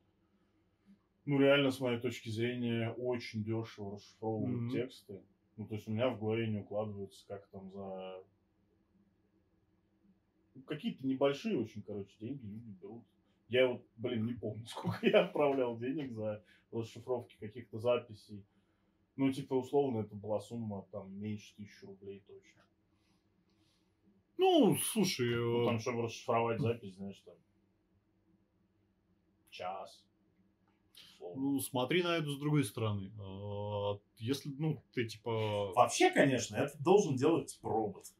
ну, 1.26 1.38
реально, 1.38 1.70
с 1.70 1.80
моей 1.80 1.98
точки 2.00 2.28
зрения, 2.28 2.90
очень 2.90 3.42
дешево 3.42 3.96
расшифровывают 3.96 4.60
Мгм. 4.62 4.70
тексты. 4.70 5.22
Ну, 5.56 5.66
то 5.66 5.74
есть 5.74 5.88
у 5.88 5.92
меня 5.92 6.10
в 6.10 6.18
голове 6.18 6.48
не 6.48 6.58
укладывается, 6.58 7.24
как 7.26 7.46
там 7.48 7.70
за... 7.70 8.22
Какие-то 10.66 11.06
небольшие 11.06 11.58
очень, 11.58 11.82
короче, 11.82 12.14
деньги 12.20 12.44
люди 12.46 12.70
берут. 12.80 13.04
Я 13.48 13.68
вот, 13.68 13.86
блин, 13.96 14.26
не 14.26 14.34
помню, 14.34 14.64
сколько 14.68 15.06
я 15.06 15.24
отправлял 15.24 15.78
денег 15.78 16.12
за 16.12 16.44
расшифровки 16.72 17.36
каких-то 17.38 17.78
записей. 17.78 18.44
Ну, 19.16 19.32
типа, 19.32 19.54
условно, 19.54 20.00
это 20.00 20.14
была 20.16 20.40
сумма 20.40 20.86
там 20.90 21.12
меньше 21.20 21.54
тысячи 21.56 21.84
рублей 21.84 22.22
точно. 22.26 22.62
Ну, 24.36 24.76
слушай, 24.76 25.34
Ну, 25.36 25.62
э, 25.62 25.66
там, 25.66 25.78
чтобы 25.78 26.02
расшифровать 26.02 26.60
запись, 26.60 26.96
знаешь, 26.96 27.20
там 27.20 27.36
час. 29.50 30.04
Условно. 31.30 31.52
ну, 31.52 31.60
смотри 31.60 32.02
на 32.02 32.16
это 32.16 32.30
с 32.30 32.38
другой 32.38 32.64
стороны. 32.64 33.12
А, 33.18 33.98
Если, 34.18 34.50
ну, 34.58 34.82
ты 34.92 35.06
типа... 35.06 35.72
Вообще, 35.74 36.10
конечно, 36.10 36.56
это 36.56 36.76
должен 36.82 37.16
делать 37.16 37.58
робот. 37.62 38.04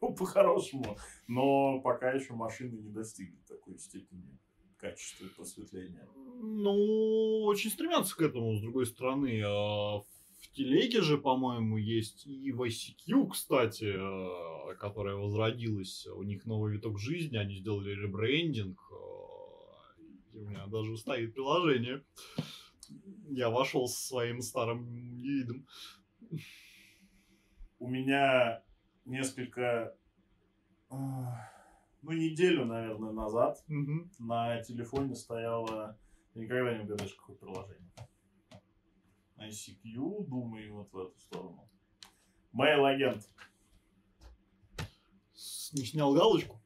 Ну, 0.00 0.12
по-хорошему. 0.16 0.98
Но 1.28 1.80
пока 1.80 2.10
еще 2.10 2.32
машины 2.32 2.76
не 2.76 2.90
достигли 2.90 3.38
такой 3.46 3.78
степени 3.78 4.36
качества 4.76 5.28
просветления. 5.36 6.08
Ну, 6.42 7.44
очень 7.44 7.70
стремятся 7.70 8.16
к 8.16 8.20
этому, 8.20 8.56
с 8.56 8.60
другой 8.60 8.86
стороны. 8.86 9.40
А 9.46 10.00
В 10.00 10.48
телеге 10.54 11.02
же, 11.02 11.18
по-моему, 11.18 11.76
есть 11.76 12.26
и 12.26 12.50
в 12.50 12.62
ICQ, 12.62 13.28
кстати, 13.30 13.94
э, 13.94 14.74
которая 14.80 15.14
возродилась. 15.14 16.08
У 16.08 16.24
них 16.24 16.46
новый 16.46 16.72
виток 16.72 16.98
жизни, 16.98 17.36
они 17.36 17.58
сделали 17.58 17.90
ребрендинг. 17.90 18.80
И 20.32 20.38
у 20.38 20.48
меня 20.48 20.66
даже 20.66 20.96
стоит 20.96 21.34
приложение. 21.34 22.04
Я 23.30 23.50
вошел 23.50 23.86
со 23.86 24.06
своим 24.08 24.40
старым 24.42 24.86
видом. 25.20 25.66
У 27.78 27.88
меня 27.88 28.62
несколько, 29.04 29.96
э, 30.90 30.94
ну, 32.02 32.12
неделю, 32.12 32.64
наверное, 32.66 33.12
назад 33.12 33.62
на 34.18 34.62
телефоне 34.62 35.14
стояло, 35.14 35.98
никогда 36.34 36.74
не 36.76 36.84
угадаешь, 36.84 37.14
какое 37.14 37.36
приложение. 37.36 37.92
ICQ, 39.38 40.26
думаю, 40.28 40.74
вот 40.74 40.92
в 40.92 40.98
эту 40.98 41.18
сторону. 41.18 41.68
Mail 42.54 42.86
агент. 42.86 43.28
С- 45.32 45.72
Не 45.72 45.84
снял 45.84 46.14
галочку. 46.14 46.61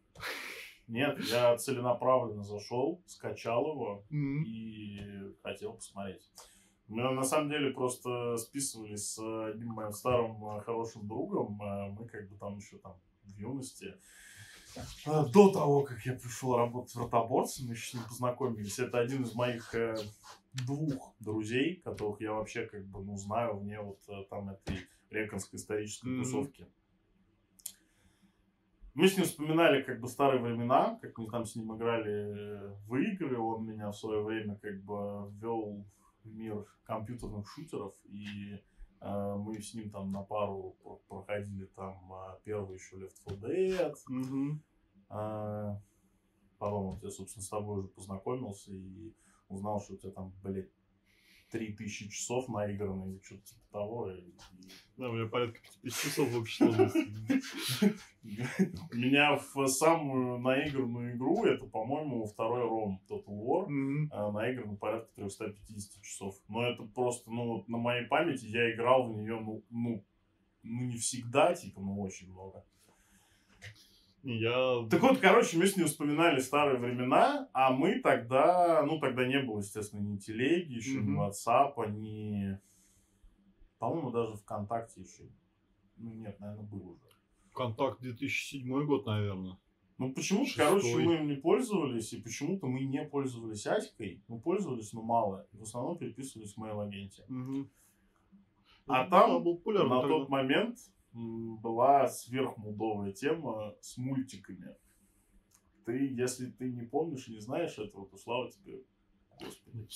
Нет, 0.89 1.19
я 1.31 1.57
целенаправленно 1.57 2.45
зашел, 2.45 3.03
скачал 3.07 3.67
его 3.73 4.05
Мгм. 4.11 4.45
и 4.45 5.35
хотел 5.43 5.75
посмотреть. 5.75 6.23
Мы 6.89 7.03
на 7.03 7.25
самом 7.25 7.51
деле 7.51 7.73
просто 7.73 8.37
списывались 8.37 9.15
с 9.15 9.19
одним 9.49 9.71
моим 9.71 9.91
старым 9.93 10.45
э, 10.47 10.61
хорошим 10.61 11.09
другом. 11.09 11.61
Э, 11.61 11.91
Мы 11.91 12.07
как 12.07 12.29
бы 12.29 12.37
там 12.37 12.57
еще 12.59 12.79
там 12.79 12.95
в 13.25 13.37
юности. 13.37 13.95
э, 14.77 15.25
До 15.33 15.51
того, 15.51 15.83
как 15.83 16.07
я 16.07 16.13
пришел 16.13 16.57
работать 16.57 16.95
в 16.95 16.99
ротоборце, 17.01 17.65
мы 17.65 17.73
еще 17.73 17.91
с 17.91 17.95
ним 17.95 18.05
познакомились. 18.05 18.79
Это 18.79 19.01
один 19.01 19.25
из 19.25 19.35
моих 19.35 19.75
двух 20.53 21.15
друзей, 21.19 21.81
которых 21.85 22.21
я 22.21 22.33
вообще 22.33 22.67
как 22.67 22.87
бы, 22.87 23.03
ну, 23.05 23.17
знаю 23.17 23.59
вне 23.59 23.81
вот 23.81 23.99
там 24.31 24.51
этой 24.51 24.79
реконской 25.11 25.57
исторической 25.57 26.17
тусовки. 26.19 26.67
Мы 28.97 29.09
с 29.09 29.17
ним 29.19 29.27
вспоминали 29.27 29.83
как 29.83 30.01
бы 30.01 30.09
старые 30.09 30.43
времена, 30.43 30.99
как 31.03 31.19
мы 31.19 31.31
там 31.31 31.45
с 31.45 31.55
ним 31.55 31.77
играли 31.77 32.13
э, 32.13 32.75
в 32.89 32.97
игры. 32.97 33.39
Он 33.39 33.67
меня 33.67 33.91
в 33.91 33.97
свое 33.97 34.23
время 34.23 34.57
как 34.57 34.83
бы 34.85 35.31
ввел 35.33 35.85
в 36.25 36.35
мир 36.35 36.65
компьютерных 36.85 37.47
шутеров. 37.47 37.95
И 38.07 38.55
э, 39.03 39.35
мы 39.37 39.61
с 39.61 39.75
ним 39.75 39.91
там 39.91 40.11
на 40.13 40.23
пару 40.23 40.77
про- 40.83 40.99
проходили 41.09 41.67
там 41.77 42.11
э, 42.11 42.39
первый 42.45 42.77
еще 42.77 42.97
Left 42.97 43.39
4 43.39 43.77
Dead. 43.77 44.59
А, 45.11 45.79
Потом 46.59 46.93
вот 46.93 47.03
я, 47.03 47.11
собственно, 47.11 47.43
с 47.45 47.51
тобой 47.51 47.81
уже 47.81 47.89
познакомился 47.89 48.73
и 48.73 49.13
узнал, 49.49 49.79
что 49.79 49.93
у 49.93 49.97
тебя 49.99 50.13
там, 50.13 50.33
блядь, 50.43 50.71
3000 51.51 52.09
часов 52.11 52.49
наиграно 52.49 53.11
или 53.11 53.21
что-то 53.23 53.43
типа 53.45 53.61
того. 53.73 54.11
И- 54.13 54.25
Да, 54.97 55.09
у 55.11 55.13
меня 55.13 55.29
порядка 55.29 55.61
5000 55.83 56.03
часов 56.03 56.29
в 56.31 56.39
общей 56.39 56.57
сложности. 56.65 57.07
У 58.93 58.97
меня 58.97 59.37
в 59.37 59.67
самую 59.69 60.39
наигранную 60.39 61.15
игру, 61.17 61.45
это, 61.45 61.65
по-моему, 61.67 62.27
второй 62.27 62.63
ром 62.63 63.01
Total 63.09 63.25
War, 63.29 63.67
а, 64.11 64.33
наиграно 64.33 64.77
порядка 64.77 65.15
350 65.15 66.03
часов. 66.03 66.35
Но 66.49 66.63
это 66.65 66.83
просто, 66.85 67.31
ну, 67.31 67.65
на 67.69 67.79
моей 67.79 68.07
памяти 68.07 68.47
я 68.47 68.75
играл 68.75 69.07
в 69.13 69.17
нее, 69.17 69.39
ну, 69.41 69.63
ну, 69.71 70.05
ну, 70.63 70.83
не 70.87 70.97
всегда, 70.97 71.55
типа, 71.55 71.81
ну, 71.81 72.01
очень 72.01 72.31
много. 72.33 72.65
Я... 74.29 74.87
Так 74.91 75.01
вот, 75.03 75.19
короче, 75.19 75.57
мы 75.57 75.67
с 75.69 75.77
ним 75.77 75.87
вспоминали 75.87 76.41
старые 76.41 76.81
времена, 76.81 77.49
а 77.53 77.73
мы 77.73 78.01
тогда, 78.01 78.83
ну, 78.85 78.99
тогда 78.99 79.25
не 79.25 79.41
было, 79.41 79.59
естественно, 79.59 80.01
ни 80.01 80.17
телеги, 80.17 80.73
еще 80.75 80.95
ни 80.97 81.11
Мгм. 81.11 81.21
WhatsApp, 81.21 81.75
ни... 81.93 82.59
По-моему, 83.79 84.11
даже 84.11 84.35
ВКонтакте 84.37 85.03
еще. 85.03 85.29
Ну, 85.97 86.13
нет, 86.15 86.41
наверное, 86.41 86.65
был 86.65 86.89
уже. 86.91 87.01
Контакт 87.55 88.01
2007 88.01 88.85
год, 88.85 89.07
наверное. 89.07 89.57
Ну, 89.99 90.13
почему-то, 90.13 90.47
Шестой. 90.49 90.67
короче, 90.67 90.97
мы 90.97 91.15
им 91.15 91.29
не 91.29 91.37
пользовались, 91.37 92.13
и 92.13 92.21
почему-то 92.21 92.67
мы 92.67 92.81
не 92.81 93.03
пользовались 93.05 93.67
Аськой. 93.67 94.23
Мы 94.29 94.41
пользовались, 94.41 94.93
но 94.93 95.03
мало. 95.03 95.47
В 95.53 95.63
основном 95.63 95.97
переписывались 95.99 96.55
в 96.55 96.59
mail-агенте. 96.59 97.23
А 98.89 99.05
Ну, 99.05 99.11
там 99.11 99.43
был 99.43 99.63
На 99.65 100.01
тогда. 100.01 100.01
тот 100.03 100.29
момент 100.29 100.79
была 101.17 102.09
сверхмудовая 102.09 103.13
тема 103.13 103.75
с 103.81 103.97
мультиками. 103.97 104.75
Ты, 105.85 106.09
если 106.09 106.51
ты 106.51 106.71
не 106.71 106.83
помнишь, 106.83 107.29
не 107.29 107.41
знаешь 107.41 107.79
этого, 107.79 108.07
то 108.09 108.17
слава 108.17 108.51
тебе, 108.51 108.81
Господи. 109.41 109.87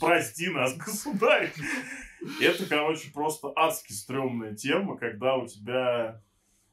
Про- 0.00 0.06
прости 0.08 0.48
нас, 0.48 0.76
государь. 0.86 1.52
Это, 2.40 2.66
короче, 2.68 3.12
просто 3.12 3.52
адски 3.54 3.92
стрёмная 3.92 4.54
тема, 4.54 4.96
когда 4.96 5.36
у 5.36 5.46
тебя 5.46 6.22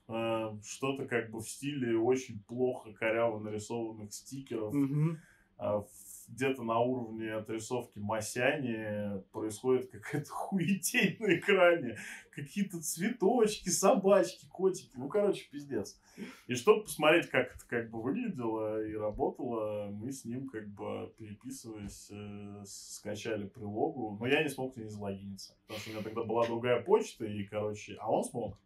э, 0.08 0.58
что-то 0.64 1.06
как 1.08 1.30
бы 1.32 1.40
в 1.40 1.50
стиле 1.50 1.98
очень 1.98 2.40
плохо 2.44 2.94
коряво 2.94 3.40
нарисованных 3.40 4.14
стикеров. 4.14 4.74
Мгм. 4.74 5.20
А 5.58 5.80
в- 5.80 5.90
где-то 6.28 6.64
на 6.64 6.80
уровне 6.80 7.34
отрисовки 7.34 8.00
Масяни 8.00 9.22
происходит 9.32 9.90
какая-то 9.92 10.30
хуетень 10.32 11.18
на 11.20 11.38
экране. 11.38 11.98
Какие-то 12.32 12.82
цветочки, 12.82 13.70
собачки, 13.70 14.48
котики. 14.48 14.92
Ну, 14.96 15.08
короче, 15.08 15.48
пиздец. 15.52 16.00
И 16.48 16.56
чтобы 16.56 16.84
посмотреть, 16.84 17.30
как 17.30 17.56
это 17.56 17.66
как 17.68 17.90
бы 17.92 18.02
выглядело 18.02 18.84
и 18.84 18.96
работало, 18.96 19.90
мы 19.92 20.12
с 20.12 20.26
ним 20.26 20.48
как 20.48 20.68
бы 20.68 21.14
переписываясь, 21.18 22.10
э, 22.12 22.64
скачали 22.66 23.48
прилогу. 23.48 24.18
Но 24.20 24.28
я 24.28 24.42
не 24.42 24.50
смог 24.50 24.76
не 24.78 24.90
залогиниться. 24.90 25.56
Потому 25.68 25.80
что 25.80 25.90
у 25.90 25.94
меня 25.94 26.04
тогда 26.04 26.24
была 26.24 26.46
другая 26.48 26.82
почта, 26.82 27.26
и, 27.26 27.44
короче, 27.44 27.96
а 28.00 28.12
он 28.12 28.24
смог. 28.24 28.58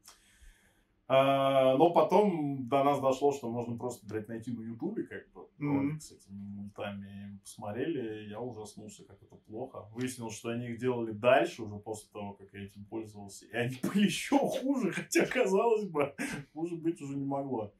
А, 1.10 1.78
но 1.78 1.92
потом 1.94 2.68
до 2.68 2.84
нас 2.84 3.00
дошло, 3.00 3.32
что 3.32 3.50
можно 3.50 3.78
просто, 3.78 4.06
блядь, 4.08 4.28
найти 4.28 4.52
на 4.52 4.62
Ютубе, 4.62 5.04
как 5.04 5.32
бы, 5.32 5.48
ролик 5.58 6.02
с 6.02 6.12
этими 6.12 6.36
мультами. 6.38 7.40
Посмотрели, 7.42 8.26
и 8.26 8.30
я 8.30 8.42
ужаснулся, 8.42 9.06
как 9.06 9.22
это 9.24 9.38
плохо. 9.38 9.88
Выяснилось, 9.94 10.36
что 10.36 10.50
они 10.50 10.68
их 10.68 10.80
делали 10.80 11.14
дальше, 11.14 11.64
уже 11.64 11.78
после 11.78 12.10
того, 12.12 12.34
как 12.34 12.54
я 12.54 12.66
этим 12.66 12.84
пользовался. 12.86 13.46
И 13.46 13.54
они 13.54 13.78
были 13.84 14.06
еще 14.06 14.38
хуже, 14.38 14.92
хотя, 14.92 15.26
казалось 15.26 15.86
бы, 15.88 16.14
хуже 16.54 16.76
быть 16.76 17.02
уже 17.02 17.16
не 17.16 17.26
могло. 17.26 17.74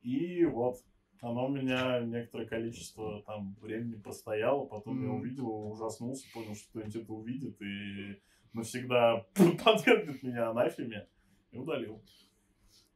И 0.00 0.44
вот, 0.46 0.76
оно 1.20 1.46
у 1.46 1.50
меня 1.50 2.00
некоторое 2.00 2.46
количество 2.46 3.22
там 3.26 3.54
времени 3.60 3.96
простояло, 4.00 4.64
потом 4.64 5.00
я 5.02 5.08
Мгм. 5.08 5.20
увидел, 5.20 5.70
ужаснулся, 5.72 6.26
понял, 6.32 6.54
что 6.54 6.70
кто-нибудь 6.70 6.96
это 6.96 7.12
увидит 7.12 7.60
и 7.60 8.20
навсегда 8.54 9.26
подвергнет 9.62 10.22
меня 10.22 10.48
анафеме 10.50 11.06
и 11.50 11.58
удалил. 11.58 12.02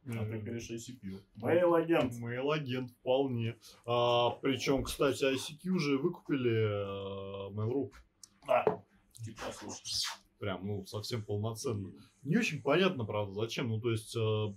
А 0.07 0.25
ты 0.25 0.35
Э, 0.35 0.39
говоришь 0.39 0.69
ICQ. 0.71 1.21
Mail 1.41 1.75
агент. 1.75 2.13
Mail 2.13 2.53
агент 2.53 2.91
вполне. 2.91 3.57
А, 3.85 4.31
причем, 4.41 4.83
кстати, 4.83 5.23
ICQ 5.23 5.79
же 5.79 5.97
выкупили 5.97 6.51
э, 6.51 7.53
Mail.ru. 7.53 7.91
Да. 8.47 8.83
Типа, 9.13 9.41
слушай. 9.51 10.07
Прям, 10.39 10.65
ну, 10.65 10.85
совсем 10.85 11.25
полноценно. 11.25 11.91
Не 12.23 12.37
очень 12.37 12.61
понятно, 12.61 13.03
правда, 13.05 13.33
зачем. 13.33 13.69
Ну, 13.69 13.81
то 13.81 13.91
есть, 13.91 14.15
э, 14.15 14.53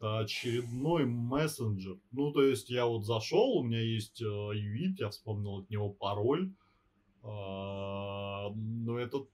очередной 0.00 1.06
мессенджер. 1.06 1.98
Ну, 2.10 2.32
то 2.32 2.42
есть, 2.42 2.68
я 2.68 2.86
вот 2.86 3.04
зашел, 3.04 3.58
у 3.58 3.62
меня 3.62 3.80
есть 3.80 4.20
э, 4.20 4.24
UID, 4.24 4.96
я 4.98 5.10
вспомнил 5.10 5.60
от 5.60 5.70
него 5.70 5.88
пароль. 5.90 6.52
А, 7.22 8.50
но 8.54 8.98
это 8.98 9.26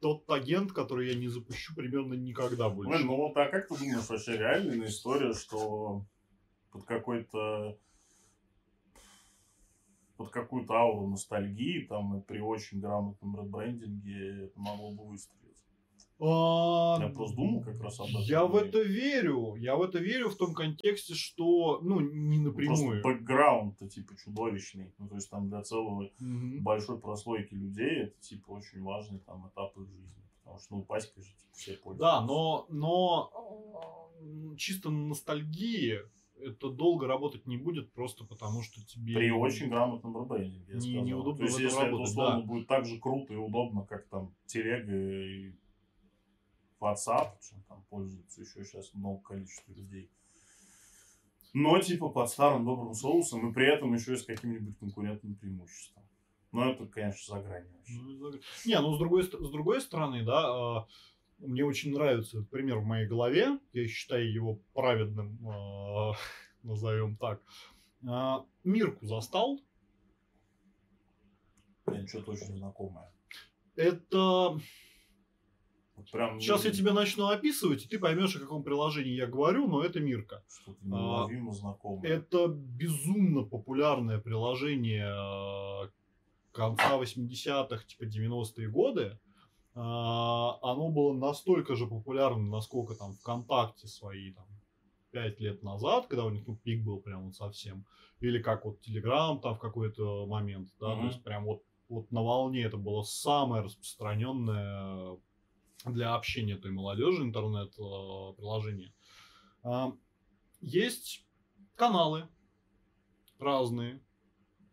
тот 0.00 0.28
агент, 0.30 0.72
который 0.72 1.08
я 1.08 1.14
не 1.14 1.28
запущу 1.28 1.74
примерно 1.74 2.14
никогда 2.14 2.68
больше. 2.68 2.90
Блин, 2.90 3.06
ну 3.06 3.16
вот, 3.16 3.36
а 3.36 3.46
как 3.46 3.68
ты 3.68 3.76
думаешь, 3.76 4.08
вообще 4.08 4.36
реальная 4.36 4.86
история, 4.86 5.32
что 5.32 6.04
под 6.70 6.84
какой-то 6.84 7.78
под 10.16 10.30
какую-то 10.30 10.74
ауру 10.74 11.06
ностальгии, 11.06 11.86
там, 11.86 12.18
и 12.18 12.20
при 12.20 12.40
очень 12.40 12.80
грамотном 12.80 13.36
ребрендинге 13.36 14.46
это 14.46 14.60
могло 14.60 14.90
бы 14.90 15.06
выстрелить. 15.06 15.47
А, 16.20 16.96
Я 17.00 17.08
просто 17.10 17.36
думал 17.36 17.62
как 17.62 17.80
раз 17.80 18.00
об 18.00 18.06
этом. 18.08 18.22
Я 18.22 18.44
в 18.44 18.56
это 18.56 18.82
верю. 18.82 19.54
Я 19.54 19.76
в 19.76 19.82
это 19.82 19.98
верю 19.98 20.30
в 20.30 20.36
том 20.36 20.52
контексте, 20.52 21.14
что, 21.14 21.78
ну, 21.82 22.00
не 22.00 22.38
ну, 22.38 22.50
напрямую. 22.50 23.02
Просто 23.02 23.20
бэкграунд-то, 23.20 23.88
типа, 23.88 24.14
чудовищный. 24.16 24.92
Ну, 24.98 25.08
то 25.08 25.14
есть, 25.14 25.30
там, 25.30 25.48
для 25.48 25.62
целого 25.62 26.10
Мгм. 26.18 26.62
большой 26.62 26.98
прослойки 26.98 27.54
людей 27.54 28.02
это, 28.04 28.20
типа, 28.20 28.50
очень 28.50 28.82
важный, 28.82 29.20
там, 29.20 29.48
этап 29.48 29.76
их 29.76 29.86
жизни. 29.88 30.24
Потому 30.42 30.58
что, 30.58 30.74
ну, 30.76 30.82
паськой 30.82 31.22
же, 31.22 31.30
типа, 31.30 31.52
все 31.52 31.72
пользуются. 31.74 32.04
Да, 32.04 32.20
но, 32.22 32.66
но 32.68 33.30
чисто 34.56 34.90
на 34.90 35.08
ностальгии 35.08 36.00
это 36.40 36.70
долго 36.70 37.06
работать 37.06 37.46
не 37.46 37.56
будет, 37.56 37.92
просто 37.92 38.24
потому 38.24 38.62
что 38.62 38.84
тебе... 38.86 39.14
При 39.14 39.30
очень 39.30 39.68
грамотном 39.68 40.16
ребрендинге, 40.16 40.64
я 40.68 40.74
Не- 40.74 40.80
сказал. 40.80 41.04
неудобно 41.04 41.36
То 41.38 41.44
есть, 41.44 41.58
если 41.60 41.78
это 41.78 41.86
работать, 41.86 42.10
условно 42.10 42.40
да. 42.40 42.46
будет 42.46 42.66
так 42.68 42.86
же 42.86 42.98
круто 42.98 43.32
и 43.32 43.36
удобно, 43.36 43.84
как 43.84 44.06
там 44.08 44.34
телега 44.46 44.92
и 44.96 45.52
WhatsApp, 46.80 47.32
чем 47.40 47.62
там 47.68 47.84
пользуются 47.88 48.40
еще 48.40 48.64
сейчас 48.64 48.92
много 48.94 49.20
количества 49.20 49.72
людей. 49.72 50.10
Но 51.54 51.78
типа 51.80 52.08
под 52.10 52.28
старым 52.28 52.64
добрым 52.64 52.94
соусом 52.94 53.50
и 53.50 53.54
при 53.54 53.66
этом 53.66 53.94
еще 53.94 54.14
и 54.14 54.16
с 54.16 54.24
каким-нибудь 54.24 54.78
конкурентным 54.78 55.34
преимуществом. 55.34 56.04
Но 56.52 56.70
это, 56.70 56.86
конечно, 56.86 57.36
за 57.36 57.42
гранью 57.42 57.70
вообще. 57.76 57.94
Ну, 58.00 58.32
Не, 58.66 58.80
ну 58.80 58.94
с 58.94 58.98
другой, 58.98 59.22
с 59.22 59.50
другой 59.50 59.80
стороны, 59.80 60.24
да, 60.24 60.78
а, 60.78 60.86
мне 61.38 61.64
очень 61.64 61.92
нравится 61.92 62.42
пример 62.42 62.78
в 62.78 62.84
моей 62.84 63.06
голове. 63.06 63.58
Я 63.72 63.86
считаю 63.86 64.32
его 64.32 64.60
праведным, 64.72 65.38
а, 65.48 66.12
назовем 66.62 67.16
так. 67.16 67.42
А, 68.06 68.44
Мирку 68.64 69.06
застал. 69.06 69.60
Блин, 71.86 72.06
что-то 72.06 72.32
очень 72.32 72.56
знакомое. 72.56 73.10
Это 73.76 74.58
прям 76.12 76.40
Сейчас 76.40 76.64
я 76.64 76.70
тебе 76.70 76.92
начну 76.92 77.28
описывать, 77.28 77.84
и 77.84 77.88
ты 77.88 77.98
поймешь, 77.98 78.36
о 78.36 78.40
каком 78.40 78.62
приложении 78.62 79.12
я 79.12 79.26
говорю, 79.26 79.68
но 79.68 79.82
это 79.82 80.00
Мирка. 80.00 80.42
Что-то 80.48 80.84
неуловимо 80.84 81.52
знакомое. 81.52 82.10
Это 82.10 82.48
безумно 82.48 83.42
популярное 83.42 84.18
приложение 84.18 85.08
э, 85.08 85.90
конца 86.52 86.98
80-х, 86.98 87.84
типа 87.86 88.04
90-е 88.04 88.68
годы. 88.68 89.18
А, 89.74 90.58
Оно 90.62 90.90
было 90.90 91.12
настолько 91.12 91.76
же 91.76 91.86
популярным, 91.86 92.50
насколько 92.50 92.94
там 92.94 93.12
ВКонтакте 93.14 93.86
свои 93.86 94.32
там 94.32 94.46
5 95.12 95.40
лет 95.40 95.62
назад, 95.62 96.06
когда 96.08 96.24
у 96.24 96.30
них 96.30 96.46
ну, 96.46 96.56
пик 96.56 96.84
был 96.84 97.00
прям 97.00 97.26
вот 97.26 97.34
совсем. 97.36 97.84
Или 98.20 98.42
как 98.42 98.64
вот 98.64 98.80
Телеграм 98.80 99.40
там 99.40 99.54
в 99.54 99.60
какой-то 99.60 100.26
момент, 100.26 100.70
да, 100.80 100.88
Мгм. 100.94 101.00
то 101.00 101.06
есть 101.06 101.22
прям 101.22 101.44
вот, 101.44 101.62
вот 101.88 102.10
на 102.10 102.22
волне 102.22 102.62
это 102.62 102.76
было 102.76 103.02
самое 103.02 103.62
распространенное 103.62 105.16
для 105.84 106.14
общения 106.14 106.56
той 106.56 106.70
молодежи 106.70 107.22
интернет-приложение. 107.22 108.92
А, 109.62 109.92
Есть 110.60 111.24
каналы 111.76 112.28
разные. 113.38 114.00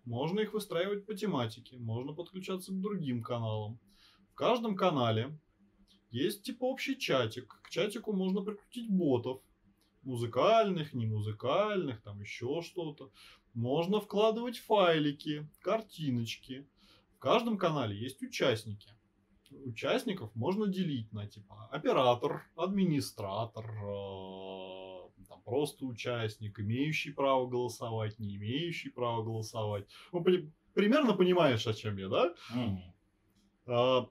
Можно 0.03 0.41
их 0.41 0.53
выстраивать 0.53 1.05
по 1.05 1.15
тематике, 1.15 1.77
можно 1.77 2.13
подключаться 2.13 2.71
к 2.71 2.79
другим 2.79 3.23
каналам. 3.23 3.79
В 4.31 4.35
каждом 4.35 4.75
канале 4.75 5.37
есть 6.11 6.43
типа 6.43 6.65
общий 6.65 6.97
чатик. 6.97 7.59
К 7.63 7.69
чатику 7.69 8.13
можно 8.13 8.41
прикрутить 8.41 8.89
ботов. 8.89 9.41
Музыкальных, 10.03 10.93
не 10.93 11.07
музыкальных, 11.07 12.01
там 12.03 12.21
еще 12.21 12.61
что-то. 12.61 13.11
Можно 13.55 13.99
вкладывать 13.99 14.59
файлики, 14.59 15.49
картиночки. 15.61 16.67
В 17.15 17.19
каждом 17.19 17.57
канале 17.57 17.97
есть 17.97 18.21
участники. 18.21 18.94
Участников 19.65 20.33
можно 20.35 20.67
делить 20.67 21.11
на 21.13 21.27
типа 21.27 21.67
оператор, 21.71 22.45
администратор, 22.55 23.65
э, 23.65 25.23
там, 25.27 25.41
просто 25.43 25.85
участник, 25.85 26.59
имеющий 26.59 27.11
право 27.11 27.47
голосовать, 27.47 28.19
не 28.19 28.35
имеющий 28.35 28.89
права 28.89 29.23
голосовать. 29.23 29.85
Ну, 30.11 30.21
при- 30.23 30.51
примерно 30.73 31.13
понимаешь, 31.13 31.65
о 31.67 31.73
чем 31.73 31.97
я, 31.97 32.09
да? 32.09 32.33
Мгм. 32.53 32.83
А, 33.67 34.07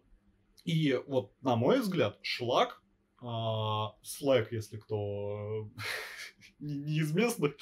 И 0.64 0.98
вот, 1.06 1.32
на 1.42 1.56
мой 1.56 1.80
взгляд, 1.80 2.18
шлак, 2.22 2.82
а, 3.20 3.94
Slack, 4.02 4.48
если 4.50 4.78
кто 4.78 5.68
не 6.58 6.76
не 6.78 6.98
из 7.00 7.12
местных, 7.14 7.56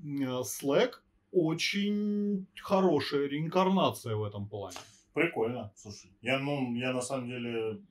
Slack 0.00 0.92
очень 1.30 2.46
хорошая 2.62 3.26
реинкарнация 3.28 4.16
в 4.16 4.24
этом 4.24 4.48
плане. 4.48 4.78
Прикольно, 5.18 5.72
слушай. 5.74 6.12
Я, 6.20 6.38
ну, 6.38 6.74
я 6.74 6.92
на 6.92 7.00
самом 7.00 7.26
деле... 7.26 7.82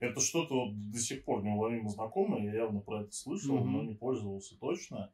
Это 0.00 0.20
что-то 0.20 0.66
вот 0.66 0.90
до 0.90 0.98
сих 0.98 1.24
пор 1.24 1.42
неуловимо 1.42 1.88
знакомое. 1.88 2.42
Я 2.42 2.54
явно 2.54 2.80
про 2.80 3.02
это 3.02 3.12
слышал, 3.12 3.56
Мгм. 3.58 3.72
но 3.72 3.82
не 3.84 3.94
пользовался 3.94 4.58
точно. 4.58 5.10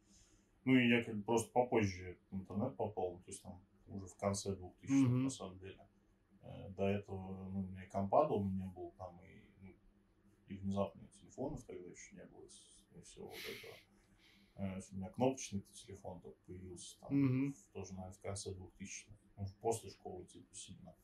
Ну, 0.65 0.75
и 0.75 0.89
я 0.89 1.05
как 1.05 1.17
бы 1.17 1.23
просто 1.23 1.51
попозже 1.53 2.17
в 2.31 2.37
интернет 2.37 2.77
попал. 2.77 3.21
То 3.25 3.31
есть 3.31 3.43
там 3.43 3.61
уже 3.87 4.07
в 4.07 4.17
конце 4.17 4.57
2000 4.57 4.91
Мгм. 4.91 5.25
на 5.25 5.31
самом 5.31 5.59
деле. 5.59 5.79
Э, 6.43 6.71
До 6.77 6.89
этого 6.89 7.49
ну, 7.51 7.61
у 7.61 7.63
меня 7.63 7.85
и 7.85 7.89
компада 7.89 8.35
у 8.35 8.45
меня 8.45 8.67
был 8.67 8.93
там, 8.97 9.21
и, 9.23 9.43
ну, 9.61 9.73
и 10.49 10.57
внезапно 10.57 11.07
телефонов 11.21 11.63
тогда 11.65 11.89
еще 11.89 12.17
не 12.17 12.25
было, 12.25 12.45
и 12.95 13.01
всего 13.03 13.27
вот 13.27 13.39
этого. 13.39 13.75
Э, 14.61 14.81
У 14.93 14.97
меня 14.97 15.09
кнопочный 15.09 15.65
телефон 15.73 16.21
только 16.21 16.39
появился 16.47 16.99
там, 17.01 17.17
Мгм. 17.17 17.55
тоже, 17.73 17.95
наверное, 17.95 18.13
в 18.13 18.21
конце 18.21 18.51
2000-х. 18.53 19.15
Ну, 19.39 19.47
после 19.63 19.91
школы, 19.91 20.27
типа, 20.27 20.55
сильно. 20.55 20.95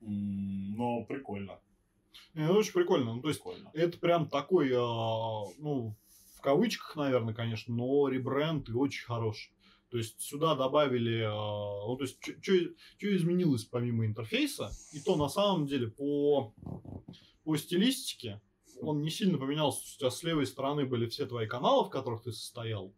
Но 0.00 1.04
прикольно. 1.04 1.58
Это 2.34 2.52
очень 2.52 2.72
прикольно. 2.72 3.14
Ну, 3.14 3.22
то 3.22 3.28
есть, 3.28 3.40
Прикольно. 3.42 3.70
это 3.72 3.98
прям 3.98 4.28
такой, 4.28 4.70
а, 4.74 5.44
ну, 5.58 5.96
в 6.36 6.40
кавычках, 6.42 6.96
наверное, 6.96 7.34
конечно, 7.34 7.74
но 7.74 8.08
ребренд 8.08 8.68
и 8.68 8.72
очень 8.72 9.04
хороший. 9.06 9.52
То 9.90 9.98
есть 9.98 10.20
сюда 10.20 10.54
добавили, 10.54 11.22
а, 11.22 11.86
ну, 11.86 11.96
то 11.96 12.04
есть, 12.04 12.18
что 12.22 13.16
изменилось 13.16 13.64
помимо 13.64 14.04
интерфейса, 14.04 14.70
и 14.92 15.00
то 15.00 15.16
на 15.16 15.28
самом 15.28 15.66
деле 15.66 15.88
по, 15.88 16.52
по 17.44 17.56
стилистике 17.56 18.40
он 18.82 19.02
не 19.02 19.10
сильно 19.10 19.38
поменялся. 19.38 19.80
У 19.80 19.98
тебя 19.98 20.10
с 20.10 20.22
левой 20.22 20.46
стороны 20.46 20.84
были 20.84 21.06
все 21.06 21.26
твои 21.26 21.46
каналы, 21.46 21.86
в 21.86 21.90
которых 21.90 22.22
ты 22.22 22.32
состоял. 22.32 22.92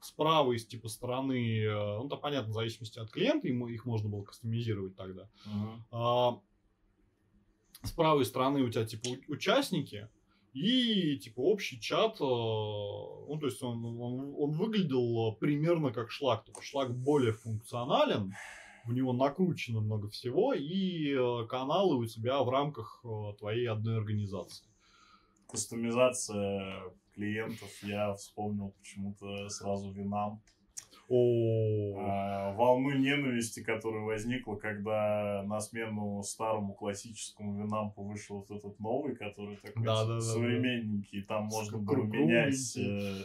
С 0.00 0.10
правой, 0.10 0.58
с 0.58 0.66
типа 0.66 0.88
стороны, 0.88 1.62
э, 1.62 1.98
ну, 1.98 2.08
там 2.08 2.20
понятно, 2.20 2.52
в 2.52 2.54
зависимости 2.54 2.98
от 2.98 3.10
клиента, 3.10 3.48
ему 3.48 3.68
их 3.68 3.86
можно 3.86 4.08
было 4.08 4.22
кастомизировать 4.22 4.96
тогда. 4.96 5.28
Мгм. 5.46 5.84
А, 5.90 6.40
с 7.82 7.90
правой 7.92 8.24
стороны 8.24 8.62
у 8.62 8.70
тебя 8.70 8.84
типа 8.84 9.08
участники 9.28 10.08
и 10.52 11.18
типа 11.18 11.40
общий 11.40 11.80
чат. 11.80 12.20
э, 12.20 12.24
Ну, 12.24 13.38
то 13.40 13.46
есть 13.46 13.62
он, 13.62 13.84
он, 13.84 14.34
он 14.38 14.50
выглядел 14.52 15.32
э, 15.32 15.36
примерно 15.36 15.92
как 15.92 16.10
шлак, 16.10 16.44
только 16.44 16.62
шлак 16.62 16.96
более 16.96 17.32
функционален, 17.32 18.34
в 18.84 18.92
него 18.92 19.12
накручено 19.12 19.80
много 19.80 20.08
всего, 20.08 20.54
и 20.54 21.16
каналы 21.48 21.96
у 21.96 22.06
тебя 22.06 22.40
в 22.42 22.48
рамках 22.48 23.04
твоей 23.38 23.66
одной 23.68 23.96
организации. 23.96 24.64
Кастомизация 25.48 26.82
клиентов, 27.14 27.70
я 27.82 28.14
вспомнил 28.14 28.70
почему-то 28.78 29.48
сразу 29.48 29.90
Винам. 29.90 30.42
О, 31.08 31.94
А, 31.98 32.52
волну 32.54 32.90
ненависти, 32.90 33.62
которая 33.62 34.02
возникла, 34.02 34.56
когда 34.56 35.44
на 35.46 35.60
смену 35.60 36.20
старому 36.24 36.74
классическому 36.74 37.62
Винампу 37.62 38.02
вышел 38.02 38.38
вот 38.38 38.50
этот 38.50 38.78
новый, 38.80 39.14
который 39.14 39.56
такой 39.56 39.84
Да-да-да-да. 39.84 40.20
современненький, 40.20 41.22
там 41.22 41.48
С 41.48 41.54
можно 41.54 41.78
было 41.78 42.02
менять 42.02 42.76
э, 42.76 43.22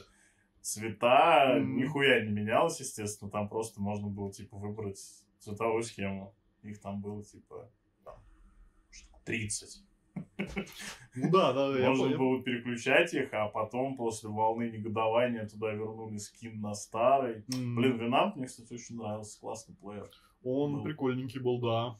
цвета, 0.61 1.55
Мгм. 1.59 1.77
нихуя 1.77 2.23
не 2.23 2.31
менялось, 2.31 2.79
естественно, 2.79 3.31
там 3.31 3.49
просто 3.49 3.81
можно 3.81 4.07
было, 4.07 4.31
типа, 4.31 4.57
выбрать 4.57 4.99
цветовую 5.39 5.81
схему. 5.83 6.35
Их 6.61 6.79
там 6.81 7.01
было, 7.01 7.23
типа, 7.23 7.67
там, 8.05 8.15
штук 8.91 9.19
30. 9.25 9.83
Ну 11.15 11.31
да, 11.31 11.53
да, 11.53 11.71
да, 11.71 11.89
Можно 11.89 12.17
было 12.17 12.41
переключать 12.41 13.13
их, 13.13 13.33
а 13.33 13.47
потом 13.47 13.95
после 13.97 14.29
волны 14.29 14.69
негодования 14.69 15.47
туда 15.47 15.71
вернули 15.71 16.17
скин 16.17 16.61
на 16.61 16.73
старый. 16.73 17.43
Блин, 17.47 17.97
Винамп 17.97 18.35
мне, 18.35 18.45
кстати, 18.47 18.73
очень 18.73 18.97
нравился, 18.97 19.39
классный 19.39 19.75
плеер. 19.75 20.09
Он 20.43 20.83
прикольненький 20.83 21.39
был, 21.39 21.59
да. 21.59 21.99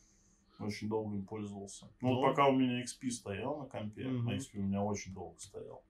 Очень 0.59 0.89
долго 0.89 1.15
им 1.15 1.25
пользовался. 1.25 1.89
Ну, 2.01 2.15
вот 2.15 2.21
пока 2.21 2.47
у 2.47 2.51
меня 2.55 2.83
XP 2.83 3.09
стоял 3.09 3.57
на 3.59 3.65
компе, 3.65 4.07
на 4.07 4.31
XP 4.35 4.57
у 4.59 4.61
меня 4.61 4.83
очень 4.83 5.13
долго 5.13 5.39
стоял. 5.39 5.83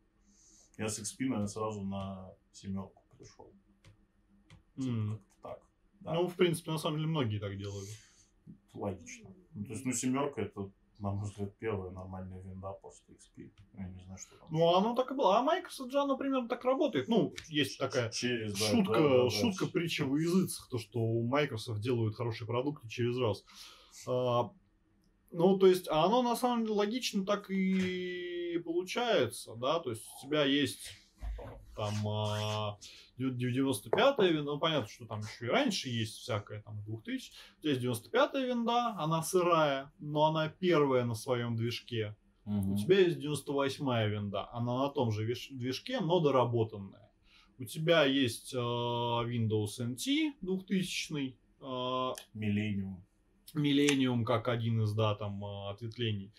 Я 0.77 0.87
с 0.87 0.99
XP, 0.99 1.25
наверное, 1.25 1.47
сразу 1.47 1.83
на 1.83 2.33
семерку 2.51 3.03
пришел. 3.17 3.51
М. 4.77 5.19
Как-то 5.41 5.49
так. 5.49 5.59
Да, 5.99 6.13
Ну, 6.13 6.27
в 6.27 6.35
принципе, 6.35 6.71
на 6.71 6.77
самом 6.77 6.97
деле, 6.97 7.09
многие 7.09 7.39
так 7.39 7.57
делали. 7.57 7.89
логично. 8.73 9.29
Ну, 9.53 9.65
то 9.65 9.73
есть, 9.73 9.85
ну, 9.85 9.91
семерка 9.91 10.41
это, 10.41 10.71
на 11.01 11.11
мой 11.11 11.25
взгляд, 11.25 11.57
первая 11.57 11.91
нормальная 11.91 12.39
винда 12.41 12.71
после 12.73 13.15
XP. 13.15 13.51
Я 13.73 13.87
не 13.89 13.99
знаю, 14.03 14.17
что 14.19 14.35
там. 14.37 14.47
Ну, 14.51 14.75
оно 14.75 14.95
так 14.95 15.11
и 15.11 15.15
было. 15.15 15.37
А 15.37 15.41
Microsoft 15.41 15.91
же 15.91 15.99
оно 15.99 16.15
примерно 16.15 16.47
так 16.47 16.63
работает. 16.63 17.07
Ну, 17.07 17.33
есть 17.47 17.79
такая 17.79 18.09
Через, 18.11 18.53
да, 18.53 18.65
шутка, 18.65 18.93
да, 18.93 19.09
да, 19.09 19.23
да. 19.23 19.29
шутка 19.29 19.65
притча 19.67 20.05
во 20.05 20.19
языцах, 20.19 20.69
то, 20.69 20.77
что 20.77 20.99
у 20.99 21.27
Microsoft 21.27 21.81
делают 21.81 22.15
хорошие 22.15 22.47
продукты 22.47 22.87
через 22.87 23.17
раз. 23.17 23.43
А, 24.07 24.51
ну, 25.31 25.57
то 25.57 25.67
есть, 25.67 25.87
а 25.89 26.05
оно 26.05 26.21
на 26.21 26.35
самом 26.35 26.63
деле 26.63 26.75
логично 26.75 27.25
так 27.25 27.49
и 27.49 28.61
получается, 28.63 29.55
да, 29.55 29.79
то 29.79 29.89
есть 29.89 30.03
у 30.17 30.27
тебя 30.27 30.45
есть 30.45 30.91
там 31.75 32.07
а, 32.07 32.77
95-я 33.29 34.31
винда, 34.31 34.53
ну, 34.53 34.59
понятно, 34.59 34.87
что 34.87 35.05
там 35.05 35.21
еще 35.21 35.45
и 35.45 35.49
раньше 35.49 35.89
есть 35.89 36.17
всякая, 36.17 36.61
там, 36.61 36.81
2000. 36.83 37.31
У 37.57 37.61
тебя 37.61 37.73
есть 37.73 37.83
95-я 37.83 38.45
винда, 38.45 38.95
она 38.97 39.21
сырая, 39.23 39.91
но 39.99 40.25
она 40.25 40.49
первая 40.49 41.05
на 41.05 41.15
своем 41.15 41.55
движке. 41.55 42.15
Мгм. 42.45 42.73
У 42.73 42.77
тебя 42.77 42.99
есть 42.99 43.19
98-я 43.19 44.07
винда, 44.07 44.49
она 44.51 44.77
на 44.77 44.89
том 44.89 45.11
же 45.11 45.25
движке, 45.25 45.99
но 45.99 46.19
доработанная. 46.19 47.09
У 47.59 47.65
тебя 47.65 48.05
есть 48.05 48.53
э, 48.55 48.57
Windows 48.57 49.79
NT 49.79 50.33
2000 50.41 51.13
э, 51.61 51.63
Millennium. 52.33 52.95
Millennium 53.53 54.23
как 54.23 54.47
один 54.47 54.81
из 54.81 54.93
да, 54.93 55.13
там, 55.13 55.43
э, 55.45 55.69
ответвлений. 55.69 56.31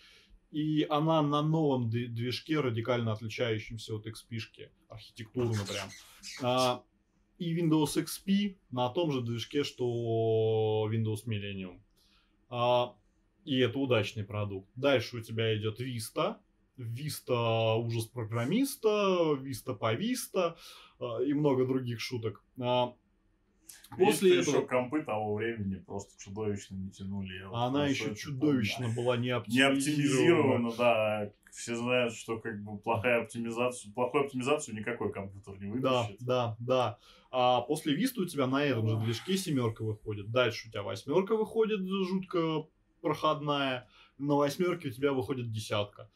И 0.53 0.85
она 0.87 1.23
на 1.23 1.41
новом 1.41 1.89
движке, 1.89 2.59
радикально 2.59 3.11
отличающемся 3.11 3.95
от 3.95 4.05
XP-шки, 4.05 4.69
архитектурно 4.87 5.65
прям. 5.65 5.89
А, 6.43 6.83
и 7.39 7.59
Windows 7.59 7.97
XP 7.97 8.57
на 8.69 8.89
том 8.89 9.11
же 9.11 9.21
движке, 9.21 9.63
что 9.63 10.87
Windows 10.93 11.25
Millennium. 11.25 11.79
А, 12.51 12.95
и 13.45 13.57
это 13.57 13.79
удачный 13.79 14.23
продукт. 14.23 14.69
Дальше 14.75 15.17
у 15.17 15.21
тебя 15.21 15.57
идет 15.57 15.79
Vista. 15.79 16.37
Vista 16.77 17.75
ужас 17.75 18.05
программиста, 18.05 19.35
Vista 19.41 19.73
по 19.73 19.95
Vista 19.95 20.55
а, 20.99 21.19
и 21.23 21.33
много 21.33 21.65
других 21.65 21.99
шуток. 21.99 22.43
А, 22.61 22.93
После 23.97 24.37
Есть 24.37 24.47
этого 24.49 24.61
еще 24.61 24.67
компы 24.67 25.03
того 25.03 25.35
времени 25.35 25.75
просто 25.75 26.19
чудовищно 26.19 26.75
не 26.75 26.89
тянули. 26.89 27.37
Я 27.37 27.49
вот 27.49 27.55
она 27.55 27.87
еще 27.87 28.15
чудовищно 28.15 28.85
помню. 28.85 28.95
была 28.95 29.17
не 29.17 29.27
Не 29.47 29.61
оптимизирована. 29.61 30.71
да. 30.77 31.31
Все 31.51 31.75
знают, 31.75 32.15
что 32.15 32.39
как 32.39 32.63
бы 32.63 32.79
плохая 32.79 33.21
оптимизация, 33.21 33.93
плохую 33.93 34.23
оптимизацию 34.25 34.75
никакой 34.75 35.11
компьютер 35.13 35.61
не 35.61 35.79
Да, 35.79 36.01
вытащит. 36.01 36.25
да, 36.25 36.55
да. 36.59 36.97
А 37.29 37.61
после 37.61 37.93
Виста 37.93 38.21
у 38.21 38.25
тебя 38.25 38.47
на 38.47 38.63
этом 38.65 38.87
же 38.87 38.97
движке 38.97 39.37
семерка 39.37 39.83
выходит. 39.83 40.31
Дальше 40.31 40.67
у 40.67 40.71
тебя 40.71 40.81
восьмерка 40.81 41.35
выходит 41.35 41.81
жутко 41.87 42.65
проходная. 43.01 43.87
На 44.17 44.33
восьмерке 44.35 44.87
у 44.87 44.91
тебя 44.91 45.13
выходит 45.13 45.51
десятка. 45.51 46.09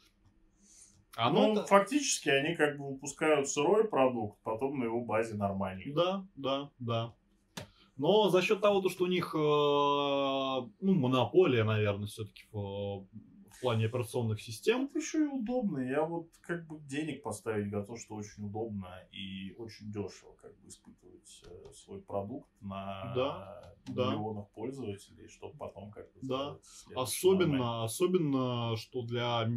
А 1.16 1.30
ну, 1.32 1.54
ну, 1.54 1.60
это- 1.60 1.68
фактически 1.68 2.30
они 2.30 2.56
как 2.56 2.78
бы 2.78 2.90
выпускают 2.94 3.48
сырой 3.50 3.88
продукт, 3.88 4.40
потом 4.44 4.80
на 4.80 4.84
его 4.86 5.04
базе 5.04 5.36
нормальный. 5.36 5.92
Да, 5.94 6.26
да, 6.36 6.70
да. 6.80 7.14
Но 7.98 8.30
за 8.30 8.42
счет 8.42 8.62
того, 8.62 8.82
то, 8.82 8.90
что 8.90 9.06
у 9.06 9.08
них 9.08 9.34
э, 9.34 9.38
ну, 9.38 10.94
монополия, 10.94 11.64
наверное, 11.64 12.08
все-таки 12.08 12.44
в, 13.58 13.62
плане 13.62 13.86
операционных 13.86 14.42
систем. 14.42 14.86
Это 14.86 15.00
еще 15.00 15.24
и 15.24 15.28
удобно. 15.28 15.80
Я 15.80 16.04
вот 16.04 16.30
как 16.42 16.66
бы 16.68 16.80
денег 16.80 17.24
поставить 17.24 17.70
готов, 17.70 18.00
что 18.00 18.16
очень 18.16 18.46
удобно 18.46 18.88
и 19.12 19.54
очень 19.58 19.92
дешево 19.92 20.34
как 20.42 20.56
бы 20.60 20.68
испытывать 20.68 21.44
э, 21.46 21.74
свой 21.74 22.02
продукт 22.02 22.50
на 22.62 23.14
Да, 23.16 23.74
да. 23.88 24.12
миллионах 24.12 24.50
пользователей, 24.52 25.28
чтобы 25.28 25.58
потом 25.58 25.92
как 25.92 26.06
бы 26.14 26.20
Да. 26.22 26.58
следующий 26.62 26.94
момент. 26.94 26.98
Особенно, 26.98 27.84
особенно, 27.84 28.78
что 28.78 29.02
для 29.04 29.48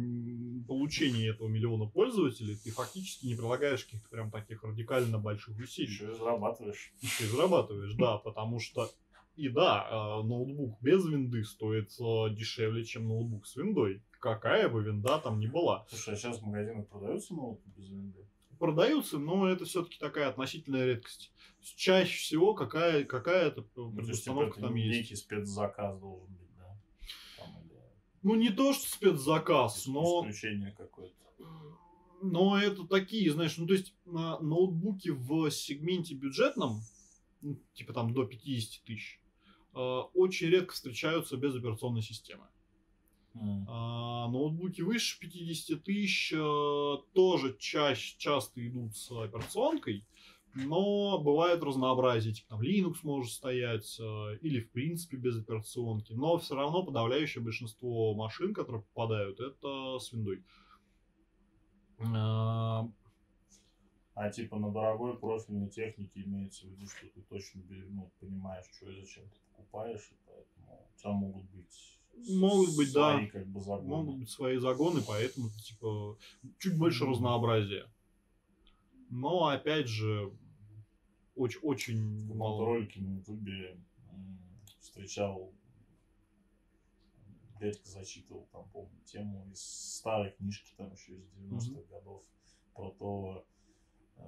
получения 0.67 1.29
этого 1.29 1.47
миллиона 1.47 1.85
пользователей 1.85 2.55
ты 2.55 2.71
фактически 2.71 3.25
не 3.27 3.35
прилагаешь 3.35 3.85
каких-то 3.85 4.09
прям 4.09 4.31
таких 4.31 4.63
радикально 4.63 5.17
больших 5.19 5.57
усилий. 5.57 5.87
Еще 5.87 6.11
и 6.11 6.15
зарабатываешь. 6.15 6.93
Еще 7.01 7.23
и 7.25 7.27
зарабатываешь, 7.27 7.93
да, 7.95 8.17
потому 8.17 8.59
что 8.59 8.89
и 9.35 9.49
да, 9.49 9.87
э, 9.89 10.23
ноутбук 10.23 10.81
без 10.81 11.05
винды 11.05 11.43
стоит 11.43 11.91
э, 11.99 12.35
дешевле, 12.35 12.83
чем 12.83 13.07
ноутбук 13.07 13.47
с 13.47 13.55
виндой. 13.55 14.01
Какая 14.19 14.69
бы 14.69 14.83
винда 14.83 15.19
там 15.19 15.39
ни 15.39 15.47
была. 15.47 15.85
Слушай, 15.89 16.13
а 16.13 16.17
сейчас 16.17 16.39
в 16.39 16.45
магазинах 16.45 16.87
продаются 16.87 17.33
ноуты 17.33 17.69
без 17.75 17.89
винды? 17.89 18.27
Продаются, 18.59 19.17
но 19.17 19.49
это 19.49 19.65
все-таки 19.65 19.97
такая 19.97 20.29
относительная 20.29 20.85
редкость. 20.85 21.31
Чаще 21.61 22.17
всего 22.19 22.53
какая, 22.53 23.03
какая-то 23.05 23.65
Ну, 23.75 23.91
то 23.93 24.01
есть, 24.01 24.23
типа, 24.23 24.35
предустановка 24.35 24.59
это 24.59 24.67
там 24.67 24.75
есть. 24.75 24.97
некий 24.99 25.15
спецзаказ 25.15 25.99
должен 25.99 26.27
быть, 26.35 26.55
да? 26.57 26.77
Там, 27.37 27.49
или 27.63 27.79
Ну, 28.21 28.35
не 28.35 28.49
то, 28.49 28.73
что 28.73 28.87
спецзаказ, 28.87 29.87
но... 29.87 30.21
Исключение 30.21 30.71
какое-то. 30.77 31.15
Но 32.21 32.59
это 32.61 32.85
такие, 32.85 33.31
знаешь, 33.31 33.57
ну 33.57 33.65
то 33.65 33.73
есть 33.73 33.95
ноутбуки 34.05 35.09
в 35.09 35.49
сегменте 35.49 36.13
бюджетном, 36.13 36.81
ну, 37.41 37.59
типа 37.73 37.93
там 37.93 38.13
до 38.13 38.25
50 38.25 38.83
тысяч, 38.83 39.19
э, 39.20 39.20
очень 39.73 40.47
редко 40.47 40.73
встречаются 40.73 41.37
без 41.37 41.55
операционной 41.55 42.01
системы. 42.01 42.45
М. 43.33 43.65
А 43.69 44.27
ноутбуки 44.27 44.81
выше 44.81 45.19
50 45.19 45.83
тысяч 45.83 46.33
э, 46.33 46.97
тоже 47.13 47.55
чаще, 47.57 48.15
часто 48.17 48.67
идут 48.67 48.97
с 48.97 49.09
операционкой, 49.11 50.05
но 50.53 51.17
бывает 51.17 51.63
разнообразие, 51.63 52.33
типа 52.33 52.49
там 52.49 52.61
Linux 52.61 52.97
может 53.03 53.31
стоять, 53.31 53.97
э, 53.99 54.37
или 54.41 54.59
в 54.59 54.71
принципе 54.71 55.15
без 55.15 55.39
операционки, 55.39 56.11
но 56.11 56.37
все 56.39 56.55
равно 56.55 56.83
подавляющее 56.83 57.41
большинство 57.41 58.13
машин, 58.13 58.53
которые 58.53 58.83
попадают, 58.83 59.39
это 59.39 59.97
с 59.99 60.11
виндой. 60.11 60.43
А, 61.99 62.89
А 64.13 64.29
типа 64.29 64.57
на 64.57 64.71
дорогой 64.71 65.17
профильной 65.17 65.69
технике 65.69 66.21
имеется 66.23 66.67
в 66.67 66.71
виду, 66.71 66.85
что 66.87 67.07
ты 67.07 67.21
точно 67.21 67.61
ну, 67.69 68.11
понимаешь, 68.19 68.65
что 68.75 68.89
и 68.89 68.99
зачем 68.99 69.23
ты 69.29 69.37
покупаешь, 69.61 70.11
и 70.11 70.15
поэтому 70.25 70.87
у 70.93 70.97
тебя 70.99 71.11
могут 71.11 71.45
быть 71.51 71.97
Могут 72.29 72.75
быть, 72.77 72.93
да. 72.93 73.25
как 73.27 73.47
бы 73.47 73.59
загоны. 73.61 73.87
могут 73.87 74.17
быть 74.19 74.29
свои 74.29 74.57
загоны, 74.57 75.01
поэтому 75.07 75.49
типа 75.49 76.17
чуть 76.59 76.77
больше 76.77 77.05
разнообразия. 77.05 77.85
Но 79.09 79.47
опять 79.47 79.87
же 79.87 80.31
очень 81.35 81.59
очень 81.61 82.27
В 82.31 82.35
мало. 82.35 82.65
ролике 82.65 83.01
на 83.01 83.15
ютубе 83.17 83.77
встречал 84.79 85.51
дядька 87.59 87.87
зачитывал, 87.89 88.47
там, 88.51 88.67
помню, 88.71 88.99
тему 89.05 89.47
из 89.51 89.61
старой 89.61 90.31
книжки, 90.31 90.73
там, 90.77 90.91
еще 90.93 91.13
из 91.13 91.25
90-х 91.35 91.81
годов, 91.95 92.23
про 92.73 92.89
то, 92.91 93.45
э, 94.17 94.21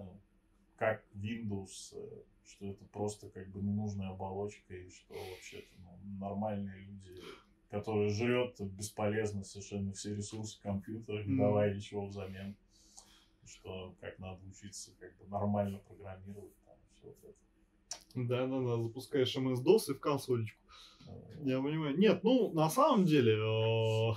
как 0.75 1.03
Windows, 1.15 1.93
э, 1.93 2.23
что 2.45 2.65
это 2.67 2.83
просто 2.85 3.29
как 3.29 3.49
бы 3.49 3.61
ненужная 3.61 4.09
оболочка, 4.09 4.75
и 4.75 4.89
что 4.89 5.13
вообще-то 5.13 5.67
ну, 5.77 6.19
нормальные 6.19 6.81
люди, 6.85 7.21
которые 7.69 8.09
жрет 8.09 8.59
бесполезно 8.61 9.43
совершенно 9.43 9.93
все 9.93 10.15
ресурсы 10.15 10.61
компьютера, 10.61 11.23
не 11.23 11.33
Мгм. 11.33 11.37
давая 11.37 11.73
ничего 11.73 12.05
взамен, 12.07 12.55
что 13.45 13.95
как 13.99 14.19
надо 14.19 14.45
учиться 14.45 14.91
как 14.99 15.15
бы 15.17 15.25
нормально 15.27 15.79
программировать, 15.79 16.55
там, 16.65 16.75
все 16.93 17.07
вот 17.07 17.17
это. 17.23 17.33
Да-да-да, 18.15 18.77
запускаешь 18.83 19.35
MS-DOS 19.35 19.91
и 19.91 19.93
в 19.93 19.99
консолечку. 19.99 20.59
Э, 21.07 21.11
Я 21.43 21.61
понимаю. 21.61 21.97
Нет, 21.97 22.23
ну, 22.23 22.51
на 22.53 22.69
самом 22.69 23.05
деле, 23.05 23.33
э, 23.33 24.13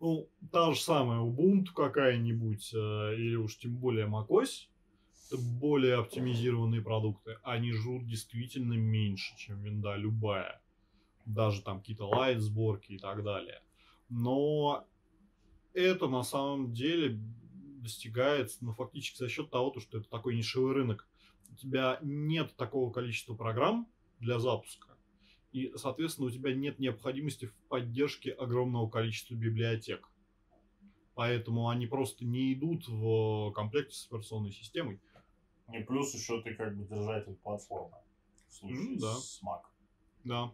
ну, 0.00 0.28
та 0.52 0.72
же 0.72 0.80
самая 0.80 1.20
Ubuntu 1.20 1.72
какая-нибудь, 1.74 2.72
э, 2.74 3.14
или 3.16 3.34
уж 3.34 3.58
тем 3.58 3.76
более 3.76 4.06
macOS, 4.06 4.68
более 5.36 5.96
оптимизированные 5.96 6.80
продукты. 6.80 7.38
Они 7.42 7.72
жрут 7.72 8.06
действительно 8.06 8.74
меньше, 8.74 9.36
чем 9.36 9.62
винда 9.62 9.96
любая. 9.96 10.62
Даже 11.26 11.62
там 11.62 11.80
какие-то 11.80 12.06
лайт 12.06 12.40
сборки 12.40 12.92
и 12.92 12.98
так 12.98 13.22
далее. 13.22 13.62
Но 14.08 14.86
это 15.74 16.08
на 16.08 16.22
самом 16.22 16.72
деле 16.72 17.18
достигается, 17.82 18.64
ну, 18.64 18.72
фактически 18.72 19.18
за 19.18 19.28
счет 19.28 19.50
того, 19.50 19.70
то, 19.70 19.80
что 19.80 19.98
это 19.98 20.08
такой 20.08 20.36
нишевой 20.36 20.72
рынок. 20.72 21.06
У 21.50 21.56
тебя 21.56 21.98
нет 22.02 22.54
такого 22.56 22.90
количества 22.92 23.34
программ 23.34 23.88
для 24.20 24.38
запуска. 24.38 24.88
И, 25.52 25.72
соответственно, 25.76 26.28
у 26.28 26.30
тебя 26.30 26.54
нет 26.54 26.78
необходимости 26.78 27.46
в 27.46 27.54
поддержке 27.68 28.32
огромного 28.32 28.88
количества 28.88 29.34
библиотек. 29.34 30.08
Поэтому 31.14 31.68
они 31.68 31.86
просто 31.86 32.24
не 32.24 32.52
идут 32.52 32.86
в 32.86 33.50
комплекте 33.52 33.94
с 33.94 34.06
операционной 34.06 34.52
системой. 34.52 35.00
И 35.72 35.82
плюс 35.82 36.14
еще 36.14 36.40
ты 36.42 36.54
как 36.54 36.76
бы 36.76 36.84
держатель 36.84 37.34
платформы. 37.36 37.96
В 38.48 38.52
случае 38.54 38.94
М, 38.94 38.98
да. 38.98 39.14
с 39.14 39.40
Mac. 39.44 39.60
Да. 40.24 40.50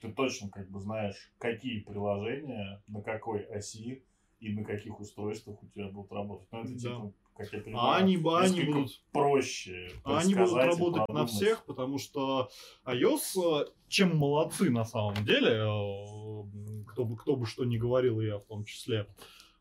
Ты 0.00 0.12
точно 0.12 0.48
как 0.50 0.68
бы 0.70 0.80
знаешь, 0.80 1.30
какие 1.38 1.80
приложения, 1.80 2.82
на 2.86 3.02
какой 3.02 3.42
оси 3.44 4.02
и 4.40 4.52
на 4.54 4.64
каких 4.64 4.98
устройствах 5.00 5.62
у 5.62 5.66
тебя 5.68 5.88
будут 5.88 6.10
работать. 6.12 6.48
Ну, 6.52 6.60
это 6.60 6.72
Да. 6.72 6.78
типа, 6.78 7.12
как 7.36 7.52
я 7.52 7.58
А 7.58 7.62
понимаю, 7.62 8.02
они, 8.04 8.16
бы- 8.16 8.38
они 8.38 8.56
несколько 8.56 8.78
будут, 8.78 9.02
проще. 9.12 9.90
а 10.04 10.18
они 10.18 10.34
будут 10.34 10.54
работать 10.56 11.08
на 11.08 11.26
всех, 11.26 11.64
потому 11.66 11.98
что 11.98 12.50
iOS, 12.84 13.62
э, 13.66 13.70
чем 13.88 14.16
молодцы 14.16 14.70
на 14.70 14.84
самом 14.84 15.22
деле, 15.24 15.50
э, 15.52 16.84
кто 16.88 17.04
бы, 17.04 17.16
кто 17.16 17.36
бы 17.36 17.46
что 17.46 17.64
ни 17.64 17.76
говорил, 17.76 18.20
я 18.20 18.38
в 18.38 18.44
том 18.44 18.64
числе, 18.64 19.06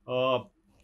э, 0.05 0.37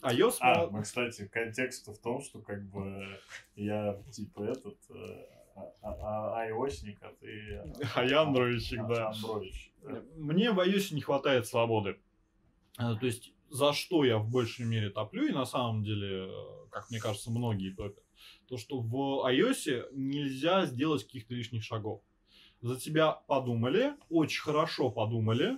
iOS 0.06 0.38
А, 0.40 0.68
ну, 0.70 0.82
кстати, 0.82 1.28
контекст 1.28 1.88
в 1.88 2.02
том, 2.02 2.22
что 2.22 2.40
как 2.42 2.64
бы 2.70 3.20
я 3.56 4.02
типа 4.12 4.44
этот 4.44 4.78
э, 4.90 5.26
а- 5.56 5.72
а- 5.82 6.42
а- 6.42 6.54
а 7.02 7.14
ты... 7.20 7.62
А 7.96 8.04
я 8.04 8.22
андроидчик, 8.22 8.80
а- 8.82 8.88
да. 8.88 9.14
Мне 10.16 10.52
в 10.52 10.60
iOS 10.60 10.94
не 10.94 11.02
хватает 11.02 11.48
свободы. 11.48 11.98
Э, 12.78 12.96
То 13.00 13.06
есть, 13.06 13.34
за 13.50 13.74
что 13.74 14.04
я 14.04 14.18
в 14.18 14.30
большей 14.30 14.66
мере 14.66 14.90
топлю, 14.90 15.28
и 15.28 15.32
на 15.32 15.46
самом 15.46 15.84
деле, 15.84 16.28
э, 16.28 16.68
как 16.72 16.90
мне 16.90 17.00
кажется, 17.00 17.32
многие 17.32 17.72
топят, 17.74 18.04
то, 18.48 18.58
что 18.58 18.80
в 18.80 18.94
iOS 19.30 19.90
нельзя 19.94 20.66
сделать 20.66 21.04
каких-то 21.06 21.34
лишних 21.34 21.64
шагов. 21.64 22.02
За 22.62 22.80
тебя 22.80 23.12
подумали, 23.12 23.94
очень 24.10 24.42
хорошо 24.42 24.90
подумали, 24.90 25.58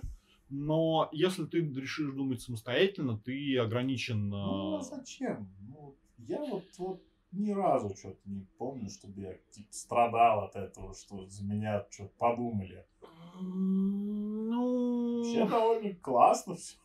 но 0.50 1.08
если 1.12 1.44
ты 1.44 1.60
решишь 1.60 2.12
думать 2.14 2.40
самостоятельно, 2.42 3.18
ты 3.18 3.58
ограничен... 3.58 4.28
Ну, 4.28 4.76
а 4.76 4.80
э, 4.80 4.82
зачем? 4.82 5.48
Ну, 5.68 5.94
я 6.18 6.38
вот, 6.38 6.64
вот 6.78 7.02
ни 7.32 7.50
разу 7.50 7.94
что-то 7.96 8.18
не 8.24 8.46
помню, 8.58 8.88
чтобы 8.90 9.20
я 9.20 9.34
типа, 9.50 9.68
страдал 9.70 10.44
от 10.44 10.56
этого, 10.56 10.94
что 10.94 11.26
за 11.26 11.44
меня 11.44 11.84
что-то 11.90 12.12
подумали. 12.18 12.84
Ну... 13.40 15.18
Вообще 15.18 15.46
довольно 15.48 15.94
классно 15.94 16.56
все. 16.56 16.76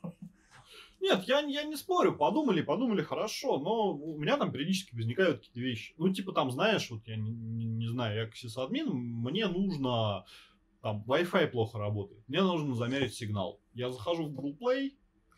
Нет, 1.03 1.25
я, 1.25 1.41
я 1.41 1.63
не 1.63 1.75
спорю, 1.75 2.15
подумали, 2.15 2.61
подумали 2.61 3.01
хорошо, 3.01 3.59
но 3.59 3.93
у 3.93 4.17
меня 4.17 4.37
там 4.37 4.53
периодически 4.53 4.95
возникают 4.95 5.39
какие-то 5.39 5.59
вещи. 5.59 5.93
Ну, 5.97 6.13
типа 6.13 6.31
там, 6.31 6.49
знаешь, 6.49 6.89
вот 6.89 7.05
я 7.07 7.17
не, 7.17 7.29
не- 7.29 7.65
не 7.65 7.87
знаю, 7.89 8.15
я 8.15 8.25
как 8.25 8.37
сисадмин, 8.37 8.87
мне 8.87 9.47
нужно, 9.47 10.23
там, 10.83 11.01
Wi-Fi 11.07 11.47
плохо 11.47 11.79
работает, 11.79 12.27
мне 12.27 12.41
нужно 12.41 12.75
замерить 12.75 13.15
сигнал. 13.15 13.61
Я 13.73 13.89
захожу 13.89 14.25
в 14.25 14.33
Google 14.33 14.57
Play, 14.61 14.91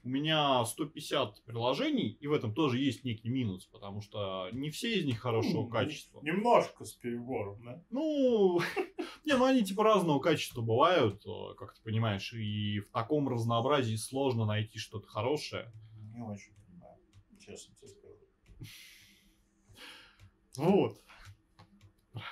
у 0.03 0.09
меня 0.09 0.65
150 0.65 1.43
приложений, 1.43 2.17
и 2.19 2.25
в 2.25 2.33
этом 2.33 2.51
тоже 2.51 2.79
есть 2.79 3.03
некий 3.03 3.29
минус, 3.29 3.67
потому 3.67 4.01
что 4.01 4.49
не 4.51 4.71
все 4.71 4.99
из 4.99 5.05
них 5.05 5.19
хорошего 5.19 5.61
Ну, 5.61 5.69
качества. 5.69 6.19
Немножко 6.23 6.83
с 6.83 6.93
перебором, 6.93 7.63
да? 7.63 7.83
Ну, 7.91 8.59
не, 9.25 9.37
ну 9.37 9.45
они 9.45 9.63
типа 9.63 9.83
разного 9.83 10.19
качества 10.19 10.61
бывают, 10.61 11.23
э, 11.27 11.53
как 11.57 11.75
ты 11.75 11.81
понимаешь, 11.83 12.33
и 12.33 12.79
в 12.79 12.89
таком 12.89 13.29
разнообразии 13.29 13.95
сложно 13.97 14.45
найти 14.45 14.79
что-то 14.79 15.07
хорошее. 15.07 15.71
Не 16.11 16.23
очень 16.23 16.53
понимаю, 16.67 16.97
честно 17.39 17.75
тебе 17.75 17.87
скажу. 17.89 18.15
Вот. 20.57 21.04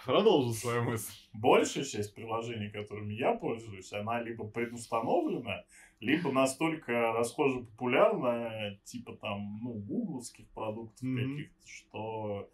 Продолжу 0.06 0.54
свою 0.54 0.84
мысль. 0.84 1.14
Большая 1.34 1.84
часть 1.84 2.14
приложений, 2.14 2.70
которыми 2.70 3.14
я 3.14 3.34
пользуюсь, 3.34 3.92
она 3.94 4.22
либо 4.22 4.46
предустановлена, 4.48 5.64
либо 6.00 6.32
настолько 6.32 7.14
расхоже 7.14 7.62
популярна, 7.62 8.78
типа 8.84 9.16
там, 9.16 9.60
ну, 9.62 9.74
гугловских 9.74 10.48
продуктов 10.50 11.02
Мгм. 11.02 11.38
каких-то, 11.38 11.68
что 11.68 12.50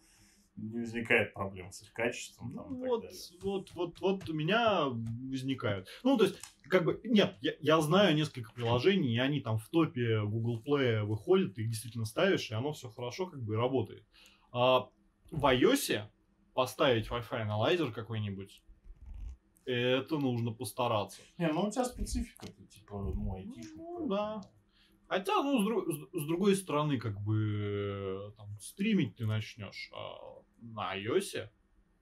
не 0.56 0.80
возникает 0.80 1.34
проблем 1.34 1.72
с 1.72 1.82
их 1.82 1.94
качеством 1.94 2.54
там, 2.54 2.76
и 2.76 2.80
так 2.80 2.90
Вот, 2.90 3.02
далее. 3.02 3.20
вот, 3.42 3.72
вот, 3.74 4.00
вот 4.02 4.30
у 4.30 4.34
меня 4.34 4.86
возникают. 4.86 5.88
Ну, 6.04 6.18
то 6.18 6.26
есть, 6.26 6.40
как 6.70 6.84
бы, 6.84 7.00
нет, 7.04 7.36
я, 7.42 7.54
я 7.60 7.82
знаю 7.82 8.16
несколько 8.16 8.54
приложений, 8.54 9.16
и 9.16 9.20
они 9.20 9.40
там 9.42 9.58
в 9.58 9.68
топе 9.70 10.22
Google 10.24 10.62
Play 10.66 11.04
выходят, 11.04 11.56
ты 11.56 11.64
их 11.64 11.70
действительно 11.70 12.06
ставишь, 12.06 12.52
и 12.52 12.54
оно 12.54 12.74
все 12.74 12.90
хорошо 12.90 13.28
как 13.28 13.42
бы 13.42 13.56
работает. 13.56 14.06
А 14.52 14.90
в 15.32 15.46
iOS 15.46 16.10
поставить 16.60 17.08
Wi-Fi 17.08 17.44
аналайзер 17.44 17.94
какой-нибудь, 17.94 18.62
это 19.64 20.18
нужно 20.18 20.52
постараться. 20.52 21.22
Не, 21.38 21.48
ну 21.48 21.62
у 21.68 21.72
тебя 21.72 21.86
специфика, 21.86 22.48
ты 22.48 22.66
типа, 22.66 23.02
ну, 23.16 23.34
айтишник. 23.34 23.78
Ну, 23.78 23.86
поэтому- 23.86 24.10
да. 24.10 24.42
Хотя, 25.08 25.42
ну, 25.42 25.58
с, 25.64 25.66
дру- 25.66 26.20
с- 26.20 26.28
другой 26.28 26.56
стороны, 26.58 26.98
как 27.00 27.18
бы, 27.22 27.38
э, 27.38 28.32
там, 28.36 28.60
стримить 28.60 29.16
ты 29.16 29.26
начнешь 29.26 29.90
а 29.96 30.18
на 30.62 30.98
iOS, 30.98 31.48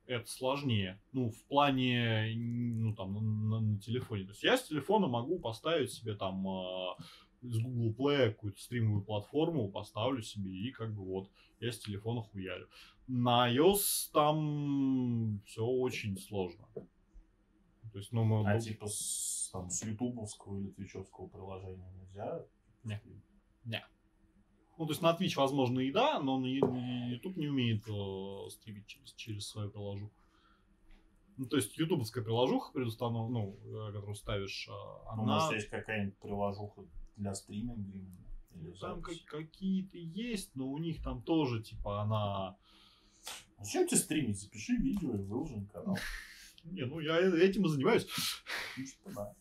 это 0.07 0.27
сложнее. 0.27 0.99
Ну, 1.11 1.29
в 1.29 1.43
плане, 1.45 2.33
ну, 2.35 2.95
там, 2.95 3.13
на, 3.13 3.21
на- 3.21 3.59
на 3.61 3.79
телефоне. 3.79 4.23
То 4.23 4.31
есть 4.31 4.41
я 4.43 4.57
с 4.57 4.63
телефона 4.67 5.05
могу 5.07 5.37
поставить 5.39 5.91
себе 5.93 6.15
там 6.15 6.47
а, 6.47 6.97
с 7.43 7.59
Google 7.59 7.93
Play 7.93 8.29
какую-то 8.31 8.59
стримовую 8.59 9.03
платформу, 9.03 9.69
поставлю 9.69 10.23
себе 10.23 10.49
и 10.49 10.71
как 10.71 10.95
бы 10.95 11.03
вот, 11.05 11.29
я 11.59 11.71
с 11.71 11.77
телефона 11.77 12.23
хуярю. 12.23 12.67
На 13.07 13.53
iOS 13.53 14.09
там 14.11 15.41
все 15.45 15.65
очень 15.65 16.17
сложно. 16.17 16.67
То 16.73 17.99
есть, 17.99 18.11
ну, 18.11 18.23
мы... 18.25 18.49
А 18.49 18.59
типа 18.59 18.87
с, 18.87 19.49
там, 19.51 19.69
с 19.69 19.83
ютубовского 19.83 20.59
или 20.59 20.69
твичевского 20.71 21.27
приложения 21.27 21.89
нельзя? 21.93 22.45
Не. 22.83 23.01
Ну, 24.77 24.85
то 24.85 24.91
есть 24.91 25.01
на 25.01 25.15
Twitch, 25.15 25.35
возможно, 25.37 25.79
и 25.79 25.91
да, 25.91 26.19
но 26.19 26.37
на 26.37 26.45
YouTube 26.45 27.37
не 27.37 27.47
умеет 27.47 27.87
э, 27.87 28.49
стримить 28.51 28.85
через, 28.85 29.13
через 29.13 29.47
свою 29.47 29.71
приложуху. 29.71 30.13
Ну, 31.37 31.45
то 31.47 31.55
есть 31.55 31.75
ютубовская 31.77 32.23
приложуха 32.23 32.71
предустанов... 32.73 33.29
ну, 33.31 33.57
э, 33.63 33.91
которую 33.93 34.15
ставишь, 34.15 34.67
э, 34.67 34.71
Ну, 34.71 35.23
она... 35.23 35.35
может, 35.35 35.53
есть 35.53 35.69
какая-нибудь 35.69 36.17
приложуха 36.17 36.83
для 37.15 37.33
стриминга 37.33 37.91
именно? 37.91 38.25
Или 38.53 38.71
Там 38.79 39.01
как- 39.01 39.25
какие-то 39.25 39.97
есть, 39.97 40.55
но 40.55 40.67
у 40.67 40.77
них 40.77 41.01
там 41.01 41.23
тоже, 41.23 41.63
типа, 41.63 42.01
она... 42.01 42.55
Зачем 43.59 43.87
тебе 43.87 43.97
стримить? 43.97 44.39
Запиши 44.39 44.75
видео 44.75 45.15
и 45.15 45.23
выложи 45.23 45.57
на 45.57 45.65
канал. 45.67 45.97
Не, 46.63 46.85
ну 46.85 46.99
я 46.99 47.19
этим 47.19 47.65
и 47.65 47.69
занимаюсь. 47.69 48.07
Ну, 48.77 48.85
типа, 48.85 49.11
да. 49.15 49.35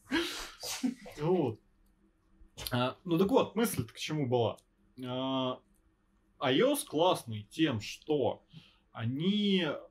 Вот. 1.21 1.61
А, 2.71 2.97
ну 3.05 3.19
так 3.19 3.29
вот, 3.29 3.55
мысль-то 3.55 3.93
к 3.93 3.99
чему 3.99 4.27
была? 4.27 4.59
А, 5.05 5.61
iOS 6.41 6.87
классный 6.87 7.47
тем, 7.51 7.81
что 7.81 8.45
они 8.93 9.63
а, 9.65 9.83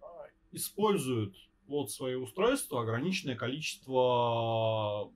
используют 0.52 1.36
вот 1.68 1.92
свои 1.92 2.16
устройства 2.16 2.82
ограниченное 2.82 3.36
количество 3.36 5.12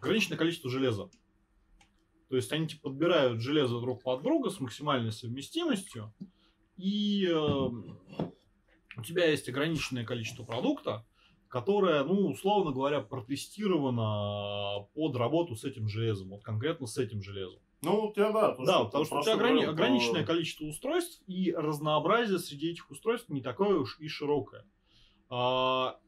ограниченное 0.00 0.38
количество 0.38 0.70
железа. 0.70 1.10
То 2.28 2.36
есть 2.36 2.52
они 2.52 2.66
типа 2.68 2.90
подбирают 2.90 3.40
железо 3.40 3.80
друг 3.80 4.02
под 4.02 4.22
друга 4.22 4.50
с 4.50 4.60
максимальной 4.60 5.12
совместимостью, 5.12 6.12
и 6.76 7.26
э, 7.26 7.34
у 7.34 9.02
тебя 9.02 9.26
есть 9.26 9.48
ограниченное 9.48 10.04
количество 10.04 10.44
продукта, 10.44 11.06
которая, 11.48 12.04
ну, 12.04 12.26
условно 12.28 12.72
говоря, 12.72 13.00
протестирована 13.00 14.86
под 14.94 15.16
работу 15.16 15.56
с 15.56 15.64
этим 15.64 15.88
железом, 15.88 16.28
вот 16.30 16.42
конкретно 16.42 16.86
с 16.86 16.98
этим 16.98 17.22
железом. 17.22 17.60
Ну, 17.82 18.00
вот 18.02 18.16
я, 18.16 18.32
да. 18.32 18.52
то, 18.52 18.64
Да, 18.64 18.78
ты 18.80 18.84
потому 18.86 19.04
что 19.04 19.20
у 19.20 19.22
тебя 19.22 19.34
ограни- 19.34 19.38
говорил 19.38 19.62
про- 19.62 19.70
ограниченное 19.72 20.26
количество 20.26 20.64
устройств, 20.66 21.22
и 21.26 21.52
разнообразие 21.56 22.38
среди 22.38 22.72
этих 22.72 22.90
устройств 22.90 23.28
не 23.30 23.40
такое 23.40 23.78
уж 23.78 23.98
и 24.00 24.08
широкое. 24.08 24.66
А, 25.30 25.98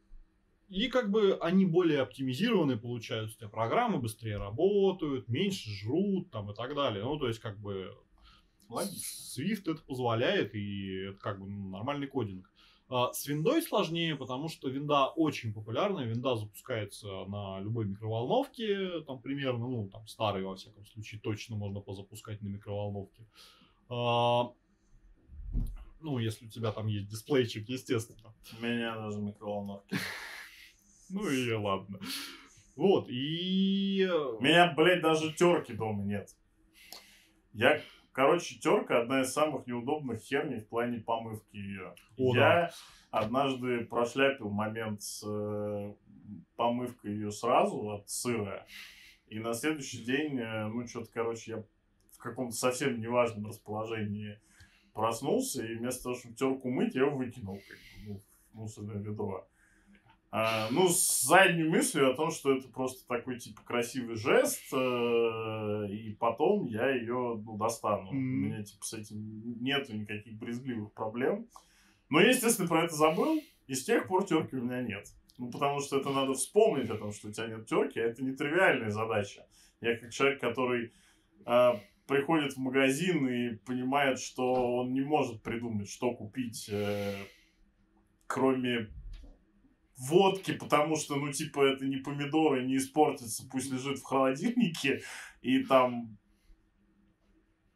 И 0.70 0.88
как 0.88 1.10
бы 1.10 1.36
они 1.40 1.66
более 1.66 2.00
оптимизированы 2.00 2.78
получаются, 2.78 3.36
у 3.36 3.38
тебя 3.40 3.48
программы 3.48 3.98
быстрее 3.98 4.36
работают, 4.36 5.28
меньше 5.28 5.68
жрут 5.68 6.30
там 6.30 6.50
и 6.50 6.54
так 6.54 6.76
далее. 6.76 7.02
Ну, 7.04 7.18
то 7.18 7.26
есть, 7.26 7.40
как 7.40 7.58
бы. 7.58 7.92
Swift 8.70 9.68
это 9.68 9.82
позволяет, 9.82 10.54
и 10.54 11.08
это 11.08 11.18
как 11.18 11.40
бы 11.40 11.48
ну, 11.48 11.70
нормальный 11.70 12.06
кодинг. 12.06 12.48
А, 12.88 13.12
С 13.12 13.26
виндой 13.26 13.62
сложнее, 13.62 14.14
потому 14.14 14.48
что 14.48 14.68
винда 14.68 15.06
очень 15.08 15.52
популярная. 15.52 16.06
Винда 16.06 16.36
запускается 16.36 17.08
на 17.26 17.58
любой 17.58 17.86
микроволновке, 17.86 19.00
там 19.00 19.20
примерно, 19.20 19.66
ну, 19.66 19.88
там 19.88 20.06
старый, 20.06 20.44
во 20.44 20.54
всяком 20.54 20.84
случае, 20.86 21.20
точно 21.20 21.56
можно 21.56 21.80
позапускать 21.80 22.42
на 22.42 22.48
микроволновке. 22.48 23.26
А, 23.88 24.52
Ну, 26.00 26.18
если 26.18 26.46
у 26.46 26.48
тебя 26.48 26.70
там 26.70 26.86
есть 26.86 27.08
дисплейчик, 27.08 27.68
естественно. 27.68 28.32
У 28.58 28.64
меня 28.64 28.96
даже 28.96 29.18
микроволновки. 29.18 29.96
Ну 31.10 31.28
и 31.28 31.52
ладно. 31.52 31.98
Вот, 32.76 33.08
и... 33.08 34.08
У 34.38 34.40
меня, 34.40 34.72
блядь, 34.74 35.02
даже 35.02 35.32
терки 35.32 35.72
дома 35.72 36.04
нет. 36.04 36.30
Я, 37.52 37.80
короче, 38.12 38.58
терка 38.58 39.02
одна 39.02 39.22
из 39.22 39.32
самых 39.32 39.66
неудобных 39.66 40.20
херней 40.20 40.60
в 40.60 40.68
плане 40.68 41.00
помывки 41.00 41.56
ее. 41.56 41.94
О, 42.16 42.34
Я 42.34 42.70
однажды 43.10 43.84
прошляпил 43.84 44.50
момент 44.50 45.02
с 45.02 45.22
э, 45.26 45.94
помывкой 46.56 47.12
ее 47.12 47.32
сразу 47.32 47.90
от 47.90 48.08
сыра. 48.08 48.66
И 49.26 49.38
на 49.40 49.52
следующий 49.52 50.04
день, 50.04 50.38
э, 50.38 50.68
ну, 50.68 50.86
что-то, 50.86 51.10
короче, 51.12 51.50
я 51.52 51.64
в 52.12 52.18
каком-то 52.18 52.54
совсем 52.54 53.00
неважном 53.00 53.46
расположении 53.46 54.38
проснулся, 54.92 55.64
и 55.64 55.74
вместо 55.74 56.04
того, 56.04 56.14
чтобы 56.14 56.34
терку 56.34 56.70
мыть, 56.70 56.94
я 56.94 57.02
ее 57.02 57.10
выкинул 57.10 57.56
как 57.56 57.76
бы, 57.76 58.06
ну, 58.06 58.22
в 58.52 58.56
мусорное 58.56 59.02
ведро. 59.02 59.48
А, 60.32 60.68
ну, 60.70 60.88
с 60.88 61.22
задней 61.22 61.64
мыслью 61.64 62.10
о 62.10 62.14
том, 62.14 62.30
что 62.30 62.56
это 62.56 62.68
просто 62.68 63.06
такой, 63.08 63.38
типа, 63.38 63.62
красивый 63.62 64.14
жест, 64.14 64.62
э, 64.72 65.86
и 65.90 66.14
потом 66.20 66.66
я 66.66 66.88
ее, 66.90 67.40
ну, 67.44 67.56
достану. 67.56 68.10
У 68.10 68.14
Мгм. 68.14 68.44
меня, 68.44 68.62
типа, 68.62 68.84
с 68.84 68.94
этим 68.94 69.60
нету 69.60 69.96
никаких 69.96 70.38
брезгливых 70.38 70.92
проблем. 70.92 71.48
Но 72.10 72.20
я, 72.20 72.28
естественно, 72.28 72.68
про 72.68 72.84
это 72.84 72.94
забыл, 72.94 73.40
и 73.66 73.74
с 73.74 73.84
тех 73.84 74.06
пор 74.06 74.24
терки 74.24 74.54
у 74.56 74.62
меня 74.62 74.82
нет. 74.82 75.08
Ну, 75.38 75.50
потому 75.50 75.80
что 75.80 75.98
это 75.98 76.10
надо 76.10 76.34
вспомнить 76.34 76.90
о 76.90 76.96
том, 76.96 77.12
что 77.12 77.28
у 77.28 77.32
тебя 77.32 77.48
нет 77.48 77.66
терки, 77.66 77.98
а 77.98 78.04
это 78.04 78.22
нетривиальная 78.22 78.90
задача. 78.90 79.46
Я 79.80 79.96
как 79.96 80.12
человек, 80.12 80.40
который 80.40 80.92
а, 81.44 81.80
приходит 82.06 82.52
в 82.52 82.58
магазин 82.58 83.26
и 83.26 83.56
понимает, 83.56 84.20
что 84.20 84.76
он 84.76 84.92
не 84.92 85.00
может 85.00 85.42
придумать, 85.42 85.88
что 85.88 86.12
купить, 86.12 86.68
э, 86.70 87.14
кроме 88.26 88.90
водки, 90.00 90.52
потому 90.52 90.96
что, 90.96 91.16
ну, 91.16 91.30
типа, 91.32 91.60
это 91.60 91.84
не 91.86 91.98
помидоры, 91.98 92.64
не 92.64 92.76
испортится, 92.76 93.46
пусть 93.50 93.70
лежит 93.70 93.98
в 93.98 94.04
холодильнике, 94.04 95.02
и 95.42 95.62
там 95.64 96.16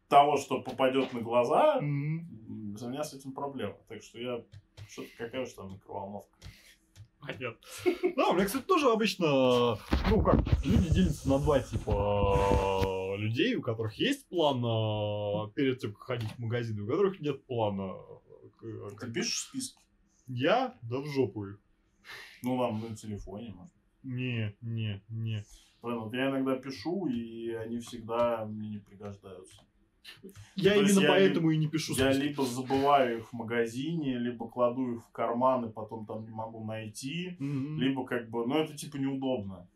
того, 0.09 0.37
что 0.37 0.63
попадет 0.63 1.13
на 1.13 1.21
глаза, 1.21 1.79
м, 1.79 2.77
за 2.77 2.89
меня 2.89 3.05
с 3.05 3.15
этим 3.15 3.33
проблема. 3.33 3.77
Так 3.89 4.03
что 4.03 4.19
я... 4.19 4.45
Что-то 4.89 5.09
какая 5.17 5.43
уж 5.43 5.53
там 5.53 5.73
микроволновка. 5.73 6.37
Понятно. 7.21 7.57
Да, 8.17 8.29
у 8.29 8.35
меня, 8.35 8.45
кстати, 8.45 8.65
тоже 8.65 8.91
обычно, 8.91 9.79
ну 10.11 10.23
как, 10.23 10.41
люди 10.65 10.93
делятся 10.93 11.29
на 11.29 11.39
два 11.39 11.61
типа 11.61 13.15
э, 13.15 13.17
людей, 13.17 13.55
у 13.57 13.63
которых 13.63 13.95
есть 13.95 14.29
план 14.29 14.59
э, 14.59 15.53
перед 15.55 15.79
тем, 15.79 15.95
как 15.95 16.03
ходить 16.03 16.31
в 16.33 16.39
магазин, 16.39 16.81
у 16.81 16.87
которых 16.87 17.21
нет 17.21 17.47
плана. 17.47 17.95
Ты 19.01 19.11
пишешь 19.11 19.49
списки? 19.49 19.79
Я? 20.27 20.75
Да 20.83 20.99
в 20.99 21.07
жопу 21.07 21.47
их. 21.47 21.64
Ну, 22.43 22.57
нам 22.57 22.81
на 22.81 22.97
телефоне, 22.97 23.53
может. 23.57 23.75
Не, 24.03 24.55
не, 24.61 25.03
не. 25.09 25.45
Блин, 25.83 25.99
вот 26.01 26.15
я 26.15 26.31
иногда 26.31 26.57
пишу, 26.57 27.07
и 27.07 27.51
они 27.53 27.79
всегда 27.79 28.45
мне 28.47 28.71
не 28.71 28.79
пригождаются. 28.79 29.63
Я 30.55 30.75
есть 30.75 30.93
именно 30.93 31.05
я 31.05 31.09
поэтому 31.09 31.51
и 31.51 31.57
не 31.57 31.69
пишу 31.69 31.95
Я 31.95 32.13
списки. 32.13 32.29
либо 32.29 32.45
забываю 32.45 33.19
их 33.19 33.29
в 33.29 33.33
магазине, 33.33 34.19
либо 34.19 34.49
кладу 34.49 34.97
их 34.97 35.05
в 35.05 35.11
карман, 35.11 35.67
и 35.67 35.73
потом 35.73 36.07
там 36.07 36.25
не 36.25 36.31
могу 36.31 36.65
найти. 36.65 37.37
Мгм. 37.39 37.79
Либо 37.79 38.05
как 38.05 38.29
бы, 38.29 38.47
ну 38.47 38.59
это 38.59 38.77
типа 38.77 38.97
неудобно. 38.97 39.67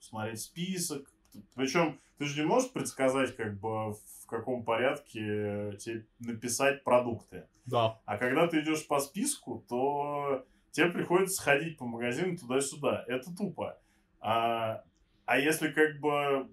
Смотреть 0.00 0.40
список. 0.40 1.12
Причем 1.54 1.98
ты 2.18 2.24
же 2.24 2.40
не 2.40 2.46
можешь 2.46 2.72
предсказать, 2.72 3.36
как 3.36 3.60
бы, 3.60 3.92
в 3.92 4.26
каком 4.26 4.64
порядке 4.64 5.76
тебе 5.78 6.06
написать 6.18 6.82
продукты. 6.82 7.46
Да. 7.66 8.00
А 8.06 8.16
когда 8.18 8.46
ты 8.46 8.60
идешь 8.60 8.86
по 8.86 9.00
списку, 9.00 9.64
то 9.68 10.44
тебе 10.76 10.90
приходится 10.90 11.42
ходить 11.42 11.78
по 11.78 11.86
магазину 11.86 12.36
туда-сюда. 12.36 13.04
Это 13.08 13.34
тупо. 13.34 13.78
А, 14.20 14.84
а 15.24 15.38
если 15.38 15.68
как 15.68 15.98
бы, 16.00 16.48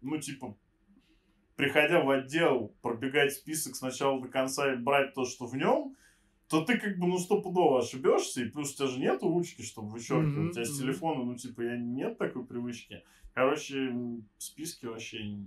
ну, 0.00 0.18
типа, 0.18 0.56
приходя 1.56 2.00
в 2.00 2.08
отдел, 2.10 2.74
пробегать 2.80 3.34
список 3.34 3.76
сначала 3.76 4.20
до 4.22 4.28
конца 4.28 4.72
и 4.72 4.76
брать 4.76 5.12
то, 5.14 5.26
что 5.26 5.46
в 5.46 5.54
нем, 5.54 5.96
то 6.48 6.64
ты 6.64 6.78
как 6.78 6.98
бы, 6.98 7.06
ну, 7.06 7.18
стопудово 7.18 7.80
ошибешься, 7.80 8.42
и 8.42 8.48
плюс 8.48 8.72
у 8.72 8.76
тебя 8.76 8.86
же 8.86 8.98
нету 8.98 9.28
ручки, 9.28 9.62
чтобы 9.62 9.90
вычеркивать. 9.90 10.36
Мгм, 10.36 10.48
У 10.48 10.52
тебя 10.52 10.64
с 10.64 10.78
телефона, 10.78 11.24
ну, 11.24 11.36
типа, 11.36 11.60
я, 11.62 11.76
нет 11.76 12.16
такой 12.16 12.44
привычки. 12.46 13.02
Короче, 13.34 13.92
списки 14.38 14.86
вообще... 14.86 15.24
не- 15.24 15.46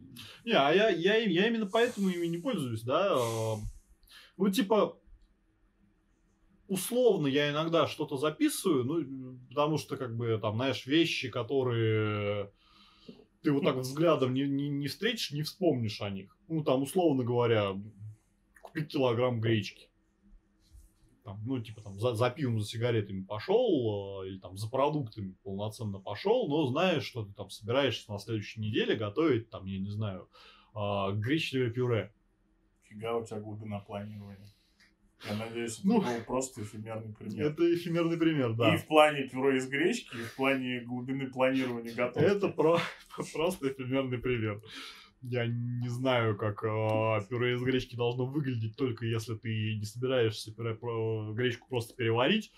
а 0.53 0.71
я, 0.71 0.89
я, 0.89 1.15
я 1.15 1.47
именно 1.47 1.65
поэтому 1.65 2.09
ими 2.09 2.27
не 2.27 2.38
пользуюсь, 2.38 2.84
да. 2.84 3.15
э, 3.15 3.55
Ну, 4.38 4.49
типа, 4.49 4.97
условно 6.68 7.27
я 7.27 7.52
иногда 7.52 7.88
что-то 7.88 8.18
записываю, 8.18 8.84
ну, 8.84 9.39
потому 9.49 9.77
что, 9.77 9.98
как 9.98 10.15
бы, 10.15 10.38
там, 10.41 10.56
знаешь, 10.56 10.85
вещи, 10.85 11.30
которые 11.30 12.52
ты 13.41 13.52
вот 13.52 13.64
так 13.64 13.77
взглядом 13.77 14.34
не, 14.34 14.48
не, 14.48 14.69
не 14.69 14.88
встретишь, 14.88 15.31
не 15.31 15.44
вспомнишь 15.44 16.02
о 16.02 16.10
них. 16.10 16.38
Ну, 16.48 16.64
там, 16.64 16.84
условно 16.84 17.23
говоря, 17.23 17.80
купить 18.61 18.91
килограмм 18.91 19.39
гречки. 19.39 19.89
Там, 21.23 21.41
ну, 21.45 21.61
типа, 21.61 21.81
там, 21.81 21.99
за, 21.99 22.14
за 22.14 22.30
пивом, 22.30 22.60
за 22.60 22.68
сигаретами 22.68 23.22
пошел, 23.23 24.23
э, 24.23 24.30
или 24.30 24.39
там 24.39 24.57
за 24.57 24.69
продуктами 24.69 25.35
полноценно 25.44 25.99
пошел, 25.99 26.48
но 26.48 26.65
знаешь, 26.68 27.03
что 27.03 27.26
ты 27.26 27.34
там 27.34 27.49
собираешься 27.49 28.11
на 28.11 28.18
следующей 28.18 28.61
неделе 28.61 28.95
готовить, 28.95 29.49
там, 29.49 29.65
я 29.65 29.80
не 29.80 29.89
знаю, 29.89 30.30
а, 30.73 31.11
гречневое 31.11 31.69
пюре. 31.69 32.14
Фига 32.84 33.15
у 33.15 33.26
тебя 33.26 33.39
глубина 33.39 33.80
планирования. 33.80 34.53
Я 35.26 35.35
надеюсь, 35.35 35.80
это 35.80 35.88
Ну, 35.88 36.02
был 36.02 36.22
просто 36.26 36.61
эфемерный 36.61 37.14
пример. 37.14 37.48
Это 37.48 37.73
эфемерный 37.73 38.18
пример, 38.18 38.53
да. 38.53 38.76
И 38.76 38.77
в 38.77 38.85
плане 38.85 39.27
пюре 39.27 39.57
из 39.57 39.68
гречки, 39.68 40.15
и 40.15 40.23
в 40.23 40.35
плане 40.35 40.81
глубины 40.81 41.27
планирования 41.27 41.94
готовки. 41.94 42.26
Это 42.27 42.49
про- 42.49 42.80
просто 43.34 43.69
эфемерный 43.69 44.19
пример. 44.19 44.61
Я 45.23 45.48
не 45.48 45.89
знаю, 45.89 46.38
как 46.38 46.64
э, 46.64 47.27
пюре 47.30 47.56
из 47.56 47.61
гречки 47.64 47.95
должно 47.95 48.27
выглядеть, 48.27 48.76
только 48.77 49.06
если 49.06 49.35
ты 49.35 49.76
не 49.76 49.85
собираешься 49.85 50.53
пюре, 50.53 50.76
про- 50.76 51.34
гречку 51.34 51.68
просто 51.68 51.95
переварить. 51.95 52.52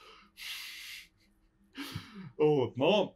Вот, 2.37 2.75
но... 2.77 3.15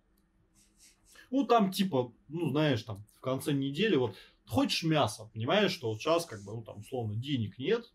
Ну, 1.32 1.45
там 1.45 1.72
типа, 1.72 2.14
ну, 2.30 2.49
знаешь, 2.52 2.84
там, 2.84 3.03
в 3.18 3.20
конце 3.20 3.53
недели, 3.53 3.95
вот, 3.95 4.15
хочешь 4.45 4.84
мясо, 4.84 5.30
понимаешь, 5.34 5.72
что 5.72 5.90
вот 5.90 5.99
сейчас, 5.99 6.26
как 6.26 6.44
бы, 6.44 6.53
ну, 6.53 6.61
там, 6.64 6.80
условно, 6.80 7.15
денег 7.15 7.57
нет, 7.57 7.91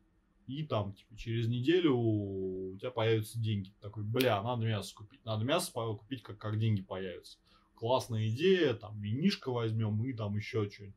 и 0.48 0.64
там, 0.64 0.92
типа, 0.94 1.16
через 1.16 1.46
неделю 1.46 1.94
у 1.96 2.76
тебя 2.78 2.90
появятся 2.90 3.38
деньги. 3.38 3.68
Ты 3.68 3.80
такой, 3.82 4.02
бля, 4.02 4.42
надо 4.42 4.64
мясо 4.66 4.94
купить. 4.94 5.24
Надо 5.24 5.44
мясо 5.44 5.70
купить, 5.72 6.22
как, 6.22 6.38
как 6.38 6.58
деньги 6.58 6.82
появятся. 6.82 7.38
Классная 7.74 8.28
идея, 8.28 8.74
там, 8.74 9.00
винишко 9.00 9.52
возьмем 9.52 10.02
и 10.04 10.12
там 10.12 10.34
еще 10.36 10.68
что-нибудь. 10.68 10.96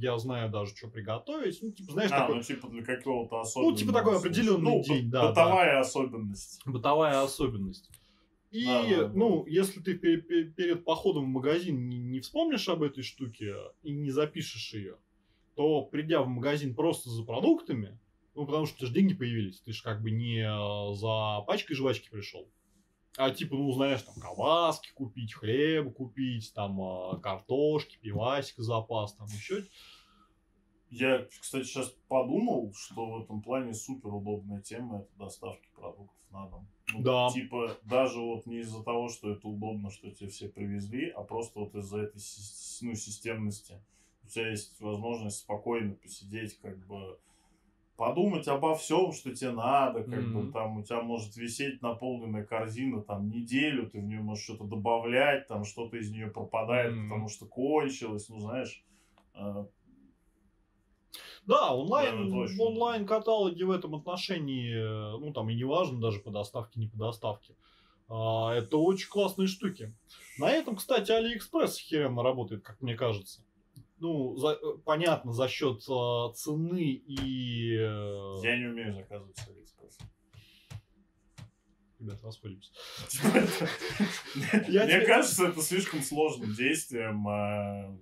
Я 0.00 0.18
знаю 0.18 0.50
даже, 0.50 0.74
что 0.74 0.88
приготовить. 0.88 1.58
Ну, 1.62 1.70
типа, 1.70 1.92
знаешь, 1.92 2.10
а, 2.10 2.20
такой 2.20 2.36
ну 2.36 2.42
типа 2.42 2.68
для 2.68 2.82
какого-то 2.82 3.40
особенного. 3.42 3.76
типа 3.78 3.92
такой 3.92 4.16
определенный 4.16 4.62
Ну, 4.78 4.82
день, 4.82 5.08
да, 5.10 5.28
Бытовая 5.28 5.78
особенность. 5.80 6.62
бытовая 6.66 7.22
особенность. 7.22 7.90
И, 8.50 8.64
Да, 8.64 8.82
да, 8.82 9.04
да. 9.08 9.12
ну, 9.14 9.44
если 9.46 9.80
ты 9.80 9.94
пе- 9.94 10.16
пе- 10.20 10.44
перед 10.44 10.84
походом 10.84 11.24
в 11.26 11.28
магазин 11.28 11.88
не, 11.88 11.98
не 11.98 12.20
вспомнишь 12.20 12.68
об 12.68 12.82
этой 12.82 13.02
штуке 13.04 13.54
и 13.82 13.92
не 13.92 14.10
запишешь 14.10 14.72
ее, 14.72 14.96
то 15.54 15.82
придя 15.82 16.22
в 16.22 16.28
магазин 16.28 16.74
просто 16.74 17.08
за 17.10 17.22
продуктами, 17.24 17.98
ну, 18.36 18.44
потому 18.46 18.66
что 18.66 18.86
же 18.86 18.92
деньги 18.92 19.14
появились, 19.14 19.60
ты 19.60 19.72
же 19.72 19.82
как 19.82 20.02
бы 20.02 20.10
не 20.10 20.40
э, 20.40 20.94
за 20.94 21.40
пачкой 21.46 21.74
жвачки 21.74 22.10
пришел, 22.10 22.46
а 23.16 23.30
типа, 23.30 23.56
ну, 23.56 23.72
знаешь, 23.72 24.02
там, 24.02 24.14
колбаски 24.16 24.92
купить, 24.92 25.32
хлеб 25.32 25.94
купить, 25.94 26.52
там, 26.54 26.80
э, 26.80 27.20
картошки, 27.20 27.98
пивасик 28.00 28.58
запас, 28.58 29.14
там, 29.14 29.26
еще 29.28 29.64
Я, 30.90 31.26
кстати, 31.40 31.64
сейчас 31.64 31.94
подумал, 32.08 32.74
что 32.74 33.06
в 33.06 33.22
этом 33.22 33.40
плане 33.40 33.72
супер 33.72 34.12
удобная 34.12 34.60
тема 34.60 35.00
это 35.00 35.18
доставки 35.18 35.68
продуктов 35.74 36.30
на 36.30 36.46
дом. 36.46 36.68
Ну, 36.92 37.02
Да. 37.02 37.30
Типа, 37.30 37.78
даже 37.84 38.20
вот 38.20 38.44
не 38.44 38.58
из-за 38.58 38.82
того, 38.82 39.08
что 39.08 39.30
это 39.30 39.48
удобно, 39.48 39.90
что 39.90 40.10
тебе 40.10 40.28
все 40.28 40.48
привезли, 40.48 41.08
а 41.08 41.22
просто 41.22 41.60
вот 41.60 41.74
из-за 41.74 42.02
этой 42.02 42.20
ну, 42.82 42.94
системности. 42.94 43.80
У 44.22 44.28
тебя 44.28 44.50
есть 44.50 44.78
возможность 44.80 45.38
спокойно 45.38 45.94
посидеть, 45.94 46.58
как 46.60 46.86
бы 46.86 47.18
подумать 47.96 48.48
обо 48.48 48.74
всем, 48.76 49.12
что 49.12 49.34
тебе 49.34 49.52
надо, 49.52 50.04
как 50.04 50.30
бы 50.30 50.46
Мгм. 50.46 50.52
там 50.52 50.78
у 50.78 50.82
тебя 50.84 51.02
может 51.02 51.36
висеть 51.36 51.82
наполненная 51.82 52.44
корзина 52.44 53.02
там 53.02 53.28
неделю, 53.28 53.88
ты 53.90 54.00
в 54.00 54.04
нее 54.04 54.20
можешь 54.20 54.44
что-то 54.44 54.64
добавлять, 54.64 55.46
там 55.48 55.64
что-то 55.64 55.96
из 55.98 56.10
нее 56.10 56.28
пропадает, 56.28 56.98
Мгм. 56.98 57.02
потому 57.02 57.28
что 57.28 57.46
кончилось, 57.46 58.28
ну 58.28 58.38
знаешь. 58.40 58.84
э, 59.34 59.66
Да, 61.46 61.74
онлайн, 61.74 62.14
Да, 62.14 62.24
это 62.24 62.36
очень 62.36 62.56
онлайн-каталоги 62.58 63.62
в 63.62 63.70
этом 63.70 63.94
отношении, 63.94 64.74
э, 64.74 65.18
ну 65.18 65.32
там 65.32 65.48
и 65.50 65.54
не 65.54 65.64
важно 65.64 66.00
даже 66.00 66.20
по 66.20 66.30
доставке, 66.30 66.80
не 66.80 66.88
по 66.88 66.96
доставке. 66.96 67.56
А, 68.08 68.54
это 68.54 68.78
очень 68.78 69.10
классные 69.10 69.48
штуки. 69.48 69.96
На 70.36 70.52
этом, 70.52 70.76
кстати, 70.76 71.12
Алиэкспресс 71.12 71.78
херенно 71.78 72.24
работает, 72.24 72.64
как 72.64 72.80
мне 72.82 72.96
кажется. 72.96 73.45
Ну, 73.98 74.36
за- 74.36 74.58
э, 74.62 74.78
понятно, 74.84 75.32
за 75.32 75.48
счет 75.48 75.78
э, 75.88 76.32
цены 76.34 76.82
и... 76.92 77.76
э, 77.78 78.34
Я 78.42 78.58
не 78.58 78.66
умею 78.66 78.92
заказывать 78.94 79.36
с 79.38 79.48
Алиэкспресс. 79.48 79.98
Ребят, 81.98 82.18
расходимся. 82.22 82.70
Мне 84.86 85.00
кажется, 85.06 85.46
это 85.48 85.62
слишком 85.62 86.02
сложным 86.02 86.52
действием. 86.54 87.26
а, 87.26 87.96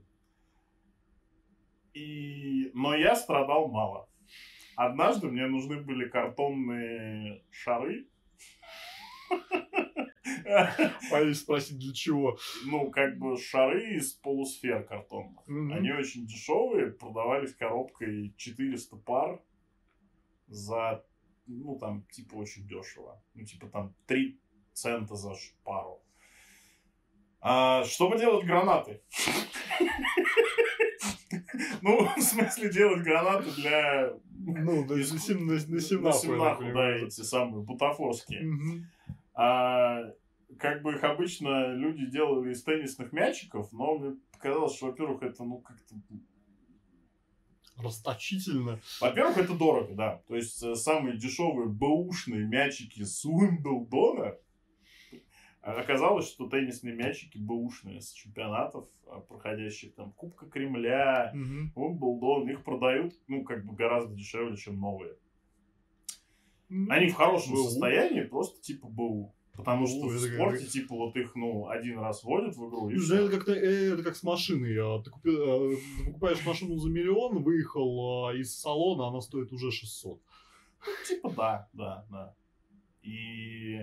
И... 1.95 2.71
Но 2.75 2.97
я 2.97 3.15
страдал 3.15 3.69
мало. 3.69 4.09
Однажды 4.75 5.29
мне 5.29 5.47
нужны 5.47 5.81
были 5.81 6.09
картонные 6.09 7.45
шары. 7.51 8.09
Боюсь 11.11 11.41
спросить, 11.41 11.79
для 11.79 11.93
чего. 11.93 12.39
Ну, 12.67 12.91
как 12.91 13.19
бы 13.19 13.37
шары 13.37 13.97
из 13.97 14.13
полусфер 14.13 14.85
картонных. 14.85 15.43
Они 15.47 15.91
очень 15.93 16.27
дешевые, 16.27 16.91
продавались 16.91 17.55
коробкой 17.55 18.35
400 18.37 18.97
пар 18.97 19.41
за, 20.49 21.05
ну, 21.47 21.79
там, 21.79 22.05
типа, 22.11 22.35
очень 22.35 22.67
дешево. 22.67 23.23
Ну, 23.35 23.45
типа, 23.45 23.69
там, 23.69 23.95
3 24.07 24.39
цента 24.73 25.15
за 25.15 25.35
пару. 25.65 26.01
А, 27.41 27.85
чтобы 27.85 28.19
делать 28.19 28.47
гранаты? 28.47 29.01
Ну, 31.83 32.09
в 32.17 32.21
смысле, 32.21 32.71
делать 32.71 33.03
гранаты 33.03 33.51
для... 33.53 34.13
Ну, 34.39 34.85
на, 36.37 36.37
на, 36.37 36.59
на, 36.61 36.61
на 36.61 36.69
на 36.69 36.75
да, 36.75 37.07
эти 37.07 37.21
самые 37.21 37.63
бутафорские. 37.63 38.43
Мгм. 38.43 38.87
А, 39.35 40.05
как 40.59 40.83
бы 40.83 40.93
их 40.95 41.05
обычно 41.05 41.75
люди 41.75 42.07
делали 42.07 42.53
из 42.53 42.63
теннисных 42.63 43.13
мячиков, 43.13 43.73
но 43.73 43.99
мне 43.99 44.17
показалось, 44.33 44.77
что, 44.77 44.87
во-первых, 44.87 45.23
это, 45.23 45.45
ну, 45.45 45.59
как-то 45.59 45.95
Расточительно. 47.77 48.79
Во-первых, 49.01 49.37
это 49.39 49.55
дорого, 49.55 49.95
да. 49.95 50.23
То 50.29 50.37
есть 50.37 50.63
э, 50.63 50.77
самые 50.77 51.17
дешевые 51.19 51.69
бэушные 51.69 52.47
мячики 52.47 53.03
с 53.03 53.25
Уимблдона 53.25 54.37
э, 55.11 55.19
оказалось, 55.61 56.29
что 56.29 56.49
теннисные 56.49 56.95
мячики 56.95 57.37
бэушные 57.37 58.01
с 58.01 58.13
чемпионатов, 58.13 58.89
э, 59.07 59.21
проходящих 59.29 59.93
там 59.97 60.13
Кубка 60.13 60.47
Кремля, 60.47 61.33
Мгм. 61.35 61.73
Уимблдон, 61.75 62.49
их 62.49 62.63
продают, 62.63 63.13
ну, 63.27 63.43
как 63.43 63.65
бы 63.67 63.75
гораздо 63.75 64.15
дешевле, 64.15 64.57
чем 64.57 64.79
новые. 64.79 65.17
Ну, 66.69 66.93
Они 66.93 67.09
в 67.09 67.15
хорошем 67.15 67.55
БУ. 67.55 67.65
состоянии, 67.65 68.23
просто 68.23 68.61
типа 68.63 68.87
БУ. 68.87 69.35
Потому 69.57 69.87
что 69.87 70.09
в 70.09 70.19
спорте, 70.19 70.67
типа, 70.67 70.95
вот 70.97 71.17
их, 71.17 71.35
ну, 71.37 71.69
один 71.69 71.99
раз 72.01 72.25
вводят 72.25 72.57
в 72.57 72.69
игру, 72.69 72.91
и 72.91 72.97
Ну. 72.97 73.15
Это 73.15 73.39
как, 73.39 73.49
это 73.49 74.03
как 74.03 74.17
с 74.17 74.23
машиной. 74.25 74.77
а, 74.81 75.01
Ты, 75.03 75.11
купи- 75.11 75.31
а, 75.37 75.77
ты 75.99 76.05
покупаешь 76.07 76.45
машину 76.45 76.77
за 76.77 76.91
миллион, 76.91 77.43
выехал 77.43 78.27
а, 78.27 78.35
из 78.35 78.53
салона, 78.59 79.07
она 79.09 79.21
стоит 79.21 79.53
уже 79.53 79.71
600. 79.71 80.21
Типа 81.09 81.31
да, 81.37 81.69
да, 81.73 82.05
да. 82.11 82.35
И... 83.03 83.79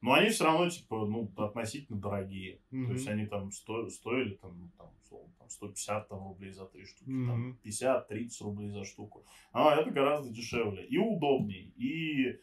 Но 0.00 0.14
они 0.14 0.30
все 0.30 0.44
равно, 0.44 0.68
типа, 0.68 1.06
ну, 1.06 1.30
относительно 1.36 2.00
дорогие. 2.00 2.60
Мгм. 2.72 2.86
То 2.88 2.92
есть 2.94 3.06
они 3.06 3.26
там 3.26 3.52
сто... 3.52 3.88
стоили, 3.88 4.34
там, 4.34 4.58
ну, 4.58 4.70
там, 4.76 4.90
условно, 5.04 5.32
там 5.38 5.48
150 5.48 6.08
там, 6.08 6.18
рублей 6.26 6.50
за 6.50 6.64
три 6.66 6.84
штуки, 6.84 7.08
Мгм. 7.08 7.28
там 7.28 7.58
50-30 7.64 8.28
рублей 8.42 8.70
за 8.70 8.84
штуку. 8.84 9.24
А 9.52 9.76
это 9.76 9.90
гораздо 9.92 10.30
дешевле 10.30 10.84
и 10.84 10.98
удобней. 10.98 11.72
И... 11.76 12.40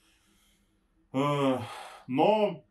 э, 1.12 1.60
но... 2.08 2.64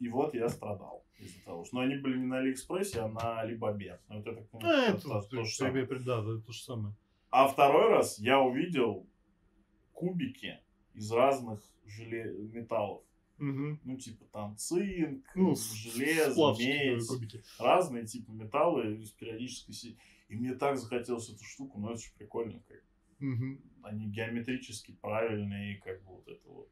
И 0.00 0.08
вот 0.08 0.34
я 0.34 0.48
страдал 0.48 1.04
из-за 1.18 1.40
того, 1.44 1.64
что... 1.64 1.76
Но 1.76 1.82
они 1.82 1.96
были 1.96 2.18
не 2.18 2.26
на 2.26 2.38
Алиэкспрессе, 2.38 3.00
а 3.00 3.08
на 3.08 3.40
Алибабе. 3.40 4.00
Ну, 4.08 4.16
Вот 4.16 4.26
это, 4.26 4.46
А, 4.62 4.90
это, 4.90 5.00
то- 5.00 5.20
то 5.22 5.28
то 5.28 5.44
же 5.44 5.54
самое. 5.54 5.86
да, 5.86 6.22
да, 6.22 6.38
то 6.40 6.52
же 6.52 6.62
самое. 6.62 6.94
А 7.30 7.46
второй 7.48 7.88
раз 7.88 8.18
я 8.18 8.40
увидел 8.40 9.06
кубики 9.92 10.58
из 10.94 11.10
разных 11.12 11.60
желе... 11.86 12.32
металлов. 12.52 13.02
Мгм. 13.38 13.80
Ну, 13.84 13.96
типа 13.96 14.24
там 14.32 14.56
цинк, 14.56 15.24
Ну, 15.34 15.54
железо, 15.56 16.54
медь, 16.58 17.06
кубики. 17.08 17.42
разные 17.58 18.04
типа 18.06 18.30
металлы 18.30 18.96
из 18.96 19.10
периодической 19.10 19.74
си- 19.74 19.96
И 20.28 20.36
мне 20.36 20.54
так 20.54 20.76
захотелось 20.78 21.28
эту 21.28 21.42
штуку, 21.44 21.78
но 21.80 21.92
это 21.92 22.00
же 22.02 22.10
прикольно, 22.16 22.60
как 22.68 22.82
Мгм. 23.18 23.60
они 23.82 24.06
геометрически 24.06 24.92
правильные, 25.00 25.78
как 25.78 26.02
бы 26.04 26.14
вот 26.16 26.28
это 26.28 26.48
вот 26.48 26.68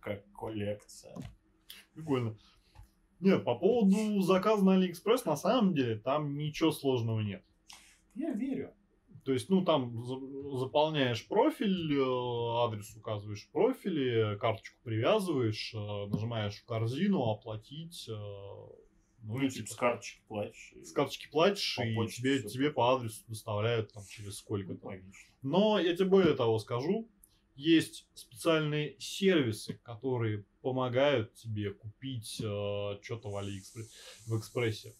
как 0.00 0.24
коллекция. 0.32 1.16
Прикольно. 1.94 2.36
Нет, 3.20 3.44
по 3.44 3.54
поводу 3.54 4.22
заказа 4.22 4.64
на 4.64 4.74
Алиэкспресс, 4.74 5.24
на 5.26 5.36
самом 5.36 5.74
деле, 5.74 5.96
там 5.98 6.36
ничего 6.38 6.72
сложного 6.72 7.20
нет. 7.20 7.44
Я 8.14 8.32
верю. 8.32 8.72
То 9.24 9.32
есть, 9.34 9.50
ну, 9.50 9.62
там 9.62 10.02
за- 10.06 10.58
заполняешь 10.58 11.28
профиль, 11.28 11.92
э, 11.92 12.64
адрес 12.64 12.96
указываешь 12.96 13.42
в 13.44 13.50
профиле, 13.50 14.36
карточку 14.38 14.78
привязываешь, 14.82 15.74
э, 15.74 16.06
нажимаешь 16.06 16.56
в 16.56 16.64
корзину, 16.64 17.28
оплатить, 17.30 18.08
э, 18.08 18.12
ну, 18.12 19.36
Ну, 19.36 19.42
и 19.42 19.50
типа 19.50 19.66
типа 19.66 19.68
с 19.70 19.76
карточки 19.76 20.22
платишь. 20.26 20.72
и 20.74 20.82
с 20.84 20.92
карточки 20.92 21.28
платишь, 21.30 21.78
и 21.78 21.94
почте 21.94 22.22
тебе, 22.22 22.42
тебе 22.48 22.70
по 22.70 22.94
адресу 22.94 23.22
доставляют 23.28 23.92
там 23.92 24.02
через 24.08 24.38
сколько-то. 24.38 24.86
Логично. 24.86 25.30
Но 25.42 25.78
я 25.78 25.94
тебе 25.94 26.08
более 26.08 26.34
того 26.34 26.58
скажу, 26.58 27.06
есть 27.60 28.08
специальные 28.14 28.98
сервисы, 28.98 29.74
которые 29.82 30.44
помогают 30.62 31.34
тебе 31.34 31.72
купить 31.72 32.26
что-то 32.34 33.30
в 33.30 33.36
Алиэкспрессе, 33.36 33.90
в 34.26 34.38
экспрессе. 34.38 34.94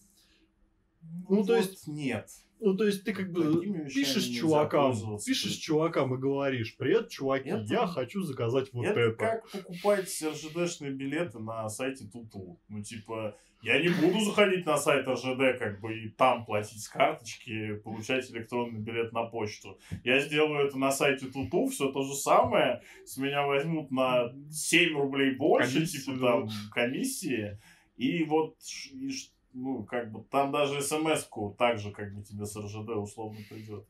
Ну, 1.01 1.43
то 1.45 1.55
вот 1.55 1.65
есть- 1.65 1.87
нет. 1.87 2.29
Ну, 2.61 2.77
то 2.77 2.85
есть 2.85 3.03
ты 3.03 3.13
как 3.13 3.31
бы 3.31 3.61
пишешь 3.93 4.27
чувакам, 4.27 4.95
пишешь 5.25 5.55
чувакам 5.55 6.13
и 6.13 6.17
говоришь, 6.17 6.77
привет, 6.77 7.09
чуваки, 7.09 7.49
Это- 7.49 7.65
я 7.69 7.87
хочу 7.87 8.21
заказать 8.21 8.71
вот 8.71 8.85
это. 8.85 8.99
это, 8.99 9.17
как 9.17 9.49
покупать 9.51 10.23
РЖДшные 10.23 10.91
билеты 10.91 11.39
на 11.39 11.67
сайте 11.69 12.05
Туту. 12.05 12.59
Ну, 12.69 12.83
типа, 12.83 13.35
я 13.63 13.79
не 13.79 13.89
буду 13.89 14.19
заходить 14.21 14.65
на 14.65 14.77
сайт 14.77 15.07
РЖД, 15.07 15.57
как 15.59 15.81
бы, 15.81 15.97
и 15.97 16.09
там 16.09 16.45
платить 16.45 16.81
с 16.81 16.87
карточки, 16.87 17.75
получать 17.77 18.29
электронный 18.31 18.79
билет 18.79 19.11
на 19.11 19.23
почту. 19.23 19.79
Я 20.03 20.19
сделаю 20.19 20.67
это 20.67 20.77
на 20.77 20.91
сайте 20.91 21.27
Туту, 21.27 21.65
все 21.65 21.91
то 21.91 22.03
же 22.03 22.13
самое. 22.13 22.81
С 23.05 23.17
меня 23.17 23.45
возьмут 23.45 23.89
на 23.91 24.31
7 24.51 24.95
рублей 24.97 25.35
больше, 25.35 25.73
Комиссию, 25.73 26.15
типа, 26.15 26.19
там, 26.19 26.49
комиссии. 26.71 27.59
И 27.97 28.23
вот, 28.23 28.55
и 28.93 29.09
ну, 29.53 29.83
как 29.83 30.11
бы, 30.11 30.23
там 30.23 30.51
даже 30.51 30.81
смс-ку 30.81 31.55
так 31.57 31.79
же, 31.79 31.91
как 31.91 32.13
бы, 32.13 32.23
тебе 32.23 32.45
с 32.45 32.55
РЖД 32.55 32.89
условно 32.91 33.39
придет. 33.49 33.85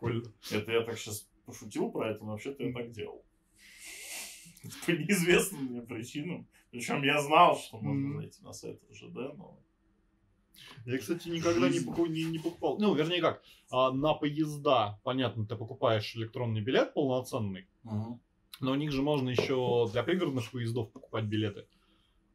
Прикольно. 0.00 0.32
Это 0.50 0.72
я 0.72 0.82
так 0.82 0.98
сейчас 0.98 1.28
пошутил 1.46 1.90
про 1.90 2.10
это, 2.10 2.24
но 2.24 2.32
вообще-то 2.32 2.62
я 2.64 2.72
так 2.72 2.90
делал. 2.90 3.24
По 4.86 4.90
неизвестным 4.90 5.64
мне 5.66 5.82
причинам. 5.82 6.46
Причем 6.70 7.02
я 7.02 7.20
знал, 7.20 7.58
что 7.58 7.78
можно 7.78 8.16
зайти 8.20 8.42
на 8.42 8.52
сайт 8.52 8.80
РЖД, 8.90 9.36
но... 9.36 9.58
Я, 10.86 10.98
кстати, 10.98 11.28
никогда 11.28 11.68
не, 11.68 11.74
Жизнь. 11.74 11.86
поку- 11.86 12.06
не- 12.06 12.24
не 12.24 12.38
покупал. 12.38 12.78
Ну, 12.78 12.94
вернее 12.94 13.20
как, 13.20 13.42
а, 13.70 13.90
на 13.90 14.14
поезда, 14.14 14.98
понятно, 15.02 15.46
ты 15.46 15.56
покупаешь 15.56 16.14
электронный 16.16 16.60
билет 16.60 16.94
полноценный, 16.94 17.66
но 18.60 18.72
у 18.72 18.74
них 18.74 18.92
же 18.92 19.02
можно 19.02 19.30
еще 19.30 19.88
для 19.92 20.02
пригородных 20.02 20.50
поездов 20.50 20.90
покупать 20.92 21.24
билеты. 21.24 21.66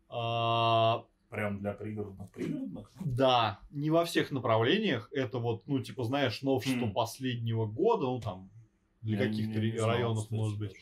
А, 0.09 1.05
Прям 1.29 1.59
для 1.59 1.73
пригородных 1.73 2.29
пригородных. 2.31 2.91
Да, 3.03 3.59
не 3.71 3.89
во 3.89 4.05
всех 4.05 4.31
направлениях. 4.31 5.09
Это 5.11 5.39
вот, 5.39 5.67
ну, 5.67 5.79
типа, 5.79 6.03
знаешь, 6.03 6.41
новшество 6.41 6.87
Хм. 6.87 6.93
последнего 6.93 7.65
года, 7.65 8.05
ну, 8.05 8.21
там, 8.21 8.49
для 9.01 9.17
каких-то 9.17 9.59
знал, 9.77 9.89
районов, 9.89 10.23
кстати, 10.23 10.39
может 10.39 10.57
быть. 10.57 10.73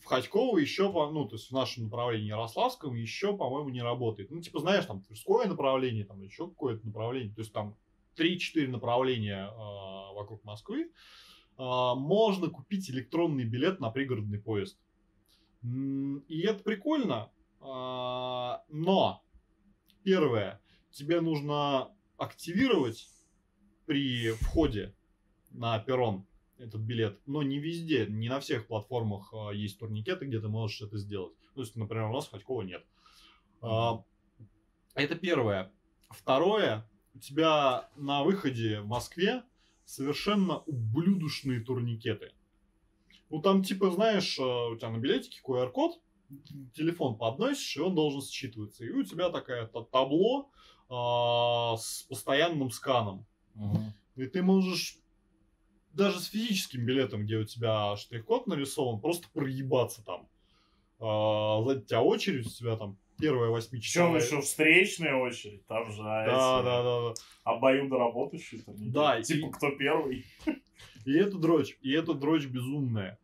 В 0.00 0.04
Ходьково 0.06 0.58
еще, 0.58 0.90
ну, 0.90 1.24
то 1.26 1.36
есть 1.36 1.50
в 1.50 1.52
нашем 1.52 1.84
направлении 1.84 2.28
Ярославском 2.28 2.94
еще, 2.94 3.36
по-моему, 3.36 3.68
не 3.68 3.82
работает. 3.82 4.30
Ну, 4.30 4.40
типа, 4.40 4.58
знаешь, 4.58 4.86
там, 4.86 5.02
Тверское 5.02 5.46
направление, 5.46 6.04
там, 6.04 6.20
еще 6.20 6.48
какое-то 6.48 6.84
направление. 6.86 7.32
То 7.32 7.42
есть 7.42 7.52
там 7.52 7.76
3-4 8.16 8.66
направления 8.68 9.50
а, 9.52 10.12
вокруг 10.12 10.42
Москвы, 10.44 10.90
а, 11.56 11.94
можно 11.94 12.48
купить 12.48 12.90
электронный 12.90 13.44
билет 13.44 13.80
на 13.80 13.90
пригородный 13.90 14.40
поезд. 14.40 14.78
И 15.62 16.40
это 16.40 16.62
прикольно, 16.64 17.30
а, 17.60 18.62
но 18.68 19.22
первое, 20.02 20.60
тебе 20.90 21.20
нужно 21.20 21.90
активировать 22.16 23.08
при 23.86 24.32
входе 24.32 24.94
на 25.50 25.78
перрон 25.78 26.26
этот 26.58 26.80
билет, 26.82 27.18
но 27.26 27.42
не 27.42 27.58
везде, 27.58 28.06
не 28.06 28.28
на 28.28 28.40
всех 28.40 28.66
платформах 28.66 29.32
а, 29.32 29.50
есть 29.50 29.78
турникеты, 29.78 30.26
где 30.26 30.40
ты 30.40 30.48
можешь 30.48 30.82
это 30.82 30.98
сделать. 30.98 31.32
То 31.54 31.62
есть, 31.62 31.74
например, 31.74 32.04
у 32.04 32.12
нас 32.12 32.26
в 32.26 32.30
Ходьково 32.30 32.62
нет. 32.62 32.84
А, 33.62 34.04
Это 34.94 35.14
первое. 35.14 35.72
Второе, 36.10 36.88
у 37.14 37.18
тебя 37.18 37.88
на 37.96 38.22
выходе 38.22 38.80
в 38.80 38.86
Москве 38.86 39.42
совершенно 39.84 40.58
ублюдочные 40.58 41.60
турникеты. 41.60 42.32
Ну 43.30 43.40
там 43.40 43.62
типа, 43.62 43.90
знаешь, 43.90 44.38
э, 44.38 44.42
у 44.42 44.76
тебя 44.76 44.90
на 44.90 44.98
билетике 44.98 45.40
QR-код, 45.44 46.00
телефон 46.74 47.16
подносишь, 47.16 47.76
и 47.76 47.80
он 47.80 47.94
должен 47.94 48.20
считываться. 48.20 48.84
И 48.84 48.90
у 48.90 49.02
тебя 49.04 49.30
такая 49.30 49.66
та- 49.66 49.84
табло 49.84 50.50
а, 50.88 51.76
с 51.76 52.02
постоянным 52.08 52.70
сканом. 52.70 53.26
Мгм. 53.54 53.92
И 54.16 54.26
ты 54.26 54.42
можешь 54.42 54.96
даже 55.92 56.20
с 56.20 56.26
физическим 56.26 56.84
билетом, 56.84 57.24
где 57.24 57.36
у 57.36 57.44
тебя 57.44 57.96
штрих-код 57.96 58.46
нарисован, 58.46 59.00
просто 59.00 59.28
проебаться 59.32 60.04
там. 60.04 60.28
А, 60.98 61.60
сзади 61.64 61.82
тебя 61.82 62.02
очередь, 62.02 62.46
у 62.46 62.50
тебя 62.50 62.76
там 62.76 62.96
первая 63.18 63.48
Причем 63.50 63.52
восьмичасовая. 63.52 64.20
еще 64.20 64.40
встречная 64.40 65.14
очередь, 65.16 65.66
там 65.66 65.90
же 65.92 66.00
а, 66.02 66.24
Да, 66.26 66.60
эти 66.60 66.64
да, 66.64 66.82
да, 66.82 67.08
да. 67.08 67.14
обоюдоработающие 67.44 68.60
турники. 68.62 68.90
Да, 68.90 69.20
Типа, 69.22 69.46
и- 69.46 69.50
кто 69.50 69.70
первый. 69.76 70.24
И 71.06 71.12
это 71.14 71.38
дрочь, 71.38 71.78
и 71.80 71.92
это 71.92 72.12
дрочь 72.12 72.44
безумная. 72.46 73.18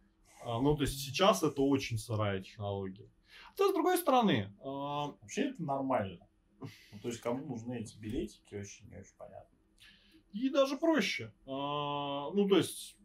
А, 0.47 0.61
ну, 0.61 0.77
то 0.77 0.83
есть 0.83 1.01
сейчас 1.01 1.43
это 1.43 1.61
очень 1.61 1.99
сырая 1.99 2.41
технология. 2.41 3.11
Хотя, 3.51 3.69
с 3.69 3.73
другой 3.73 3.99
стороны, 3.99 4.55
а, 4.63 5.09
Вообще 5.21 5.51
это 5.51 5.61
нормально. 5.61 6.25
Ну, 6.61 6.69
то 7.03 7.09
есть, 7.09 7.21
кому 7.21 7.45
нужны 7.45 7.81
эти 7.81 7.99
билетики, 7.99 8.55
очень 8.55 8.89
не 8.89 8.97
очень 8.97 9.17
понятно. 9.19 9.57
и 10.33 10.49
даже 10.49 10.77
проще. 10.77 11.33
А, 11.47 12.31
ну, 12.31 12.49
то 12.49 12.59
есть... 12.59 12.97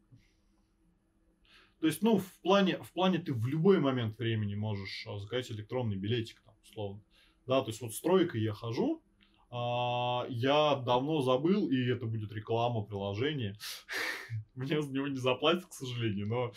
То 1.79 1.87
есть, 1.87 2.03
ну, 2.03 2.19
в 2.19 2.41
плане, 2.41 2.77
в 2.77 2.91
плане 2.91 3.17
ты 3.17 3.33
в 3.33 3.47
любой 3.47 3.79
момент 3.79 4.19
времени 4.19 4.53
можешь 4.53 5.07
заказать 5.17 5.49
электронный 5.49 5.95
билетик, 5.95 6.39
там, 6.45 6.53
условно. 6.61 7.01
Да, 7.47 7.61
то 7.61 7.69
есть 7.69 7.81
вот 7.81 7.95
с 7.95 8.01
тройкой 8.01 8.43
я 8.43 8.53
хожу, 8.53 9.01
я 9.49 10.75
давно 10.85 11.21
забыл, 11.21 11.71
и 11.71 11.89
это 11.89 12.05
будет 12.05 12.31
реклама 12.33 12.83
приложения. 12.83 13.57
Мне 14.55 14.79
за 14.79 14.93
него 14.93 15.07
не 15.07 15.17
заплатят, 15.17 15.65
к 15.65 15.73
сожалению, 15.73 16.27
но... 16.27 16.53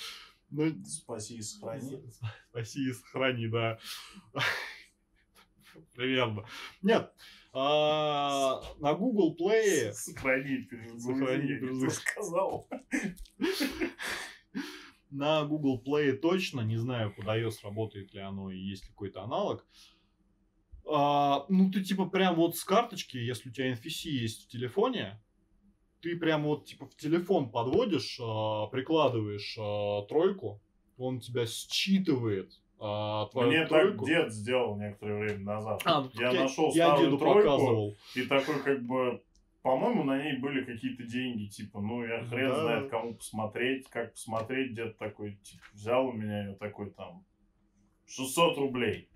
но 0.54 0.84
Спаси 0.84 1.36
и 1.36 1.42
сохрани. 1.42 1.98
Спаси 2.50 2.88
и 2.88 2.92
сохрани, 2.92 3.48
да. 3.48 3.78
Примерно. 5.96 6.44
Нет. 6.82 7.12
а, 7.52 8.60
на 8.78 8.94
Google 8.94 9.36
Play 9.36 9.92
Сохрани, 9.92 10.58
перезагрузи, 10.58 11.00
Сохрани, 11.00 11.48
я 11.48 11.54
не 11.54 11.60
то 11.60 11.66
перезагрузи. 11.66 11.96
сказал. 11.96 12.68
на 15.10 15.44
Google 15.44 15.82
Play 15.84 16.12
точно, 16.12 16.60
не 16.60 16.76
знаю, 16.76 17.14
под 17.14 17.26
iOS 17.26 17.56
работает 17.62 18.12
ли 18.14 18.20
оно 18.20 18.50
и 18.50 18.58
есть 18.58 18.84
ли 18.84 18.90
какой-то 18.90 19.22
аналог. 19.22 19.66
А, 20.86 21.46
ну, 21.48 21.70
ты 21.70 21.82
типа 21.82 22.06
прям 22.06 22.36
вот 22.36 22.56
с 22.56 22.64
карточки, 22.64 23.16
если 23.16 23.48
у 23.48 23.52
тебя 23.52 23.72
NFC 23.72 24.10
есть 24.10 24.44
в 24.44 24.48
телефоне, 24.48 25.20
ты 26.04 26.16
прям 26.18 26.42
вот 26.44 26.66
типа 26.66 26.84
в 26.86 26.94
телефон 26.96 27.48
подводишь, 27.48 28.20
а, 28.22 28.66
прикладываешь 28.66 29.56
а, 29.58 30.02
тройку, 30.02 30.60
он 30.98 31.18
тебя 31.18 31.46
считывает 31.46 32.52
а, 32.78 33.26
твою 33.28 33.48
Мне 33.48 33.66
тройку. 33.66 34.04
так 34.04 34.06
дед 34.06 34.32
сделал 34.32 34.76
некоторое 34.76 35.18
время 35.24 35.44
назад. 35.44 35.80
А, 35.86 36.06
я 36.12 36.30
так 36.30 36.40
нашел 36.40 36.70
я 36.74 36.88
старую 36.88 37.06
деду 37.06 37.18
тройку, 37.18 37.38
показывал. 37.40 37.96
и 38.14 38.22
такой 38.26 38.62
как 38.62 38.82
бы... 38.84 39.22
По-моему, 39.62 40.04
на 40.04 40.22
ней 40.22 40.36
были 40.36 40.62
какие-то 40.62 41.04
деньги, 41.04 41.46
типа, 41.46 41.80
ну, 41.80 42.04
я 42.04 42.22
хрен 42.24 42.50
Да. 42.50 42.60
знает, 42.60 42.90
кому 42.90 43.14
посмотреть, 43.14 43.88
как 43.88 44.12
посмотреть. 44.12 44.74
Дед 44.74 44.98
такой, 44.98 45.36
типа, 45.36 45.62
взял 45.72 46.06
у 46.08 46.12
меня 46.12 46.48
ее 46.48 46.54
такой 46.56 46.90
там 46.90 47.24
600 48.04 48.58
рублей. 48.58 49.08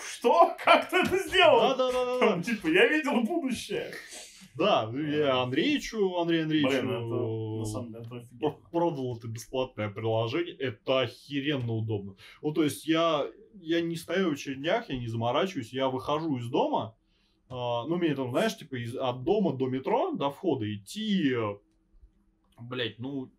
Что? 0.00 0.56
Как 0.62 0.88
ты 0.90 0.96
это 0.96 1.18
сделал? 1.18 1.60
Да, 1.60 1.74
да, 1.76 1.92
да, 1.92 2.04
да, 2.04 2.18
Там, 2.18 2.42
типа, 2.42 2.66
я 2.68 2.86
видел 2.88 3.20
будущее. 3.22 3.92
Да, 4.54 4.92
я 4.92 5.42
Андреевичу, 5.42 6.16
Андрей 6.18 6.42
Андреевичу 6.42 6.80
Блин, 6.80 6.90
это, 6.90 7.58
на 7.60 7.64
самом 7.64 7.92
деле, 7.92 8.04
это 8.04 8.16
офигенно. 8.16 8.56
продал 8.72 9.16
это 9.16 9.28
бесплатное 9.28 9.88
приложение, 9.88 10.56
это 10.56 11.00
охеренно 11.00 11.72
удобно. 11.74 12.16
Ну, 12.42 12.52
то 12.52 12.64
есть 12.64 12.84
я, 12.84 13.24
я 13.54 13.80
не 13.80 13.94
стою 13.94 14.30
в 14.30 14.32
очередях, 14.32 14.88
я 14.90 14.98
не 14.98 15.06
заморачиваюсь, 15.06 15.72
я 15.72 15.88
выхожу 15.88 16.38
из 16.38 16.48
дома, 16.48 16.96
а, 17.48 17.84
ну, 17.86 17.96
мне 17.96 18.14
там, 18.16 18.30
знаешь, 18.30 18.56
типа 18.56 18.76
из, 18.82 18.96
от 18.96 19.22
дома 19.22 19.52
до 19.52 19.68
метро, 19.68 20.12
до 20.12 20.30
входа 20.30 20.72
идти, 20.74 21.32
э, 21.32 21.56
блять, 22.58 22.98
ну, 22.98 23.30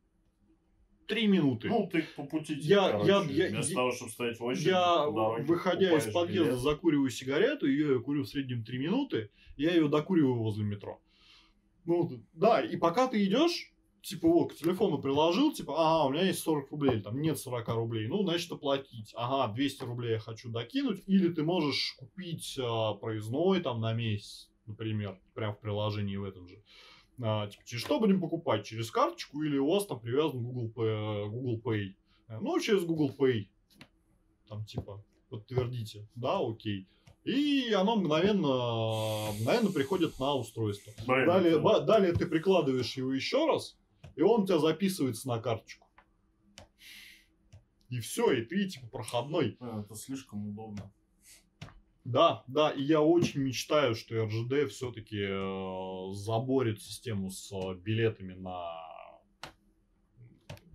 три 1.10 1.27
минуты. 1.27 1.68
Ну, 1.69 1.90
ты 1.91 2.06
по 2.15 2.23
пути, 2.23 2.53
Я- 2.61 2.91
короче, 2.91 3.07
я- 3.10 3.15
я- 3.23 3.49
вместо 3.49 3.72
я- 3.72 3.76
того, 3.76 3.91
чтобы 3.91 4.11
стоять 4.11 4.40
в 4.40 4.44
очереди, 4.44 4.68
я, 4.69 4.98
дороге 4.98 5.44
выходя 5.44 5.98
из 5.98 6.06
подъезда, 6.14 6.52
билет. 6.52 6.60
закуриваю 6.60 7.10
сигарету, 7.10 7.68
ее 7.68 7.95
я 7.95 7.99
курю 7.99 8.23
в 8.23 8.27
среднем 8.30 8.64
три 8.64 8.77
минуты, 8.77 9.31
я 9.57 9.72
ее 9.73 9.90
докуриваю 9.90 10.36
возле 10.36 10.64
метро. 10.64 11.02
Ну, 11.86 12.10
да, 12.34 12.61
и 12.61 12.77
пока 12.77 13.07
ты 13.07 13.26
идешь, 13.26 13.73
типа, 14.03 14.27
вот, 14.27 14.53
к 14.53 14.56
телефону 14.56 14.99
приложил, 14.99 15.52
типа, 15.52 15.73
ага, 15.76 16.06
у 16.07 16.11
меня 16.11 16.26
есть 16.26 16.40
40 16.40 16.69
рублей, 16.72 17.02
там 17.02 17.19
нет 17.19 17.40
40 17.40 17.73
рублей, 17.76 18.07
ну, 18.07 18.22
значит, 18.23 18.52
оплатить. 18.52 19.11
Ага, 19.15 19.52
200 19.53 19.84
рублей 19.84 20.11
я 20.14 20.19
хочу 20.19 20.49
докинуть, 20.49 21.02
или 21.07 21.30
ты 21.30 21.44
можешь 21.44 21.95
купить 21.98 22.57
а, 22.61 22.94
проездной 22.94 23.61
там 23.61 23.81
на 23.81 23.94
месяц, 23.94 24.49
например, 24.68 25.19
прям 25.34 25.56
в 25.56 25.60
приложении 25.60 26.18
в 26.18 26.23
этом 26.23 26.48
же. 26.48 26.61
А, 27.21 27.47
типа, 27.47 27.63
через 27.65 27.83
что 27.83 27.99
будем 27.99 28.21
покупать? 28.21 28.65
Через 28.65 28.91
карточку 28.91 29.41
или 29.43 29.57
у 29.57 29.69
вас 29.71 29.85
там 29.85 29.99
привязан 29.99 30.41
Google 30.41 30.71
Pay? 30.75 31.29
Google 31.29 31.61
Pay? 31.63 31.93
Э, 32.27 32.37
Ну, 32.39 32.59
через 32.59 32.83
Google 32.85 33.13
Pay. 33.17 33.47
Там, 34.47 34.65
типа, 34.65 35.03
подтвердите. 35.29 36.07
Да, 36.15 36.39
окей. 36.39 36.87
И 37.25 37.71
оно 37.73 37.97
мгновенно, 37.97 39.33
мгновенно 39.33 39.69
приходит 39.71 40.17
на 40.19 40.33
устройство. 40.35 40.93
Блин, 41.05 41.27
Далее, 41.27 41.59
ба- 41.59 41.81
далее 41.81 42.13
ты 42.13 42.25
прикладываешь 42.25 42.95
его 42.95 43.11
еще 43.13 43.45
раз, 43.45 43.77
и 44.15 44.21
он 44.21 44.43
у 44.43 44.45
тебя 44.47 44.57
записывается 44.59 45.27
на 45.27 45.39
карточку. 45.39 45.87
И 47.89 47.99
все, 47.99 48.31
и 48.31 48.45
ты 48.45 48.67
типа 48.69 48.87
проходной. 48.87 49.57
Это 49.59 49.95
слишком 49.95 50.47
удобно. 50.47 50.91
Да, 52.05 52.43
да, 52.47 52.71
и 52.71 52.81
я 52.81 53.01
очень 53.01 53.41
мечтаю, 53.41 53.93
что 53.93 54.26
РЖД 54.26 54.71
все-таки 54.71 55.27
заборет 56.15 56.81
систему 56.81 57.30
с 57.30 57.51
э, 57.51 57.76
билетами 57.76 58.34
на 58.34 58.89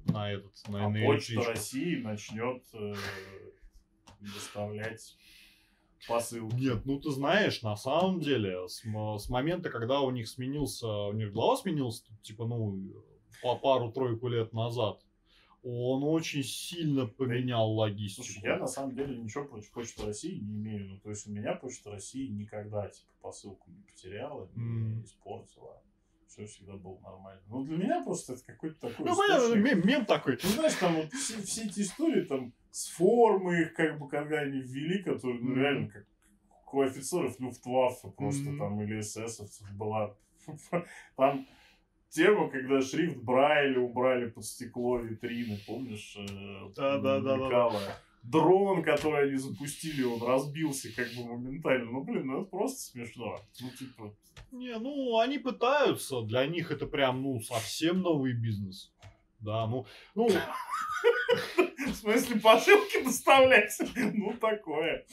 на 0.06 0.30
этот 0.30 0.52
на, 0.68 0.86
А 0.86 0.88
на 0.90 1.04
Почта. 1.04 1.40
России 1.42 1.96
начнет 1.96 2.62
э, 2.72 2.94
доставлять 4.20 5.16
посылки. 6.06 6.54
Нет, 6.54 6.84
ну 6.84 7.00
ты 7.00 7.10
знаешь, 7.10 7.62
на 7.62 7.76
самом 7.76 8.20
деле, 8.20 8.68
с, 8.68 8.82
с 8.84 9.28
момента, 9.28 9.70
когда 9.70 10.00
у 10.00 10.10
них 10.10 10.28
сменился, 10.28 10.86
у 10.86 11.12
них 11.12 11.32
глава 11.32 11.56
сменился, 11.56 12.04
типа, 12.22 12.46
ну, 12.46 12.92
по 13.42 13.56
пару-тройку 13.56 14.28
лет 14.28 14.52
назад, 14.52 15.03
он 15.64 16.04
очень 16.04 16.42
сильно 16.42 17.06
поменял 17.06 17.72
логистику. 17.72 18.26
Слушай, 18.26 18.42
я 18.42 18.58
на 18.58 18.66
самом 18.66 18.94
деле 18.94 19.16
ничего 19.16 19.44
против 19.44 19.70
Почты 19.72 20.04
России 20.04 20.38
не 20.38 20.56
имею. 20.56 20.88
Ну, 20.90 21.00
то 21.00 21.10
есть 21.10 21.26
у 21.26 21.32
меня 21.32 21.54
Почта 21.54 21.90
России 21.90 22.28
никогда 22.28 22.88
типа 22.88 23.12
посылку 23.22 23.70
не 23.70 23.82
потеряла, 23.82 24.48
не 24.54 24.62
Мгм. 24.62 25.04
испортила. 25.04 25.82
Все 26.26 26.44
всегда 26.46 26.76
было 26.76 26.98
нормально. 27.00 27.42
Ну, 27.46 27.64
для 27.64 27.76
меня 27.76 28.02
просто 28.04 28.34
это 28.34 28.44
какой-то 28.44 28.80
такой 28.80 29.06
Ну, 29.06 29.16
понятно, 29.16 29.54
мем, 29.54 29.86
мем 29.86 30.04
такой. 30.04 30.38
Ну, 30.42 30.48
знаешь, 30.50 30.74
там 30.74 30.96
вот 30.96 31.12
все, 31.12 31.40
все 31.42 31.64
эти 31.64 31.80
истории 31.80 32.24
там 32.24 32.52
с 32.70 32.88
формы 32.88 33.62
их, 33.62 33.74
как 33.74 33.98
бы, 33.98 34.08
когда 34.08 34.40
они 34.40 34.60
ввели, 34.60 35.02
которые, 35.02 35.40
ну, 35.40 35.50
Мгм. 35.50 35.60
реально, 35.60 35.88
как 35.90 36.04
у 36.74 36.80
офицеров 36.80 37.38
Люфтваффе 37.38 38.10
просто 38.10 38.50
Мгм. 38.50 38.58
там, 38.58 38.82
или 38.82 39.00
эсэсовцев 39.00 39.66
была. 39.76 40.16
Там 41.16 41.46
тема, 42.14 42.48
когда 42.48 42.80
шрифт 42.80 43.16
Брайля 43.18 43.80
убрали 43.80 44.30
под 44.30 44.44
стекло 44.44 44.98
витрины, 44.98 45.58
помнишь? 45.66 46.16
э, 46.16 46.70
Да, 46.76 46.98
да, 46.98 47.20
да, 47.20 47.36
да. 47.36 47.98
Дрон, 48.22 48.82
который 48.82 49.28
они 49.28 49.36
запустили, 49.36 50.02
он 50.02 50.22
разбился 50.22 50.88
как 50.94 51.08
бы 51.12 51.24
моментально. 51.26 51.90
Ну, 51.90 52.02
блин, 52.04 52.26
ну 52.26 52.40
это 52.40 52.50
просто 52.50 52.80
смешно. 52.80 53.38
Ну, 53.60 53.70
типа, 53.70 54.14
Не, 54.50 54.78
ну, 54.78 55.18
они 55.18 55.38
пытаются, 55.38 56.22
для 56.22 56.46
них 56.46 56.70
это 56.70 56.86
прям, 56.86 57.22
ну, 57.22 57.40
совсем 57.40 58.00
новый 58.00 58.32
бизнес. 58.32 58.92
Да, 59.40 59.66
ну, 59.66 59.84
ну, 60.14 60.28
в 61.86 61.92
смысле, 61.94 62.40
посылки 62.40 63.04
доставлять? 63.04 63.78
Ну, 64.14 64.32
такое. 64.40 65.04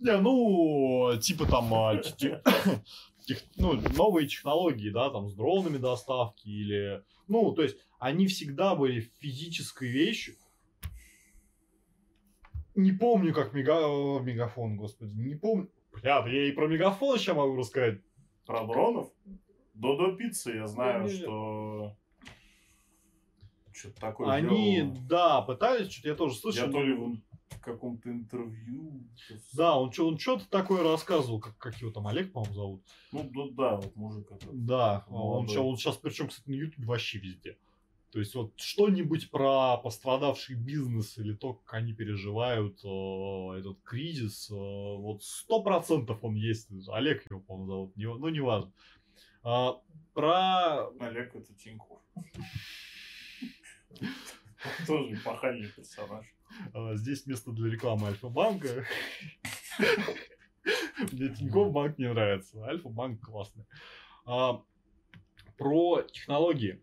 Не, 0.00 0.16
ну, 0.16 1.18
типа 1.20 1.44
там, 1.46 1.74
а, 1.74 2.00
тех- 3.26 3.42
ну, 3.56 3.74
новые 3.96 4.26
технологии, 4.26 4.90
да, 4.90 5.10
там, 5.10 5.28
с 5.28 5.34
дронами 5.34 5.76
доставки 5.76 6.48
или... 6.48 7.02
Ну, 7.28 7.52
то 7.52 7.62
есть, 7.62 7.76
они 7.98 8.26
всегда 8.26 8.74
были 8.74 9.00
физической 9.20 9.88
вещью. 9.90 10.36
Не 12.74 12.92
помню, 12.92 13.34
как 13.34 13.52
мега... 13.52 14.20
мегафон, 14.20 14.76
господи, 14.76 15.12
не 15.14 15.34
помню. 15.34 15.68
Бля, 15.92 16.22
да 16.22 16.28
я 16.30 16.48
и 16.48 16.52
про 16.52 16.66
мегафон 16.68 17.18
сейчас 17.18 17.36
могу 17.36 17.56
рассказать. 17.56 18.00
Про 18.44 18.66
дронов? 18.66 19.10
Додо 19.74 20.12
пиццы 20.16 20.52
я 20.56 20.66
знаю, 20.66 21.04
Не-не-не. 21.04 21.22
что... 21.22 21.96
Что-то 23.72 24.00
такое 24.00 24.30
Они, 24.30 24.76
делал. 24.76 24.96
да, 25.06 25.42
пытались, 25.42 25.90
что-то 25.90 26.08
я 26.08 26.14
тоже 26.14 26.34
слышал. 26.36 26.66
Я 26.66 26.72
то 26.72 26.82
ли 26.82 26.94
в 27.50 27.60
каком-то 27.60 28.10
интервью... 28.10 29.04
Да, 29.52 29.78
он, 29.78 29.92
что 29.92 30.08
он 30.08 30.18
что-то 30.18 30.48
такое 30.48 30.82
рассказывал, 30.82 31.40
как, 31.40 31.56
как 31.58 31.80
его 31.80 31.90
там 31.90 32.06
Олег, 32.06 32.32
по-моему, 32.32 32.54
зовут. 32.54 32.82
Ну, 33.12 33.30
да, 33.32 33.46
да, 33.50 33.76
вот 33.76 33.96
мужик 33.96 34.30
этот. 34.30 34.66
Да, 34.66 35.04
он, 35.08 35.48
ща- 35.48 35.60
он 35.60 35.76
сейчас, 35.76 35.96
причем, 35.96 36.28
кстати, 36.28 36.48
на 36.48 36.54
YouTube 36.54 36.86
вообще 36.86 37.18
везде. 37.18 37.56
То 38.10 38.20
есть 38.20 38.34
вот 38.34 38.52
что-нибудь 38.56 39.30
про 39.30 39.76
пострадавший 39.76 40.56
бизнес 40.56 41.18
или 41.18 41.34
то, 41.34 41.54
как 41.54 41.74
они 41.74 41.92
переживают 41.92 42.80
э, 42.82 43.58
этот 43.58 43.78
кризис, 43.82 44.50
э, 44.50 44.54
вот 44.54 45.22
сто 45.22 45.62
процентов 45.62 46.18
он 46.22 46.34
есть. 46.34 46.68
Олег 46.88 47.30
его, 47.30 47.40
по-моему, 47.40 47.66
зовут, 47.66 47.96
не, 47.96 48.06
ну 48.06 48.28
неважно. 48.28 48.72
А, 49.42 49.80
про 50.14 50.88
Олег 50.98 51.34
это 51.34 51.52
Тиньков. 51.54 52.00
Тоже 54.86 55.14
эпохальный 55.14 55.68
персонаж. 55.68 56.26
А, 56.74 56.94
Здесь 56.96 57.26
место 57.26 57.52
для 57.52 57.70
рекламы 57.70 58.08
Альфа-банка. 58.08 58.84
Мне 61.12 61.28
Тинькофф 61.28 61.72
банк 61.72 61.98
не 61.98 62.08
нравится. 62.08 62.64
Альфа-банк 62.64 63.20
классный. 63.20 63.64
А, 64.24 64.62
Про 65.56 66.02
технологии. 66.02 66.80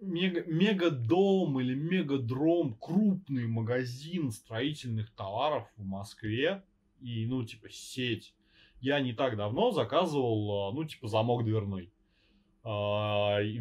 Мега- 0.00 0.44
Мегадом 0.46 1.58
или 1.60 1.74
мегадром, 1.74 2.74
крупный 2.74 3.46
магазин 3.46 4.30
строительных 4.30 5.10
товаров 5.14 5.68
в 5.76 5.84
Москве 5.84 6.62
и, 7.00 7.26
ну, 7.26 7.44
типа, 7.44 7.68
сеть. 7.70 8.34
Я 8.80 9.00
не 9.00 9.12
так 9.14 9.36
давно 9.36 9.70
заказывал, 9.70 10.68
а, 10.68 10.72
ну, 10.72 10.84
типа, 10.84 11.08
замок 11.08 11.44
дверной. 11.44 11.90
А, 12.62 13.38
и, 13.40 13.60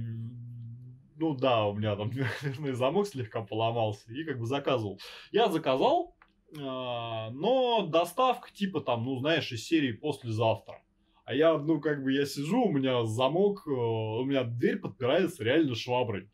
ну 1.16 1.36
да, 1.36 1.66
у 1.66 1.74
меня 1.74 1.96
там 1.96 2.10
дверной 2.42 2.74
замок 2.74 3.08
слегка 3.08 3.42
поломался, 3.42 4.12
и 4.12 4.24
как 4.24 4.40
бы 4.40 4.46
заказывал. 4.46 5.00
Я 5.32 5.50
заказал, 5.50 6.16
а, 6.60 7.30
но 7.32 7.86
доставка 7.88 8.52
типа 8.54 8.82
там, 8.82 9.06
ну 9.06 9.18
знаешь, 9.20 9.52
из 9.52 9.66
серии 9.66 9.92
послезавтра. 9.92 10.82
А 11.26 11.34
я, 11.34 11.58
ну 11.58 11.82
как 11.82 12.04
бы 12.04 12.14
я 12.14 12.26
сижу, 12.26 12.66
у 12.66 12.72
меня 12.72 13.04
замок, 13.06 13.64
э, 13.66 13.72
у 13.72 14.24
меня 14.26 14.44
дверь 14.44 14.78
подпирается 14.78 15.44
реально 15.44 15.74
шваброй. 15.74 16.30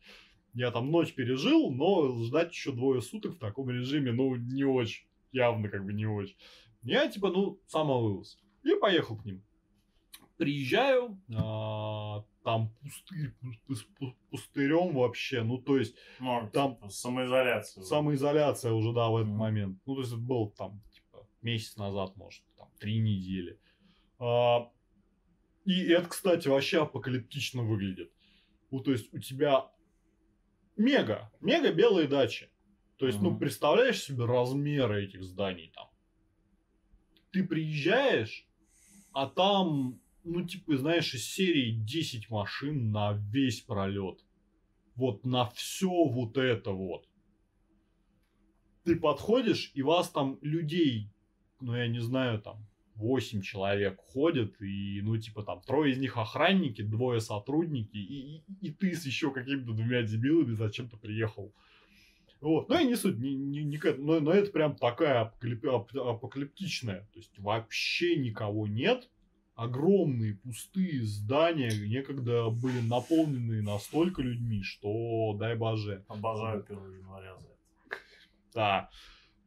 Я 0.54 0.70
там 0.70 0.90
ночь 0.90 1.14
пережил, 1.14 1.70
но 1.70 2.24
ждать 2.24 2.52
еще 2.52 2.72
двое 2.72 3.00
суток 3.00 3.36
в 3.36 3.38
таком 3.38 3.70
режиме, 3.70 4.12
ну, 4.12 4.36
не 4.36 4.64
очень. 4.64 5.06
Явно 5.32 5.70
как 5.70 5.86
бы 5.86 5.94
не 5.94 6.04
очень. 6.04 6.36
Я 6.82 7.08
типа, 7.08 7.30
ну, 7.30 7.58
самовывоз. 7.66 8.38
И 8.62 8.74
поехал 8.74 9.16
к 9.16 9.24
ним. 9.24 9.42
Приезжаю, 10.36 11.18
а, 11.34 12.22
там 12.44 12.74
пустырь, 12.80 13.34
пус- 13.68 13.86
пус- 14.00 14.14
пустырем 14.30 14.94
вообще, 14.94 15.42
ну, 15.42 15.58
то 15.58 15.78
есть 15.78 15.96
Ну, 16.20 16.48
Там- 16.52 16.76
типа, 16.76 16.88
самоизоляция. 16.88 17.84
самоизоляция 17.84 18.72
уже, 18.72 18.92
да, 18.92 19.08
в 19.08 19.16
этот 19.16 19.28
Мгм. 19.28 19.38
момент. 19.38 19.78
Ну, 19.86 19.94
то 19.94 20.00
есть 20.00 20.12
это 20.12 20.20
был 20.20 20.50
там, 20.50 20.82
типа, 20.92 21.26
месяц 21.42 21.76
назад, 21.76 22.16
может, 22.16 22.42
там, 22.56 22.68
три 22.78 22.98
недели. 22.98 23.58
А, 24.18 24.70
и 25.64 25.82
это, 25.84 26.08
кстати, 26.08 26.48
вообще 26.48 26.82
апокалиптично 26.82 27.62
выглядит. 27.62 28.12
Ну, 28.70 28.80
то 28.80 28.92
есть 28.92 29.12
у 29.14 29.18
тебя 29.18 29.70
мега, 30.76 31.30
мега 31.40 31.72
белые 31.72 32.08
дачи. 32.08 32.50
То 32.96 33.06
есть, 33.06 33.20
ну, 33.20 33.30
Мгм. 33.30 33.38
представляешь 33.40 34.00
себе 34.02 34.24
размеры 34.24 35.04
этих 35.04 35.22
зданий 35.24 35.72
там. 35.74 35.88
Ты 37.32 37.44
приезжаешь, 37.44 38.46
а 39.12 39.26
там, 39.26 40.00
ну, 40.24 40.46
типа, 40.46 40.76
знаешь, 40.76 41.14
из 41.14 41.26
серии 41.26 41.72
10 41.72 42.30
машин 42.30 42.90
на 42.90 43.12
весь 43.12 43.60
пролет. 43.60 44.24
Вот 44.94 45.24
на 45.24 45.46
все 45.50 45.88
вот 45.88 46.36
это 46.36 46.70
вот. 46.70 47.08
Ты 48.84 48.96
подходишь, 48.96 49.70
и 49.74 49.82
вас 49.82 50.10
там 50.10 50.38
людей, 50.42 51.08
ну, 51.60 51.74
я 51.74 51.86
не 51.88 52.00
знаю, 52.00 52.40
там, 52.40 52.66
8 52.96 53.40
человек 53.40 53.98
ходят, 54.00 54.60
и, 54.60 55.00
ну, 55.02 55.16
типа, 55.16 55.42
там, 55.42 55.62
трое 55.62 55.92
из 55.92 55.98
них 55.98 56.18
охранники, 56.18 56.82
двое 56.82 57.20
сотрудники, 57.20 57.96
и, 57.96 58.36
и, 58.36 58.44
и 58.60 58.70
ты 58.70 58.94
с 58.94 59.06
еще 59.06 59.32
какими-то 59.32 59.72
двумя 59.72 60.02
дебилами 60.02 60.52
зачем-то 60.52 60.96
приехал. 60.96 61.52
Вот. 62.42 62.68
Ну 62.68 62.80
и 62.80 62.84
не 62.84 62.96
суть, 62.96 63.18
не, 63.18 63.36
не, 63.36 63.62
не 63.62 63.78
но, 63.98 64.18
но 64.18 64.32
это 64.32 64.50
прям 64.50 64.74
такая 64.74 65.24
апокалип- 65.24 65.62
ап- 65.62 65.96
апокалиптичная. 65.96 67.08
То 67.12 67.18
есть 67.20 67.38
вообще 67.38 68.16
никого 68.16 68.66
нет. 68.66 69.08
Огромные 69.54 70.34
пустые 70.36 71.04
здания 71.04 71.70
некогда 71.86 72.48
были 72.48 72.80
наполнены 72.80 73.60
настолько 73.62 74.22
людьми, 74.22 74.62
что 74.62 75.34
дай 75.38 75.56
боже. 75.56 76.04
Обожаю 76.08 76.64
1 76.64 76.98
января 77.00 77.36
за 77.36 77.48
это. 77.48 77.58
Да. 78.54 78.90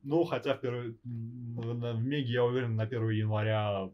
Ну, 0.04 0.24
хотя 0.24 0.54
в, 0.54 0.62
первый, 0.62 0.98
в 1.04 2.02
Меге, 2.04 2.34
я 2.34 2.44
уверен, 2.44 2.76
на 2.76 2.84
1 2.84 3.10
января 3.10 3.90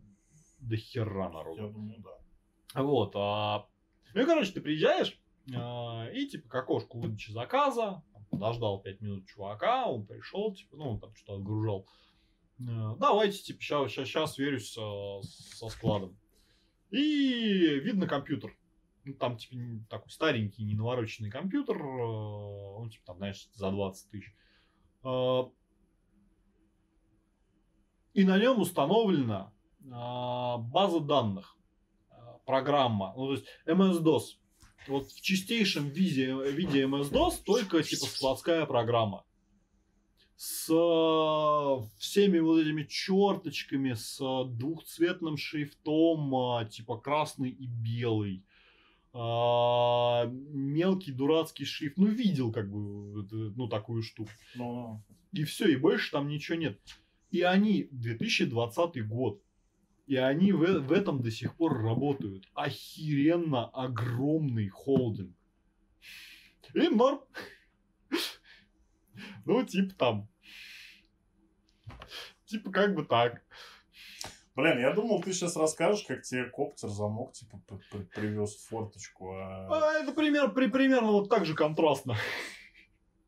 до 0.60 0.76
хера 0.76 1.30
народу. 1.30 1.62
Я 1.62 1.70
думаю, 1.70 2.04
да. 2.04 2.82
Вот. 2.84 3.14
а, 3.16 3.66
Ну 4.14 4.22
и, 4.22 4.26
короче, 4.26 4.52
ты 4.52 4.60
приезжаешь, 4.60 5.18
а, 5.56 6.08
и, 6.14 6.28
типа, 6.28 6.50
к 6.50 6.56
окошку 6.56 7.00
выдачи 7.00 7.32
заказа, 7.32 8.04
подождал 8.30 8.82
5 8.82 9.02
минут 9.02 9.28
чувака, 9.28 9.86
он 9.86 10.06
пришел, 10.06 10.54
типа, 10.54 10.76
ну, 10.76 10.90
он 10.92 11.00
там 11.00 11.16
что-то 11.16 11.36
отгружал. 11.36 11.88
А, 12.70 12.96
Давайте, 12.98 13.42
типа, 13.42 13.62
сейчас, 13.62 13.92
сейчас, 13.92 14.34
сверюсь 14.34 14.78
а, 14.78 15.22
со 15.22 15.70
складом. 15.70 16.18
И 16.90 17.80
видно 17.80 18.08
компьютер. 18.08 18.56
Ну, 19.04 19.14
там, 19.14 19.38
типа, 19.38 19.56
такой 19.90 20.12
старенький, 20.12 20.64
не 20.64 20.76
навороченный 20.76 21.32
компьютер, 21.32 21.82
а, 21.82 22.78
он, 22.78 22.90
типа, 22.90 23.06
там, 23.08 23.18
знаешь, 23.18 23.50
за 23.54 23.72
20 23.72 24.10
тысяч. 24.10 24.34
А, 25.04 25.50
И 28.14 28.24
на 28.24 28.38
нем 28.38 28.60
установлена 28.60 29.52
база 29.80 31.00
данных 31.00 31.58
программа, 32.46 33.14
ну, 33.16 33.28
то 33.28 33.32
есть 33.34 33.46
MS-DOS. 33.66 34.22
Вот 34.88 35.12
в 35.12 35.22
чистейшем 35.22 35.90
виде, 35.90 36.34
виде 36.52 36.84
MS-DOS 36.84 37.44
только 37.44 37.82
типа 37.82 38.06
складская 38.06 38.66
программа. 38.66 39.26
С 40.43 40.72
э, 40.72 41.88
всеми 41.99 42.39
вот 42.39 42.61
этими 42.61 42.81
черточками, 42.81 43.93
с 43.93 44.19
э, 44.19 44.49
двухцветным 44.49 45.38
шрифтом, 45.38 46.34
а, 46.34 46.65
типа 46.65 46.97
красный 46.97 47.51
и 47.51 47.68
белый. 47.68 48.43
А, 49.13 50.26
мелкий 50.26 51.11
дурацкий 51.11 51.65
шрифт. 51.65 51.97
Ну, 51.97 52.07
видел 52.07 52.51
как 52.51 52.72
бы 52.72 53.23
ну, 53.55 53.68
такую 53.68 54.01
штуку. 54.01 54.31
Ну, 54.55 55.03
И 55.31 55.43
все, 55.43 55.68
и 55.68 55.76
больше 55.76 56.09
там 56.09 56.27
ничего 56.27 56.57
нет. 56.57 56.80
И 57.30 57.41
они, 57.41 57.88
2020 57.91 59.07
год, 59.07 59.43
и 60.07 60.15
они 60.15 60.53
в, 60.53 60.61
в 60.61 60.91
этом 60.91 61.22
до 61.22 61.30
сих 61.30 61.55
пор 61.55 61.84
работают. 61.84 62.49
Охеренно 62.55 63.68
огромный 63.68 64.69
холдинг. 64.69 65.38
Им 66.73 66.97
норм. 66.97 67.19
Ну, 69.45 69.63
типа 69.63 69.93
там. 69.95 70.31
Типа 72.52 72.69
как 72.69 72.94
бы 72.95 73.06
так. 73.06 73.41
Блин, 74.57 74.80
я 74.80 74.91
думал, 74.94 75.22
ты 75.22 75.32
сейчас 75.32 75.56
расскажешь, 75.56 76.03
как 76.06 76.23
тебе 76.23 76.44
коптер 76.49 76.90
замок, 76.90 77.32
типа, 77.32 77.61
при- 77.65 77.80
при- 77.90 78.03
привез 78.03 78.53
в 78.57 78.68
форточку, 78.68 79.32
а 79.36 79.68
А, 79.72 79.94
это 80.03 80.11
пример, 80.11 80.52
при, 80.52 80.68
примерно 80.68 81.14
вот 81.14 81.30
так 81.30 81.45
же 81.45 81.56
контрастно. 81.56 82.18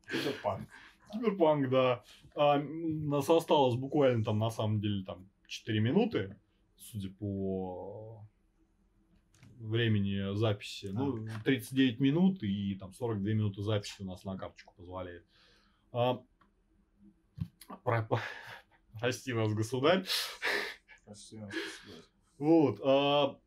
это 0.08 0.30
панк. 0.42 0.68
Киберпанк, 1.10 1.70
да. 1.70 2.04
А, 2.36 2.58
нас 2.58 3.30
осталось 3.30 3.76
буквально 3.76 4.22
там, 4.22 4.38
на 4.38 4.50
самом 4.50 4.80
деле, 4.80 5.02
там 5.04 5.26
4 5.46 5.80
минуты, 5.80 6.36
судя 6.76 7.08
по 7.08 8.20
времени 9.60 10.36
записи. 10.36 10.90
Ну, 10.92 11.26
39 11.44 12.00
минут 12.00 12.42
и 12.42 12.74
там 12.74 12.92
42 12.92 13.32
минуты 13.32 13.62
записи 13.62 14.02
у 14.02 14.04
нас 14.04 14.24
на 14.24 14.36
карточку 14.36 14.74
позволяет. 14.76 15.24
А, 15.92 16.20
про- 17.82 18.06
прости 19.00 19.32
нас, 19.32 19.52
государь. 19.52 20.04
Прости 21.04 21.36
нас, 21.36 21.50
государь. 21.50 22.04
Вот. 22.38 22.80
а, 22.84 23.38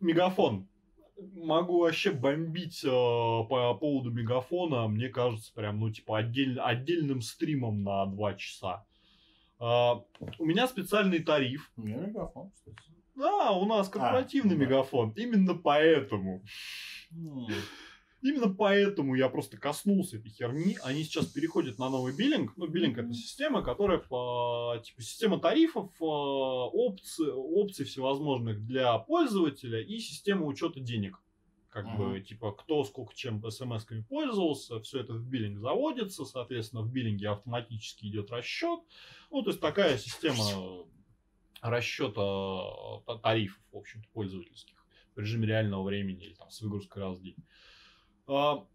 мегафон. 0.00 0.68
Могу 1.34 1.80
вообще 1.80 2.10
бомбить 2.10 2.84
а, 2.84 3.44
по 3.44 3.74
поводу 3.74 4.10
мегафона. 4.10 4.88
Мне 4.88 5.08
кажется, 5.08 5.52
прям, 5.54 5.80
ну, 5.80 5.90
типа, 5.90 6.18
отдель- 6.20 6.58
отдельным 6.58 7.22
стримом 7.22 7.82
на 7.82 8.06
2 8.06 8.34
часа. 8.34 8.86
А, 9.58 10.02
у 10.38 10.44
меня 10.44 10.68
специальный 10.68 11.20
тариф. 11.20 11.72
У 11.76 11.82
меня 11.82 11.96
мегафон, 11.96 12.50
кстати. 12.50 12.76
Да, 13.14 13.52
у 13.52 13.64
нас 13.64 13.88
корпоративный 13.88 14.56
ну 14.56 14.60
да. 14.60 14.66
мегафон. 14.66 15.12
Именно 15.16 15.54
поэтому. 15.54 16.44
Именно 18.26 18.52
поэтому 18.54 19.14
я 19.14 19.28
просто 19.28 19.56
коснулся 19.56 20.16
этой 20.16 20.30
херни. 20.30 20.76
Они 20.82 21.04
сейчас 21.04 21.26
переходят 21.26 21.78
на 21.78 21.88
новый 21.88 22.12
биллинг. 22.12 22.56
Ну, 22.56 22.66
биллинг 22.66 22.98
это 22.98 23.12
система, 23.14 23.62
которая 23.62 23.98
по 23.98 24.80
типа 24.84 25.00
система 25.02 25.38
тарифов, 25.38 25.90
э, 26.00 26.04
опций, 26.04 27.30
опций 27.32 27.84
всевозможных 27.84 28.64
для 28.66 28.98
пользователя 28.98 29.80
и 29.80 29.98
система 30.00 30.44
учета 30.46 30.80
денег. 30.80 31.20
Как 31.68 31.84
бы, 31.96 32.04
Мгм. 32.16 32.24
типа, 32.24 32.52
кто 32.52 32.82
сколько 32.84 33.14
чем 33.14 33.38
смс-ками 33.46 34.02
пользовался, 34.02 34.80
все 34.80 35.00
это 35.00 35.12
в 35.12 35.24
биллинг 35.28 35.58
заводится, 35.60 36.24
соответственно, 36.24 36.82
в 36.82 36.90
биллинге 36.90 37.28
автоматически 37.28 38.06
идет 38.06 38.30
расчет. 38.32 38.80
Ну, 39.30 39.42
то 39.42 39.50
есть 39.50 39.60
такая 39.60 39.98
система 39.98 40.86
расчета 41.60 43.00
та- 43.06 43.18
тарифов, 43.18 43.60
в 43.72 43.76
общем-то, 43.76 44.08
пользовательских 44.12 44.74
в 45.14 45.18
режиме 45.18 45.46
реального 45.46 45.82
времени 45.82 46.24
или 46.24 46.34
там 46.34 46.50
с 46.50 46.60
выгрузкой 46.60 47.02
раз 47.02 47.18
в 47.18 47.22
день. 47.22 47.36
А, 48.26 48.66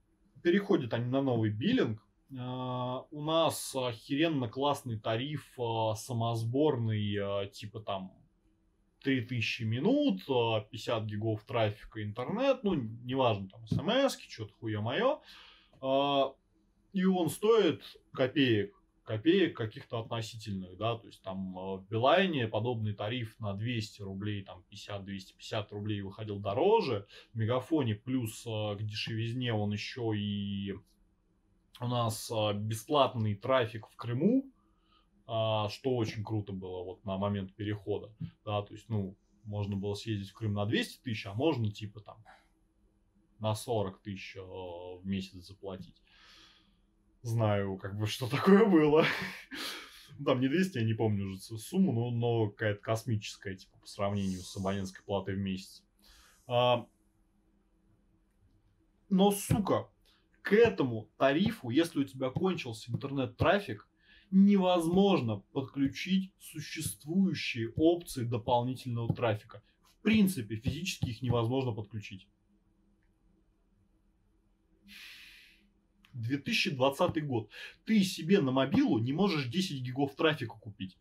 Переходят 0.44 0.94
они 0.94 1.06
на 1.06 1.22
новый 1.22 1.52
биллинг. 1.52 2.02
А, 2.40 3.06
У 3.11 3.22
нас 3.22 3.76
охеренно 3.76 4.48
классный 4.48 4.99
тариф 4.99 5.48
а, 5.60 5.95
самосборный, 5.95 7.49
типа 7.52 7.80
там 7.80 8.14
3000 9.03 9.64
минут, 9.64 10.22
а, 10.30 10.61
50 10.61 11.03
гигов 11.03 11.44
трафика 11.44 12.03
интернет, 12.03 12.64
ну, 12.64 12.73
неважно, 12.73 13.49
там, 13.49 13.68
смс, 13.68 14.18
что-то 14.30 14.53
хуя 14.60 14.82
мое. 14.82 15.19
И 16.94 17.06
он 17.06 17.30
стоит 17.30 17.84
копеек, 18.14 18.76
копеек 19.03 19.57
каких-то 19.57 19.99
относительных, 19.99 20.78
да, 20.78 20.95
то 20.98 21.07
есть 21.07 21.22
там 21.22 21.57
э, 21.57 21.78
в 21.78 21.88
Билайне 21.90 22.48
подобный 22.48 22.94
тариф 22.94 23.40
на 23.40 23.53
200 23.53 24.02
рублей, 24.03 24.44
там 24.44 24.64
50-250 24.72 25.68
рублей 25.72 26.02
выходил 26.02 26.40
дороже, 26.40 27.07
в 27.34 27.38
Мегафоне 27.38 27.95
плюс 27.95 28.45
э, 28.45 28.76
к 28.76 28.84
дешевизне 28.84 29.53
он 29.53 29.72
еще 29.72 30.14
и 30.15 30.76
у 31.80 31.88
нас 31.88 32.32
э, 32.32 32.53
бесплатный 32.53 33.36
трафик 33.36 33.88
в 33.88 33.95
Крыму, 33.95 34.45
а, 35.28 35.69
что 35.69 35.95
очень 35.95 36.23
круто 36.23 36.52
было 36.52 36.84
вот 36.84 37.06
на 37.06 37.18
момент 37.18 37.53
перехода, 37.56 38.14
да, 38.45 38.61
то 38.61 38.73
есть, 38.73 38.90
ну, 38.90 39.15
можно 39.45 39.76
было 39.76 39.95
съездить 39.95 40.30
в 40.30 40.34
Крым 40.34 40.53
на 40.53 40.65
200 40.65 41.02
тысяч, 41.02 41.26
а 41.26 41.34
можно 41.34 41.72
типа 41.72 42.02
там 42.02 42.23
на 43.40 43.56
40 43.56 44.02
тысяч 44.02 44.36
в 44.36 45.02
месяц 45.03 45.34
заплатить. 45.48 45.95
Знаю, 47.23 47.77
как 47.77 47.98
бы, 47.98 48.07
что 48.07 48.27
такое 48.30 48.65
было. 48.65 49.06
Там 50.23 50.39
не 50.39 50.48
200, 50.48 50.77
я 50.77 50.84
не 50.84 50.93
помню 50.93 51.26
уже 51.26 51.39
сумму, 51.39 51.93
но, 51.93 52.11
но 52.11 52.49
какая-то 52.49 52.81
космическая, 52.81 53.56
типа, 53.56 53.77
по 53.80 53.88
сравнению 53.88 54.41
с 54.41 54.56
абонентской 54.56 55.03
платой 55.03 55.35
в 55.35 55.39
месяц. 55.39 55.84
А, 56.48 56.85
но, 59.10 59.31
сука, 59.31 59.89
к 60.41 60.53
этому 60.53 61.10
тарифу, 61.18 61.69
если 61.69 61.99
у 61.99 62.03
тебя 62.03 62.30
кончился 62.30 62.91
интернет-трафик, 62.91 63.88
невозможно 64.31 65.43
подключить 65.52 66.34
существующие 66.39 67.72
опции 67.76 68.23
дополнительного 68.23 69.14
трафика. 69.14 69.61
В 69.99 70.03
принципе, 70.03 70.56
физически 70.56 71.10
их 71.10 71.22
невозможно 71.22 71.73
подключить. 71.73 72.27
2020 76.13 77.25
год. 77.25 77.49
Ты 77.85 78.03
себе 78.03 78.41
на 78.41 78.51
мобилу 78.51 78.99
не 78.99 79.13
можешь 79.13 79.45
10 79.47 79.81
гигов 79.81 80.15
трафика 80.15 80.55
купить. 80.55 80.97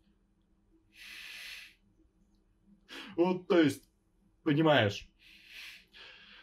Вот, 3.16 3.48
то 3.48 3.58
есть, 3.58 3.82
понимаешь. 4.42 5.08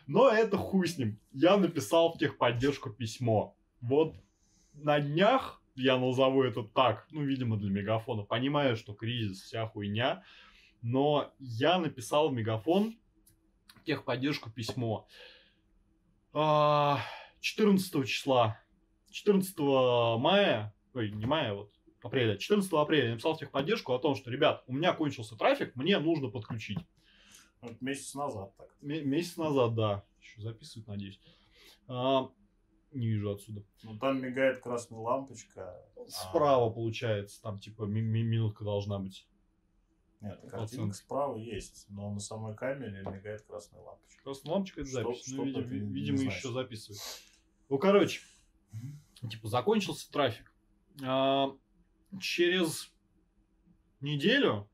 Но 0.06 0.30
это 0.30 0.58
хуй 0.58 0.88
с 0.88 0.98
ним. 0.98 1.20
Я 1.34 1.58
написал 1.58 2.14
в 2.14 2.18
техподдержку 2.18 2.90
письмо. 2.90 3.56
Вот 3.82 4.16
на 4.74 5.00
днях, 5.00 5.62
я 5.76 5.98
назову 5.98 6.44
это 6.44 6.64
так, 6.64 7.08
ну, 7.12 7.24
видимо, 7.24 7.58
для 7.58 7.70
мегафона, 7.70 8.24
понимаю, 8.24 8.76
что 8.76 8.94
кризис, 8.94 9.42
вся 9.42 9.68
хуйня, 9.68 10.24
но 10.82 11.34
я 11.40 11.78
написал 11.78 12.30
в 12.30 12.34
мегафон 12.34 12.98
техподдержку 13.86 14.50
письмо. 14.50 15.08
А, 16.34 17.00
14 17.48 18.06
числа, 18.08 18.60
14 19.12 19.58
мая, 20.20 20.74
ой, 20.94 21.12
не 21.12 21.26
мая, 21.26 21.54
вот 21.54 21.72
апреля, 22.02 22.38
14 22.38 22.72
апреля 22.74 23.06
я 23.06 23.12
написал 23.12 23.36
в 23.36 23.40
техподдержку 23.40 23.94
о 23.94 24.00
том, 24.00 24.16
что, 24.16 24.30
ребят, 24.30 24.64
у 24.68 24.74
меня 24.74 24.94
кончился 24.94 25.36
трафик, 25.38 25.74
мне 25.76 25.98
нужно 26.00 26.30
подключить. 26.30 26.80
Вот 27.62 27.82
месяц 27.82 28.14
назад 28.16 28.54
так. 28.58 28.76
Ме- 28.82 29.02
месяц 29.04 29.38
назад, 29.38 29.76
да. 29.76 30.04
Еще 30.22 30.42
записывать, 30.42 30.88
надеюсь. 30.88 31.20
А, 31.88 32.30
не 32.92 33.08
вижу 33.08 33.32
отсюда. 33.32 33.64
Ну 33.84 33.98
там 33.98 34.22
мигает 34.22 34.60
красная 34.60 35.00
лампочка. 35.00 35.74
Справа, 36.08 36.70
получается, 36.70 37.42
там 37.42 37.60
типа 37.60 37.84
ми- 37.84 38.02
ми- 38.02 38.24
минутка 38.24 38.64
должна 38.66 39.00
быть. 39.00 39.26
Нет, 40.20 40.40
картинка 40.50 40.94
справа 40.96 41.38
есть, 41.38 41.86
но 41.90 42.12
на 42.12 42.20
самой 42.20 42.56
камере 42.56 43.04
мигает 43.10 43.42
красная 43.44 43.82
лампочка. 43.82 44.22
Просто 44.24 44.50
лампочка 44.52 44.82
это 44.82 44.90
Что- 44.90 45.04
запись. 45.04 45.26
что 45.28 45.36
ну, 45.38 45.46
видимо, 45.46 45.66
не 45.70 45.94
видимо 45.94 46.18
знаю, 46.18 46.32
еще 46.32 46.40
что. 46.40 46.52
записывает. 46.54 47.02
Ну, 47.70 47.78
короче, 47.78 48.22
типа, 49.30 49.48
закончился 49.48 50.12
трафик. 50.12 50.52
А, 51.04 51.52
через 52.20 52.92
неделю 54.02 54.70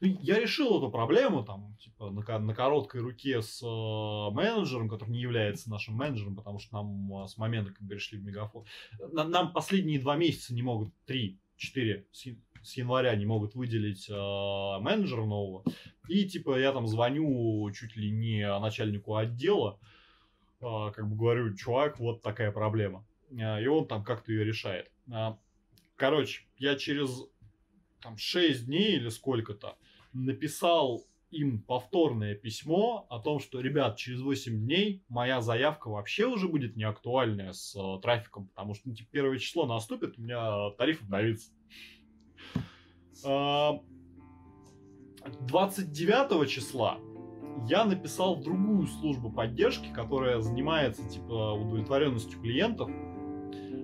я 0.00 0.38
решил 0.38 0.78
эту 0.78 0.90
проблему, 0.90 1.44
там, 1.44 1.76
типа, 1.80 2.10
на, 2.10 2.38
на 2.38 2.54
короткой 2.54 3.00
руке 3.00 3.40
с 3.40 3.62
э, 3.62 4.34
менеджером, 4.34 4.88
который 4.88 5.10
не 5.10 5.20
является 5.20 5.70
нашим 5.70 5.94
менеджером, 5.94 6.36
потому 6.36 6.58
что 6.58 6.74
нам 6.74 7.24
э, 7.24 7.26
с 7.26 7.38
момента, 7.38 7.72
как 7.72 7.88
перешли 7.88 8.18
в 8.18 8.24
Мегафон, 8.24 8.66
на- 9.12 9.24
нам 9.24 9.52
последние 9.52 9.98
два 10.00 10.16
месяца 10.16 10.52
не 10.54 10.62
могут, 10.62 10.92
три, 11.06 11.38
четыре, 11.56 12.06
с, 12.12 12.26
с 12.62 12.76
января 12.76 13.14
не 13.16 13.24
могут 13.24 13.54
выделить 13.54 14.08
э, 14.10 14.12
менеджера 14.12 15.24
нового. 15.24 15.64
И, 16.08 16.28
типа, 16.28 16.58
я 16.58 16.72
там 16.72 16.86
звоню 16.86 17.70
чуть 17.70 17.96
ли 17.96 18.10
не 18.10 18.46
начальнику 18.58 19.16
отдела, 19.16 19.80
как 20.90 21.08
бы 21.08 21.16
говорю, 21.16 21.54
чувак, 21.54 21.98
вот 21.98 22.22
такая 22.22 22.52
проблема. 22.52 23.06
Э, 23.30 23.62
И 23.62 23.66
он 23.66 23.86
там 23.86 24.04
как-то 24.04 24.32
ее 24.32 24.44
решает. 24.44 24.90
А, 25.12 25.38
Короче, 25.96 26.42
я 26.58 26.76
через 26.76 27.24
там 28.02 28.16
6 28.16 28.66
дней 28.66 28.96
или 28.96 29.08
сколько-то 29.08 29.78
написал 30.12 31.04
им 31.30 31.60
повторное 31.62 32.34
письмо 32.34 33.06
о 33.10 33.18
том, 33.18 33.40
что, 33.40 33.60
ребят, 33.60 33.96
через 33.96 34.20
8 34.20 34.64
дней 34.64 35.02
моя 35.08 35.40
заявка 35.40 35.88
вообще 35.88 36.26
уже 36.26 36.48
будет 36.48 36.76
не 36.76 36.84
актуальная 36.84 37.52
с 37.52 37.74
э, 37.76 38.00
трафиком, 38.02 38.48
потому 38.48 38.74
что, 38.74 38.88
ну, 38.88 38.94
типа, 38.94 39.08
первое 39.10 39.38
число 39.38 39.66
наступит, 39.66 40.18
у 40.18 40.22
меня 40.22 40.70
тариф 40.78 41.02
обновится. 41.02 41.50
А, 43.24 43.80
29 45.40 46.48
числа 46.50 46.98
я 47.68 47.84
написал 47.84 48.36
в 48.36 48.42
другую 48.42 48.86
службу 48.86 49.30
поддержки, 49.30 49.88
которая 49.92 50.40
занимается, 50.40 51.08
типа, 51.08 51.52
удовлетворенностью 51.52 52.40
клиентов, 52.40 52.90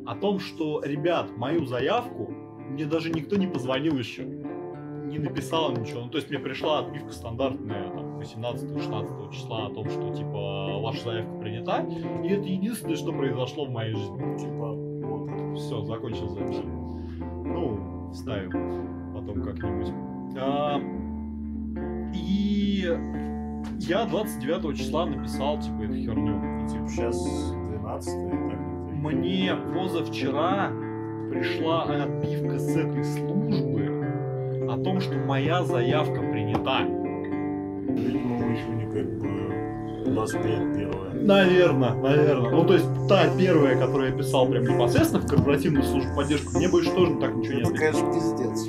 о 0.07 0.15
том, 0.17 0.39
что, 0.41 0.83
ребят, 0.83 1.37
мою 1.37 1.65
заявку 1.65 2.35
мне 2.71 2.85
даже 2.85 3.11
никто 3.11 3.37
не 3.37 3.47
позвонил 3.47 3.97
еще, 3.97 4.25
не 4.25 5.19
написал 5.19 5.73
ничего. 5.73 6.03
Ну, 6.03 6.11
то 6.11 6.19
есть 6.19 6.31
мне 6.31 6.39
пришла 6.39 6.81
отбивка 6.81 7.13
стандартная, 7.13 7.91
там, 7.91 8.19
18-16 8.19 9.33
числа 9.33 9.67
о 9.67 9.71
том, 9.71 9.89
что, 9.89 10.15
типа, 10.15 10.79
ваша 10.81 11.05
заявка 11.05 11.39
принята, 11.39 11.87
и 12.25 12.29
это 12.29 12.47
единственное, 12.47 12.97
что 12.97 13.13
произошло 13.13 13.65
в 13.65 13.71
моей 13.71 13.95
жизни. 13.95 14.39
Типа, 14.39 14.73
вот. 15.07 15.59
Все, 15.59 15.83
закончил 15.83 16.29
запись. 16.29 16.63
Ну, 17.45 18.11
вставим 18.13 19.13
потом 19.15 19.43
как-нибудь. 19.43 19.93
А, 20.39 20.81
и 22.15 22.87
я 23.89 24.05
29 24.05 24.77
числа 24.79 25.07
написал, 25.07 25.59
типа, 25.61 25.83
эту 25.83 25.95
херню. 25.95 26.65
И 26.65 26.69
типа 26.69 26.89
сейчас 26.89 27.17
12 27.53 28.09
и 28.09 28.31
так 28.31 28.41
не 28.43 28.93
Мне 28.93 29.55
позавчера 29.75 30.71
пришла 31.31 31.85
отбивка 31.85 32.59
с 32.59 32.77
этой 32.77 33.05
службы 33.05 34.07
о 34.69 34.77
том, 34.83 35.01
что 35.01 35.15
моя 35.15 35.65
заявка 35.65 36.21
принята. 36.21 36.81
Видимо, 36.83 38.37
в 38.37 38.43
июне 38.43 38.87
как 38.93 39.07
бы 39.19 40.11
25 40.13 40.77
первое. 40.77 41.11
Наверное, 41.15 41.95
наверное. 41.95 42.51
Ну, 42.51 42.65
то 42.65 42.75
есть, 42.75 42.87
та 43.09 43.29
первая, 43.37 43.79
которую 43.79 44.11
я 44.11 44.17
писал 44.17 44.47
прям 44.47 44.65
непосредственно 44.65 45.23
в 45.23 45.27
корпоративную 45.27 45.85
службу 45.85 46.15
поддержки, 46.17 46.49
мне 46.57 46.69
больше 46.69 46.91
тоже 46.93 47.15
так 47.21 47.35
ничего 47.35 47.55
не 47.55 47.61
Это, 47.61 47.69
ответили. 47.71 47.91
конечно, 47.91 48.13
пиздец. 48.13 48.65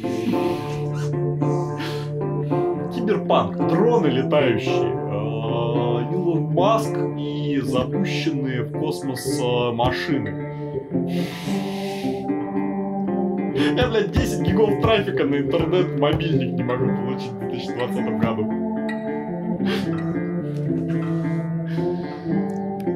Киберпанк, 2.95 3.55
дроны 3.69 4.07
летающие, 4.07 5.00
Маск 6.61 6.95
и 7.17 7.59
запущенные 7.63 8.61
в 8.61 8.79
космос 8.79 9.39
э, 9.41 9.71
машины. 9.71 10.29
Я, 13.75 13.87
блядь, 13.87 14.11
10 14.11 14.41
гигов 14.43 14.79
трафика 14.79 15.23
на 15.23 15.39
интернет 15.39 15.99
мобильник 15.99 16.53
не 16.53 16.61
могу 16.61 16.85
получить 16.85 17.31
в 17.31 17.39
2020 17.39 18.19
году. 18.19 18.43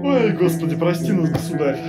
Ой, 0.03 0.31
господи, 0.33 0.75
прости 0.75 1.11
нас, 1.11 1.31
государь. 1.31 1.79